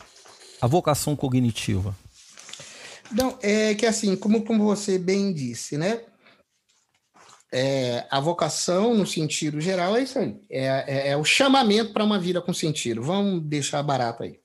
a 0.60 0.66
vocação 0.66 1.14
cognitiva. 1.14 1.96
Não, 3.12 3.38
é 3.40 3.74
que 3.74 3.86
assim, 3.86 4.16
como, 4.16 4.44
como 4.44 4.64
você 4.64 4.98
bem 4.98 5.32
disse, 5.32 5.78
né? 5.78 6.00
É, 7.50 8.06
a 8.10 8.20
vocação, 8.20 8.94
no 8.94 9.06
sentido 9.06 9.60
geral, 9.60 9.96
é 9.96 10.02
isso 10.02 10.18
aí. 10.18 10.36
É, 10.50 10.66
é, 10.86 11.08
é 11.10 11.16
o 11.16 11.24
chamamento 11.24 11.92
para 11.92 12.04
uma 12.04 12.18
vida 12.18 12.42
com 12.42 12.52
sentido. 12.52 13.02
Vamos 13.02 13.42
deixar 13.44 13.82
barato 13.82 14.22
aí. 14.24 14.38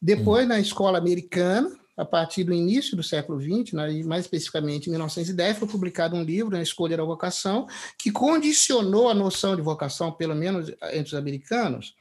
Depois, 0.00 0.46
na 0.46 0.58
escola 0.60 0.98
americana, 0.98 1.70
a 1.96 2.04
partir 2.04 2.44
do 2.44 2.52
início 2.52 2.96
do 2.96 3.02
século 3.02 3.40
XX, 3.40 3.72
né, 3.72 4.02
mais 4.04 4.24
especificamente 4.24 4.86
em 4.86 4.90
1910, 4.90 5.58
foi 5.58 5.68
publicado 5.68 6.14
um 6.14 6.22
livro, 6.22 6.56
A 6.56 6.62
Escolha 6.62 6.96
da 6.96 7.04
Vocação, 7.04 7.66
que 7.98 8.12
condicionou 8.12 9.08
a 9.08 9.14
noção 9.14 9.56
de 9.56 9.62
vocação, 9.62 10.12
pelo 10.12 10.34
menos 10.34 10.70
entre 10.92 11.08
os 11.08 11.14
americanos, 11.14 11.94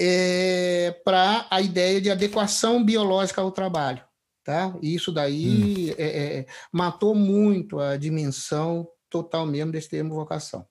é, 0.00 0.96
para 1.04 1.46
a 1.50 1.60
ideia 1.60 2.00
de 2.00 2.10
adequação 2.10 2.84
biológica 2.84 3.40
ao 3.40 3.50
trabalho. 3.50 4.02
Tá? 4.44 4.74
E 4.80 4.94
isso 4.94 5.12
daí 5.12 5.90
hum. 5.90 5.94
é, 5.98 6.38
é, 6.38 6.46
matou 6.72 7.14
muito 7.14 7.78
a 7.78 7.96
dimensão 7.96 8.88
total 9.10 9.44
mesmo 9.44 9.72
desse 9.72 9.90
termo 9.90 10.14
vocação. 10.14 10.64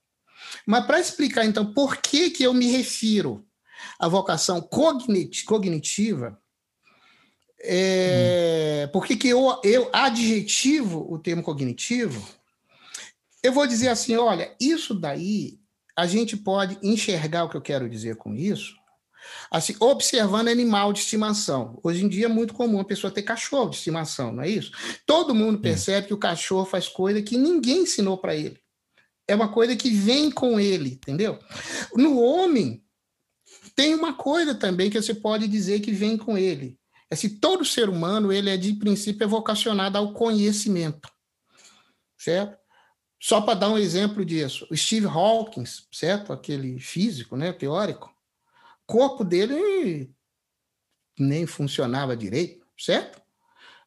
Mas 0.66 0.86
para 0.86 1.00
explicar, 1.00 1.46
então, 1.46 1.74
por 1.74 1.98
que, 1.98 2.30
que 2.30 2.44
eu 2.44 2.54
me 2.54 2.72
refiro 2.72 3.46
à 4.00 4.08
vocação 4.08 4.62
cognitiva, 4.62 6.40
é, 7.62 8.86
hum. 8.88 8.92
por 8.94 9.06
que, 9.06 9.28
eu, 9.28 9.60
eu 9.64 9.90
adjetivo 9.92 11.06
o 11.12 11.20
termo 11.20 11.44
cognitivo, 11.44 12.26
eu 13.44 13.52
vou 13.52 13.68
dizer 13.68 13.90
assim, 13.90 14.16
olha, 14.16 14.56
isso 14.60 14.94
daí 14.94 15.60
a 15.96 16.08
gente 16.08 16.38
pode 16.38 16.80
enxergar 16.82 17.44
o 17.44 17.50
que 17.50 17.58
eu 17.58 17.62
quero 17.62 17.90
dizer 17.90 18.16
com 18.16 18.34
isso 18.34 18.80
Assim, 19.52 19.76
observando 19.80 20.48
animal 20.48 20.94
de 20.94 21.00
estimação. 21.00 21.80
Hoje 21.84 22.04
em 22.04 22.10
dia 22.10 22.26
é 22.26 22.30
muito 22.30 22.54
comum 22.54 22.80
a 22.80 22.86
pessoa 22.86 23.12
ter 23.12 23.24
cachorro 23.24 23.70
de 23.70 23.78
estimação, 23.78 24.32
não 24.32 24.44
é 24.44 24.50
isso? 24.50 24.72
Todo 25.06 25.36
mundo 25.36 25.60
percebe 25.60 26.08
que 26.08 26.14
o 26.14 26.18
cachorro 26.20 26.66
faz 26.66 26.88
coisa 26.88 27.22
que 27.22 27.38
ninguém 27.38 27.84
ensinou 27.84 28.18
para 28.18 28.36
ele. 28.36 28.60
É 29.28 29.36
uma 29.36 29.52
coisa 29.52 29.76
que 29.76 29.90
vem 29.90 30.32
com 30.32 30.60
ele, 30.60 30.94
entendeu? 30.94 31.40
No 31.96 32.20
homem, 32.20 32.84
tem 33.80 33.96
uma 33.96 34.12
coisa 34.12 34.54
também 34.54 34.90
que 34.90 35.02
você 35.02 35.14
pode 35.14 35.48
dizer 35.48 35.80
que 35.80 35.94
vem 35.94 36.18
com 36.18 36.38
ele. 36.38 36.78
É 37.10 37.16
se 37.16 37.40
todo 37.40 37.64
ser 37.64 37.88
humano, 37.88 38.30
ele 38.30 38.50
é 38.50 38.58
de 38.58 38.74
princípio 38.74 39.24
é 39.24 39.28
vocacionado 39.28 39.98
ao 39.98 40.12
conhecimento. 40.12 41.10
Certo? 42.18 42.60
Só 43.22 43.40
para 43.40 43.58
dar 43.58 43.70
um 43.70 43.78
exemplo 43.78 44.26
disso, 44.26 44.68
o 44.70 44.76
Steve 44.76 45.08
Hawkins, 45.08 45.88
certo? 45.94 46.34
Aquele 46.34 46.78
físico, 46.78 47.38
né, 47.38 47.54
teórico, 47.54 48.14
corpo 48.86 49.24
dele 49.24 50.14
nem 51.18 51.48
funcionava 51.48 52.18
direito, 52.18 52.68
certo? 52.78 53.22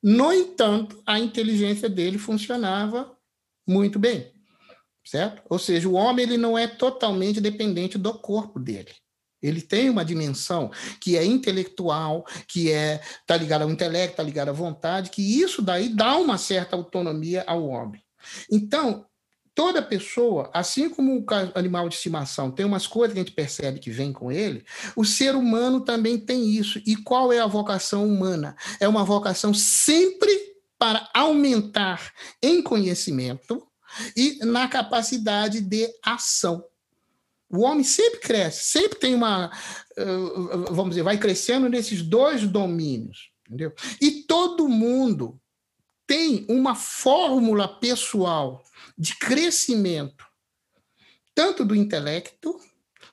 No 0.02 0.32
entanto, 0.32 1.02
a 1.04 1.18
inteligência 1.18 1.90
dele 1.90 2.16
funcionava 2.16 3.14
muito 3.66 3.98
bem, 3.98 4.32
certo? 5.04 5.42
Ou 5.50 5.58
seja, 5.58 5.86
o 5.86 5.92
homem 5.92 6.24
ele 6.24 6.38
não 6.38 6.56
é 6.56 6.66
totalmente 6.66 7.42
dependente 7.42 7.98
do 7.98 8.14
corpo 8.14 8.58
dele. 8.58 8.94
Ele 9.42 9.60
tem 9.60 9.90
uma 9.90 10.04
dimensão 10.04 10.70
que 11.00 11.16
é 11.16 11.24
intelectual, 11.24 12.24
que 12.46 12.70
é 12.70 13.00
tá 13.26 13.36
ligado 13.36 13.62
ao 13.62 13.70
intelecto, 13.70 14.16
tá 14.16 14.22
ligado 14.22 14.50
à 14.50 14.52
vontade, 14.52 15.10
que 15.10 15.40
isso 15.40 15.60
daí 15.60 15.88
dá 15.88 16.16
uma 16.16 16.38
certa 16.38 16.76
autonomia 16.76 17.44
ao 17.46 17.66
homem. 17.66 18.02
Então, 18.50 19.04
toda 19.54 19.82
pessoa, 19.82 20.50
assim 20.52 20.88
como 20.88 21.18
o 21.18 21.26
animal 21.54 21.88
de 21.88 21.96
estimação 21.96 22.50
tem 22.50 22.64
umas 22.64 22.86
coisas 22.86 23.12
que 23.12 23.20
a 23.20 23.22
gente 23.22 23.34
percebe 23.34 23.80
que 23.80 23.90
vem 23.90 24.12
com 24.12 24.30
ele, 24.30 24.64
o 24.96 25.04
ser 25.04 25.34
humano 25.34 25.80
também 25.80 26.18
tem 26.18 26.48
isso. 26.50 26.80
E 26.86 26.96
qual 26.96 27.32
é 27.32 27.40
a 27.40 27.46
vocação 27.46 28.06
humana? 28.06 28.56
É 28.80 28.88
uma 28.88 29.04
vocação 29.04 29.52
sempre 29.52 30.52
para 30.78 31.08
aumentar 31.14 32.12
em 32.42 32.62
conhecimento 32.62 33.64
e 34.16 34.38
na 34.44 34.66
capacidade 34.68 35.60
de 35.60 35.88
ação. 36.04 36.64
O 37.52 37.60
homem 37.60 37.84
sempre 37.84 38.18
cresce, 38.20 38.64
sempre 38.64 38.98
tem 38.98 39.14
uma, 39.14 39.50
vamos 40.70 40.90
dizer, 40.90 41.02
vai 41.02 41.18
crescendo 41.18 41.68
nesses 41.68 42.00
dois 42.00 42.46
domínios, 42.48 43.30
entendeu? 43.46 43.74
E 44.00 44.22
todo 44.22 44.70
mundo 44.70 45.38
tem 46.06 46.46
uma 46.48 46.74
fórmula 46.74 47.68
pessoal 47.68 48.64
de 48.96 49.16
crescimento, 49.16 50.26
tanto 51.34 51.62
do 51.62 51.74
intelecto 51.74 52.58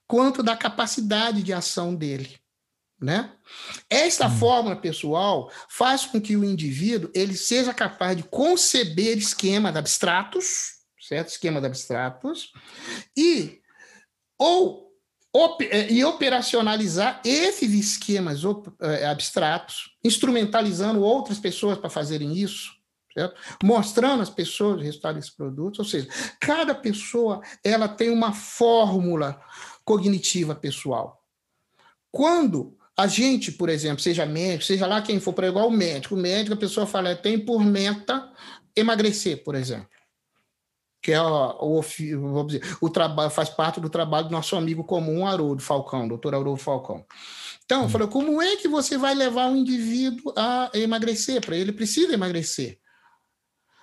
quanto 0.07 0.41
da 0.41 0.55
capacidade 0.55 1.43
de 1.43 1.51
ação 1.51 1.93
dele. 1.93 2.39
Né? 2.99 3.33
Esta 3.89 4.27
hum. 4.27 4.37
fórmula 4.37 4.75
pessoal 4.75 5.51
faz 5.69 6.05
com 6.05 6.19
que 6.19 6.35
o 6.35 6.43
indivíduo 6.43 7.11
ele 7.13 7.35
seja 7.35 7.73
capaz 7.73 8.17
de 8.17 8.23
conceber 8.23 9.17
esquemas 9.17 9.75
abstratos, 9.75 10.79
certo? 10.99 11.29
Esquemas 11.29 11.63
abstratos, 11.63 12.51
e 13.15 13.58
ou 14.39 14.89
op, 15.33 15.63
eh, 15.63 15.91
e 15.91 16.03
operacionalizar 16.03 17.21
esses 17.23 17.73
esquemas 17.73 18.41
eh, 18.81 19.05
abstratos, 19.05 19.95
instrumentalizando 20.03 21.03
outras 21.03 21.37
pessoas 21.37 21.77
para 21.77 21.89
fazerem 21.89 22.35
isso, 22.35 22.71
certo? 23.13 23.35
Mostrando 23.63 24.21
às 24.23 24.29
pessoas 24.29 24.79
o 24.79 24.83
resultado 24.83 25.15
desses 25.15 25.29
produtos, 25.31 25.79
ou 25.79 25.85
seja, 25.85 26.07
cada 26.39 26.73
pessoa 26.73 27.41
ela 27.63 27.87
tem 27.87 28.09
uma 28.09 28.33
fórmula 28.33 29.39
cognitiva 29.83 30.55
pessoal. 30.55 31.23
Quando 32.11 32.75
a 32.97 33.07
gente, 33.07 33.51
por 33.51 33.69
exemplo, 33.69 34.01
seja 34.01 34.25
médico, 34.25 34.63
seja 34.63 34.87
lá 34.87 35.01
quem 35.01 35.19
for, 35.19 35.33
para 35.33 35.47
igual 35.47 35.67
o 35.67 35.71
médico, 35.71 36.15
o 36.15 36.17
médico, 36.17 36.55
a 36.55 36.59
pessoa 36.59 36.85
fala, 36.85 37.15
tem 37.15 37.39
por 37.39 37.63
meta 37.63 38.31
emagrecer, 38.75 39.43
por 39.43 39.55
exemplo. 39.55 39.87
Que 41.01 41.13
é 41.13 41.21
o, 41.21 41.79
o, 41.79 42.43
dizer, 42.43 42.77
o 42.81 42.89
trabalho, 42.89 43.29
faz 43.29 43.49
parte 43.49 43.79
do 43.79 43.89
trabalho 43.89 44.27
do 44.27 44.31
nosso 44.31 44.55
amigo 44.55 44.83
comum, 44.83 45.25
Haroldo 45.25 45.61
Falcão, 45.61 46.07
doutor 46.07 46.35
Haroldo 46.35 46.61
Falcão. 46.61 47.05
Então, 47.65 47.85
hum. 47.85 47.89
falou, 47.89 48.07
como 48.07 48.41
é 48.41 48.55
que 48.57 48.67
você 48.67 48.97
vai 48.97 49.13
levar 49.13 49.47
um 49.47 49.55
indivíduo 49.55 50.33
a 50.35 50.69
emagrecer? 50.73 51.39
Para 51.39 51.55
ele 51.55 51.71
precisa 51.71 52.13
emagrecer. 52.13 52.79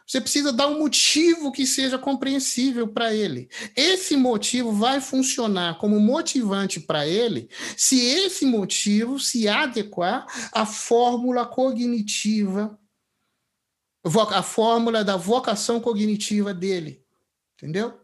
Você 0.07 0.21
precisa 0.21 0.53
dar 0.53 0.69
um 0.69 0.79
motivo 0.79 1.51
que 1.51 1.67
seja 1.67 1.99
compreensível 1.99 2.87
para 2.87 3.13
ele. 3.13 3.49
Esse 3.75 4.17
motivo 4.17 4.71
vai 4.71 5.01
funcionar 5.01 5.79
como 5.79 5.99
motivante 5.99 6.79
para 6.79 7.07
ele 7.07 7.51
se 7.77 7.99
esse 8.01 8.47
motivo 8.47 9.19
se 9.19 9.49
adequar 9.49 10.25
à 10.53 10.65
fórmula 10.65 11.45
cognitiva, 11.45 12.79
a 14.31 14.43
fórmula 14.45 15.03
da 15.03 15.17
vocação 15.17 15.81
cognitiva 15.81 16.55
dele. 16.55 17.06
Entendeu? 17.57 18.01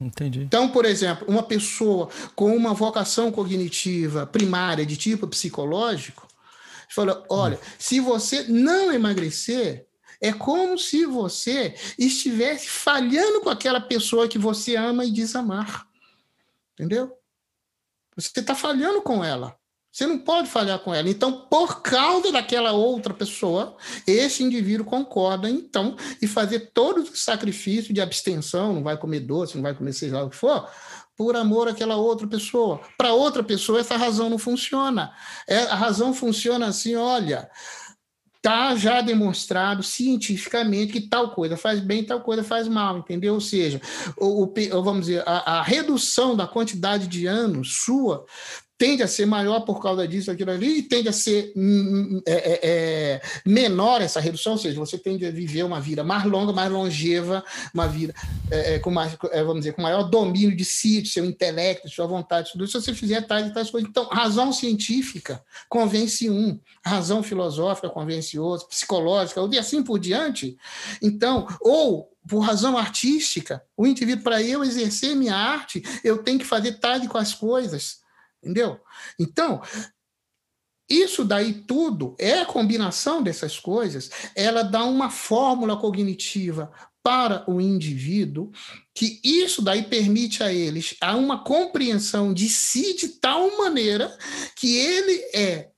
Entendi. 0.00 0.40
Então, 0.42 0.70
por 0.70 0.84
exemplo, 0.84 1.26
uma 1.28 1.42
pessoa 1.42 2.10
com 2.34 2.54
uma 2.54 2.74
vocação 2.74 3.30
cognitiva 3.30 4.26
primária 4.26 4.84
de 4.84 4.96
tipo 4.96 5.26
psicológico, 5.28 6.26
fala: 6.90 7.24
olha, 7.28 7.56
hum. 7.56 7.60
se 7.78 8.00
você 8.00 8.42
não 8.44 8.92
emagrecer, 8.92 9.86
é 10.20 10.32
como 10.32 10.78
se 10.78 11.06
você 11.06 11.74
estivesse 11.98 12.68
falhando 12.68 13.40
com 13.40 13.50
aquela 13.50 13.80
pessoa 13.80 14.28
que 14.28 14.38
você 14.38 14.76
ama 14.76 15.04
e 15.04 15.10
diz 15.10 15.34
amar. 15.36 15.86
Entendeu? 16.72 17.16
Você 18.16 18.40
está 18.40 18.54
falhando 18.54 19.02
com 19.02 19.24
ela. 19.24 19.56
Você 19.94 20.08
não 20.08 20.18
pode 20.18 20.48
falhar 20.48 20.80
com 20.80 20.92
ela. 20.92 21.08
Então, 21.08 21.46
por 21.48 21.80
causa 21.80 22.32
daquela 22.32 22.72
outra 22.72 23.14
pessoa, 23.14 23.76
esse 24.04 24.42
indivíduo 24.42 24.84
concorda, 24.84 25.48
então, 25.48 25.94
e 26.20 26.26
fazer 26.26 26.72
todos 26.74 27.08
os 27.08 27.22
sacrifícios 27.22 27.94
de 27.94 28.00
abstenção, 28.00 28.74
não 28.74 28.82
vai 28.82 28.96
comer 28.96 29.20
doce, 29.20 29.54
não 29.54 29.62
vai 29.62 29.72
comer 29.72 29.92
seja 29.92 30.16
lá 30.16 30.24
o 30.24 30.30
que 30.30 30.34
for, 30.34 30.68
por 31.16 31.36
amor 31.36 31.68
àquela 31.68 31.94
outra 31.94 32.26
pessoa. 32.26 32.80
Para 32.98 33.12
outra 33.12 33.44
pessoa, 33.44 33.78
essa 33.78 33.96
razão 33.96 34.28
não 34.28 34.36
funciona. 34.36 35.12
É, 35.46 35.58
a 35.58 35.76
razão 35.76 36.12
funciona 36.12 36.66
assim: 36.66 36.96
olha, 36.96 37.48
está 38.44 38.76
já 38.76 39.00
demonstrado 39.00 39.82
cientificamente 39.82 40.92
que 40.92 41.00
tal 41.00 41.30
coisa 41.30 41.56
faz 41.56 41.80
bem, 41.80 42.04
tal 42.04 42.20
coisa 42.20 42.44
faz 42.44 42.68
mal, 42.68 42.98
entendeu? 42.98 43.32
Ou 43.34 43.40
seja, 43.40 43.80
o, 44.18 44.42
o 44.42 44.82
vamos 44.82 45.06
dizer, 45.06 45.22
a, 45.24 45.60
a, 45.60 45.62
redução 45.62 46.36
da 46.36 46.46
quantidade 46.46 47.06
de 47.06 47.26
anos 47.26 47.84
sua 47.84 48.26
tende 48.76 49.02
a 49.02 49.08
ser 49.08 49.26
maior 49.26 49.60
por 49.60 49.80
causa 49.80 50.06
disso, 50.06 50.30
aquilo 50.30 50.50
ali, 50.50 50.78
e 50.78 50.82
tende 50.82 51.08
a 51.08 51.12
ser 51.12 51.52
hum, 51.56 52.16
hum, 52.16 52.22
é, 52.26 52.32
é, 52.32 52.60
é, 52.62 53.22
menor 53.46 54.02
essa 54.02 54.20
redução, 54.20 54.52
ou 54.52 54.58
seja, 54.58 54.78
você 54.78 54.98
tende 54.98 55.24
a 55.24 55.30
viver 55.30 55.62
uma 55.62 55.80
vida 55.80 56.02
mais 56.02 56.24
longa, 56.24 56.52
mais 56.52 56.70
longeva, 56.70 57.44
uma 57.72 57.86
vida 57.86 58.12
é, 58.50 58.74
é 58.74 58.78
com 58.78 58.90
mais, 58.90 59.16
é, 59.30 59.42
vamos 59.42 59.60
dizer, 59.60 59.74
com 59.74 59.82
maior 59.82 60.02
domínio 60.04 60.56
de 60.56 60.64
si, 60.64 61.00
de 61.00 61.08
seu 61.08 61.24
intelecto, 61.24 61.88
de 61.88 61.94
sua 61.94 62.06
vontade, 62.06 62.50
tudo 62.52 62.64
isso, 62.64 62.80
se 62.80 62.86
você 62.86 62.94
fizer 62.94 63.22
tais 63.22 63.46
e 63.46 63.54
tais 63.54 63.70
coisas. 63.70 63.88
Então, 63.88 64.06
razão 64.06 64.52
científica 64.52 65.42
convence 65.68 66.28
um, 66.28 66.58
razão 66.84 67.22
filosófica 67.22 67.88
convence 67.88 68.38
outro, 68.38 68.66
psicológica, 68.68 69.40
e 69.52 69.58
assim 69.58 69.82
por 69.82 69.98
diante. 70.00 70.56
Então, 71.00 71.46
ou 71.60 72.10
por 72.28 72.40
razão 72.40 72.76
artística, 72.76 73.62
o 73.76 73.86
indivíduo, 73.86 74.24
para 74.24 74.42
eu 74.42 74.64
exercer 74.64 75.14
minha 75.14 75.36
arte, 75.36 75.82
eu 76.02 76.18
tenho 76.18 76.38
que 76.38 76.44
fazer 76.44 76.80
tais 76.80 77.04
e 77.04 77.08
quais 77.08 77.34
coisas 77.34 78.03
entendeu? 78.44 78.78
Então, 79.18 79.62
isso 80.88 81.24
daí 81.24 81.54
tudo 81.54 82.14
é 82.18 82.40
a 82.40 82.46
combinação 82.46 83.22
dessas 83.22 83.58
coisas, 83.58 84.10
ela 84.36 84.62
dá 84.62 84.84
uma 84.84 85.08
fórmula 85.08 85.76
cognitiva 85.78 86.70
para 87.02 87.48
o 87.50 87.60
indivíduo 87.60 88.50
que 88.94 89.20
isso 89.24 89.60
daí 89.60 89.82
permite 89.82 90.42
a 90.42 90.52
eles 90.52 90.96
a 91.00 91.16
uma 91.16 91.42
compreensão 91.42 92.32
de 92.32 92.48
si 92.48 92.94
de 92.94 93.08
tal 93.08 93.58
maneira 93.58 94.16
que 94.56 94.76
ele 94.76 95.12
é 95.34 95.73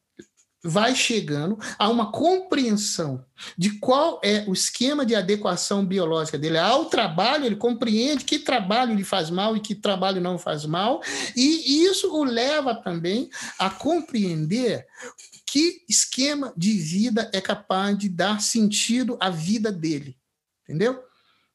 vai 0.67 0.95
chegando 0.95 1.59
a 1.79 1.89
uma 1.89 2.11
compreensão 2.11 3.25
de 3.57 3.79
qual 3.79 4.21
é 4.25 4.45
o 4.47 4.53
esquema 4.53 5.07
de 5.07 5.15
adequação 5.15 5.85
biológica 5.85 6.39
dele 6.39 6.59
ao 6.59 6.87
trabalho, 6.87 7.47
ele 7.47 7.57
compreende 7.57 8.25
que 8.25 8.39
trabalho 8.39 8.95
lhe 8.95 9.05
faz 9.05 9.31
mal 9.31 9.57
e 9.57 9.61
que 9.61 9.75
trabalho 9.75 10.21
não 10.21 10.39
faz 10.39 10.65
mal, 10.67 11.01
e 11.37 11.85
isso 11.85 12.15
o 12.15 12.25
leva 12.25 12.75
também 12.75 13.31
a 13.59 13.71
compreender 13.71 14.87
que 15.47 15.85
esquema 15.89 16.53
de 16.57 16.73
vida 16.73 17.31
é 17.33 17.41
capaz 17.41 17.97
de 17.97 18.09
dar 18.09 18.41
sentido 18.41 19.17
à 19.21 19.31
vida 19.31 19.71
dele. 19.71 20.17
Entendeu? 20.65 21.01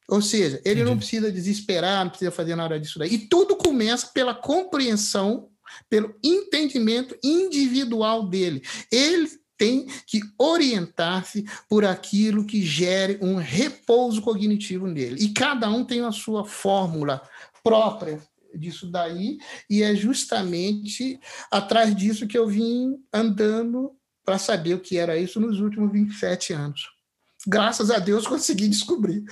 Ou 0.07 0.21
seja, 0.21 0.61
ele 0.65 0.81
Entendi. 0.81 0.89
não 0.89 0.97
precisa 0.97 1.31
desesperar, 1.31 2.03
não 2.03 2.09
precisa 2.09 2.31
fazer 2.31 2.55
nada 2.55 2.79
disso 2.79 2.99
daí. 2.99 3.13
E 3.13 3.17
tudo 3.17 3.55
começa 3.55 4.07
pela 4.07 4.33
compreensão 4.33 5.50
pelo 5.89 6.15
entendimento 6.23 7.17
individual 7.23 8.27
dele. 8.27 8.61
Ele 8.91 9.29
tem 9.57 9.85
que 10.07 10.21
orientar-se 10.39 11.45
por 11.69 11.85
aquilo 11.85 12.45
que 12.45 12.63
gere 12.63 13.19
um 13.21 13.35
repouso 13.35 14.21
cognitivo 14.21 14.87
nele. 14.87 15.23
E 15.23 15.29
cada 15.33 15.69
um 15.69 15.85
tem 15.85 16.01
a 16.01 16.11
sua 16.11 16.43
fórmula 16.45 17.21
própria 17.63 18.19
disso 18.53 18.89
daí, 18.89 19.37
e 19.69 19.81
é 19.81 19.95
justamente 19.95 21.19
atrás 21.49 21.95
disso 21.95 22.27
que 22.27 22.37
eu 22.37 22.47
vim 22.47 22.97
andando 23.13 23.95
para 24.25 24.37
saber 24.37 24.73
o 24.73 24.79
que 24.79 24.97
era 24.97 25.17
isso 25.17 25.39
nos 25.39 25.59
últimos 25.59 25.91
27 25.91 26.53
anos. 26.53 27.00
Graças 27.47 27.89
a 27.89 27.97
Deus 27.97 28.27
consegui 28.27 28.67
descobrir. 28.67 29.23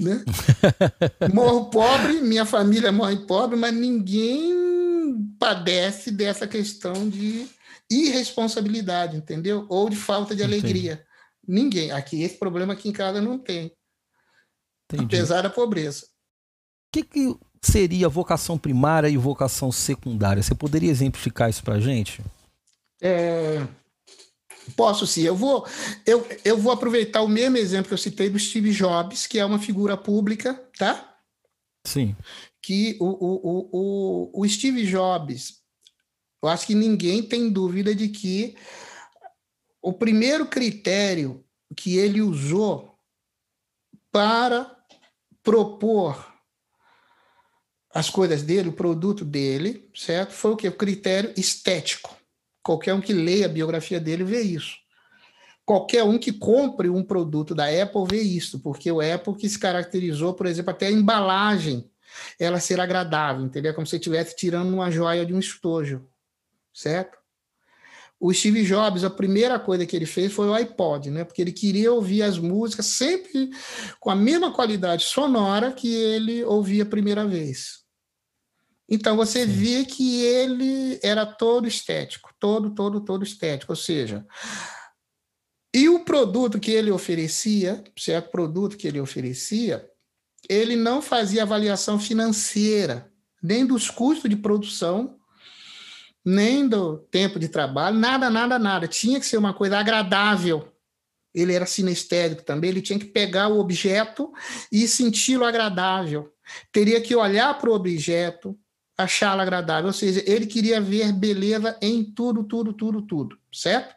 Né? 0.00 0.24
Morro 1.32 1.70
pobre, 1.70 2.22
minha 2.22 2.46
família 2.46 2.90
morre 2.90 3.26
pobre, 3.26 3.58
mas 3.58 3.74
ninguém 3.74 4.54
padece 5.38 6.10
dessa 6.10 6.46
questão 6.46 7.08
de 7.08 7.46
irresponsabilidade, 7.90 9.16
entendeu? 9.16 9.66
Ou 9.68 9.88
de 9.88 9.96
falta 9.96 10.34
de 10.34 10.42
alegria. 10.42 10.92
Entendi. 10.92 11.08
Ninguém. 11.46 11.90
Aqui, 11.90 12.22
esse 12.22 12.36
problema 12.36 12.74
aqui 12.74 12.88
em 12.88 12.92
casa 12.92 13.20
não 13.20 13.38
tem. 13.38 13.72
Entendi. 14.90 15.16
Apesar 15.16 15.42
da 15.42 15.50
pobreza. 15.50 16.04
O 16.04 16.92
que, 16.92 17.02
que 17.02 17.36
seria 17.62 18.08
vocação 18.08 18.58
primária 18.58 19.08
e 19.08 19.16
vocação 19.16 19.70
secundária? 19.70 20.42
Você 20.42 20.54
poderia 20.54 20.90
exemplificar 20.90 21.48
isso 21.50 21.62
para 21.62 21.80
gente? 21.80 22.22
É, 23.00 23.66
posso 24.76 25.06
sim. 25.06 25.22
Eu 25.22 25.34
vou, 25.34 25.66
eu, 26.06 26.26
eu 26.44 26.58
vou 26.58 26.72
aproveitar 26.72 27.22
o 27.22 27.28
mesmo 27.28 27.56
exemplo 27.56 27.88
que 27.88 27.94
eu 27.94 27.98
citei 27.98 28.28
do 28.28 28.38
Steve 28.38 28.70
Jobs, 28.72 29.26
que 29.26 29.38
é 29.38 29.44
uma 29.44 29.58
figura 29.58 29.96
pública, 29.96 30.54
tá? 30.76 31.16
Sim 31.86 32.14
que 32.68 32.98
o, 33.00 33.06
o, 33.06 33.70
o, 33.72 34.42
o 34.42 34.46
Steve 34.46 34.84
Jobs, 34.84 35.62
eu 36.42 36.50
acho 36.50 36.66
que 36.66 36.74
ninguém 36.74 37.22
tem 37.22 37.50
dúvida 37.50 37.94
de 37.94 38.10
que 38.10 38.58
o 39.80 39.90
primeiro 39.90 40.44
critério 40.44 41.42
que 41.74 41.96
ele 41.96 42.20
usou 42.20 42.94
para 44.12 44.76
propor 45.42 46.30
as 47.94 48.10
coisas 48.10 48.42
dele, 48.42 48.68
o 48.68 48.74
produto 48.74 49.24
dele, 49.24 49.90
certo? 49.94 50.32
Foi 50.32 50.50
o 50.50 50.56
que? 50.56 50.68
O 50.68 50.76
critério 50.76 51.32
estético. 51.38 52.17
Qualquer 52.68 52.92
um 52.92 53.00
que 53.00 53.14
leia 53.14 53.46
a 53.46 53.48
biografia 53.48 53.98
dele 53.98 54.24
vê 54.24 54.42
isso. 54.42 54.76
Qualquer 55.64 56.04
um 56.04 56.18
que 56.18 56.30
compre 56.30 56.90
um 56.90 57.02
produto 57.02 57.54
da 57.54 57.64
Apple 57.64 58.04
vê 58.06 58.20
isso, 58.20 58.60
porque 58.60 58.92
o 58.92 59.00
Apple 59.00 59.36
que 59.36 59.48
se 59.48 59.58
caracterizou, 59.58 60.34
por 60.34 60.44
exemplo, 60.44 60.72
até 60.72 60.88
a 60.88 60.92
embalagem 60.92 61.90
ela 62.38 62.60
ser 62.60 62.78
agradável, 62.78 63.46
entendeu? 63.46 63.72
Como 63.72 63.86
se 63.86 63.96
estivesse 63.96 64.36
tirando 64.36 64.70
uma 64.70 64.90
joia 64.90 65.24
de 65.24 65.32
um 65.32 65.38
estojo, 65.38 66.06
certo? 66.70 67.16
O 68.20 68.34
Steve 68.34 68.62
Jobs, 68.64 69.02
a 69.02 69.08
primeira 69.08 69.58
coisa 69.58 69.86
que 69.86 69.96
ele 69.96 70.04
fez 70.04 70.30
foi 70.30 70.48
o 70.48 70.54
iPod, 70.54 71.10
né? 71.10 71.24
Porque 71.24 71.40
ele 71.40 71.52
queria 71.52 71.90
ouvir 71.90 72.22
as 72.22 72.38
músicas 72.38 72.84
sempre 72.84 73.48
com 73.98 74.10
a 74.10 74.14
mesma 74.14 74.52
qualidade 74.52 75.04
sonora 75.04 75.72
que 75.72 75.90
ele 75.90 76.44
ouvia 76.44 76.82
a 76.82 76.86
primeira 76.86 77.26
vez. 77.26 77.87
Então 78.88 79.16
você 79.16 79.44
Sim. 79.44 79.52
vê 79.52 79.84
que 79.84 80.22
ele 80.22 80.98
era 81.02 81.26
todo 81.26 81.68
estético, 81.68 82.30
todo, 82.40 82.74
todo, 82.74 83.00
todo 83.00 83.22
estético. 83.22 83.72
Ou 83.72 83.76
seja, 83.76 84.26
e 85.74 85.88
o 85.88 86.04
produto 86.04 86.58
que 86.58 86.70
ele 86.70 86.90
oferecia, 86.90 87.84
certo 87.98 88.30
produto 88.30 88.76
que 88.76 88.88
ele 88.88 89.00
oferecia, 89.00 89.86
ele 90.48 90.74
não 90.74 91.02
fazia 91.02 91.42
avaliação 91.42 91.98
financeira, 91.98 93.12
nem 93.42 93.66
dos 93.66 93.90
custos 93.90 94.30
de 94.30 94.36
produção, 94.36 95.18
nem 96.24 96.66
do 96.66 96.98
tempo 96.98 97.38
de 97.38 97.48
trabalho, 97.48 97.98
nada, 97.98 98.30
nada, 98.30 98.58
nada. 98.58 98.88
Tinha 98.88 99.20
que 99.20 99.26
ser 99.26 99.36
uma 99.36 99.52
coisa 99.52 99.78
agradável. 99.78 100.72
Ele 101.34 101.52
era 101.52 101.66
sinestésico 101.66 102.42
também, 102.42 102.70
ele 102.70 102.82
tinha 102.82 102.98
que 102.98 103.04
pegar 103.04 103.48
o 103.48 103.60
objeto 103.60 104.32
e 104.72 104.88
senti-lo 104.88 105.44
agradável. 105.44 106.32
Teria 106.72 107.00
que 107.00 107.14
olhar 107.14 107.58
para 107.58 107.70
o 107.70 107.74
objeto, 107.74 108.58
achá-lo 108.98 109.40
agradável. 109.40 109.86
Ou 109.86 109.92
seja, 109.92 110.22
ele 110.26 110.46
queria 110.46 110.80
ver 110.80 111.12
beleza 111.12 111.78
em 111.80 112.04
tudo, 112.04 112.42
tudo, 112.42 112.72
tudo, 112.72 113.02
tudo, 113.02 113.38
certo? 113.52 113.96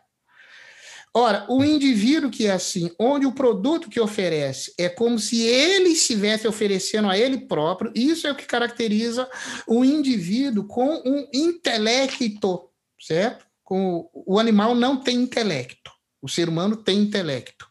Ora, 1.13 1.45
o 1.49 1.61
indivíduo 1.61 2.31
que 2.31 2.47
é 2.47 2.51
assim, 2.51 2.89
onde 2.97 3.25
o 3.25 3.33
produto 3.33 3.89
que 3.89 3.99
oferece 3.99 4.73
é 4.77 4.87
como 4.87 5.19
se 5.19 5.41
ele 5.41 5.89
estivesse 5.89 6.47
oferecendo 6.47 7.09
a 7.09 7.17
ele 7.17 7.39
próprio, 7.47 7.91
isso 7.93 8.27
é 8.27 8.31
o 8.31 8.35
que 8.35 8.45
caracteriza 8.45 9.29
o 9.67 9.83
indivíduo 9.83 10.63
com 10.63 11.01
um 11.05 11.27
intelecto, 11.33 12.69
certo? 12.97 13.45
Com, 13.61 14.09
o 14.13 14.39
animal 14.39 14.73
não 14.73 14.95
tem 14.95 15.17
intelecto, 15.17 15.91
o 16.21 16.29
ser 16.29 16.47
humano 16.47 16.77
tem 16.77 16.99
intelecto. 16.99 17.70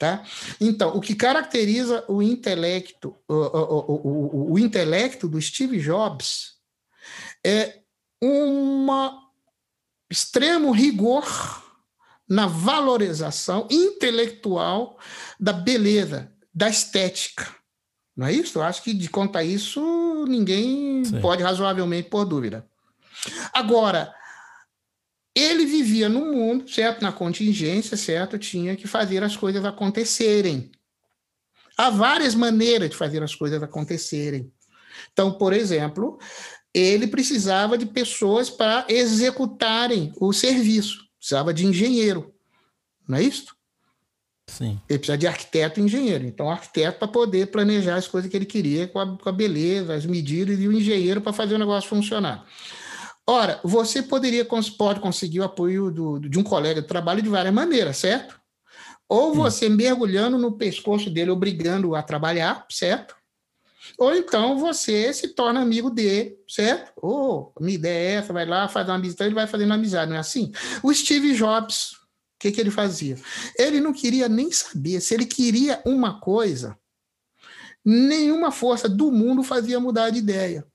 Tá? 0.00 0.24
Então, 0.58 0.96
o 0.96 1.00
que 1.00 1.14
caracteriza 1.14 2.06
o 2.08 2.22
intelecto, 2.22 3.14
o, 3.28 3.34
o, 3.34 4.00
o, 4.48 4.52
o 4.54 4.58
intelecto 4.58 5.28
do 5.28 5.38
Steve 5.38 5.78
Jobs 5.78 6.54
é 7.44 7.80
um 8.22 8.86
extremo 10.08 10.72
rigor 10.72 11.26
na 12.26 12.46
valorização 12.46 13.68
intelectual 13.70 14.98
da 15.38 15.52
beleza, 15.52 16.32
da 16.54 16.70
estética. 16.70 17.54
Não 18.16 18.26
é 18.26 18.32
isso? 18.32 18.58
Eu 18.58 18.62
acho 18.62 18.82
que 18.82 18.94
de 18.94 19.10
conta 19.10 19.44
isso 19.44 20.24
ninguém 20.26 21.04
Sim. 21.04 21.20
pode 21.20 21.42
razoavelmente 21.42 22.08
pôr 22.08 22.24
dúvida. 22.24 22.66
Agora, 23.52 24.14
ele 25.34 25.64
vivia 25.64 26.08
no 26.08 26.32
mundo, 26.32 26.68
certo? 26.68 27.02
Na 27.02 27.12
contingência, 27.12 27.96
certo? 27.96 28.38
Tinha 28.38 28.76
que 28.76 28.86
fazer 28.86 29.22
as 29.22 29.36
coisas 29.36 29.64
acontecerem. 29.64 30.70
Há 31.76 31.90
várias 31.90 32.34
maneiras 32.34 32.90
de 32.90 32.96
fazer 32.96 33.22
as 33.22 33.34
coisas 33.34 33.62
acontecerem. 33.62 34.52
Então, 35.12 35.32
por 35.32 35.52
exemplo, 35.52 36.18
ele 36.74 37.06
precisava 37.06 37.78
de 37.78 37.86
pessoas 37.86 38.50
para 38.50 38.84
executarem 38.88 40.12
o 40.16 40.32
serviço, 40.32 41.08
precisava 41.18 41.54
de 41.54 41.66
engenheiro, 41.66 42.34
não 43.08 43.18
é 43.18 43.22
isso? 43.22 43.54
Sim. 44.46 44.80
Ele 44.88 44.98
precisa 44.98 45.16
de 45.16 45.26
arquiteto 45.28 45.78
e 45.78 45.82
engenheiro. 45.84 46.24
Então, 46.24 46.50
arquiteto 46.50 46.98
para 46.98 47.08
poder 47.08 47.46
planejar 47.46 47.94
as 47.96 48.08
coisas 48.08 48.28
que 48.28 48.36
ele 48.36 48.44
queria 48.44 48.88
com 48.88 48.98
a, 48.98 49.16
com 49.16 49.28
a 49.28 49.32
beleza, 49.32 49.94
as 49.94 50.04
medidas, 50.04 50.58
e 50.60 50.66
o 50.66 50.72
engenheiro 50.72 51.20
para 51.20 51.32
fazer 51.32 51.54
o 51.54 51.58
negócio 51.58 51.88
funcionar. 51.88 52.44
Ora, 53.30 53.60
você 53.62 54.02
poderia 54.02 54.44
pode 54.76 54.98
conseguir 54.98 55.38
o 55.38 55.44
apoio 55.44 55.88
do, 55.88 56.18
de 56.18 56.36
um 56.36 56.42
colega 56.42 56.82
de 56.82 56.88
trabalho 56.88 57.22
de 57.22 57.28
várias 57.28 57.54
maneiras, 57.54 57.96
certo? 57.96 58.40
Ou 59.08 59.32
você 59.32 59.68
Sim. 59.68 59.76
mergulhando 59.76 60.36
no 60.36 60.58
pescoço 60.58 61.08
dele, 61.08 61.30
obrigando 61.30 61.94
a 61.94 62.02
trabalhar, 62.02 62.66
certo? 62.68 63.14
Ou 63.96 64.16
então 64.16 64.58
você 64.58 65.14
se 65.14 65.28
torna 65.28 65.60
amigo 65.60 65.90
dele, 65.90 66.38
certo? 66.48 66.90
Ou 66.96 67.52
oh, 67.56 67.62
minha 67.62 67.76
ideia 67.76 67.98
é 67.98 68.12
essa, 68.14 68.32
vai 68.32 68.44
lá, 68.44 68.66
faz 68.66 68.88
uma 68.88 68.96
amizade, 68.96 69.28
ele 69.28 69.34
vai 69.36 69.46
fazendo 69.46 69.74
amizade, 69.74 70.10
não 70.10 70.16
é 70.16 70.20
assim? 70.20 70.50
O 70.82 70.92
Steve 70.92 71.32
Jobs, 71.36 71.92
o 71.92 71.96
que, 72.40 72.50
que 72.50 72.60
ele 72.60 72.72
fazia? 72.72 73.16
Ele 73.56 73.80
não 73.80 73.92
queria 73.92 74.28
nem 74.28 74.50
saber. 74.50 75.00
Se 75.00 75.14
ele 75.14 75.24
queria 75.24 75.80
uma 75.86 76.18
coisa, 76.18 76.76
nenhuma 77.84 78.50
força 78.50 78.88
do 78.88 79.12
mundo 79.12 79.44
fazia 79.44 79.78
mudar 79.78 80.10
de 80.10 80.18
ideia. 80.18 80.66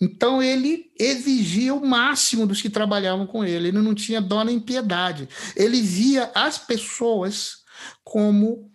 Então 0.00 0.40
ele 0.40 0.92
exigia 0.98 1.74
o 1.74 1.84
máximo 1.84 2.46
dos 2.46 2.62
que 2.62 2.70
trabalhavam 2.70 3.26
com 3.26 3.44
ele, 3.44 3.68
ele 3.68 3.82
não 3.82 3.94
tinha 3.94 4.20
dó 4.20 4.44
nem 4.44 4.60
piedade. 4.60 5.28
Ele 5.56 5.82
via 5.82 6.30
as 6.34 6.56
pessoas 6.56 7.64
como 8.04 8.70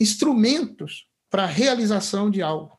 instrumentos 0.00 1.06
para 1.28 1.44
a 1.44 1.46
realização 1.46 2.30
de 2.30 2.42
algo. 2.42 2.78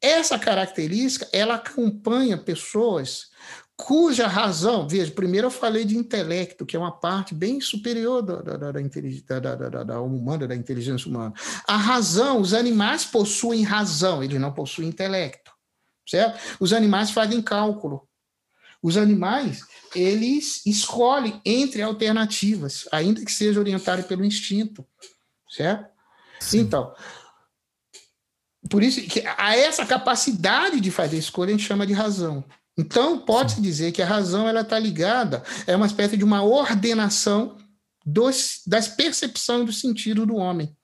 Essa 0.00 0.38
característica, 0.38 1.28
ela 1.32 1.54
acompanha 1.54 2.36
pessoas 2.36 3.30
cuja 3.76 4.26
razão, 4.26 4.88
veja, 4.88 5.12
primeiro 5.12 5.46
eu 5.46 5.50
falei 5.52 5.84
de 5.84 5.96
intelecto, 5.96 6.66
que 6.66 6.74
é 6.74 6.78
uma 6.78 6.90
parte 6.90 7.32
bem 7.32 7.60
superior 7.60 8.22
da, 8.22 8.42
da, 8.42 8.56
da, 8.56 9.54
da, 9.54 9.84
da 9.84 10.00
humana, 10.00 10.48
da 10.48 10.54
inteligência 10.56 11.08
humana. 11.08 11.32
A 11.64 11.76
razão, 11.76 12.40
os 12.40 12.52
animais 12.52 13.04
possuem 13.04 13.62
razão, 13.62 14.22
eles 14.22 14.40
não 14.40 14.52
possuem 14.52 14.88
intelecto 14.88 15.57
certo? 16.08 16.56
Os 16.58 16.72
animais 16.72 17.10
fazem 17.10 17.42
cálculo. 17.42 18.08
Os 18.82 18.96
animais, 18.96 19.60
eles 19.94 20.64
escolhem 20.64 21.40
entre 21.44 21.82
alternativas, 21.82 22.88
ainda 22.92 23.24
que 23.24 23.32
seja 23.32 23.58
orientado 23.58 24.04
pelo 24.04 24.24
instinto, 24.24 24.86
certo? 25.50 25.88
Sim. 26.38 26.60
Então, 26.60 26.94
por 28.70 28.82
isso 28.82 29.00
que 29.02 29.24
a 29.36 29.56
essa 29.56 29.84
capacidade 29.84 30.80
de 30.80 30.90
fazer 30.90 31.18
escolha 31.18 31.48
a 31.48 31.56
gente 31.56 31.66
chama 31.66 31.86
de 31.86 31.92
razão. 31.92 32.44
Então, 32.78 33.18
pode-se 33.18 33.60
dizer 33.60 33.90
que 33.90 34.00
a 34.00 34.06
razão 34.06 34.48
ela 34.48 34.60
está 34.60 34.78
ligada, 34.78 35.42
é 35.66 35.74
uma 35.74 35.86
espécie 35.86 36.16
de 36.16 36.22
uma 36.22 36.44
ordenação 36.44 37.56
dos, 38.06 38.62
das 38.64 38.86
percepções 38.86 39.66
do 39.66 39.72
sentido 39.72 40.24
do 40.24 40.36
homem. 40.36 40.77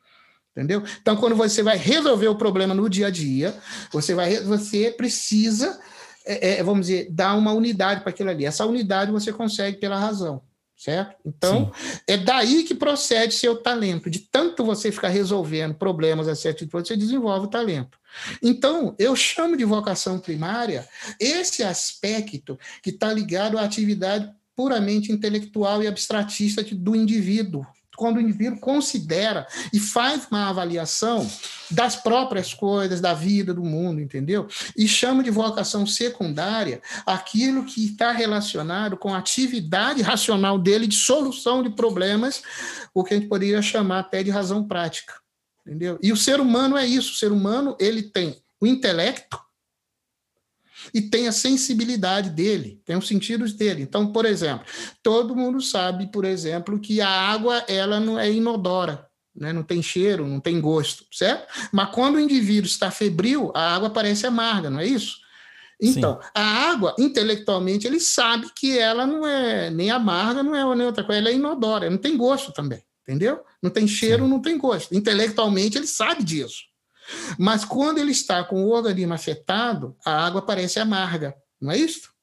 Entendeu? 0.56 0.84
Então, 1.02 1.16
quando 1.16 1.34
você 1.34 1.64
vai 1.64 1.76
resolver 1.76 2.28
o 2.28 2.36
problema 2.36 2.72
no 2.72 2.88
dia 2.88 3.08
a 3.08 3.10
dia, 3.10 3.52
você, 3.90 4.14
vai, 4.14 4.36
você 4.36 4.88
precisa, 4.92 5.80
é, 6.24 6.58
é, 6.58 6.62
vamos 6.62 6.86
dizer, 6.86 7.08
dar 7.10 7.34
uma 7.34 7.52
unidade 7.52 8.02
para 8.02 8.10
aquilo 8.10 8.30
ali. 8.30 8.44
Essa 8.44 8.64
unidade 8.64 9.10
você 9.10 9.32
consegue 9.32 9.78
pela 9.78 9.98
razão, 9.98 10.42
certo? 10.76 11.16
Então, 11.26 11.72
Sim. 11.76 11.98
é 12.06 12.16
daí 12.16 12.62
que 12.62 12.72
procede 12.72 13.34
seu 13.34 13.56
talento. 13.56 14.08
De 14.08 14.20
tanto 14.20 14.64
você 14.64 14.92
ficar 14.92 15.08
resolvendo 15.08 15.74
problemas 15.74 16.28
a 16.28 16.36
certo 16.36 16.58
tipo, 16.58 16.78
você 16.78 16.96
desenvolve 16.96 17.46
o 17.46 17.50
talento. 17.50 17.98
Então, 18.40 18.94
eu 18.96 19.16
chamo 19.16 19.56
de 19.56 19.64
vocação 19.64 20.20
primária 20.20 20.88
esse 21.18 21.64
aspecto 21.64 22.56
que 22.80 22.90
está 22.90 23.12
ligado 23.12 23.58
à 23.58 23.62
atividade 23.62 24.30
puramente 24.54 25.10
intelectual 25.10 25.82
e 25.82 25.88
abstratista 25.88 26.62
do 26.62 26.94
indivíduo, 26.94 27.66
quando 27.96 28.16
o 28.16 28.20
indivíduo 28.20 28.58
considera 28.58 29.46
e 29.72 29.78
faz 29.78 30.26
uma 30.30 30.48
avaliação 30.48 31.28
das 31.70 31.96
próprias 31.96 32.52
coisas, 32.52 33.00
da 33.00 33.14
vida, 33.14 33.54
do 33.54 33.64
mundo, 33.64 34.00
entendeu? 34.00 34.46
E 34.76 34.86
chama 34.86 35.22
de 35.22 35.30
vocação 35.30 35.86
secundária 35.86 36.82
aquilo 37.06 37.64
que 37.64 37.84
está 37.84 38.12
relacionado 38.12 38.96
com 38.96 39.14
a 39.14 39.18
atividade 39.18 40.02
racional 40.02 40.58
dele 40.58 40.86
de 40.86 40.96
solução 40.96 41.62
de 41.62 41.70
problemas, 41.70 42.42
o 42.92 43.02
que 43.02 43.14
a 43.14 43.16
gente 43.16 43.28
poderia 43.28 43.62
chamar 43.62 44.00
até 44.00 44.22
de 44.22 44.30
razão 44.30 44.66
prática, 44.66 45.14
entendeu? 45.66 45.98
E 46.02 46.12
o 46.12 46.16
ser 46.16 46.40
humano 46.40 46.76
é 46.76 46.86
isso, 46.86 47.12
o 47.12 47.16
ser 47.16 47.32
humano, 47.32 47.76
ele 47.78 48.02
tem 48.02 48.36
o 48.60 48.66
intelecto, 48.66 49.38
e 50.94 51.02
tem 51.02 51.26
a 51.26 51.32
sensibilidade 51.32 52.30
dele, 52.30 52.80
tem 52.84 52.96
os 52.96 53.08
sentidos 53.08 53.52
dele. 53.52 53.82
Então, 53.82 54.12
por 54.12 54.24
exemplo, 54.24 54.64
todo 55.02 55.34
mundo 55.34 55.60
sabe, 55.60 56.06
por 56.06 56.24
exemplo, 56.24 56.78
que 56.78 57.00
a 57.00 57.08
água 57.08 57.64
ela 57.66 57.98
não 57.98 58.16
é 58.16 58.30
inodora, 58.30 59.04
né? 59.34 59.52
não 59.52 59.64
tem 59.64 59.82
cheiro, 59.82 60.24
não 60.24 60.38
tem 60.38 60.60
gosto, 60.60 61.04
certo? 61.10 61.48
Mas 61.72 61.90
quando 61.90 62.14
o 62.14 62.20
indivíduo 62.20 62.68
está 62.68 62.92
febril, 62.92 63.50
a 63.56 63.74
água 63.74 63.90
parece 63.90 64.24
amarga, 64.24 64.70
não 64.70 64.78
é 64.78 64.86
isso? 64.86 65.16
Então, 65.82 66.20
Sim. 66.22 66.28
a 66.32 66.70
água, 66.70 66.94
intelectualmente, 66.96 67.88
ele 67.88 67.98
sabe 67.98 68.48
que 68.54 68.78
ela 68.78 69.04
não 69.04 69.26
é 69.26 69.70
nem 69.70 69.90
amarga, 69.90 70.44
não 70.44 70.54
é 70.54 70.76
nem 70.76 70.86
outra 70.86 71.02
coisa, 71.02 71.20
ela 71.20 71.30
é 71.30 71.34
inodora, 71.34 71.90
não 71.90 71.98
tem 71.98 72.16
gosto 72.16 72.52
também, 72.52 72.80
entendeu? 73.02 73.40
Não 73.60 73.68
tem 73.68 73.88
cheiro, 73.88 74.22
Sim. 74.22 74.30
não 74.30 74.40
tem 74.40 74.56
gosto. 74.56 74.94
Intelectualmente, 74.94 75.76
ele 75.76 75.88
sabe 75.88 76.22
disso. 76.22 76.62
Mas 77.38 77.64
quando 77.64 77.98
ele 77.98 78.12
está 78.12 78.42
com 78.44 78.64
o 78.64 78.70
organismo 78.70 79.14
afetado, 79.14 79.96
a 80.04 80.24
água 80.26 80.42
parece 80.42 80.78
amarga, 80.78 81.34
não 81.60 81.72
é 81.72 81.78
isso? 81.78 82.14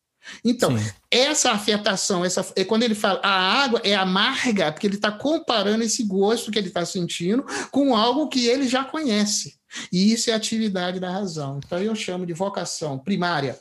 Então, 0.46 0.78
Sim. 0.78 0.92
essa 1.10 1.52
afetação, 1.52 2.24
essa, 2.24 2.46
é 2.56 2.64
quando 2.64 2.84
ele 2.84 2.94
fala 2.94 3.20
a 3.24 3.64
água 3.64 3.82
é 3.84 3.96
amarga, 3.96 4.72
porque 4.72 4.86
ele 4.86 4.96
está 4.96 5.12
comparando 5.12 5.84
esse 5.84 6.04
gosto 6.04 6.52
que 6.52 6.60
ele 6.60 6.68
está 6.68 6.86
sentindo 6.86 7.44
com 7.72 7.96
algo 7.96 8.30
que 8.30 8.46
ele 8.46 8.68
já 8.68 8.84
conhece. 8.84 9.60
E 9.92 10.12
isso 10.14 10.30
é 10.30 10.34
atividade 10.34 11.00
da 11.00 11.10
razão. 11.10 11.60
Então, 11.66 11.80
eu 11.80 11.96
chamo 11.96 12.26
de 12.26 12.34
vocação 12.34 13.00
primária 13.00 13.60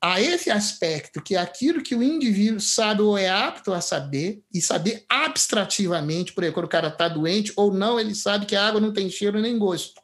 a 0.00 0.20
esse 0.20 0.50
aspecto, 0.50 1.22
que 1.22 1.34
é 1.34 1.38
aquilo 1.38 1.82
que 1.82 1.94
o 1.94 2.02
indivíduo 2.02 2.60
sabe 2.60 3.02
ou 3.02 3.16
é 3.16 3.28
apto 3.28 3.72
a 3.72 3.80
saber, 3.80 4.42
e 4.52 4.60
saber 4.60 5.04
abstrativamente, 5.08 6.32
por 6.32 6.44
exemplo, 6.44 6.60
quando 6.60 6.66
o 6.66 6.70
cara 6.70 6.88
está 6.88 7.08
doente 7.08 7.52
ou 7.56 7.72
não, 7.72 7.98
ele 7.98 8.14
sabe 8.14 8.46
que 8.46 8.54
a 8.54 8.68
água 8.68 8.80
não 8.80 8.92
tem 8.92 9.10
cheiro 9.10 9.40
nem 9.40 9.58
gosto. 9.58 10.00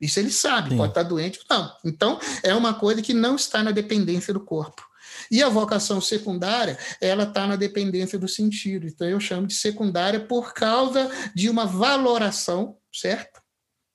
Isso 0.00 0.18
ele 0.18 0.30
sabe, 0.30 0.70
Sim. 0.70 0.76
pode 0.76 0.92
estar 0.92 1.02
doente 1.02 1.38
ou 1.38 1.56
não. 1.56 1.72
Então, 1.84 2.18
é 2.42 2.54
uma 2.54 2.74
coisa 2.74 3.02
que 3.02 3.12
não 3.12 3.36
está 3.36 3.62
na 3.62 3.70
dependência 3.70 4.32
do 4.32 4.40
corpo. 4.40 4.82
E 5.30 5.42
a 5.42 5.48
vocação 5.48 6.00
secundária, 6.00 6.78
ela 7.00 7.24
está 7.24 7.46
na 7.46 7.56
dependência 7.56 8.18
do 8.18 8.26
sentido. 8.28 8.86
Então, 8.86 9.06
eu 9.06 9.20
chamo 9.20 9.46
de 9.46 9.54
secundária 9.54 10.20
por 10.20 10.54
causa 10.54 11.10
de 11.34 11.50
uma 11.50 11.66
valoração, 11.66 12.76
certo? 12.92 13.40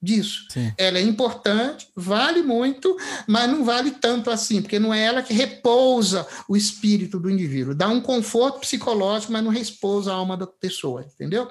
Disso. 0.00 0.46
Sim. 0.50 0.72
Ela 0.78 0.98
é 0.98 1.02
importante, 1.02 1.88
vale 1.96 2.42
muito, 2.42 2.96
mas 3.26 3.50
não 3.50 3.64
vale 3.64 3.90
tanto 3.92 4.30
assim, 4.30 4.62
porque 4.62 4.78
não 4.78 4.92
é 4.94 5.02
ela 5.02 5.22
que 5.22 5.34
repousa 5.34 6.26
o 6.48 6.56
espírito 6.56 7.18
do 7.18 7.30
indivíduo. 7.30 7.74
Dá 7.74 7.88
um 7.88 8.00
conforto 8.00 8.60
psicológico, 8.60 9.32
mas 9.32 9.42
não 9.42 9.50
repousa 9.50 10.12
a 10.12 10.14
alma 10.14 10.36
da 10.36 10.46
pessoa, 10.46 11.02
entendeu? 11.02 11.50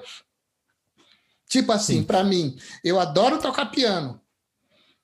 Tipo 1.48 1.72
assim, 1.72 2.02
para 2.02 2.24
mim, 2.24 2.56
eu 2.82 2.98
adoro 2.98 3.38
tocar 3.38 3.66
piano, 3.66 4.20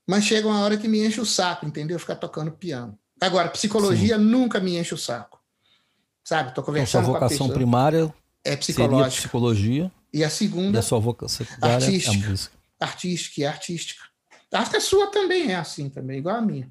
mas 0.06 0.24
chega 0.24 0.46
uma 0.46 0.60
hora 0.60 0.76
que 0.76 0.88
me 0.88 1.04
enche 1.04 1.20
o 1.20 1.26
saco, 1.26 1.66
entendeu? 1.66 1.98
Ficar 1.98 2.16
tocando 2.16 2.50
piano. 2.50 2.98
Agora, 3.20 3.48
psicologia 3.48 4.18
Sim. 4.18 4.24
nunca 4.24 4.60
me 4.60 4.76
enche 4.76 4.94
o 4.94 4.98
saco. 4.98 5.40
Sabe? 6.24 6.54
Tô 6.54 6.62
conversando 6.62 7.02
então, 7.02 7.12
sua 7.12 7.20
vocação 7.20 7.48
primária 7.48 8.12
é 8.44 8.56
psicológica. 8.56 9.22
psicologia. 9.22 9.92
E 10.12 10.22
a 10.24 10.30
segunda. 10.30 10.76
E 10.76 10.80
a 10.80 10.82
sua 10.82 10.98
vocação 10.98 11.46
artística, 11.60 12.12
é 12.12 12.24
a 12.24 12.28
música. 12.28 12.56
Artística 12.80 13.40
e 13.40 13.46
artística. 13.46 14.04
Acho 14.52 14.70
que 14.70 14.76
a 14.76 14.80
sua 14.80 15.06
também 15.06 15.50
é 15.50 15.54
assim, 15.54 15.88
também, 15.88 16.18
igual 16.18 16.36
a 16.36 16.42
minha. 16.42 16.70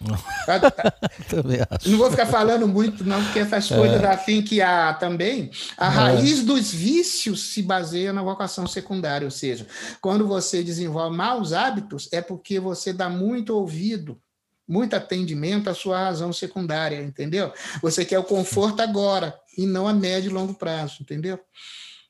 também 1.28 1.60
acho. 1.70 1.90
Não 1.90 1.98
vou 1.98 2.10
ficar 2.10 2.26
falando 2.26 2.68
muito, 2.68 3.04
não, 3.04 3.22
porque 3.24 3.38
essas 3.38 3.70
é. 3.70 3.76
coisas 3.76 4.04
assim 4.04 4.42
que 4.42 4.60
há 4.60 4.92
também, 4.94 5.50
a 5.76 5.86
é. 5.86 5.88
raiz 5.88 6.42
dos 6.42 6.72
vícios 6.72 7.52
se 7.52 7.62
baseia 7.62 8.12
na 8.12 8.22
vocação 8.22 8.66
secundária, 8.66 9.24
ou 9.24 9.30
seja, 9.30 9.66
quando 10.00 10.26
você 10.26 10.62
desenvolve 10.62 11.16
maus 11.16 11.52
hábitos, 11.52 12.08
é 12.12 12.20
porque 12.20 12.60
você 12.60 12.92
dá 12.92 13.08
muito 13.08 13.54
ouvido, 13.54 14.20
muito 14.68 14.94
atendimento 14.94 15.70
à 15.70 15.74
sua 15.74 15.98
razão 15.98 16.32
secundária, 16.32 17.02
entendeu? 17.02 17.52
Você 17.80 18.04
quer 18.04 18.18
o 18.18 18.24
conforto 18.24 18.80
agora 18.80 19.38
e 19.56 19.64
não 19.64 19.86
a 19.86 19.94
médio 19.94 20.30
e 20.30 20.34
longo 20.34 20.54
prazo, 20.54 20.98
entendeu? 21.00 21.38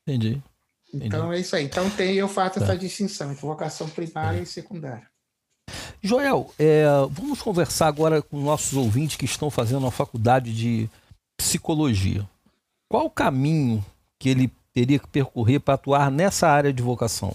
Entendi. 0.03 0.43
Então 0.93 1.33
é 1.33 1.39
isso 1.39 1.55
aí. 1.55 1.65
Então 1.65 1.89
tem, 1.91 2.15
eu 2.15 2.29
faço 2.29 2.59
tá. 2.59 2.65
essa 2.65 2.77
distinção 2.77 3.33
entre 3.33 3.43
vocação 3.43 3.89
primária 3.89 4.39
é. 4.39 4.43
e 4.43 4.47
secundária. 4.47 5.07
Joel, 6.03 6.53
é, 6.59 6.85
vamos 7.11 7.43
conversar 7.43 7.89
agora 7.89 8.23
com 8.23 8.41
nossos 8.41 8.75
ouvintes 8.75 9.17
que 9.17 9.25
estão 9.25 9.51
fazendo 9.51 9.87
a 9.87 9.91
faculdade 9.91 10.55
de 10.55 10.89
psicologia. 11.37 12.29
Qual 12.89 13.07
o 13.07 13.11
caminho 13.11 13.85
que 14.19 14.29
ele 14.29 14.53
teria 14.73 14.99
que 14.99 15.09
percorrer 15.09 15.59
para 15.59 15.75
atuar 15.75 16.11
nessa 16.11 16.49
área 16.49 16.73
de 16.73 16.83
vocação? 16.83 17.35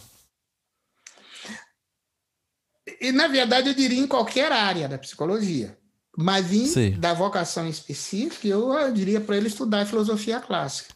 e, 3.01 3.11
na 3.11 3.27
verdade, 3.27 3.69
eu 3.69 3.73
diria 3.73 3.99
em 3.99 4.07
qualquer 4.07 4.51
área 4.51 4.87
da 4.87 4.97
psicologia. 4.97 5.77
Mas 6.15 6.51
em, 6.51 6.91
da 6.99 7.13
vocação 7.13 7.67
específica, 7.67 8.47
eu 8.47 8.91
diria 8.93 9.21
para 9.21 9.37
ele 9.37 9.47
estudar 9.47 9.85
filosofia 9.85 10.39
clássica. 10.39 10.93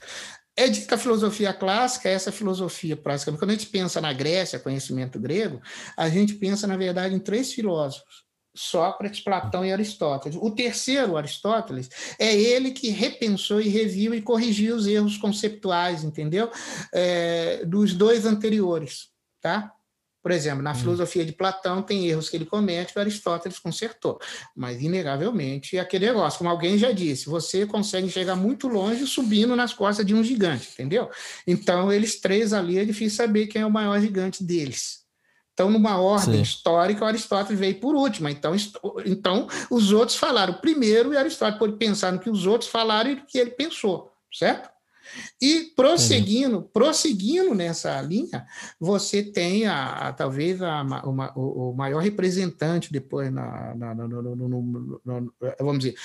É 0.58 0.70
dita 0.70 0.98
filosofia 0.98 1.54
clássica, 1.54 2.10
essa 2.10 2.32
filosofia 2.32 2.96
prática. 2.96 3.32
Quando 3.34 3.52
a 3.52 3.54
gente 3.54 3.68
pensa 3.68 4.00
na 4.00 4.14
Grécia, 4.14 4.60
conhecimento 4.60 5.20
grego, 5.20 5.62
a 5.98 6.08
gente 6.08 6.34
pensa, 6.36 6.66
na 6.66 6.78
verdade, 6.78 7.14
em 7.14 7.20
três 7.20 7.52
filósofos. 7.52 8.24
Sócrates, 8.56 9.20
Platão 9.20 9.66
e 9.66 9.74
Aristóteles. 9.74 10.38
O 10.42 10.50
terceiro, 10.50 11.18
Aristóteles, 11.18 11.90
é 12.18 12.34
ele 12.34 12.72
que 12.72 12.90
repensou 12.90 13.60
e 13.60 13.68
reviu 13.68 14.16
e 14.16 14.22
corrigiu 14.22 14.78
os 14.78 14.88
erros 14.88 15.18
conceptuais, 15.18 16.06
entendeu? 16.06 16.50
É, 16.94 17.66
dos 17.66 17.94
dois 17.94 18.26
anteriores, 18.26 19.10
tá? 19.42 19.74
Por 20.26 20.32
exemplo, 20.32 20.64
na 20.64 20.72
hum. 20.72 20.76
filosofia 20.76 21.24
de 21.24 21.32
Platão 21.32 21.84
tem 21.84 22.08
erros 22.08 22.30
que 22.30 22.36
ele 22.36 22.48
comete 22.48 22.94
que 22.94 22.98
Aristóteles 22.98 23.60
consertou. 23.60 24.20
Mas, 24.56 24.82
inegavelmente, 24.82 25.78
é 25.78 25.80
aquele 25.80 26.08
negócio, 26.08 26.40
como 26.40 26.50
alguém 26.50 26.80
já 26.80 26.92
disse, 26.92 27.30
você 27.30 27.64
consegue 27.64 28.10
chegar 28.10 28.36
muito 28.36 28.68
longe 28.68 29.06
subindo 29.06 29.56
nas 29.56 29.72
costas 29.72 30.04
de 30.04 30.16
um 30.16 30.24
gigante, 30.24 30.68
entendeu? 30.74 31.12
Então, 31.46 31.94
eles 31.94 32.20
três 32.20 32.54
ali, 32.54 32.80
é 32.80 32.84
difícil 32.84 33.18
saber 33.18 33.46
quem 33.46 33.62
é 33.62 33.66
o 33.68 33.70
maior 33.70 34.02
gigante 34.02 34.44
deles. 34.44 35.02
Então, 35.54 35.70
numa 35.70 36.00
ordem 36.00 36.38
Sim. 36.38 36.42
histórica, 36.42 37.06
Aristóteles 37.06 37.60
veio 37.60 37.80
por 37.80 37.94
último. 37.94 38.28
Então, 38.28 38.56
então, 39.06 39.48
os 39.70 39.92
outros 39.92 40.18
falaram 40.18 40.56
primeiro 40.56 41.14
e 41.14 41.18
Aristóteles 41.18 41.60
pôde 41.60 41.78
pensar 41.78 42.12
no 42.12 42.20
que 42.20 42.32
os 42.32 42.48
outros 42.48 42.68
falaram 42.72 43.12
e 43.12 43.16
no 43.18 43.26
que 43.28 43.38
ele 43.38 43.52
pensou, 43.52 44.12
certo? 44.34 44.75
E 45.42 45.72
prosseguindo, 45.76 46.64
prosseguindo 46.64 47.54
nessa 47.54 48.02
linha, 48.02 48.46
você 48.80 49.24
tem 49.24 49.66
a, 49.66 50.10
a 50.10 50.14
talvez 50.14 50.62
a, 50.62 50.82
uma, 50.82 51.38
o, 51.38 51.72
o, 51.72 51.76
maior 51.76 52.02
representante 52.02 52.92
depois 52.92 53.32
na, 53.32 53.76
na, 53.76 53.96
no, 53.96 54.08
no, 54.08 55.02
no, 55.06 55.34
vamos 55.60 55.80
dizer 55.80 55.96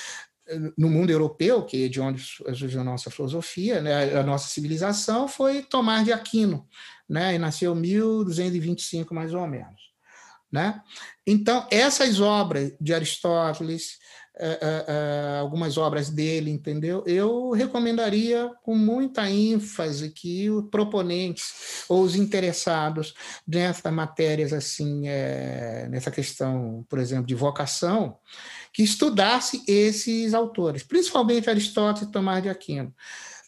no 0.76 0.88
mundo 0.88 1.10
europeu, 1.10 1.64
que 1.64 1.84
é 1.84 1.88
de 1.88 2.00
onde 2.00 2.22
surgiu 2.22 2.80
a 2.80 2.84
nossa 2.84 3.10
filosofia, 3.10 3.80
né, 3.80 4.18
a 4.18 4.22
nossa 4.22 4.48
civilização, 4.48 5.28
foi 5.28 5.62
Tomás 5.62 6.04
de 6.04 6.12
Aquino, 6.12 6.66
né, 7.08 7.34
e 7.34 7.38
nasceu 7.38 7.76
em 7.76 7.80
1225 7.80 9.14
mais 9.14 9.32
ou 9.32 9.46
menos. 9.46 9.90
Né? 10.50 10.82
Então, 11.24 11.66
essas 11.70 12.20
obras 12.20 12.72
de 12.80 12.92
Aristóteles, 12.92 13.98
uh, 14.40 15.36
uh, 15.36 15.40
algumas 15.40 15.76
obras 15.76 16.10
dele, 16.10 16.50
entendeu? 16.50 17.04
Eu 17.06 17.50
recomendaria 17.50 18.50
com 18.62 18.74
muita 18.74 19.30
ênfase 19.30 20.10
que 20.10 20.48
os 20.50 20.68
proponentes 20.70 21.84
ou 21.88 22.02
os 22.02 22.14
interessados 22.14 23.14
nessas 23.46 23.92
matérias, 23.92 24.52
assim, 24.52 25.06
é, 25.06 25.86
nessa 25.90 26.10
questão, 26.10 26.84
por 26.88 26.98
exemplo, 26.98 27.26
de 27.26 27.34
vocação, 27.34 28.16
que 28.72 28.82
estudasse 28.82 29.62
esses 29.66 30.32
autores, 30.34 30.82
principalmente 30.82 31.50
Aristóteles 31.50 32.08
e 32.08 32.12
Tomás 32.12 32.42
de 32.42 32.48
Aquino. 32.48 32.94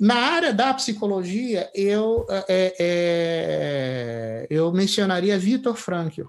Na 0.01 0.17
área 0.17 0.53
da 0.53 0.75
psicologia, 0.75 1.71
eu, 1.75 2.27
é, 2.49 2.75
é, 2.79 4.47
eu 4.51 4.73
mencionaria 4.73 5.39
Vitor 5.39 5.77
Frankl, 5.77 6.25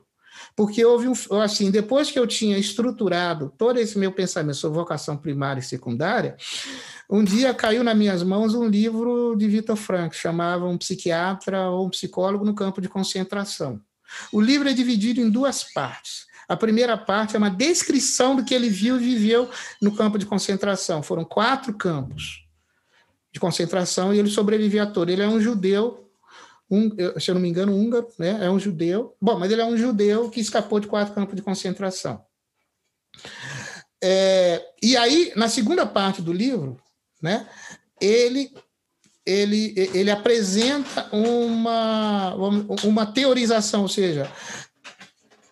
porque 0.55 0.83
houve 0.83 1.07
um, 1.07 1.41
assim, 1.41 1.71
depois 1.71 2.11
que 2.11 2.19
eu 2.19 2.27
tinha 2.27 2.57
estruturado 2.57 3.53
todo 3.57 3.79
esse 3.79 3.97
meu 3.97 4.11
pensamento 4.11 4.55
sobre 4.55 4.77
vocação 4.77 5.17
primária 5.17 5.59
e 5.59 5.63
secundária, 5.63 6.35
um 7.09 7.23
dia 7.23 7.53
caiu 7.53 7.83
nas 7.83 7.97
minhas 7.97 8.23
mãos 8.23 8.53
um 8.53 8.67
livro 8.67 9.35
de 9.35 9.47
Vitor 9.47 9.75
Frankl, 9.75 10.15
chamava 10.15 10.65
Um 10.65 10.77
Psiquiatra 10.77 11.69
ou 11.69 11.87
um 11.87 11.89
Psicólogo 11.89 12.45
no 12.45 12.55
Campo 12.55 12.81
de 12.81 12.89
Concentração. 12.89 13.79
O 14.31 14.39
livro 14.39 14.69
é 14.69 14.73
dividido 14.73 15.19
em 15.19 15.29
duas 15.29 15.63
partes. 15.63 16.25
A 16.47 16.55
primeira 16.55 16.97
parte 16.97 17.35
é 17.35 17.39
uma 17.39 17.49
descrição 17.49 18.35
do 18.35 18.43
que 18.43 18.53
ele 18.53 18.69
viu 18.69 18.97
e 18.97 18.99
viveu 18.99 19.49
no 19.81 19.95
campo 19.95 20.17
de 20.17 20.25
concentração. 20.25 21.01
Foram 21.01 21.23
quatro 21.23 21.73
campos 21.73 22.45
de 23.31 23.39
concentração 23.39 24.13
e 24.13 24.19
ele 24.19 24.29
sobreviveu 24.29 24.83
a 24.83 24.85
todo. 24.85 25.09
Ele 25.09 25.23
é 25.23 25.27
um 25.27 25.39
judeu 25.39 26.02
um, 26.69 26.89
se 27.19 27.29
eu 27.29 27.35
não 27.35 27.41
me 27.41 27.49
engano, 27.49 27.75
húngaro, 27.75 28.07
né? 28.17 28.39
É 28.41 28.49
um 28.49 28.59
judeu. 28.59 29.15
Bom, 29.21 29.37
mas 29.37 29.51
ele 29.51 29.61
é 29.61 29.65
um 29.65 29.77
judeu 29.77 30.29
que 30.29 30.39
escapou 30.39 30.79
de 30.79 30.87
quatro 30.87 31.13
campos 31.13 31.35
de 31.35 31.41
concentração. 31.41 32.23
É, 34.03 34.61
e 34.81 34.97
aí, 34.97 35.31
na 35.35 35.47
segunda 35.47 35.85
parte 35.85 36.21
do 36.21 36.33
livro, 36.33 36.77
né? 37.21 37.47
Ele 38.01 38.51
ele, 39.25 39.73
ele 39.93 40.11
apresenta 40.11 41.07
uma, 41.15 42.35
uma 42.83 43.05
teorização, 43.05 43.83
ou 43.83 43.87
seja, 43.87 44.29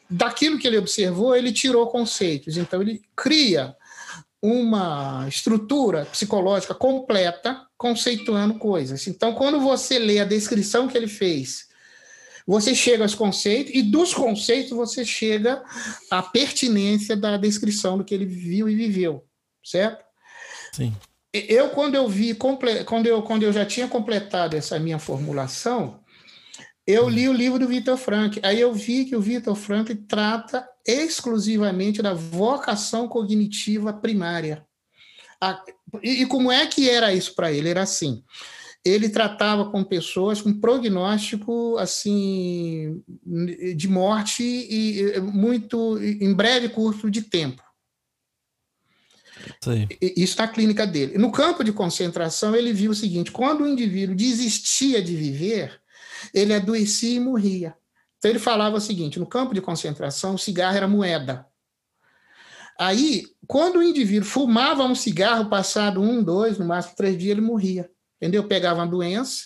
daquilo 0.09 0.59
que 0.59 0.67
ele 0.67 0.77
observou, 0.77 1.33
ele 1.33 1.53
tirou 1.53 1.87
conceitos. 1.87 2.57
Então, 2.57 2.81
ele 2.81 3.01
cria 3.15 3.73
uma 4.41 5.27
estrutura 5.27 6.05
psicológica 6.05 6.73
completa 6.73 7.65
conceituando 7.77 8.55
coisas. 8.55 9.05
Então, 9.07 9.33
quando 9.33 9.59
você 9.59 9.99
lê 9.99 10.19
a 10.19 10.25
descrição 10.25 10.87
que 10.87 10.97
ele 10.97 11.07
fez, 11.07 11.67
você 12.47 12.73
chega 12.73 13.03
aos 13.03 13.13
conceitos, 13.13 13.71
e 13.75 13.83
dos 13.83 14.13
conceitos 14.13 14.71
você 14.71 15.05
chega 15.05 15.63
à 16.09 16.23
pertinência 16.23 17.15
da 17.15 17.37
descrição 17.37 17.97
do 17.97 18.03
que 18.03 18.15
ele 18.15 18.25
viu 18.25 18.67
e 18.67 18.75
viveu, 18.75 19.23
certo? 19.63 20.03
Sim. 20.73 20.95
Eu, 21.31 21.69
quando 21.69 21.95
eu 21.95 22.09
vi, 22.09 22.33
quando 22.33 23.05
eu, 23.05 23.21
quando 23.21 23.43
eu 23.43 23.53
já 23.53 23.65
tinha 23.65 23.87
completado 23.87 24.57
essa 24.57 24.77
minha 24.79 24.99
formulação, 24.99 26.01
eu 26.85 27.07
li 27.07 27.29
o 27.29 27.33
livro 27.33 27.59
do 27.59 27.67
Vitor 27.67 27.95
Frank. 27.95 28.39
Aí 28.43 28.59
eu 28.59 28.73
vi 28.73 29.05
que 29.05 29.15
o 29.15 29.21
Vitor 29.21 29.55
Frank 29.55 29.93
trata 29.95 30.67
exclusivamente 30.85 32.01
da 32.01 32.13
vocação 32.13 33.07
cognitiva 33.07 33.93
primária. 33.93 34.65
E 36.03 36.25
como 36.25 36.51
é 36.51 36.65
que 36.67 36.89
era 36.89 37.13
isso 37.13 37.33
para 37.35 37.51
ele? 37.51 37.69
Era 37.69 37.81
assim: 37.81 38.23
ele 38.83 39.09
tratava 39.09 39.69
com 39.69 39.83
pessoas 39.83 40.41
com 40.41 40.59
prognóstico 40.59 41.77
assim 41.77 43.03
de 43.75 43.87
morte 43.87 44.43
e 44.43 45.19
muito 45.19 45.97
em 46.01 46.33
breve 46.33 46.69
curso 46.69 47.09
de 47.09 47.23
tempo. 47.23 47.61
Sim. 49.63 49.87
Isso 49.99 50.37
na 50.37 50.47
clínica 50.47 50.85
dele. 50.85 51.17
No 51.17 51.31
campo 51.31 51.63
de 51.63 51.71
concentração, 51.71 52.55
ele 52.55 52.73
viu 52.73 52.91
o 52.91 52.95
seguinte: 52.95 53.31
quando 53.31 53.63
o 53.63 53.67
indivíduo 53.67 54.15
desistia 54.15 55.01
de 55.01 55.15
viver, 55.15 55.79
ele 56.33 56.53
adoecia 56.53 57.15
e 57.15 57.19
morria. 57.19 57.75
Então 58.21 58.29
ele 58.29 58.39
falava 58.39 58.77
o 58.77 58.79
seguinte: 58.81 59.19
no 59.19 59.25
campo 59.25 59.51
de 59.51 59.61
concentração, 59.61 60.35
o 60.35 60.39
cigarro 60.39 60.77
era 60.77 60.87
moeda. 60.87 61.47
Aí, 62.79 63.25
quando 63.47 63.77
o 63.77 63.83
indivíduo 63.83 64.29
fumava 64.29 64.83
um 64.83 64.93
cigarro, 64.93 65.49
passado 65.49 65.99
um, 65.99 66.23
dois, 66.23 66.59
no 66.59 66.65
máximo 66.65 66.95
três 66.95 67.17
dias, 67.17 67.31
ele 67.31 67.41
morria. 67.41 67.89
Entendeu? 68.17 68.43
Pegava 68.43 68.79
uma 68.79 68.87
doença, 68.87 69.45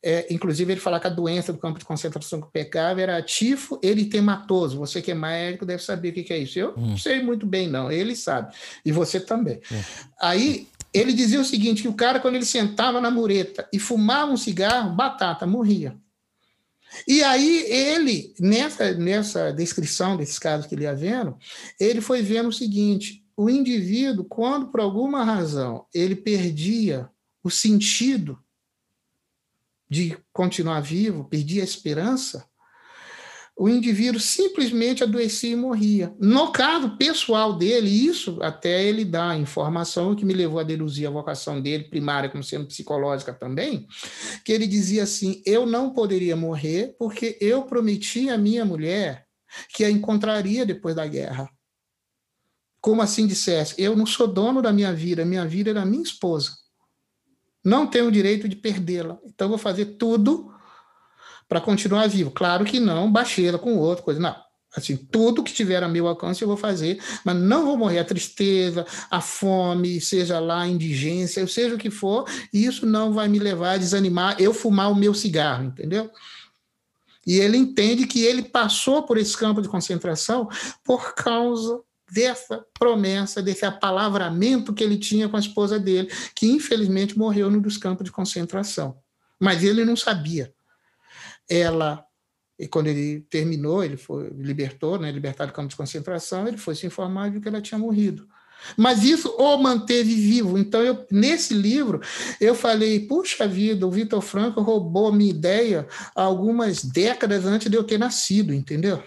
é, 0.00 0.32
inclusive 0.32 0.72
ele 0.72 0.80
falava 0.80 1.00
que 1.00 1.06
a 1.08 1.10
doença 1.10 1.52
do 1.52 1.58
campo 1.58 1.80
de 1.80 1.84
concentração 1.84 2.40
que 2.40 2.52
pegava 2.52 3.00
era 3.02 3.20
tifo 3.20 3.80
eritematoso. 3.82 4.78
Você 4.78 5.02
que 5.02 5.10
é 5.10 5.14
médico 5.14 5.66
deve 5.66 5.82
saber 5.82 6.10
o 6.10 6.12
que, 6.12 6.32
é 6.32 6.38
isso. 6.38 6.56
Eu 6.56 6.70
hum. 6.76 6.90
não 6.90 6.96
sei 6.96 7.20
muito 7.20 7.44
bem, 7.44 7.68
não. 7.68 7.90
Ele 7.90 8.14
sabe. 8.14 8.54
E 8.84 8.92
você 8.92 9.18
também. 9.18 9.60
Hum. 9.72 9.82
Aí 10.20 10.68
ele 10.94 11.12
dizia 11.12 11.40
o 11.40 11.44
seguinte: 11.44 11.82
que 11.82 11.88
o 11.88 11.94
cara, 11.94 12.20
quando 12.20 12.36
ele 12.36 12.44
sentava 12.44 13.00
na 13.00 13.10
mureta 13.10 13.68
e 13.72 13.78
fumava 13.80 14.30
um 14.30 14.36
cigarro, 14.36 14.94
batata, 14.94 15.44
morria. 15.44 15.96
E 17.06 17.22
aí 17.22 17.64
ele, 17.70 18.34
nessa, 18.40 18.94
nessa 18.94 19.52
descrição 19.52 20.16
desses 20.16 20.38
casos 20.38 20.66
que 20.66 20.74
ele 20.74 20.84
ia 20.84 20.94
vendo, 20.94 21.36
ele 21.78 22.00
foi 22.00 22.22
vendo 22.22 22.48
o 22.48 22.52
seguinte: 22.52 23.24
o 23.36 23.48
indivíduo, 23.50 24.24
quando 24.24 24.68
por 24.68 24.80
alguma 24.80 25.24
razão 25.24 25.86
ele 25.94 26.16
perdia 26.16 27.08
o 27.42 27.50
sentido 27.50 28.38
de 29.88 30.16
continuar 30.32 30.80
vivo, 30.80 31.24
perdia 31.24 31.62
a 31.62 31.64
esperança, 31.64 32.47
o 33.58 33.68
indivíduo 33.68 34.20
simplesmente 34.20 35.02
adoecia 35.02 35.50
e 35.50 35.56
morria. 35.56 36.14
No 36.20 36.52
caso 36.52 36.96
pessoal 36.96 37.52
dele, 37.52 37.90
isso 37.90 38.38
até 38.40 38.84
ele 38.84 39.04
dá 39.04 39.36
informação 39.36 40.14
que 40.14 40.24
me 40.24 40.32
levou 40.32 40.60
a 40.60 40.62
deduzir 40.62 41.08
a 41.08 41.10
vocação 41.10 41.60
dele, 41.60 41.88
primária, 41.88 42.28
como 42.28 42.44
sendo 42.44 42.68
psicológica 42.68 43.34
também, 43.34 43.88
que 44.44 44.52
ele 44.52 44.64
dizia 44.64 45.02
assim: 45.02 45.42
Eu 45.44 45.66
não 45.66 45.92
poderia 45.92 46.36
morrer 46.36 46.94
porque 47.00 47.36
eu 47.40 47.64
prometi 47.64 48.30
à 48.30 48.38
minha 48.38 48.64
mulher 48.64 49.26
que 49.74 49.84
a 49.84 49.90
encontraria 49.90 50.64
depois 50.64 50.94
da 50.94 51.04
guerra. 51.04 51.50
Como 52.80 53.02
assim 53.02 53.26
dissesse: 53.26 53.74
Eu 53.76 53.96
não 53.96 54.06
sou 54.06 54.28
dono 54.28 54.62
da 54.62 54.72
minha 54.72 54.92
vida, 54.92 55.24
minha 55.24 55.44
vida 55.44 55.70
é 55.70 55.74
da 55.74 55.84
minha 55.84 56.04
esposa. 56.04 56.52
Não 57.64 57.88
tenho 57.88 58.06
o 58.06 58.12
direito 58.12 58.48
de 58.48 58.54
perdê-la. 58.54 59.18
Então, 59.26 59.48
vou 59.48 59.58
fazer 59.58 59.96
tudo 59.96 60.48
para 61.48 61.60
continuar 61.60 62.06
vivo. 62.08 62.30
Claro 62.30 62.64
que 62.64 62.78
não 62.78 63.10
baixeira 63.10 63.58
com 63.58 63.76
outro, 63.76 64.04
coisa. 64.04 64.20
Não. 64.20 64.36
Assim, 64.76 64.96
tudo 64.96 65.42
que 65.42 65.52
tiver 65.52 65.82
a 65.82 65.88
meu 65.88 66.06
alcance 66.06 66.42
eu 66.42 66.48
vou 66.48 66.56
fazer, 66.56 67.02
mas 67.24 67.34
não 67.34 67.64
vou 67.64 67.76
morrer 67.76 68.00
a 68.00 68.04
tristeza, 68.04 68.86
a 69.10 69.20
fome, 69.20 69.98
seja 69.98 70.38
lá 70.38 70.62
a 70.62 70.68
indigência, 70.68 71.46
seja 71.46 71.74
o 71.74 71.78
que 71.78 71.90
for, 71.90 72.26
isso 72.52 72.84
não 72.84 73.12
vai 73.12 73.28
me 73.28 73.38
levar 73.38 73.72
a 73.72 73.76
desanimar 73.78 74.36
eu 74.38 74.52
fumar 74.52 74.92
o 74.92 74.94
meu 74.94 75.14
cigarro, 75.14 75.64
entendeu? 75.64 76.10
E 77.26 77.40
ele 77.40 77.56
entende 77.56 78.06
que 78.06 78.22
ele 78.22 78.42
passou 78.42 79.02
por 79.02 79.16
esse 79.16 79.36
campo 79.36 79.62
de 79.62 79.68
concentração 79.68 80.48
por 80.84 81.14
causa 81.14 81.80
dessa 82.10 82.64
promessa, 82.78 83.42
desse 83.42 83.64
apalavramento 83.64 84.72
que 84.72 84.84
ele 84.84 84.96
tinha 84.96 85.28
com 85.28 85.36
a 85.36 85.40
esposa 85.40 85.78
dele, 85.78 86.10
que 86.34 86.46
infelizmente 86.46 87.18
morreu 87.18 87.50
no 87.50 87.60
dos 87.60 87.76
campos 87.76 88.04
de 88.04 88.12
concentração. 88.12 88.98
Mas 89.40 89.62
ele 89.62 89.84
não 89.84 89.96
sabia. 89.96 90.52
Ela, 91.48 92.04
e 92.58 92.66
quando 92.66 92.88
ele 92.88 93.20
terminou, 93.30 93.82
ele 93.82 93.96
foi 93.96 94.30
libertou, 94.30 94.98
né, 94.98 95.10
libertado 95.10 95.52
do 95.52 95.54
campo 95.54 95.68
de 95.68 95.76
concentração, 95.76 96.46
ele 96.46 96.56
foi 96.58 96.74
se 96.74 96.86
informar 96.86 97.30
de 97.30 97.40
que 97.40 97.48
ela 97.48 97.60
tinha 97.60 97.78
morrido. 97.78 98.28
Mas 98.76 99.04
isso 99.04 99.28
o 99.38 99.56
manteve 99.56 100.14
vivo. 100.14 100.58
Então, 100.58 100.82
eu, 100.82 101.06
nesse 101.10 101.54
livro, 101.54 102.00
eu 102.40 102.54
falei: 102.54 103.06
puxa 103.06 103.46
vida, 103.46 103.86
o 103.86 103.90
Vitor 103.90 104.20
Franco 104.20 104.60
roubou 104.60 105.08
a 105.08 105.12
minha 105.12 105.30
ideia 105.30 105.86
algumas 106.14 106.84
décadas 106.84 107.44
antes 107.46 107.70
de 107.70 107.76
eu 107.76 107.84
ter 107.84 107.98
nascido, 107.98 108.52
entendeu? 108.52 109.02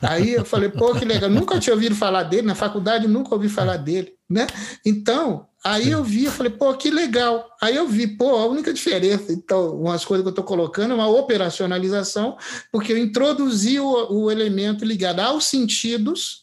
Aí 0.00 0.32
eu 0.32 0.44
falei, 0.44 0.68
pô, 0.68 0.94
que 0.94 1.04
legal, 1.04 1.30
nunca 1.30 1.58
tinha 1.58 1.74
ouvido 1.74 1.94
falar 1.94 2.24
dele, 2.24 2.46
na 2.46 2.54
faculdade 2.54 3.06
nunca 3.06 3.34
ouvi 3.34 3.48
falar 3.48 3.76
dele, 3.76 4.14
né? 4.28 4.46
Então, 4.84 5.46
aí 5.64 5.90
eu 5.90 6.02
vi, 6.02 6.24
eu 6.24 6.32
falei, 6.32 6.52
pô, 6.52 6.74
que 6.74 6.90
legal. 6.90 7.48
Aí 7.60 7.76
eu 7.76 7.86
vi, 7.86 8.06
pô, 8.06 8.36
a 8.36 8.46
única 8.46 8.72
diferença, 8.72 9.32
então, 9.32 9.80
umas 9.80 10.04
coisas 10.04 10.24
que 10.24 10.28
eu 10.28 10.32
estou 10.32 10.44
colocando 10.44 10.92
é 10.92 10.94
uma 10.94 11.08
operacionalização, 11.08 12.36
porque 12.70 12.92
eu 12.92 12.98
introduzi 12.98 13.78
o, 13.78 14.12
o 14.12 14.30
elemento 14.30 14.84
ligado 14.84 15.20
aos 15.20 15.46
sentidos 15.46 16.42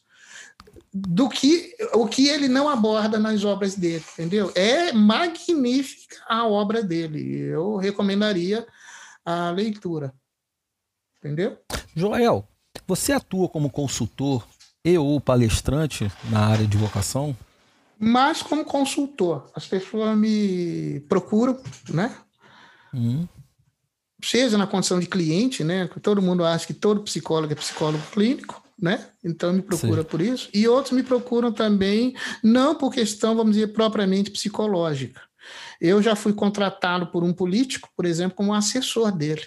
do 0.91 1.29
que 1.29 1.75
o 1.93 2.07
que 2.07 2.27
ele 2.27 2.47
não 2.47 2.67
aborda 2.67 3.19
nas 3.19 3.45
obras 3.45 3.75
dele, 3.75 4.03
entendeu? 4.13 4.51
É 4.55 4.91
magnífica 4.91 6.17
a 6.27 6.47
obra 6.47 6.81
dele. 6.81 7.39
Eu 7.41 7.77
recomendaria 7.77 8.65
a 9.23 9.51
leitura. 9.51 10.13
Entendeu? 11.19 11.57
Joel, 11.95 12.47
você 12.87 13.11
atua 13.11 13.47
como 13.49 13.69
consultor 13.69 14.45
e 14.83 14.97
ou 14.97 15.19
palestrante 15.19 16.11
na 16.29 16.47
área 16.47 16.67
de 16.67 16.77
vocação? 16.77 17.35
Mas 17.97 18.41
como 18.41 18.63
consultor. 18.63 19.49
As 19.53 19.67
pessoas 19.67 20.17
me 20.17 21.01
procuram, 21.09 21.61
né? 21.89 22.15
Hum. 22.93 23.27
Seja 24.23 24.57
na 24.57 24.67
condição 24.67 24.99
de 24.99 25.07
cliente, 25.07 25.63
né? 25.63 25.87
Todo 26.01 26.21
mundo 26.21 26.43
acha 26.43 26.65
que 26.65 26.73
todo 26.73 27.03
psicólogo 27.03 27.51
é 27.51 27.55
psicólogo 27.55 28.03
clínico 28.11 28.63
né? 28.81 29.09
Então 29.23 29.51
me 29.51 29.61
procura 29.61 30.01
Sim. 30.03 30.07
por 30.07 30.21
isso. 30.21 30.49
E 30.53 30.67
outros 30.67 30.93
me 30.93 31.03
procuram 31.03 31.51
também, 31.51 32.15
não 32.43 32.75
por 32.75 32.93
questão, 32.93 33.35
vamos 33.35 33.53
dizer, 33.53 33.67
propriamente 33.67 34.31
psicológica. 34.31 35.21
Eu 35.81 36.01
já 36.01 36.15
fui 36.15 36.33
contratado 36.33 37.07
por 37.07 37.23
um 37.23 37.33
político, 37.33 37.89
por 37.95 38.05
exemplo, 38.05 38.35
como 38.37 38.53
assessor 38.53 39.11
dele 39.11 39.43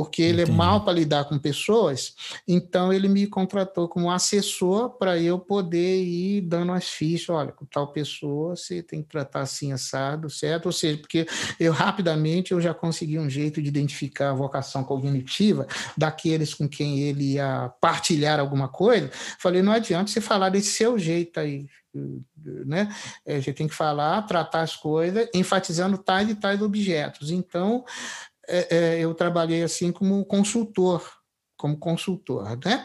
porque 0.00 0.22
ele 0.22 0.40
é 0.40 0.44
Entendi. 0.44 0.52
é 0.52 0.56
mal 0.56 0.82
para 0.82 0.94
lidar 0.94 1.26
com 1.26 1.38
pessoas, 1.38 2.14
então 2.48 2.90
ele 2.90 3.06
me 3.06 3.26
contratou 3.26 3.86
como 3.86 4.10
assessor 4.10 4.96
para 4.96 5.18
eu 5.18 5.38
poder 5.38 6.02
ir 6.02 6.40
dando 6.40 6.72
as 6.72 6.88
fichas, 6.88 7.28
olha, 7.28 7.52
com 7.52 7.66
tal 7.66 7.92
pessoa 7.92 8.56
você 8.56 8.82
tem 8.82 9.02
que 9.02 9.10
tratar 9.10 9.42
assim 9.42 9.74
assado, 9.74 10.30
certo? 10.30 10.66
Ou 10.66 10.72
seja, 10.72 10.96
porque 10.96 11.26
eu 11.58 11.70
rapidamente 11.70 12.52
eu 12.52 12.62
já 12.62 12.72
consegui 12.72 13.18
um 13.18 13.28
jeito 13.28 13.60
de 13.60 13.68
identificar 13.68 14.30
a 14.30 14.34
vocação 14.34 14.82
cognitiva 14.82 15.66
daqueles 15.94 16.54
com 16.54 16.66
quem 16.66 17.00
ele 17.00 17.34
ia 17.34 17.70
partilhar 17.78 18.40
alguma 18.40 18.68
coisa. 18.68 19.10
Falei, 19.38 19.60
não 19.60 19.72
adianta 19.72 20.10
você 20.10 20.20
falar 20.22 20.48
desse 20.48 20.72
seu 20.72 20.98
jeito 20.98 21.38
aí, 21.38 21.68
né? 22.64 22.88
É, 23.26 23.36
a 23.36 23.40
gente 23.40 23.56
tem 23.56 23.68
que 23.68 23.74
falar, 23.74 24.22
tratar 24.22 24.62
as 24.62 24.76
coisas, 24.76 25.28
enfatizando 25.34 25.98
tais 25.98 26.30
e 26.30 26.34
tais 26.34 26.62
objetos. 26.62 27.30
Então, 27.30 27.84
é, 28.50 28.68
é, 28.70 29.00
eu 29.00 29.14
trabalhei 29.14 29.62
assim 29.62 29.92
como 29.92 30.24
consultor, 30.24 31.08
como 31.56 31.78
consultor, 31.78 32.58
né? 32.64 32.84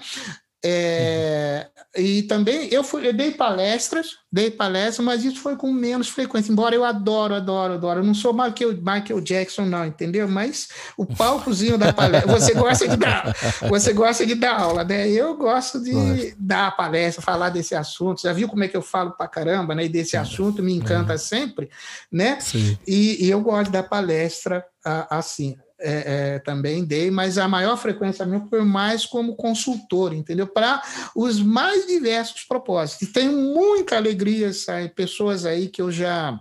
É, 0.68 1.68
e 1.96 2.24
também 2.24 2.68
eu, 2.74 2.84
fui, 2.84 3.08
eu 3.08 3.14
dei 3.14 3.30
palestras, 3.30 4.18
dei 4.32 4.50
palestras, 4.50 5.06
mas 5.06 5.24
isso 5.24 5.40
foi 5.40 5.56
com 5.56 5.72
menos 5.72 6.10
frequência, 6.10 6.52
embora 6.52 6.74
eu 6.74 6.84
adoro, 6.84 7.36
adoro, 7.36 7.74
adoro. 7.74 8.00
Eu 8.00 8.04
não 8.04 8.16
sou 8.16 8.34
Michael, 8.34 8.74
Michael 8.78 9.22
Jackson, 9.22 9.66
não, 9.66 9.86
entendeu? 9.86 10.28
Mas 10.28 10.68
o 10.98 11.06
palcozinho 11.06 11.78
da 11.78 11.94
palestra, 11.94 12.34
você 12.34 12.56
gosta 12.56 12.88
de 12.88 12.98
dar, 12.98 13.36
você 13.70 13.94
gosta 13.94 14.26
de 14.26 14.34
dar 14.34 14.60
aula, 14.60 14.84
né? 14.84 15.08
Eu 15.08 15.38
gosto 15.38 15.80
de 15.84 15.94
Nossa. 15.94 16.36
dar 16.40 16.76
palestra, 16.76 17.22
falar 17.22 17.50
desse 17.50 17.76
assunto. 17.76 18.24
Já 18.24 18.34
viu 18.34 18.50
como 18.50 18.64
é 18.64 18.68
que 18.68 18.76
eu 18.76 18.82
falo 18.82 19.12
pra 19.12 19.28
caramba, 19.28 19.76
né? 19.76 19.86
E 19.86 19.90
desse 19.90 20.18
assunto 20.18 20.64
me 20.64 20.74
encanta 20.74 21.14
é. 21.14 21.18
sempre, 21.18 21.70
né? 22.12 22.40
E, 22.88 23.24
e, 23.24 23.30
eu 23.30 23.40
gosto 23.40 23.72
da 23.72 23.84
palestra 23.84 24.66
assim 25.12 25.56
é, 25.80 26.36
é, 26.36 26.40
também 26.40 26.86
dei, 26.86 27.12
mas 27.12 27.38
a 27.38 27.48
maior 27.48 27.78
frequência 27.78 28.26
minha 28.26 28.46
foi 28.50 28.64
mais 28.64 29.06
como 29.06 29.36
consultor, 29.36 30.14
entendeu? 30.14 30.48
Para 30.48 30.82
os 31.16 31.42
mais 31.42 31.86
diversos 31.86 32.44
propósitos. 32.44 33.10
E 33.10 33.12
tenho 33.12 33.32
muita 33.32 33.98
alegria, 33.98 34.54
sabe? 34.54 34.90
pessoas 34.90 35.46
aí 35.46 35.68
que 35.68 35.82
eu 35.82 35.92
já 35.92 36.40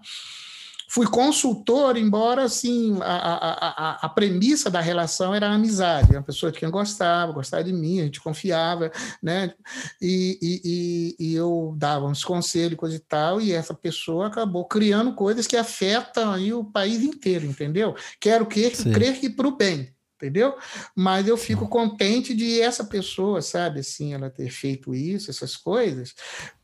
fui 0.95 1.09
consultor, 1.09 1.97
embora 1.97 2.45
assim 2.45 2.97
a, 3.03 3.17
a, 3.17 4.07
a, 4.07 4.09
premissa 4.09 4.71
da 4.71 4.81
relação 4.81 5.35
era 5.35 5.49
a 5.49 5.55
amizade, 5.55 6.13
uma 6.13 6.23
pessoa 6.23 6.53
de 6.53 6.61
quem 6.61 6.71
gostava, 6.71 7.33
gostava 7.33 7.65
de 7.65 7.73
mim, 7.73 7.99
a 7.99 8.05
gente 8.05 8.21
confiava, 8.21 8.93
né? 9.21 9.53
E, 10.01 10.39
e, 10.41 11.17
e, 11.19 11.35
eu 11.35 11.75
dava 11.77 12.07
uns 12.07 12.23
conselhos, 12.23 12.79
coisa 12.79 12.95
e 12.95 13.01
tal, 13.01 13.41
e 13.41 13.51
essa 13.51 13.75
pessoa 13.75 14.29
acabou 14.29 14.67
criando 14.67 15.17
coisas 15.17 15.49
que 15.49 15.57
afetam 15.57 16.33
aí 16.33 16.53
o 16.53 16.65
país 16.65 17.03
inteiro, 17.03 17.45
entendeu? 17.45 17.97
Quero 18.21 18.47
que, 18.47 18.71
crer 18.71 19.19
que 19.19 19.29
para 19.29 19.49
o 19.49 19.57
bem, 19.57 19.93
entendeu? 20.15 20.55
Mas 20.95 21.27
eu 21.27 21.37
fico 21.37 21.67
contente 21.67 22.33
de 22.33 22.61
essa 22.61 22.85
pessoa, 22.85 23.43
sabe, 23.43 23.81
assim, 23.81 24.15
ela 24.15 24.31
ter 24.31 24.49
feito 24.49 24.95
isso, 24.95 25.29
essas 25.29 25.57
coisas, 25.57 26.15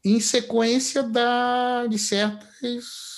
em 0.04 0.20
sequência 0.20 1.02
da, 1.02 1.88
de 1.88 1.98
certas 1.98 3.09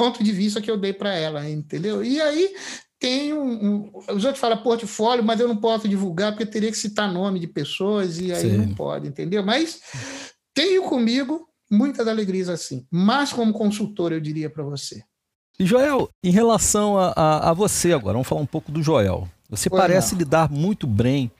ponto 0.00 0.24
de 0.24 0.32
vista 0.32 0.62
que 0.62 0.70
eu 0.70 0.78
dei 0.78 0.94
para 0.94 1.14
ela, 1.14 1.48
entendeu? 1.48 2.02
E 2.02 2.18
aí 2.22 2.54
tem 2.98 3.34
um, 3.34 3.52
um, 3.52 3.92
Os 4.08 4.24
outros 4.24 4.38
falam 4.38 4.62
portfólio, 4.62 5.22
mas 5.22 5.38
eu 5.38 5.46
não 5.46 5.56
posso 5.56 5.86
divulgar 5.86 6.32
porque 6.32 6.46
teria 6.46 6.70
que 6.70 6.78
citar 6.78 7.12
nome 7.12 7.38
de 7.38 7.46
pessoas 7.46 8.18
e 8.18 8.32
aí 8.32 8.50
Sim. 8.50 8.56
não 8.56 8.74
pode, 8.74 9.06
entendeu? 9.06 9.44
Mas 9.44 9.80
tenho 10.54 10.82
comigo 10.84 11.46
muitas 11.70 12.08
alegrias 12.08 12.48
assim. 12.48 12.86
Mas 12.90 13.30
como 13.30 13.52
consultor, 13.52 14.10
eu 14.12 14.20
diria 14.20 14.48
para 14.48 14.64
você. 14.64 15.02
E 15.58 15.66
Joel, 15.66 16.08
em 16.24 16.30
relação 16.30 16.98
a, 16.98 17.12
a, 17.14 17.50
a, 17.50 17.52
você 17.52 17.92
agora, 17.92 18.14
vamos 18.14 18.28
falar 18.28 18.40
um 18.40 18.46
pouco 18.46 18.72
do 18.72 18.82
Joel. 18.82 19.28
Você 19.50 19.68
pois 19.68 19.82
parece 19.82 20.12
não. 20.12 20.20
lidar 20.20 20.50
muito 20.50 20.86
bem 20.86 21.30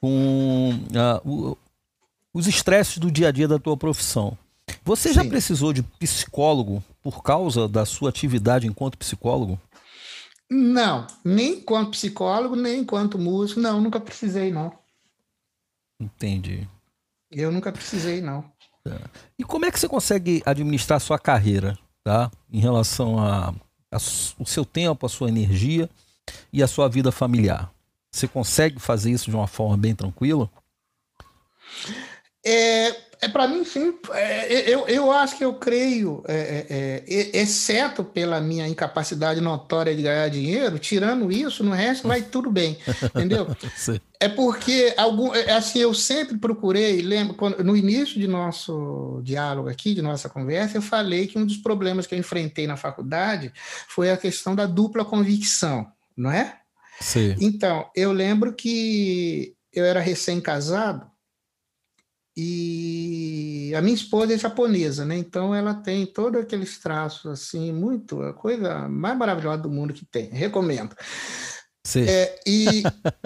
com 0.00 0.70
uh, 0.72 1.28
o, 1.30 1.58
os 2.32 2.46
estresses 2.46 2.96
do 2.96 3.10
dia 3.10 3.28
a 3.28 3.32
dia 3.32 3.46
da 3.46 3.58
tua 3.58 3.76
profissão. 3.76 4.36
Você 4.88 5.10
Sim. 5.10 5.16
já 5.16 5.24
precisou 5.26 5.70
de 5.70 5.82
psicólogo 5.82 6.82
por 7.02 7.22
causa 7.22 7.68
da 7.68 7.84
sua 7.84 8.08
atividade 8.08 8.66
enquanto 8.66 8.96
psicólogo? 8.96 9.60
Não, 10.50 11.06
nem 11.22 11.58
enquanto 11.58 11.90
psicólogo, 11.90 12.56
nem 12.56 12.80
enquanto 12.80 13.18
músico, 13.18 13.60
não, 13.60 13.82
nunca 13.82 14.00
precisei, 14.00 14.50
não. 14.50 14.72
Entendi. 16.00 16.66
Eu 17.30 17.52
nunca 17.52 17.70
precisei, 17.70 18.22
não. 18.22 18.50
Tá. 18.82 18.98
E 19.38 19.44
como 19.44 19.66
é 19.66 19.70
que 19.70 19.78
você 19.78 19.86
consegue 19.86 20.42
administrar 20.46 20.96
a 20.96 21.00
sua 21.00 21.18
carreira, 21.18 21.78
tá? 22.02 22.30
Em 22.50 22.58
relação 22.58 23.18
a, 23.18 23.50
a, 23.92 23.96
o 24.38 24.46
seu 24.46 24.64
tempo, 24.64 25.04
a 25.04 25.10
sua 25.10 25.28
energia 25.28 25.90
e 26.50 26.62
a 26.62 26.66
sua 26.66 26.88
vida 26.88 27.12
familiar? 27.12 27.70
Você 28.10 28.26
consegue 28.26 28.80
fazer 28.80 29.10
isso 29.10 29.28
de 29.28 29.36
uma 29.36 29.46
forma 29.46 29.76
bem 29.76 29.94
tranquila? 29.94 30.50
É, 32.42 33.07
é 33.20 33.28
para 33.28 33.48
mim, 33.48 33.64
sim. 33.64 33.94
É, 34.12 34.72
eu, 34.72 34.86
eu 34.86 35.10
acho 35.10 35.36
que 35.36 35.44
eu 35.44 35.54
creio, 35.54 36.22
é, 36.28 36.66
é, 36.68 37.04
é 37.06 37.38
exceto 37.38 38.04
pela 38.04 38.40
minha 38.40 38.66
incapacidade 38.68 39.40
notória 39.40 39.94
de 39.94 40.02
ganhar 40.02 40.28
dinheiro, 40.28 40.78
tirando 40.78 41.30
isso, 41.30 41.64
no 41.64 41.72
resto 41.72 42.06
vai 42.06 42.22
tudo 42.22 42.50
bem, 42.50 42.78
entendeu? 43.14 43.46
é 44.20 44.28
porque 44.28 44.94
algum, 44.96 45.34
é, 45.34 45.52
assim, 45.52 45.80
eu 45.80 45.92
sempre 45.92 46.38
procurei, 46.38 47.02
lembro, 47.02 47.34
quando, 47.34 47.62
no 47.64 47.76
início 47.76 48.20
de 48.20 48.28
nosso 48.28 49.20
diálogo 49.24 49.68
aqui, 49.68 49.94
de 49.94 50.02
nossa 50.02 50.28
conversa, 50.28 50.76
eu 50.76 50.82
falei 50.82 51.26
que 51.26 51.38
um 51.38 51.44
dos 51.44 51.56
problemas 51.56 52.06
que 52.06 52.14
eu 52.14 52.18
enfrentei 52.18 52.66
na 52.66 52.76
faculdade 52.76 53.52
foi 53.88 54.10
a 54.10 54.16
questão 54.16 54.54
da 54.54 54.66
dupla 54.66 55.04
convicção, 55.04 55.86
não 56.16 56.30
é? 56.30 56.56
Sim. 57.00 57.34
Então, 57.40 57.90
eu 57.94 58.12
lembro 58.12 58.52
que 58.52 59.54
eu 59.72 59.84
era 59.84 60.00
recém-casado 60.00 61.06
e 62.40 63.74
a 63.74 63.82
minha 63.82 63.96
esposa 63.96 64.32
é 64.32 64.38
japonesa, 64.38 65.04
né? 65.04 65.18
Então 65.18 65.52
ela 65.52 65.74
tem 65.74 66.06
todos 66.06 66.40
aqueles 66.40 66.78
traços 66.78 67.26
assim, 67.26 67.72
muito, 67.72 68.22
a 68.22 68.32
coisa 68.32 68.88
mais 68.88 69.18
maravilhosa 69.18 69.62
do 69.62 69.68
mundo 69.68 69.92
que 69.92 70.06
tem. 70.06 70.30
Recomendo. 70.30 70.94
Sim. 71.82 72.04
É, 72.06 72.38
e, 72.46 72.82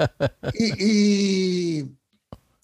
e, 0.59 0.75
e, 0.81 1.93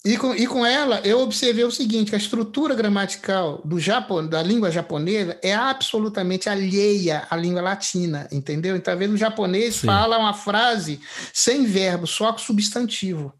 E 0.05 0.17
com, 0.17 0.35
e 0.35 0.47
com 0.47 0.65
ela, 0.65 1.01
eu 1.01 1.21
observei 1.21 1.65
o 1.65 1.71
seguinte: 1.71 2.15
a 2.15 2.19
estrutura 2.19 2.75
gramatical 2.75 3.61
do 3.63 3.79
Japão, 3.79 4.27
da 4.27 4.43
língua 4.43 4.71
japonesa 4.71 5.39
é 5.43 5.55
absolutamente 5.55 6.49
alheia 6.49 7.27
à 7.29 7.37
língua 7.37 7.61
latina, 7.61 8.27
entendeu? 8.33 8.75
Então, 8.75 8.95
às 8.95 8.99
vezes, 8.99 9.15
o 9.15 9.19
japonês 9.19 9.75
Sim. 9.75 9.87
fala 9.87 10.17
uma 10.17 10.33
frase 10.33 10.99
sem 11.35 11.67
verbo, 11.67 12.07
só 12.07 12.33
com 12.33 12.39
substantivo. 12.39 13.38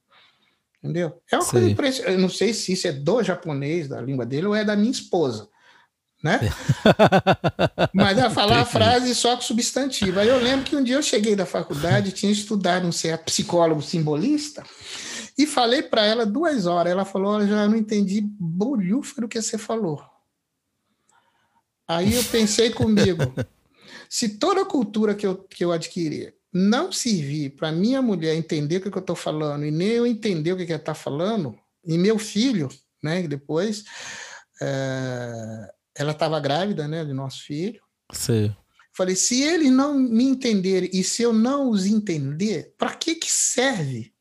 Entendeu? 0.89 1.21
É 1.31 1.37
uma 1.37 1.43
Sim. 1.43 1.51
coisa 1.51 1.71
impressionante. 1.71 2.15
Eu 2.15 2.19
não 2.19 2.31
sei 2.31 2.55
se 2.55 2.73
isso 2.73 2.89
é 2.89 2.93
do 2.93 3.23
japonês, 3.23 3.89
da 3.89 4.01
língua 4.01 4.25
dele, 4.25 4.47
ou 4.47 4.55
é 4.55 4.65
da 4.65 4.75
minha 4.75 4.91
esposa. 4.91 5.47
Né? 6.25 6.41
Mas 7.93 8.17
ela 8.17 8.31
falar 8.31 8.61
a 8.61 8.65
frase 8.65 9.15
só 9.15 9.37
com 9.37 9.43
substantivo. 9.43 10.19
Aí 10.19 10.29
eu 10.29 10.39
lembro 10.43 10.65
que 10.65 10.75
um 10.75 10.83
dia 10.83 10.97
eu 10.97 11.03
cheguei 11.03 11.37
da 11.37 11.45
faculdade, 11.45 12.13
tinha 12.13 12.33
estudado 12.33 12.87
um 12.87 12.93
certo 12.93 13.25
psicólogo 13.25 13.83
simbolista, 13.83 14.65
e 15.37 15.47
falei 15.47 15.83
para 15.83 16.07
ela 16.07 16.25
duas 16.25 16.65
horas. 16.65 16.91
Ela 16.91 17.05
falou: 17.05 17.35
Olha, 17.35 17.47
já 17.47 17.69
não 17.69 17.77
entendi 17.77 18.23
bolhufa 18.23 19.21
do 19.21 19.29
que 19.29 19.41
você 19.41 19.59
falou. 19.59 20.03
Aí 21.87 22.15
eu 22.15 22.25
pensei 22.25 22.71
comigo: 22.71 23.35
se 24.09 24.31
toda 24.39 24.63
a 24.63 24.67
cultura 24.67 25.15
que 25.15 25.27
eu, 25.27 25.37
que 25.37 25.63
eu 25.63 25.71
adquiri 25.71 26.33
não 26.53 26.91
servir 26.91 27.51
para 27.51 27.71
minha 27.71 28.01
mulher 28.01 28.35
entender 28.35 28.79
o 28.79 28.81
que, 28.81 28.89
eu 28.89 29.01
estou 29.01 29.17
falando 29.17 29.65
e 29.65 29.71
nem 29.71 29.89
eu 29.89 30.07
entender 30.07 30.53
o 30.53 30.57
que, 30.57 30.67
que 30.67 30.73
ela 30.73 30.81
está 30.81 30.95
falando, 30.95 31.59
e 31.85 31.97
meu 31.99 32.19
filho, 32.19 32.69
né, 33.03 33.27
depois, 33.29 33.85
é, 34.61 35.73
ela 35.95 36.13
estava 36.13 36.41
grávida, 36.41 36.89
né, 36.89 37.05
do 37.05 37.15
nosso 37.15 37.45
filho. 37.45 37.81
Sim. 38.13 38.55
Falei, 38.93 39.15
se 39.15 39.43
eles 39.43 39.71
não 39.71 39.95
me 39.95 40.25
entenderem 40.25 40.91
e 40.93 41.05
se 41.05 41.23
eu 41.23 41.33
não 41.33 41.71
os 41.71 41.87
entender, 41.87 42.75
para 42.77 42.95
que 42.95 43.15
que 43.15 43.31
serve 43.31 44.13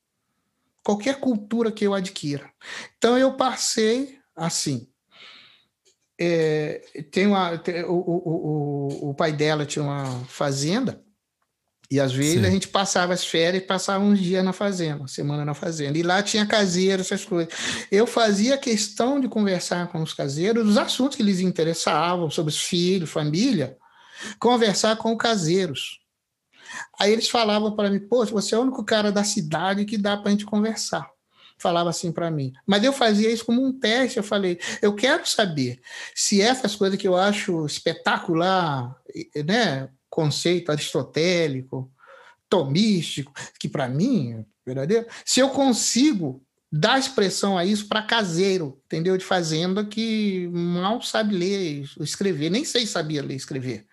qualquer 0.84 1.20
cultura 1.20 1.72
que 1.72 1.86
eu 1.86 1.94
adquira? 1.94 2.52
Então 2.98 3.18
eu 3.18 3.36
passei 3.36 4.20
assim. 4.36 4.88
É, 6.20 7.04
tem 7.12 7.28
uma, 7.28 7.58
tem, 7.58 7.84
o, 7.86 7.94
o, 7.94 8.98
o, 9.04 9.10
o 9.10 9.14
pai 9.14 9.32
dela 9.32 9.66
tinha 9.66 9.84
uma 9.84 10.26
fazenda 10.26 11.04
e 11.90 12.02
às 12.02 12.12
vezes 12.12 12.42
Sim. 12.42 12.46
a 12.46 12.50
gente 12.50 12.68
passava 12.68 13.14
as 13.14 13.26
férias 13.26 13.64
e 13.64 13.66
passava 13.66 14.04
uns 14.04 14.20
dias 14.20 14.44
na 14.44 14.52
fazenda, 14.52 15.08
semana 15.08 15.46
na 15.46 15.54
fazenda. 15.54 15.98
E 15.98 16.04
lá 16.04 16.22
tinha 16.22 16.46
caseiro, 16.46 17.02
essas 17.02 17.24
coisas. 17.24 17.54
Eu 17.90 18.06
fazia 18.06 18.58
questão 18.58 19.22
de 19.22 19.30
conversar 19.30 19.88
com 19.88 20.02
os 20.04 20.14
caseiros 20.14 20.66
dos 20.66 20.78
assuntos 20.78 21.16
que 21.16 21.24
lhes 21.24 21.40
interessavam, 21.40 22.30
sobre 22.30 22.52
os 22.52 22.62
filhos, 22.62 23.10
família, 23.10 23.78
conversar 24.38 24.98
com 24.98 25.14
os 25.14 25.18
caseiros. 25.18 26.02
Aí 27.00 27.14
eles 27.14 27.30
falavam 27.30 27.74
para 27.74 27.90
mim, 27.90 28.00
pô, 28.00 28.26
você 28.26 28.54
é 28.54 28.58
o 28.58 28.62
único 28.64 28.84
cara 28.84 29.10
da 29.10 29.24
cidade 29.24 29.86
que 29.86 29.98
dá 29.98 30.18
para 30.18 30.28
a 30.28 30.32
gente 30.32 30.46
conversar. 30.46 31.10
Falava 31.58 31.90
assim 31.90 32.12
para 32.12 32.30
mim. 32.30 32.52
Mas 32.68 32.84
eu 32.84 32.92
fazia 32.92 33.32
isso 33.32 33.46
como 33.46 33.66
um 33.66 33.72
teste. 33.72 34.18
Eu 34.18 34.24
falei, 34.24 34.60
eu 34.82 34.94
quero 34.94 35.26
saber 35.26 35.80
se 36.14 36.42
essas 36.42 36.76
coisas 36.76 37.00
que 37.00 37.08
eu 37.08 37.16
acho 37.16 37.66
espetacular, 37.66 38.96
né, 39.46 39.90
conceito 40.18 40.72
aristotélico, 40.72 41.91
tomístico, 42.49 43.31
que 43.60 43.69
para 43.69 43.88
mim 43.88 44.34
é 44.34 44.45
verdadeiro, 44.65 45.06
se 45.23 45.39
eu 45.39 45.49
consigo 45.52 46.44
dar 46.72 46.98
expressão 46.98 47.56
a 47.56 47.64
isso 47.64 47.88
para 47.88 48.02
caseiro, 48.02 48.81
entendeu? 48.85 49.15
De 49.15 49.23
fazenda 49.23 49.85
que 49.85 50.49
mal 50.52 51.03
sabe 51.03 51.35
ler, 51.35 51.84
escrever, 51.99 52.49
nem 52.49 52.65
sei 52.65 52.88
sabia 52.88 53.22
ler 53.22 53.35
e 53.35 53.38
escrever. 53.38 53.85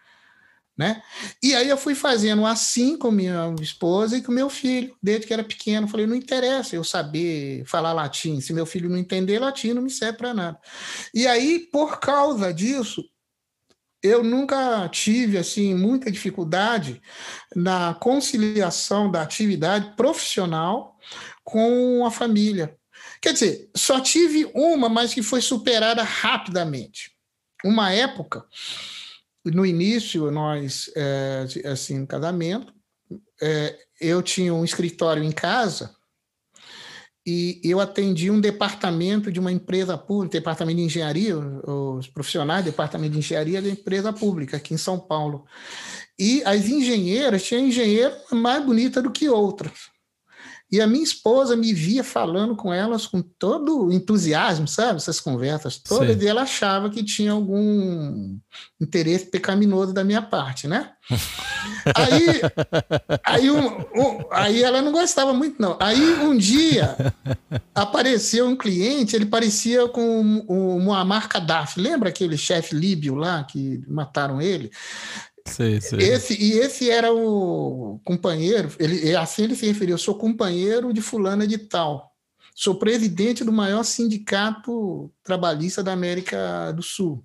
Né? 0.77 1.01
E 1.43 1.55
aí 1.55 1.69
eu 1.69 1.77
fui 1.77 1.95
fazendo 1.95 2.45
assim 2.47 2.97
com 2.97 3.11
minha 3.11 3.55
esposa 3.61 4.17
e 4.17 4.23
com 4.23 4.33
meu 4.33 4.49
filho, 4.49 4.97
desde 5.01 5.27
que 5.27 5.33
era 5.33 5.45
pequeno. 5.45 5.87
Falei, 5.87 6.07
não 6.07 6.17
interessa 6.17 6.75
eu 6.75 6.83
saber 6.83 7.65
falar 7.67 7.93
latim, 7.93 8.41
se 8.41 8.53
meu 8.53 8.67
filho 8.67 8.89
não 8.89 8.97
entender 8.97 9.39
latim, 9.39 9.75
não 9.75 9.83
me 9.83 9.91
serve 9.91 10.19
para 10.19 10.35
nada. 10.35 10.59
E 11.13 11.27
aí, 11.29 11.61
por 11.71 12.01
causa 12.01 12.53
disso, 12.53 13.05
eu 14.05 14.23
nunca 14.23 14.87
tive 14.91 15.39
assim 15.39 15.75
muita 15.75 16.11
dificuldade 16.11 17.01
na 17.57 17.95
conciliação 17.95 19.11
da 19.11 19.23
atividade 19.23 19.97
profissional 19.97 20.99
com 21.43 22.05
a 22.05 22.11
família. 22.11 22.77
Quer 23.23 23.33
dizer, 23.33 23.71
só 23.75 24.01
tive 24.01 24.45
uma, 24.55 24.91
mas 24.91 25.15
que 25.15 25.23
foi 25.23 25.41
superada 25.41 26.03
rapidamente. 26.03 27.13
Uma 27.65 27.93
época, 27.93 28.45
no 29.43 29.65
início, 29.65 30.31
nós, 30.31 30.91
é, 30.95 31.47
assim, 31.65 32.01
no 32.01 32.07
casamento, 32.07 32.75
é, 33.41 33.75
eu 33.99 34.23
tinha 34.23 34.53
um 34.53 34.67
escritório 34.67 35.25
em 35.25 35.33
casa 35.33 35.97
e 37.27 37.61
eu 37.65 37.81
atendi 37.81 38.31
um 38.31 38.41
departamento 38.41 39.33
de 39.33 39.41
uma 39.41 39.51
empresa 39.51 39.97
pública, 39.97 40.39
departamento 40.39 40.79
de 40.79 40.85
engenharia, 40.85 41.37
os 41.37 42.07
profissionais 42.07 42.63
do 42.63 42.71
departamento 42.71 43.13
de 43.13 43.19
engenharia 43.19 43.63
da 43.63 43.69
empresa 43.69 44.13
pública 44.13 44.59
aqui 44.59 44.75
em 44.75 44.79
São 44.79 44.99
Paulo. 44.99 45.47
E 46.19 46.43
as 46.45 46.69
engenheiras, 46.69 47.43
tinha 47.43 47.61
engenheira 47.61 48.17
mais 48.31 48.65
bonita 48.65 49.01
do 49.01 49.11
que 49.11 49.29
outras. 49.29 49.94
E 50.75 50.81
a 50.81 50.89
minha 50.89 51.05
esposa 51.05 51.55
me 51.55 51.73
via 51.73 52.03
falando 52.03 52.57
com 52.57 52.75
elas 52.75 53.07
com 53.07 53.23
todo 53.23 53.93
entusiasmo, 53.93 54.67
sabe? 54.67 54.97
Essas 54.97 55.21
conversas 55.21 55.79
todas, 55.79 56.17
Sim. 56.17 56.25
e 56.25 56.27
ela 56.27 56.43
achava 56.43 56.91
que 56.91 57.05
tinha 57.05 57.31
algum 57.31 58.37
interesse 58.81 59.27
pecaminoso 59.27 59.93
da 59.93 60.03
minha 60.03 60.21
parte, 60.21 60.67
né? 60.67 60.91
aí, 61.95 62.41
aí, 63.25 63.51
um, 63.53 63.69
um, 63.69 64.25
aí 64.33 64.65
ela 64.65 64.83
não 64.83 64.91
gostava 64.91 65.33
muito, 65.33 65.63
não. 65.63 65.77
Aí 65.79 66.15
um 66.15 66.37
dia 66.37 66.97
apareceu 67.73 68.49
um 68.49 68.57
cliente, 68.57 69.15
ele 69.15 69.27
parecia 69.27 69.87
com 69.87 70.45
o 70.49 70.81
Muammar 70.81 71.29
Gaddafi. 71.29 71.81
Lembra 71.81 72.09
aquele 72.09 72.37
chefe 72.37 72.75
líbio 72.75 73.15
lá 73.15 73.45
que 73.45 73.81
mataram 73.87 74.43
ele? 74.43 74.73
Esse, 75.99 76.35
e 76.35 76.53
esse 76.59 76.91
era 76.91 77.13
o 77.13 78.01
companheiro, 78.05 78.71
ele, 78.79 79.15
assim 79.15 79.45
ele 79.45 79.55
se 79.55 79.67
referiu, 79.67 79.95
eu 79.95 79.99
sou 79.99 80.15
companheiro 80.15 80.93
de 80.93 81.03
fulana 81.03 81.47
de 81.47 81.59
tal. 81.59 82.11
Sou 82.55 82.77
presidente 82.77 83.45
do 83.45 83.53
maior 83.53 83.83
sindicato 83.83 85.13
trabalhista 85.23 85.83
da 85.83 85.93
América 85.93 86.73
do 86.73 86.83
Sul. 86.83 87.25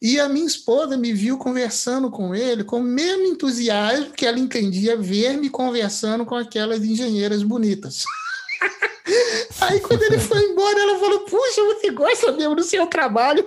E 0.00 0.18
a 0.18 0.28
minha 0.28 0.46
esposa 0.46 0.96
me 0.96 1.12
viu 1.12 1.36
conversando 1.36 2.10
com 2.10 2.34
ele 2.34 2.64
com 2.64 2.80
o 2.80 2.84
mesmo 2.84 3.24
entusiasmo 3.24 4.12
que 4.12 4.24
ela 4.24 4.38
entendia 4.38 4.96
ver-me 4.96 5.50
conversando 5.50 6.24
com 6.24 6.34
aquelas 6.34 6.82
engenheiras 6.84 7.42
bonitas. 7.42 8.04
Aí, 9.60 9.80
quando 9.80 10.02
ele 10.02 10.18
foi 10.18 10.42
embora, 10.42 10.80
ela 10.80 10.98
falou: 10.98 11.20
Puxa, 11.20 11.62
você 11.64 11.90
gosta 11.90 12.32
mesmo 12.32 12.56
do 12.56 12.62
seu 12.62 12.86
trabalho? 12.86 13.44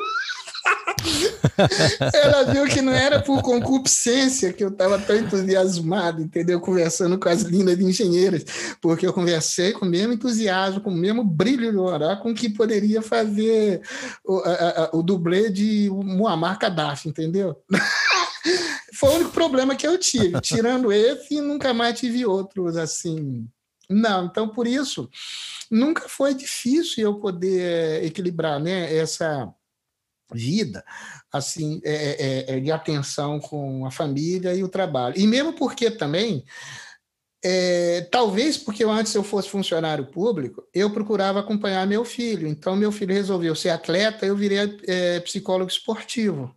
Ela 2.14 2.44
viu 2.44 2.66
que 2.66 2.82
não 2.82 2.94
era 2.94 3.22
por 3.22 3.42
concupiscência 3.42 4.52
que 4.52 4.64
eu 4.64 4.70
estava 4.70 5.00
tão 5.00 5.16
entusiasmado, 5.16 6.22
entendeu? 6.22 6.60
Conversando 6.60 7.18
com 7.18 7.30
as 7.30 7.42
lindas 7.42 7.80
engenheiras, 7.80 8.44
porque 8.82 9.06
eu 9.06 9.14
conversei 9.14 9.72
com 9.72 9.86
o 9.86 9.90
mesmo 9.90 10.14
entusiasmo, 10.14 10.82
com 10.82 10.90
o 10.90 10.96
mesmo 10.96 11.24
brilho 11.24 11.72
no 11.72 11.84
olhar 11.84 12.20
com 12.20 12.34
que 12.34 12.50
poderia 12.50 13.02
fazer 13.02 13.82
o, 14.24 14.40
a, 14.40 14.52
a, 14.52 14.90
o 14.94 15.04
dublê 15.04 15.50
de 15.50 15.90
Muammar 15.92 16.60
Gaddafi, 16.60 17.10
entendeu? 17.10 17.56
Foi 18.98 19.10
o 19.10 19.16
único 19.16 19.32
problema 19.32 19.76
que 19.76 19.86
eu 19.86 19.98
tive. 19.98 20.40
Tirando 20.40 20.92
esse, 20.92 21.42
nunca 21.42 21.74
mais 21.74 22.00
tive 22.00 22.26
outros 22.26 22.78
assim. 22.78 23.46
Não, 23.90 24.26
então 24.26 24.48
por 24.48 24.66
isso 24.66 25.10
nunca 25.70 26.08
foi 26.08 26.34
difícil 26.34 27.04
eu 27.04 27.16
poder 27.16 28.04
equilibrar, 28.04 28.60
né? 28.60 28.96
Essa 28.96 29.48
vida 30.34 30.84
assim 31.32 31.80
é, 31.84 31.94
é, 31.94 32.16
é, 32.20 32.58
é, 32.58 32.60
de 32.60 32.72
atenção 32.72 33.40
com 33.40 33.86
a 33.86 33.92
família 33.92 34.54
e 34.54 34.64
o 34.64 34.70
trabalho 34.70 35.16
e 35.18 35.28
mesmo 35.28 35.54
porque 35.54 35.92
também 35.92 36.44
é, 37.44 38.08
talvez 38.12 38.58
porque 38.58 38.84
antes 38.84 39.14
eu 39.14 39.24
fosse 39.24 39.50
funcionário 39.50 40.08
público 40.08 40.64
eu 40.74 40.90
procurava 40.90 41.40
acompanhar 41.40 41.86
meu 41.86 42.04
filho 42.04 42.48
então 42.48 42.76
meu 42.76 42.92
filho 42.92 43.14
resolveu 43.14 43.56
ser 43.56 43.70
atleta 43.70 44.26
eu 44.26 44.36
virei 44.36 44.78
é, 44.88 45.20
psicólogo 45.20 45.70
esportivo 45.70 46.56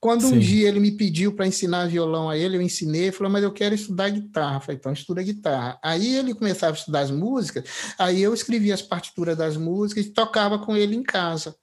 quando 0.00 0.22
Sim. 0.22 0.36
um 0.36 0.38
dia 0.38 0.66
ele 0.66 0.80
me 0.80 0.90
pediu 0.92 1.34
para 1.34 1.46
ensinar 1.46 1.86
violão 1.86 2.30
a 2.30 2.36
ele, 2.36 2.56
eu 2.56 2.62
ensinei, 2.62 3.02
ele 3.02 3.12
falou, 3.12 3.30
mas 3.30 3.44
eu 3.44 3.52
quero 3.52 3.74
estudar 3.74 4.08
guitarra. 4.08 4.56
Eu 4.56 4.60
falei, 4.62 4.76
então 4.76 4.92
estuda 4.92 5.22
guitarra. 5.22 5.78
Aí 5.84 6.16
ele 6.16 6.34
começava 6.34 6.72
a 6.72 6.78
estudar 6.78 7.00
as 7.00 7.10
músicas, 7.10 7.64
aí 7.98 8.22
eu 8.22 8.32
escrevia 8.32 8.72
as 8.72 8.80
partituras 8.80 9.36
das 9.36 9.58
músicas 9.58 10.06
e 10.06 10.10
tocava 10.10 10.58
com 10.58 10.74
ele 10.74 10.96
em 10.96 11.02
casa. 11.02 11.54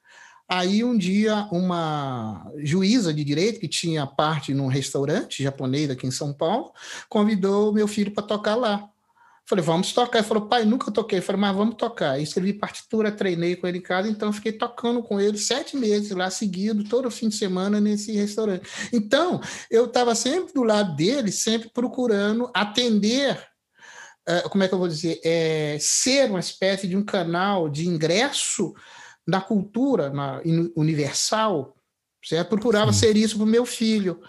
Aí 0.50 0.84
um 0.84 0.98
dia 0.98 1.48
uma 1.52 2.50
juíza 2.58 3.14
de 3.14 3.24
direito 3.24 3.60
que 3.60 3.68
tinha 3.68 4.08
parte 4.08 4.54
num 4.54 4.68
restaurante 4.68 5.44
japonês 5.44 5.90
aqui 5.90 6.08
em 6.08 6.12
São 6.12 6.34
Paulo 6.34 6.72
convidou 7.10 7.74
meu 7.74 7.88
filho 7.88 8.12
para 8.12 8.24
tocar 8.24 8.56
lá. 8.56 8.90
Falei, 9.46 9.64
vamos 9.64 9.94
tocar. 9.94 10.20
Ele 10.20 10.28
falou, 10.28 10.46
pai, 10.46 10.66
nunca 10.66 10.92
toquei. 10.92 11.20
Eu 11.20 11.24
falei, 11.24 11.40
mas 11.40 11.56
vamos 11.56 11.76
tocar. 11.76 12.20
escrevi 12.20 12.52
partitura, 12.52 13.12
treinei 13.12 13.56
com 13.56 13.66
ele 13.66 13.78
em 13.78 13.82
casa, 13.82 14.10
então 14.10 14.34
fiquei 14.34 14.52
tocando 14.52 15.02
com 15.02 15.22
ele 15.22 15.38
sete 15.38 15.78
meses 15.78 16.12
lá 16.12 16.30
seguido, 16.30 16.84
todo 16.84 17.10
fim 17.10 17.30
de 17.30 17.36
semana 17.36 17.80
nesse 17.80 18.12
restaurante. 18.12 18.68
Então, 18.92 19.40
eu 19.72 19.86
estava 19.86 20.14
sempre 20.16 20.54
do 20.54 20.64
lado 20.64 20.98
dele, 20.98 21.32
sempre 21.32 21.70
procurando 21.70 22.52
atender 22.54 23.42
é, 24.28 24.42
como 24.42 24.62
é 24.62 24.68
que 24.68 24.74
eu 24.74 24.80
vou 24.80 24.90
dizer, 24.90 25.22
é, 25.24 25.78
ser 25.80 26.30
uma 26.30 26.42
espécie 26.42 26.86
de 26.86 26.98
um 26.98 27.04
canal 27.04 27.70
de 27.70 27.88
ingresso 27.88 28.74
na 29.28 29.42
cultura 29.42 30.10
na, 30.10 30.42
universal, 30.76 31.76
certo? 32.24 32.50
procurava 32.50 32.94
Sim. 32.94 33.00
ser 33.00 33.18
isso 33.18 33.36
para 33.36 33.44
o 33.44 33.48
meu 33.48 33.66
filho, 33.66 34.22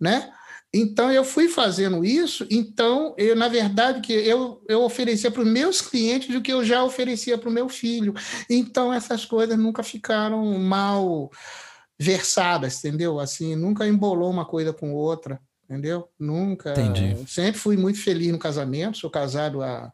né? 0.00 0.32
Então 0.72 1.10
eu 1.10 1.24
fui 1.24 1.48
fazendo 1.48 2.04
isso, 2.04 2.46
então 2.50 3.14
eu 3.16 3.34
na 3.34 3.48
verdade 3.48 4.02
que 4.02 4.12
eu, 4.12 4.62
eu 4.68 4.82
oferecia 4.82 5.30
para 5.30 5.42
os 5.42 5.48
meus 5.48 5.80
clientes 5.80 6.34
o 6.34 6.42
que 6.42 6.52
eu 6.52 6.62
já 6.62 6.84
oferecia 6.84 7.38
para 7.38 7.48
o 7.48 7.52
meu 7.52 7.68
filho. 7.70 8.14
Então 8.50 8.92
essas 8.92 9.24
coisas 9.24 9.58
nunca 9.58 9.82
ficaram 9.82 10.58
mal 10.58 11.30
versadas, 11.98 12.84
entendeu? 12.84 13.18
Assim, 13.18 13.56
nunca 13.56 13.86
embolou 13.86 14.30
uma 14.30 14.44
coisa 14.44 14.72
com 14.72 14.92
outra, 14.92 15.40
entendeu? 15.64 16.06
Nunca. 16.18 16.72
Entendi. 16.72 17.16
Sempre 17.26 17.58
fui 17.58 17.76
muito 17.76 18.02
feliz 18.02 18.30
no 18.30 18.38
casamento, 18.38 18.98
sou 18.98 19.10
casado 19.10 19.62
há 19.62 19.90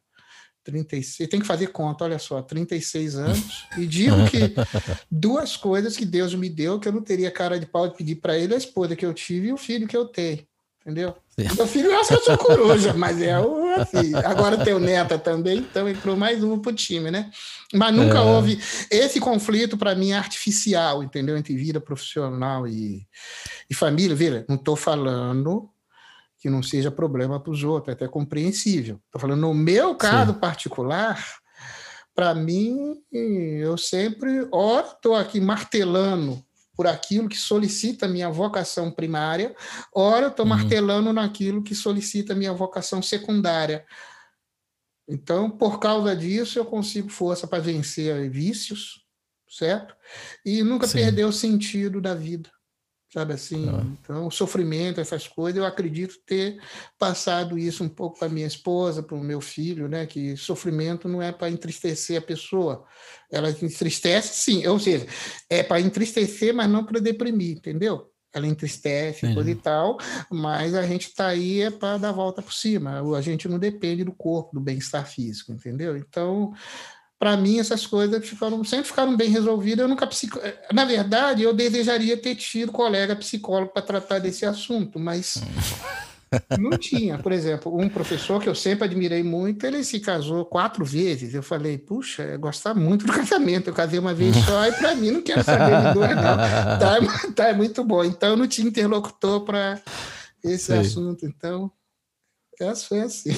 36, 0.64 1.28
tem 1.28 1.40
que 1.40 1.46
fazer 1.46 1.68
conta, 1.68 2.04
olha 2.04 2.18
só, 2.18 2.40
36 2.40 3.16
anos, 3.16 3.66
e 3.76 3.86
digo 3.86 4.16
que 4.30 4.54
duas 5.10 5.56
coisas 5.56 5.96
que 5.96 6.04
Deus 6.04 6.34
me 6.34 6.48
deu 6.48 6.80
que 6.80 6.88
eu 6.88 6.92
não 6.92 7.02
teria 7.02 7.30
cara 7.30 7.60
de 7.60 7.66
pau 7.66 7.88
de 7.88 7.96
pedir 7.96 8.16
para 8.16 8.38
ele, 8.38 8.54
a 8.54 8.58
esposa 8.58 8.96
que 8.96 9.04
eu 9.04 9.12
tive 9.12 9.48
e 9.48 9.52
o 9.52 9.56
filho 9.56 9.86
que 9.86 9.96
eu 9.96 10.06
tenho 10.06 10.46
entendeu? 10.84 11.16
Sim. 11.30 11.48
Meu 11.56 11.66
filho 11.66 11.98
acha 11.98 12.08
que 12.08 12.14
eu 12.14 12.24
sou 12.24 12.38
coruja, 12.38 12.92
mas 12.92 13.20
é 13.20 13.40
o 13.40 13.74
assim. 13.74 14.14
Agora 14.16 14.62
tem 14.62 14.74
o 14.74 14.78
Neta 14.78 15.18
também, 15.18 15.58
então 15.58 15.88
entrou 15.88 16.14
mais 16.14 16.44
um 16.44 16.58
pro 16.58 16.72
time, 16.72 17.10
né? 17.10 17.30
Mas 17.72 17.94
nunca 17.94 18.18
é. 18.18 18.20
houve. 18.20 18.60
Esse 18.90 19.18
conflito, 19.18 19.76
para 19.78 19.94
mim, 19.94 20.12
é 20.12 20.18
artificial, 20.18 21.02
entendeu? 21.02 21.36
Entre 21.36 21.56
vida 21.56 21.80
profissional 21.80 22.68
e, 22.68 23.06
e 23.68 23.74
família. 23.74 24.14
Vira, 24.14 24.44
não 24.46 24.56
estou 24.56 24.76
falando 24.76 25.68
que 26.44 26.50
não 26.50 26.62
seja 26.62 26.90
problema 26.90 27.40
para 27.40 27.50
os 27.50 27.64
outros, 27.64 27.88
é 27.88 27.92
até 27.92 28.06
compreensível. 28.06 29.00
Estou 29.06 29.18
falando, 29.18 29.40
no 29.40 29.54
meu 29.54 29.94
caso 29.94 30.34
Sim. 30.34 30.38
particular, 30.38 31.18
para 32.14 32.34
mim, 32.34 33.02
eu 33.10 33.78
sempre, 33.78 34.46
ora, 34.52 34.88
estou 34.88 35.14
aqui 35.16 35.40
martelando 35.40 36.44
por 36.76 36.86
aquilo 36.86 37.30
que 37.30 37.38
solicita 37.38 38.06
minha 38.06 38.28
vocação 38.28 38.90
primária, 38.90 39.56
ora 39.90 40.26
estou 40.26 40.44
uhum. 40.44 40.50
martelando 40.50 41.14
naquilo 41.14 41.62
que 41.62 41.74
solicita 41.74 42.34
minha 42.34 42.52
vocação 42.52 43.00
secundária. 43.00 43.82
Então, 45.08 45.50
por 45.50 45.80
causa 45.80 46.14
disso, 46.14 46.58
eu 46.58 46.66
consigo 46.66 47.08
força 47.08 47.46
para 47.46 47.62
vencer 47.62 48.28
vícios, 48.28 49.02
certo? 49.48 49.96
E 50.44 50.62
nunca 50.62 50.86
Sim. 50.86 50.98
perder 50.98 51.24
o 51.24 51.32
sentido 51.32 52.02
da 52.02 52.14
vida 52.14 52.50
sabe 53.14 53.32
assim? 53.32 53.68
Ah. 53.68 53.86
Então, 54.02 54.26
o 54.26 54.30
sofrimento, 54.30 55.00
essas 55.00 55.28
coisas, 55.28 55.56
eu 55.56 55.64
acredito 55.64 56.16
ter 56.26 56.60
passado 56.98 57.56
isso 57.56 57.84
um 57.84 57.88
pouco 57.88 58.18
para 58.18 58.28
minha 58.28 58.46
esposa, 58.46 59.04
para 59.04 59.16
o 59.16 59.22
meu 59.22 59.40
filho, 59.40 59.88
né? 59.88 60.04
Que 60.04 60.36
sofrimento 60.36 61.08
não 61.08 61.22
é 61.22 61.30
para 61.30 61.48
entristecer 61.48 62.18
a 62.18 62.22
pessoa, 62.22 62.84
ela 63.30 63.50
entristece, 63.50 64.34
sim, 64.34 64.66
ou 64.66 64.80
seja, 64.80 65.06
é 65.48 65.62
para 65.62 65.80
entristecer, 65.80 66.52
mas 66.52 66.68
não 66.68 66.84
para 66.84 67.00
deprimir, 67.00 67.56
entendeu? 67.56 68.10
Ela 68.32 68.48
entristece, 68.48 69.32
coisa 69.32 69.48
e 69.48 69.54
tal, 69.54 69.96
mas 70.28 70.74
a 70.74 70.82
gente 70.82 71.06
está 71.06 71.28
aí 71.28 71.60
é 71.60 71.70
para 71.70 71.98
dar 71.98 72.08
a 72.08 72.12
volta 72.12 72.42
por 72.42 72.52
cima. 72.52 73.00
A 73.16 73.20
gente 73.20 73.46
não 73.46 73.60
depende 73.60 74.02
do 74.02 74.10
corpo, 74.10 74.54
do 74.54 74.60
bem-estar 74.60 75.06
físico, 75.06 75.52
entendeu? 75.52 75.96
Então, 75.96 76.52
para 77.24 77.38
mim, 77.38 77.58
essas 77.58 77.86
coisas 77.86 78.28
ficaram, 78.28 78.62
sempre 78.64 78.84
ficaram 78.84 79.16
bem 79.16 79.30
resolvidas. 79.30 79.78
Eu 79.78 79.88
nunca 79.88 80.06
psico... 80.06 80.38
Na 80.70 80.84
verdade, 80.84 81.42
eu 81.42 81.54
desejaria 81.54 82.18
ter 82.18 82.34
tido 82.34 82.70
colega 82.70 83.16
psicólogo 83.16 83.72
para 83.72 83.80
tratar 83.80 84.18
desse 84.18 84.44
assunto, 84.44 84.98
mas 85.00 85.42
não 86.60 86.76
tinha. 86.76 87.16
Por 87.16 87.32
exemplo, 87.32 87.74
um 87.74 87.88
professor 87.88 88.42
que 88.42 88.46
eu 88.46 88.54
sempre 88.54 88.84
admirei 88.84 89.22
muito, 89.22 89.64
ele 89.64 89.82
se 89.82 90.00
casou 90.00 90.44
quatro 90.44 90.84
vezes. 90.84 91.32
Eu 91.32 91.42
falei, 91.42 91.78
puxa, 91.78 92.24
eu 92.24 92.38
gostava 92.38 92.78
muito 92.78 93.06
do 93.06 93.12
casamento. 93.14 93.70
Eu 93.70 93.74
casei 93.74 93.98
uma 93.98 94.12
vez 94.12 94.36
só 94.44 94.66
e 94.66 94.72
para 94.72 94.94
mim 94.94 95.12
não 95.12 95.22
quero 95.22 95.42
saber 95.42 95.80
de 95.80 95.94
duas, 95.94 96.10
não. 96.10 96.36
Tá, 96.36 96.98
tá, 97.34 97.48
é 97.48 97.54
muito 97.54 97.82
bom. 97.82 98.04
Então, 98.04 98.28
eu 98.32 98.36
não 98.36 98.46
tinha 98.46 98.68
interlocutor 98.68 99.46
para 99.46 99.80
esse 100.44 100.66
Sei. 100.66 100.78
assunto. 100.80 101.24
Então, 101.24 101.72
essa 102.60 102.86
foi 102.86 103.00
assim. 103.00 103.30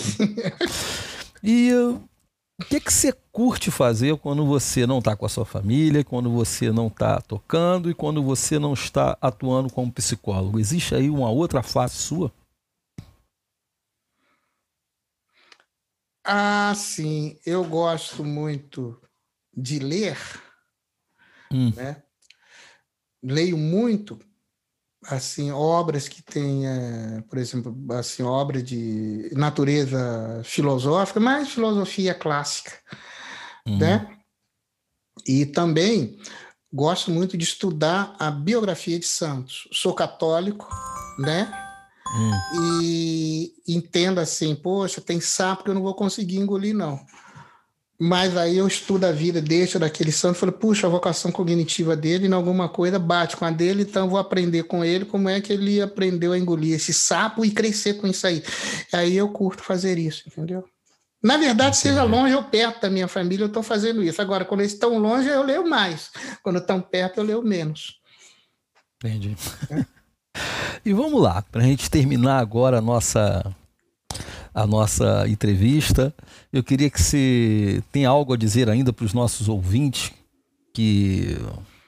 E 1.41 1.69
eu 1.69 2.03
o 2.59 2.65
que, 2.65 2.81
que 2.81 2.93
você 2.93 3.12
curte 3.31 3.70
fazer 3.70 4.16
quando 4.16 4.47
você 4.47 4.87
não 4.87 4.99
está 4.99 5.15
com 5.15 5.27
a 5.27 5.28
sua 5.28 5.45
família, 5.45 6.03
quando 6.03 6.31
você 6.31 6.73
não 6.73 6.87
está 6.87 7.20
tocando 7.20 7.91
e 7.91 7.95
quando 7.95 8.23
você 8.23 8.59
não 8.59 8.73
está 8.73 9.16
atuando 9.20 9.70
como 9.70 9.93
psicólogo? 9.93 10.59
Existe 10.59 10.95
aí 10.95 11.11
uma 11.11 11.28
outra 11.28 11.62
face 11.62 11.97
sua? 11.97 12.33
Ah, 16.24 16.74
sim. 16.74 17.39
Eu 17.45 17.62
gosto 17.62 18.24
muito 18.24 18.99
de 19.55 19.78
ler, 19.78 20.19
hum. 21.53 21.70
né? 21.77 22.03
Leio 23.23 23.59
muito 23.59 24.19
assim 25.09 25.51
obras 25.51 26.09
que 26.09 26.23
tenha, 26.23 27.24
por 27.28 27.39
exemplo, 27.39 27.77
assim 27.93 28.23
obra 28.23 28.62
de 28.62 29.31
natureza 29.33 30.41
filosófica, 30.45 31.20
mais 31.20 31.49
filosofia 31.49 32.15
clássica, 32.15 32.73
uhum. 33.66 33.78
né? 33.78 34.19
E 35.27 35.47
também 35.47 36.19
gosto 36.73 37.11
muito 37.11 37.37
de 37.37 37.45
estudar 37.45 38.15
a 38.19 38.31
biografia 38.31 38.99
de 38.99 39.07
Santos. 39.07 39.69
Sou 39.73 39.95
católico, 39.95 40.69
né? 41.19 41.53
Uhum. 42.15 42.62
E 42.62 43.55
entendo 43.66 44.20
assim, 44.20 44.55
poxa, 44.55 45.01
tem 45.01 45.20
sapo 45.20 45.65
que 45.65 45.70
eu 45.70 45.74
não 45.74 45.83
vou 45.83 45.95
conseguir 45.95 46.37
engolir 46.37 46.74
não. 46.74 47.05
Mas 47.98 48.36
aí 48.36 48.59
eu 48.59 48.66
estudo 48.66 49.05
a 49.05 49.12
vida, 49.12 49.40
deixo 49.40 49.78
daquele 49.78 50.12
santo, 50.12 50.39
falo, 50.39 50.52
puxa, 50.52 50.86
a 50.86 50.90
vocação 50.90 51.32
cognitiva 51.32 51.97
dele 51.97 52.27
em 52.27 52.32
alguma 52.32 52.68
coisa 52.68 52.98
bate 52.98 53.36
com 53.36 53.44
a 53.47 53.51
dele, 53.51 53.82
então 53.82 54.05
eu 54.05 54.10
vou 54.10 54.18
aprender 54.18 54.64
com 54.64 54.85
ele 54.85 55.06
como 55.06 55.31
é 55.31 55.40
que 55.40 55.51
ele 55.51 55.81
aprendeu 55.81 56.32
a 56.32 56.39
engolir 56.39 56.74
esse 56.74 56.93
sapo 56.93 57.43
e 57.43 57.51
crescer 57.51 57.94
com 57.94 58.06
isso 58.06 58.27
aí. 58.27 58.43
Aí 58.93 59.16
eu 59.16 59.31
curto 59.31 59.62
fazer 59.62 59.97
isso, 59.97 60.24
entendeu? 60.27 60.62
Na 61.23 61.39
verdade, 61.39 61.78
seja 61.78 62.02
longe 62.02 62.35
ou 62.35 62.44
perto 62.44 62.82
da 62.82 62.90
minha 62.90 63.09
família, 63.09 63.44
eu 63.44 63.48
estou 63.48 63.62
fazendo 63.62 64.02
isso. 64.02 64.20
Agora, 64.20 64.44
quando 64.44 64.60
eles 64.60 64.74
estão 64.74 64.98
longe, 64.98 65.28
eu 65.28 65.43
leio 65.43 65.66
mais. 65.66 66.10
Quando 66.43 66.59
estão 66.59 66.81
perto, 66.81 67.18
eu 67.18 67.24
leio 67.24 67.43
menos. 67.43 67.98
Entendi. 69.02 69.35
É. 69.70 69.85
e 70.85 70.93
vamos 70.93 71.20
lá, 71.20 71.43
para 71.51 71.62
a 71.62 71.64
gente 71.64 71.90
terminar 71.90 72.39
agora 72.39 72.78
a 72.78 72.82
nossa 72.82 73.43
a 74.56 74.66
nossa 74.66 75.28
entrevista. 75.28 76.14
Eu 76.52 76.62
queria 76.62 76.89
que 76.89 77.01
você 77.01 77.82
tenha 77.93 78.09
algo 78.09 78.32
a 78.32 78.36
dizer 78.36 78.68
ainda 78.70 78.93
para 78.93 79.05
os 79.05 79.12
nossos 79.12 79.48
ouvintes, 79.48 80.12
que 80.73 81.36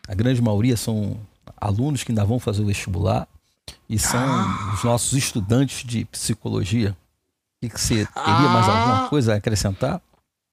a 0.06 0.14
grande 0.14 0.40
maioria 0.40 0.76
são 0.76 1.18
alunos 1.56 2.02
que 2.02 2.12
ainda 2.12 2.24
vão 2.24 2.38
fazer 2.38 2.62
o 2.62 2.66
vestibular 2.66 3.28
e 3.88 3.98
são 3.98 4.20
ah. 4.20 4.72
os 4.74 4.84
nossos 4.84 5.12
estudantes 5.12 5.84
de 5.84 6.04
psicologia. 6.06 6.96
E 7.60 7.68
que 7.68 7.80
você 7.80 8.06
teria 8.06 8.48
mais 8.48 8.68
ah. 8.68 8.78
alguma 8.78 9.08
coisa 9.08 9.34
a 9.34 9.36
acrescentar? 9.36 10.00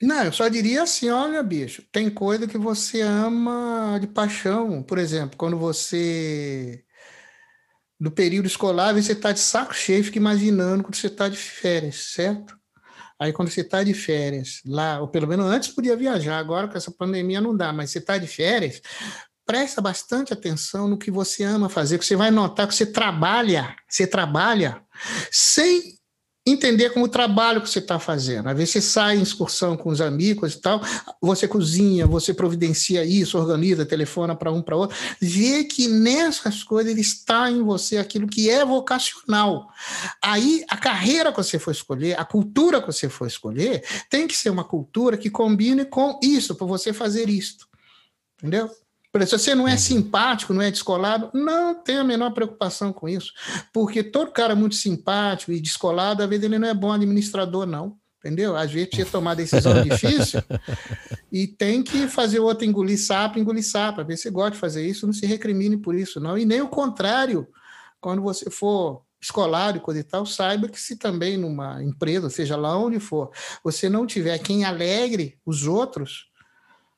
Não, 0.02 0.24
eu 0.24 0.34
só 0.34 0.48
diria 0.48 0.84
assim, 0.84 1.10
olha, 1.10 1.42
bicho, 1.42 1.84
tem 1.92 2.10
coisa 2.10 2.48
que 2.48 2.58
você 2.58 3.02
ama 3.02 3.98
de 4.00 4.08
paixão. 4.08 4.84
Por 4.84 4.98
exemplo, 4.98 5.38
quando 5.38 5.58
você 5.58 6.84
do 8.00 8.12
período 8.12 8.46
escolar, 8.46 8.94
você 8.94 9.14
está 9.14 9.32
de 9.32 9.40
saco 9.40 9.74
cheio, 9.74 10.04
fica 10.04 10.18
imaginando 10.18 10.84
quando 10.84 10.96
você 10.96 11.08
está 11.08 11.30
de 11.30 11.38
férias, 11.38 11.96
certo? 12.14 12.58
Aí 13.20 13.32
quando 13.32 13.50
você 13.50 13.62
está 13.62 13.84
de 13.84 13.94
férias 13.94 14.62
lá, 14.66 15.00
ou 15.00 15.08
pelo 15.08 15.28
menos 15.28 15.46
antes 15.46 15.70
podia 15.70 15.96
viajar, 15.96 16.38
agora 16.38 16.68
com 16.68 16.78
essa 16.78 16.92
pandemia 16.92 17.40
não 17.40 17.56
dá, 17.56 17.72
mas 17.72 17.92
você 17.92 18.00
está 18.00 18.18
de 18.18 18.28
férias, 18.28 18.82
presta 19.46 19.82
bastante 19.82 20.34
atenção 20.34 20.88
no 20.88 20.98
que 20.98 21.12
você 21.12 21.44
ama 21.44 21.70
fazer, 21.70 21.98
que 21.98 22.06
você 22.06 22.16
vai 22.16 22.32
notar 22.32 22.68
que 22.68 22.76
você 22.76 22.86
trabalha, 22.86 23.76
você 23.88 24.06
trabalha 24.06 24.82
sem 25.32 25.95
entender 26.46 26.92
como 26.92 27.06
o 27.06 27.10
trabalho 27.10 27.62
que 27.62 27.70
você 27.70 27.80
está 27.80 27.98
fazendo. 28.00 28.48
Às 28.48 28.58
vezes 28.58 28.74
você 28.74 28.82
sai 28.82 29.18
em 29.18 29.22
excursão 29.22 29.76
com 29.76 29.90
os 29.90 30.00
amigos 30.00 30.54
e 30.54 30.62
tal, 30.62 30.82
você 31.20 31.48
cozinha, 31.48 32.06
você 32.06 32.34
providencia 32.34 33.04
isso, 33.04 33.38
organiza, 33.38 33.86
telefona 33.86 34.36
para 34.36 34.52
um 34.52 34.62
para 34.62 34.76
outro, 34.76 34.96
vê 35.20 35.64
que 35.64 35.88
nessas 35.88 36.64
coisas 36.64 36.96
está 36.98 37.50
em 37.50 37.64
você 37.64 37.98
aquilo 37.98 38.28
que 38.28 38.50
é 38.50 38.64
vocacional. 38.64 39.68
Aí 40.22 40.64
a 40.70 40.78
carreira 40.78 41.32
que 41.32 41.38
você 41.38 41.58
for 41.58 41.72
escolher, 41.72 42.20
a 42.20 42.26
cultura 42.26 42.80
que 42.80 42.88
você 42.88 43.10
for 43.10 43.26
escolher, 43.26 43.84
tem 44.10 44.28
que 44.28 44.38
ser 44.38 44.52
uma 44.52 44.64
cultura 44.64 45.18
que 45.18 45.30
combine 45.30 45.86
com 45.86 46.20
isso, 46.22 46.54
para 46.54 46.68
você 46.68 46.94
fazer 46.94 47.28
isso. 47.28 47.68
Entendeu? 48.38 48.70
Se 49.24 49.32
você 49.32 49.54
não 49.54 49.68
é 49.68 49.78
simpático, 49.78 50.54
não 50.54 50.62
é 50.62 50.72
descolado, 50.72 51.30
não 51.34 51.76
tem 51.76 51.98
a 51.98 52.04
menor 52.04 52.32
preocupação 52.32 52.92
com 52.92 53.08
isso. 53.08 53.32
Porque 53.72 54.04
todo 54.04 54.32
cara 54.32 54.56
muito 54.56 54.76
simpático 54.76 55.52
e 55.52 55.62
descolado, 55.62 56.24
às 56.24 56.30
vezes 56.30 56.46
ele 56.46 56.60
não 56.60 56.68
é 56.68 56.74
bom 56.74 56.92
administrador, 56.92 57.66
não. 57.66 57.98
Entendeu? 58.20 58.56
Às 58.56 58.72
vezes 58.72 58.90
precisa 58.90 59.12
tomar 59.12 59.36
decisão 59.36 59.84
difícil 59.84 60.42
e 61.32 61.46
tem 61.46 61.84
que 61.84 62.08
fazer 62.08 62.40
o 62.40 62.46
outro 62.46 62.66
engolir 62.66 63.00
sapo, 63.00 63.38
engolir 63.38 63.64
sapo. 63.64 64.02
Às 64.02 64.08
vezes 64.08 64.24
você 64.24 64.32
gosta 64.32 64.52
de 64.52 64.58
fazer 64.58 64.84
isso, 64.84 65.06
não 65.06 65.14
se 65.14 65.28
recrimine 65.28 65.78
por 65.78 65.94
isso, 65.94 66.20
não. 66.20 66.36
E 66.36 66.44
nem 66.44 66.60
o 66.60 66.68
contrário, 66.68 67.48
quando 68.02 68.24
você 68.24 68.50
for 68.50 69.04
escolar 69.22 69.76
e 69.76 69.80
coisa 69.80 70.00
e 70.00 70.04
tal, 70.04 70.26
saiba 70.26 70.68
que 70.68 70.82
se 70.82 70.96
também 70.96 71.38
numa 71.38 71.84
empresa, 71.84 72.30
seja 72.30 72.56
lá 72.56 72.78
onde 72.78 73.00
for, 73.00 73.32
você 73.64 73.88
não 73.88 74.06
tiver 74.06 74.38
quem 74.40 74.66
alegre 74.66 75.38
os 75.46 75.68
outros, 75.68 76.28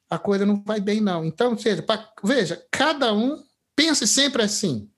a 0.10 0.18
coisa 0.18 0.46
não 0.46 0.62
vai 0.64 0.80
bem, 0.80 1.02
não. 1.02 1.26
Então, 1.26 1.58
seja, 1.58 1.82
pra, 1.82 2.12
veja, 2.24 2.66
cada 2.72 3.14
um 3.14 3.44
pense 3.76 4.08
sempre 4.08 4.42
assim. 4.44 4.90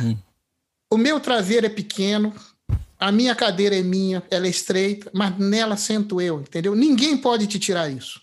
Hum. 0.00 0.16
O 0.90 0.96
meu 0.96 1.20
traseiro 1.20 1.66
é 1.66 1.70
pequeno, 1.70 2.34
a 2.98 3.12
minha 3.12 3.34
cadeira 3.34 3.76
é 3.76 3.82
minha, 3.82 4.22
ela 4.30 4.46
é 4.46 4.50
estreita, 4.50 5.10
mas 5.14 5.38
nela 5.38 5.76
sento 5.76 6.20
eu, 6.20 6.40
entendeu? 6.40 6.74
Ninguém 6.74 7.16
pode 7.16 7.46
te 7.46 7.58
tirar 7.58 7.90
isso. 7.90 8.20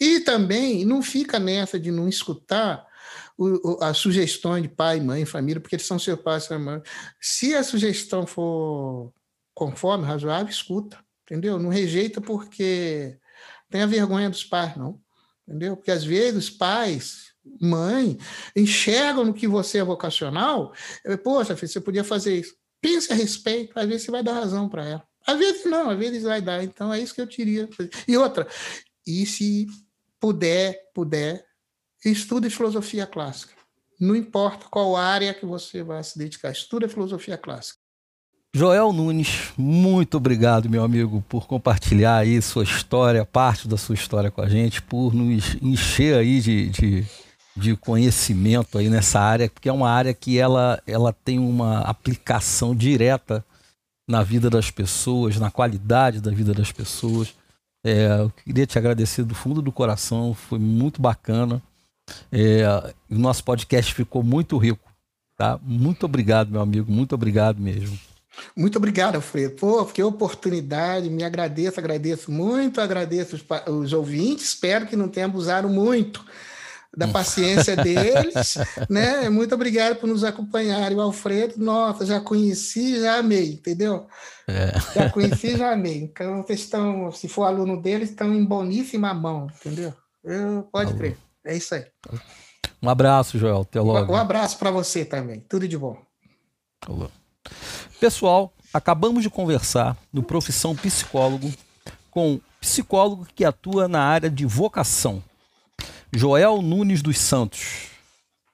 E 0.00 0.20
também 0.20 0.84
não 0.84 1.02
fica 1.02 1.38
nessa 1.38 1.78
de 1.78 1.90
não 1.90 2.08
escutar 2.08 2.86
o, 3.36 3.74
o, 3.74 3.84
as 3.84 3.98
sugestões 3.98 4.62
de 4.62 4.68
pai, 4.68 5.00
mãe, 5.00 5.24
família, 5.24 5.60
porque 5.60 5.76
eles 5.76 5.86
são 5.86 5.98
seu 5.98 6.16
pai, 6.16 6.40
sua 6.40 6.58
mãe. 6.58 6.80
Se 7.20 7.54
a 7.54 7.62
sugestão 7.62 8.26
for 8.26 9.12
conforme, 9.54 10.04
razoável, 10.04 10.48
escuta, 10.48 10.98
entendeu? 11.24 11.58
Não 11.58 11.68
rejeita 11.68 12.20
porque 12.20 13.16
tenha 13.72 13.86
vergonha 13.86 14.30
dos 14.30 14.44
pais, 14.44 14.76
não, 14.76 15.00
entendeu? 15.48 15.76
Porque 15.76 15.90
às 15.90 16.04
vezes 16.04 16.44
os 16.44 16.50
pais, 16.50 17.32
mãe, 17.60 18.18
enxergam 18.54 19.24
no 19.24 19.34
que 19.34 19.48
você 19.48 19.78
é 19.78 19.84
vocacional, 19.84 20.72
poxa, 21.24 21.56
filho, 21.56 21.72
você 21.72 21.80
podia 21.80 22.04
fazer 22.04 22.38
isso. 22.38 22.54
Pense 22.80 23.12
a 23.12 23.16
respeito, 23.16 23.76
às 23.76 23.86
vezes 23.86 24.02
você 24.02 24.10
vai 24.10 24.22
dar 24.22 24.34
razão 24.34 24.68
para 24.68 24.84
ela. 24.84 25.04
Às 25.26 25.38
vezes 25.38 25.64
não, 25.64 25.90
às 25.90 25.98
vezes 25.98 26.24
vai 26.24 26.40
dar. 26.40 26.62
Então 26.62 26.92
é 26.92 27.00
isso 27.00 27.14
que 27.14 27.20
eu 27.20 27.26
diria. 27.26 27.68
E 28.06 28.16
outra, 28.16 28.46
e 29.06 29.24
se 29.24 29.66
puder, 30.20 30.78
puder, 30.94 31.44
estude 32.04 32.50
filosofia 32.50 33.06
clássica. 33.06 33.54
Não 34.00 34.16
importa 34.16 34.66
qual 34.68 34.96
área 34.96 35.32
que 35.32 35.46
você 35.46 35.82
vai 35.82 36.02
se 36.02 36.18
dedicar, 36.18 36.50
estude 36.50 36.88
filosofia 36.88 37.38
clássica. 37.38 37.81
Joel 38.54 38.92
Nunes, 38.92 39.50
muito 39.56 40.18
obrigado, 40.18 40.68
meu 40.68 40.84
amigo, 40.84 41.24
por 41.26 41.46
compartilhar 41.46 42.18
aí 42.18 42.40
sua 42.42 42.64
história, 42.64 43.24
parte 43.24 43.66
da 43.66 43.78
sua 43.78 43.94
história 43.94 44.30
com 44.30 44.42
a 44.42 44.48
gente, 44.48 44.82
por 44.82 45.14
nos 45.14 45.54
encher 45.62 46.18
aí 46.18 46.38
de, 46.38 46.68
de, 46.68 47.06
de 47.56 47.74
conhecimento 47.76 48.76
aí 48.76 48.90
nessa 48.90 49.18
área, 49.20 49.48
porque 49.48 49.70
é 49.70 49.72
uma 49.72 49.88
área 49.88 50.12
que 50.12 50.38
ela, 50.38 50.82
ela 50.86 51.14
tem 51.14 51.38
uma 51.38 51.78
aplicação 51.80 52.76
direta 52.76 53.42
na 54.06 54.22
vida 54.22 54.50
das 54.50 54.70
pessoas, 54.70 55.38
na 55.38 55.50
qualidade 55.50 56.20
da 56.20 56.30
vida 56.30 56.52
das 56.52 56.70
pessoas. 56.70 57.34
É, 57.82 58.20
eu 58.20 58.30
queria 58.44 58.66
te 58.66 58.76
agradecer 58.76 59.24
do 59.24 59.34
fundo 59.34 59.62
do 59.62 59.72
coração, 59.72 60.34
foi 60.34 60.58
muito 60.58 61.00
bacana. 61.00 61.62
É, 62.30 62.64
o 63.08 63.16
nosso 63.18 63.42
podcast 63.44 63.94
ficou 63.94 64.22
muito 64.22 64.58
rico. 64.58 64.92
Tá? 65.38 65.58
Muito 65.62 66.04
obrigado, 66.04 66.50
meu 66.50 66.60
amigo, 66.60 66.92
muito 66.92 67.14
obrigado 67.14 67.58
mesmo. 67.58 67.98
Muito 68.56 68.76
obrigado, 68.76 69.16
Alfredo. 69.16 69.56
Pô, 69.56 69.84
que 69.84 70.02
oportunidade, 70.02 71.10
me 71.10 71.24
agradeço, 71.24 71.78
agradeço 71.78 72.30
muito, 72.30 72.80
agradeço 72.80 73.36
os, 73.36 73.44
os 73.66 73.92
ouvintes, 73.92 74.46
espero 74.46 74.86
que 74.86 74.96
não 74.96 75.08
tenham 75.08 75.28
abusado 75.28 75.68
muito 75.68 76.24
da 76.96 77.08
paciência 77.08 77.74
deles, 77.82 78.54
né? 78.88 79.28
Muito 79.28 79.54
obrigado 79.54 79.96
por 79.96 80.06
nos 80.06 80.24
acompanharem. 80.24 80.96
O 80.96 81.00
Alfredo, 81.00 81.54
nossa, 81.58 82.04
já 82.04 82.20
conheci, 82.20 83.00
já 83.00 83.18
amei, 83.18 83.52
entendeu? 83.52 84.06
É. 84.46 84.72
Já 84.94 85.10
conheci, 85.10 85.56
já 85.56 85.72
amei. 85.72 86.02
Então, 86.02 86.42
vocês 86.42 86.60
estão, 86.60 87.10
se 87.10 87.28
for 87.28 87.44
aluno 87.44 87.80
deles, 87.80 88.10
estão 88.10 88.32
em 88.34 88.44
boníssima 88.44 89.14
mão, 89.14 89.46
entendeu? 89.60 89.94
Eu, 90.22 90.68
pode 90.70 90.90
Alô. 90.90 90.98
crer. 90.98 91.18
É 91.44 91.56
isso 91.56 91.74
aí. 91.74 91.84
Um 92.80 92.88
abraço, 92.88 93.38
Joel. 93.38 93.62
Até 93.62 93.80
logo. 93.80 94.12
Um 94.12 94.16
abraço 94.16 94.58
para 94.58 94.70
você 94.70 95.04
também. 95.04 95.40
Tudo 95.40 95.66
de 95.66 95.78
bom. 95.78 95.96
Alô. 96.86 97.08
Pessoal, 98.02 98.52
acabamos 98.74 99.22
de 99.22 99.30
conversar 99.30 99.96
no 100.12 100.24
Profissão 100.24 100.74
Psicólogo 100.74 101.48
com 102.10 102.40
psicólogo 102.60 103.24
que 103.32 103.44
atua 103.44 103.86
na 103.86 104.02
área 104.02 104.28
de 104.28 104.44
vocação 104.44 105.22
Joel 106.12 106.60
Nunes 106.60 107.00
dos 107.00 107.16
Santos. 107.16 107.90